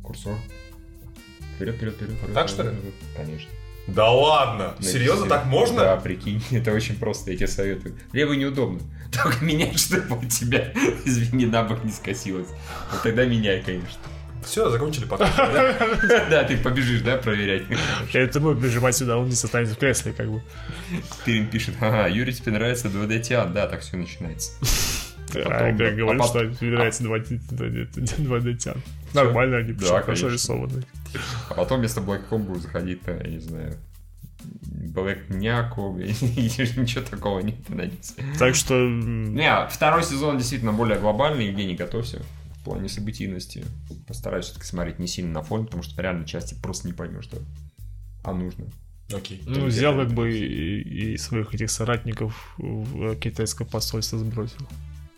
[0.00, 0.36] Курсор.
[1.56, 2.12] Вперед, вперед, вперед.
[2.12, 2.68] вперед, так, что ли?
[2.68, 3.16] вперед, вперед.
[3.16, 3.50] Конечно.
[3.88, 4.76] Да ладно?
[4.78, 5.80] Ну, Серьезно, так можно?
[5.80, 7.98] Да, прикинь, это очень просто, я тебе советую.
[8.12, 8.78] Левый неудобно.
[9.12, 10.72] Только меняй, чтобы у тебя,
[11.04, 12.48] извини, на бок не скосилось.
[12.92, 13.98] Вот тогда меняй, конечно.
[14.44, 15.36] Все, закончили подкаст.
[16.30, 17.64] Да, ты побежишь, да, проверять.
[18.12, 20.42] Это мы прижимать сюда, он не останется в кресле, как бы.
[21.24, 23.52] Ты пишет, ага, Юрий, тебе нравится 2D театр.
[23.52, 24.52] Да, так все начинается.
[25.36, 28.76] А, Потом- как говорю, а что тебе нравится 2D тян.
[29.14, 30.84] Нормально они, Да, хорошо рисованы.
[31.48, 33.76] А потом вместо Black Home будут заходить, на, я не знаю,
[34.94, 38.14] Black Няку, ничего такого не понадеется.
[38.38, 38.74] Так что...
[38.74, 42.22] Не, второй сезон действительно более глобальный, Евгений, готовься.
[42.64, 43.62] В плане событийности.
[44.08, 47.36] Постараюсь все-таки смотреть не сильно на фон, потому что реально части просто не поймешь, что
[48.22, 48.64] а нужно.
[49.12, 49.42] Окей.
[49.44, 54.66] Ну, взял как бы и, и своих этих соратников в китайское посольство сбросил.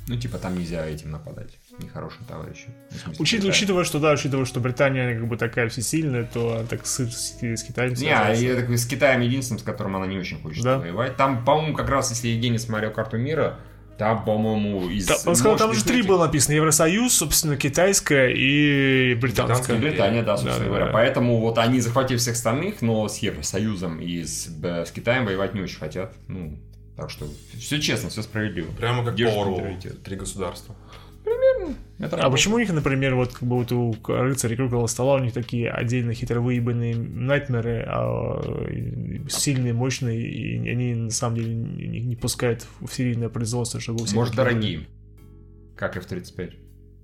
[0.09, 1.51] Ну, типа, там нельзя этим нападать.
[1.78, 2.74] Нехорошим товарищем.
[2.90, 3.51] Ну, в смысле, Учит- Китай.
[3.52, 7.40] учитывая, что да, учитывая, что Британия как бы такая всесильная, то она так с, с,
[7.40, 10.78] с Китаем Не, я такой с Китаем единственным, с которым она не очень хочет Да.
[10.78, 11.16] воевать.
[11.16, 13.60] Там, по-моему, как раз, если Евгений смотрел карту мира,
[13.98, 15.06] там, по-моему, из...
[15.06, 16.55] Там- он сказал, там мощных же три было написано.
[16.55, 19.77] Евросоюз, собственно, китайская и британская.
[19.77, 20.86] И Британия, да, собственно Да, говоря.
[20.86, 20.93] да.
[20.93, 25.62] Поэтому вот они захватили всех остальных, но с Евросоюзом и с, с Китаем воевать не
[25.62, 26.12] очень хотят.
[26.28, 26.59] Ну,
[26.97, 27.27] так что
[27.59, 28.70] все честно, все справедливо.
[28.73, 30.02] Прямо как Power нейтралитет.
[30.02, 30.74] Три государства.
[31.98, 32.32] Это А работает.
[32.32, 35.70] почему у них, например, вот как бы вот у рыцарей круглого стола у них такие
[35.70, 38.40] отдельно хитро выебанные найтмеры, а
[39.28, 44.05] сильные, мощные, и они на самом деле не, не пускают в серийное производство, чтобы у
[44.05, 44.86] всех Может, дорогие.
[45.77, 46.53] Как F-35.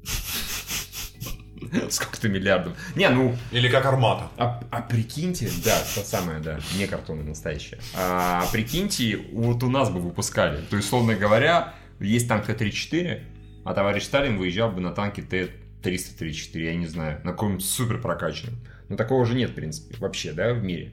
[1.90, 2.74] Сколько-то миллиардов.
[2.96, 4.28] Не, ну, Или как Армата.
[4.36, 7.80] а, а прикиньте, да, то самое, да, не картоны настоящие.
[7.96, 10.60] А прикиньте, вот у нас бы выпускали.
[10.68, 13.20] То есть, условно говоря, есть танк Т-34,
[13.64, 18.56] а товарищ Сталин выезжал бы на танке Т-334, я не знаю, на каком-нибудь супер прокачанном.
[18.88, 20.92] Но такого же нет, в принципе, вообще, да, в мире.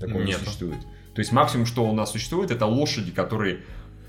[0.00, 0.44] Такого не Нету.
[0.44, 0.80] существует.
[1.14, 3.60] То есть максимум, что у нас существует, это лошади, которые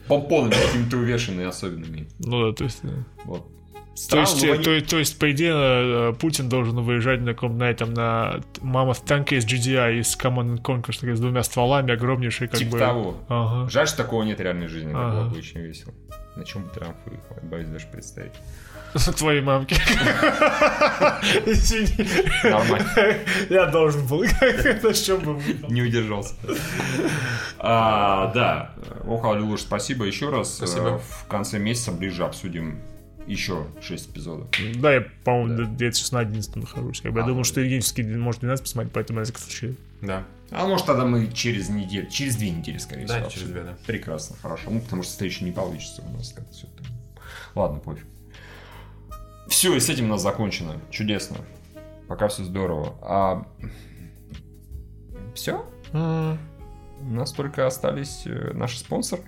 [0.08, 2.08] помпонами какими-то увешаны особенными.
[2.20, 2.80] Ну да, то есть...
[2.84, 2.94] да.
[3.26, 3.48] Вот.
[3.96, 7.22] То Странно, есть, но э, они- то, то есть, по идее, э, Путин должен выезжать
[7.22, 11.44] на, каком- на этом, на Mammoth танке из GDI, из Command and Conquer, с двумя
[11.44, 12.80] стволами, огромнейший, как Типа бы...
[12.80, 13.18] того.
[13.30, 13.70] Ага.
[13.70, 14.92] Жаль, что такого нет в реальной жизни.
[14.96, 15.22] Ага.
[15.26, 15.94] было бы очень весело.
[16.36, 18.34] На чем бы Трамп выехал, я боюсь даже представить.
[19.18, 19.74] Твоей мамки.
[21.46, 22.08] Извини.
[22.44, 22.88] Нормально.
[23.50, 24.24] Я должен был.
[24.24, 25.42] На чем бы.
[25.70, 26.36] Не удержался.
[27.58, 28.74] А, да.
[29.08, 30.58] Ох, Луш, спасибо еще раз.
[30.58, 30.90] Спасибо.
[30.90, 32.82] Э, В конце месяца ближе обсудим
[33.26, 34.48] еще 6 эпизодов.
[34.76, 37.02] Да, я, по-моему, где-то сейчас на 11 нахожусь.
[37.02, 37.44] Как бы я думал, ну.
[37.44, 39.78] что Евгеньевский может 12 посмотреть, поэтому я на всякий случай.
[40.02, 40.24] Да.
[40.56, 43.30] А может тогда мы через неделю, через две недели, скорее Да, всего.
[43.30, 43.54] через обсудим.
[43.54, 43.78] две, да.
[43.88, 44.70] Прекрасно, хорошо.
[44.70, 46.84] Ну, потому что следующий не получится у нас как-то все это.
[47.56, 48.06] Ладно, пофиг.
[49.48, 50.80] Все, и с этим у нас закончено.
[50.92, 51.38] Чудесно.
[52.08, 52.96] Пока все здорово.
[53.02, 53.48] А...
[55.36, 55.66] Все?
[55.92, 59.24] У нас только остались э, наши спонсоры.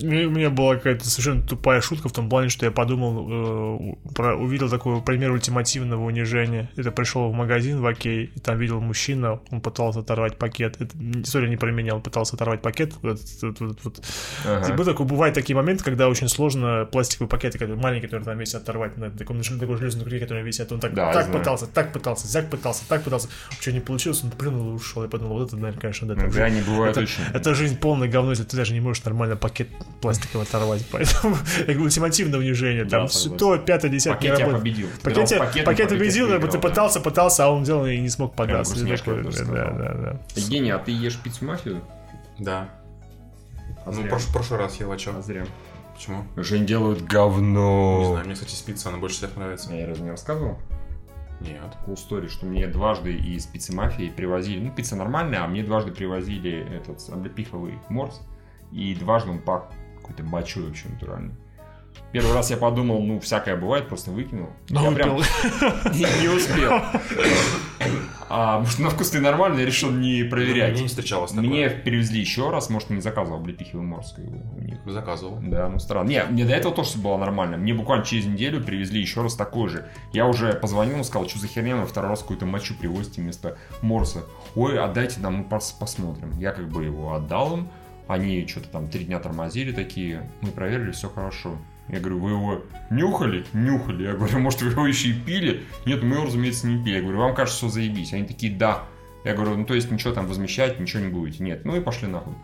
[0.00, 4.34] У меня была какая-то совершенно тупая шутка в том плане, что я подумал, э, про,
[4.36, 6.68] увидел такой пример ультимативного унижения.
[6.76, 10.80] Это пришел в магазин в Окей, и там видел мужчина, он пытался оторвать пакет.
[10.80, 10.92] Это,
[11.22, 12.94] история не про меня, он пытался оторвать пакет.
[13.02, 14.04] Вот, вот, вот, вот.
[14.44, 14.66] Ага.
[14.66, 18.62] Типа, такой, бывают такие моменты, когда очень сложно пластиковые пакеты, которые маленькие, которые там весят,
[18.62, 20.72] оторвать на таком на такой железной крюке, которые висят.
[20.72, 23.28] Он так, Да, так пытался, так пытался, зяк пытался, так пытался.
[23.60, 25.04] Что не получилось, он плюнул и ушел.
[25.04, 26.14] Я подумал, вот это, наверное, конечно, да.
[26.14, 27.22] Да, они бывают это, очень...
[27.32, 29.68] это жизнь полная говно, если ты даже не можешь нормально пакет
[30.00, 30.84] пластиковый оторвать.
[30.92, 31.36] Поэтому
[31.82, 32.84] ультимативное унижение.
[32.84, 34.62] Там то, пятое, десятое Пакет не тебя работает.
[34.74, 34.88] победил.
[35.02, 38.74] Пакет, пакет пакет победил, выиграл, ты пытался, пытался, а он делал и не смог податься.
[38.84, 40.20] да, да, да.
[40.36, 41.80] Евгений, а ты ешь пиццу мафию?
[42.38, 42.68] Да.
[43.86, 45.14] А Ну, прош- прошлый раз ел, а чё?
[45.16, 45.46] А зря.
[45.94, 46.24] Почему?
[46.36, 48.04] Жень делают Не говно.
[48.12, 49.72] знаю, мне, кстати, спица, она больше всех нравится.
[49.72, 50.58] Я разве не рассказывал?
[51.40, 51.60] Нет.
[51.86, 55.92] Cool story, что мне дважды из пиццы мафии привозили, ну, пицца нормальная, а мне дважды
[55.92, 58.20] привозили этот облепиховый морс,
[58.74, 59.64] и дважды он пах
[59.96, 61.34] какой-то мочой вообще натуральный.
[62.12, 64.50] Первый раз я подумал, ну, всякое бывает, просто выкинул.
[64.68, 65.04] Но я выпил.
[65.04, 65.16] прям
[65.94, 66.72] не не успел.
[68.28, 70.80] А может, на вкус ты нормально, я решил не Мне проверять.
[70.80, 71.46] не встречалось такое.
[71.46, 74.78] Мне перевезли еще раз, может, не заказывал облепиховый морс как бы, у них.
[74.86, 75.38] Заказывал.
[75.42, 76.08] Да, ну странно.
[76.08, 77.58] Не, мне до этого тоже всё было нормально.
[77.58, 79.86] Мне буквально через неделю привезли еще раз такой же.
[80.12, 84.24] Я уже позвонил, сказал, что за херня, вы второй раз какую-то мочу привозите вместо морса.
[84.56, 86.32] Ой, отдайте нам, мы пос- посмотрим.
[86.38, 87.68] Я как бы его отдал им.
[88.06, 90.30] Они что-то там три дня тормозили такие.
[90.40, 91.56] Мы проверили, все хорошо.
[91.88, 93.44] Я говорю, вы его нюхали?
[93.52, 94.04] Нюхали.
[94.04, 95.64] Я говорю, может, вы его еще и пили?
[95.86, 96.96] Нет, мы его, разумеется, не пили.
[96.96, 98.12] Я говорю, вам кажется, что заебись.
[98.12, 98.84] Они такие, да.
[99.24, 101.42] Я говорю, ну то есть ничего там возмещать, ничего не будете.
[101.42, 102.34] Нет, ну и пошли нахуй.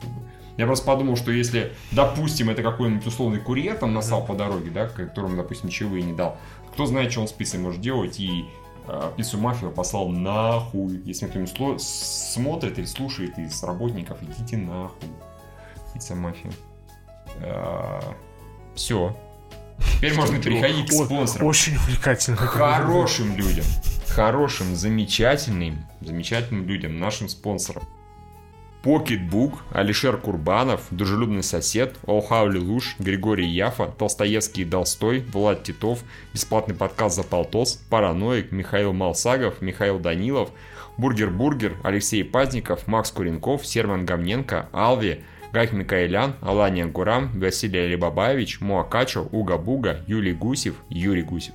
[0.56, 4.88] Я просто подумал, что если, допустим, это какой-нибудь условный курьер там насал по дороге, да,
[4.88, 6.38] которому, допустим, чаевые не дал,
[6.72, 8.46] кто знает, что он с пиццей может делать, и
[8.86, 11.00] э, пиццу мафию послал нахуй.
[11.04, 15.08] Если кто-нибудь сло- смотрит или слушает из работников, идите нахуй.
[15.92, 16.52] Пицца мафия.
[18.74, 19.16] Все.
[19.96, 21.46] Теперь можно переходить к спонсорам.
[21.46, 22.36] Очень увлекательно.
[22.36, 23.64] Хорошим людям,
[24.08, 27.82] хорошим, замечательным, замечательным людям, нашим спонсорам.
[28.82, 36.02] Pocketbook, Алишер Курбанов, Дружелюбный сосед, Олхаули Луш, Григорий Яфа, Толстоевский и Долстой, Влад Титов,
[36.32, 40.50] Бесплатный подкаст за полтос, Параноик, Михаил Малсагов, Михаил Данилов,
[40.96, 48.60] Бургер Бургер, Алексей Пазников, Макс Куренков, Серман Гамненко, Алви, Гайк Микаэлян, Алания Гурам, Василий Алибабаевич,
[48.60, 51.54] Муакачо, Уга Буга, Юлий Гусев, Юрий Гусев.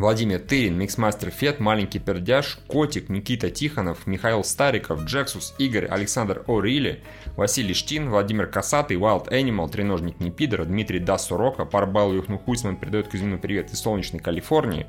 [0.00, 7.02] Владимир Тырин, Миксмастер Фет, Маленький Пердяж, Котик, Никита Тихонов, Михаил Стариков, Джексус, Игорь, Александр Орили,
[7.36, 13.38] Василий Штин, Владимир Касатый, Wild Animal, Треножник Непидор, Дмитрий Дас Сурока, Парбал Юхнухуйсман передает Кузьмину
[13.38, 14.86] привет из солнечной Калифорнии,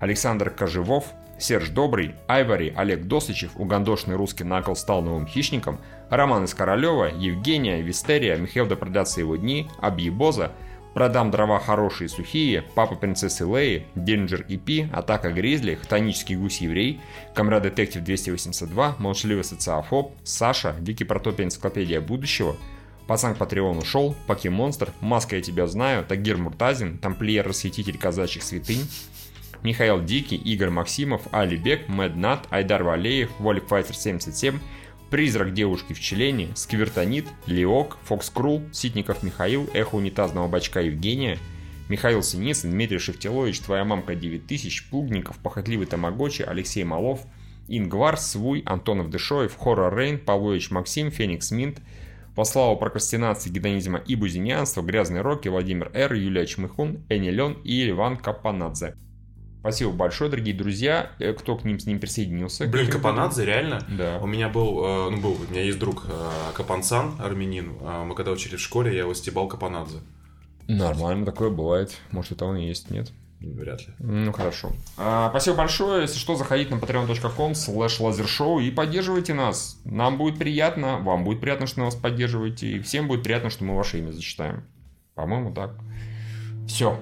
[0.00, 5.80] Александр Кожевов, Серж Добрый, Айвари, Олег Досычев, угандошный русский накол стал новым хищником,
[6.10, 10.52] Роман из Королева, Евгения, Вистерия, Михаил да продаться его дни, Абьебоза,
[10.94, 17.00] Продам дрова хорошие и сухие, Папа принцессы Леи, Динджер и Пи, Атака Гризли, Хтонический гусь-еврей,
[17.34, 22.56] Камрад Детектив 282, Молчаливый социофоб, Саша, Дикий протопия энциклопедия будущего,
[23.08, 28.88] Пацан к Патреону ушел, Покемонстр, Маска я тебя знаю, Тагир Муртазин, Тамплиер Расхититель казачьих святынь,
[29.64, 34.58] Михаил Дикий, Игорь Максимов, Али Бек, Мэд Нат, Айдар Валеев, Волик Файтер 77,
[35.10, 41.38] Призрак девушки в Челене, Сквертонит, Леок, Фокс Крул, Ситников Михаил, Эхо унитазного бачка Евгения,
[41.88, 47.22] Михаил Синицын, Дмитрий Шевтилович, Твоя мамка 9000, Плугников, Похотливый Тамагочи, Алексей Малов,
[47.66, 51.80] Ингвар, Свуй, Антонов Дышоев, Хоррор Рейн, Павлович Максим, Феникс Минт,
[52.42, 58.18] славу прокрастинации, гедонизма и бузинянства, Грязный Роки, Владимир Р, Юлия Чмыхун, Эни Лен и Иван
[58.18, 58.96] Капанадзе.
[59.64, 62.66] Спасибо большое, дорогие друзья, э, кто к ним с ним присоединился.
[62.66, 63.82] Блин, Капанадзе, реально?
[63.88, 64.18] Да.
[64.20, 67.72] У меня был, э, ну был, у меня есть друг э, Капансан, армянин.
[68.04, 70.00] Мы когда учились в школе, я его стебал Капанадзе.
[70.68, 71.98] Нормально такое бывает.
[72.10, 73.10] Может, это он и есть, нет?
[73.40, 73.94] Вряд ли.
[74.00, 74.72] Ну, хорошо.
[74.98, 76.02] А, спасибо большое.
[76.02, 79.80] Если что, заходите на patreon.com slash лазершоу и поддерживайте нас.
[79.86, 83.74] Нам будет приятно, вам будет приятно, что нас поддерживаете, и всем будет приятно, что мы
[83.74, 84.64] ваше имя зачитаем.
[85.14, 85.70] По-моему, так.
[86.66, 87.00] Все.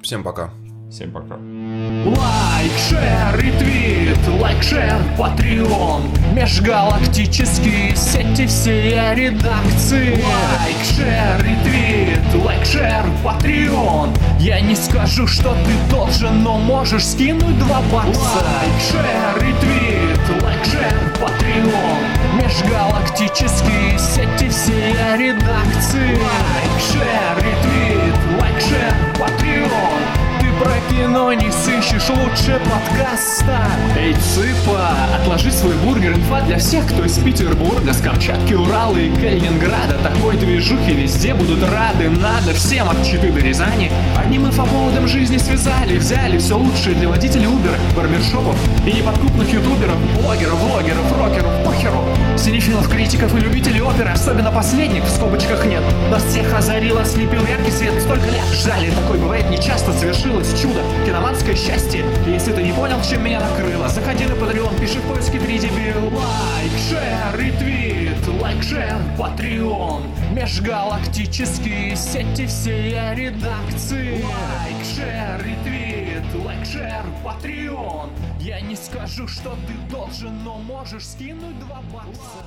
[0.00, 0.52] Всем пока.
[0.94, 1.34] Всем пока.
[1.34, 6.02] Лайк, шер, ретвит, лайк, шер, патреон.
[6.32, 10.22] Межгалактические сети всей редакции.
[10.22, 14.14] Лайк, share, ретвит, лайк, share, Patreon.
[14.38, 18.20] Я не скажу, что ты должен, но можешь скинуть два бакса.
[18.20, 22.04] Лайк, share, ретвит, лайк, share, Patreon.
[22.40, 26.14] Межгалактические сети всей редакции.
[26.14, 30.23] Лайк, share, ретвит, лайк, share, Patreon
[30.58, 33.66] про кино не сыщешь лучше подкаста.
[33.96, 39.10] Эй, цыпа, отложи свой бургер Инфа для всех, кто из Петербурга С Камчатки, Урала и
[39.10, 39.98] Калининграда.
[40.02, 43.90] Такой движухи везде будут рады Надо всем от Читы до Рязани.
[44.16, 50.58] Одним инфоповодом жизни связали Взяли все лучшее для водителей Uber Барбершопов и неподкупных ютуберов Блогеров,
[50.58, 52.04] влогеров, рокеров, похеру.
[52.36, 55.82] Синефилов, критиков и любителей оперы Особенно последних в скобочках нет.
[56.10, 61.54] Нас всех озарил, ослепил яркий свет Столько лет ждали, такой бывает нечасто Совершилось чудо, киноманское
[61.54, 62.04] счастье.
[62.26, 66.12] Если ты не понял, чем меня накрыло Заходи на Patreon, пиши в поиске 3 дебил
[66.14, 70.02] Лайк, share, ретвит, лайк, share, Patreon
[70.34, 74.22] Межгалактические сети всей редакции.
[74.22, 78.10] Лайк, share, ретвит, лайк, share, Patreon
[78.44, 82.44] Я не скажу, что ты должен, но можешь скинуть два бакса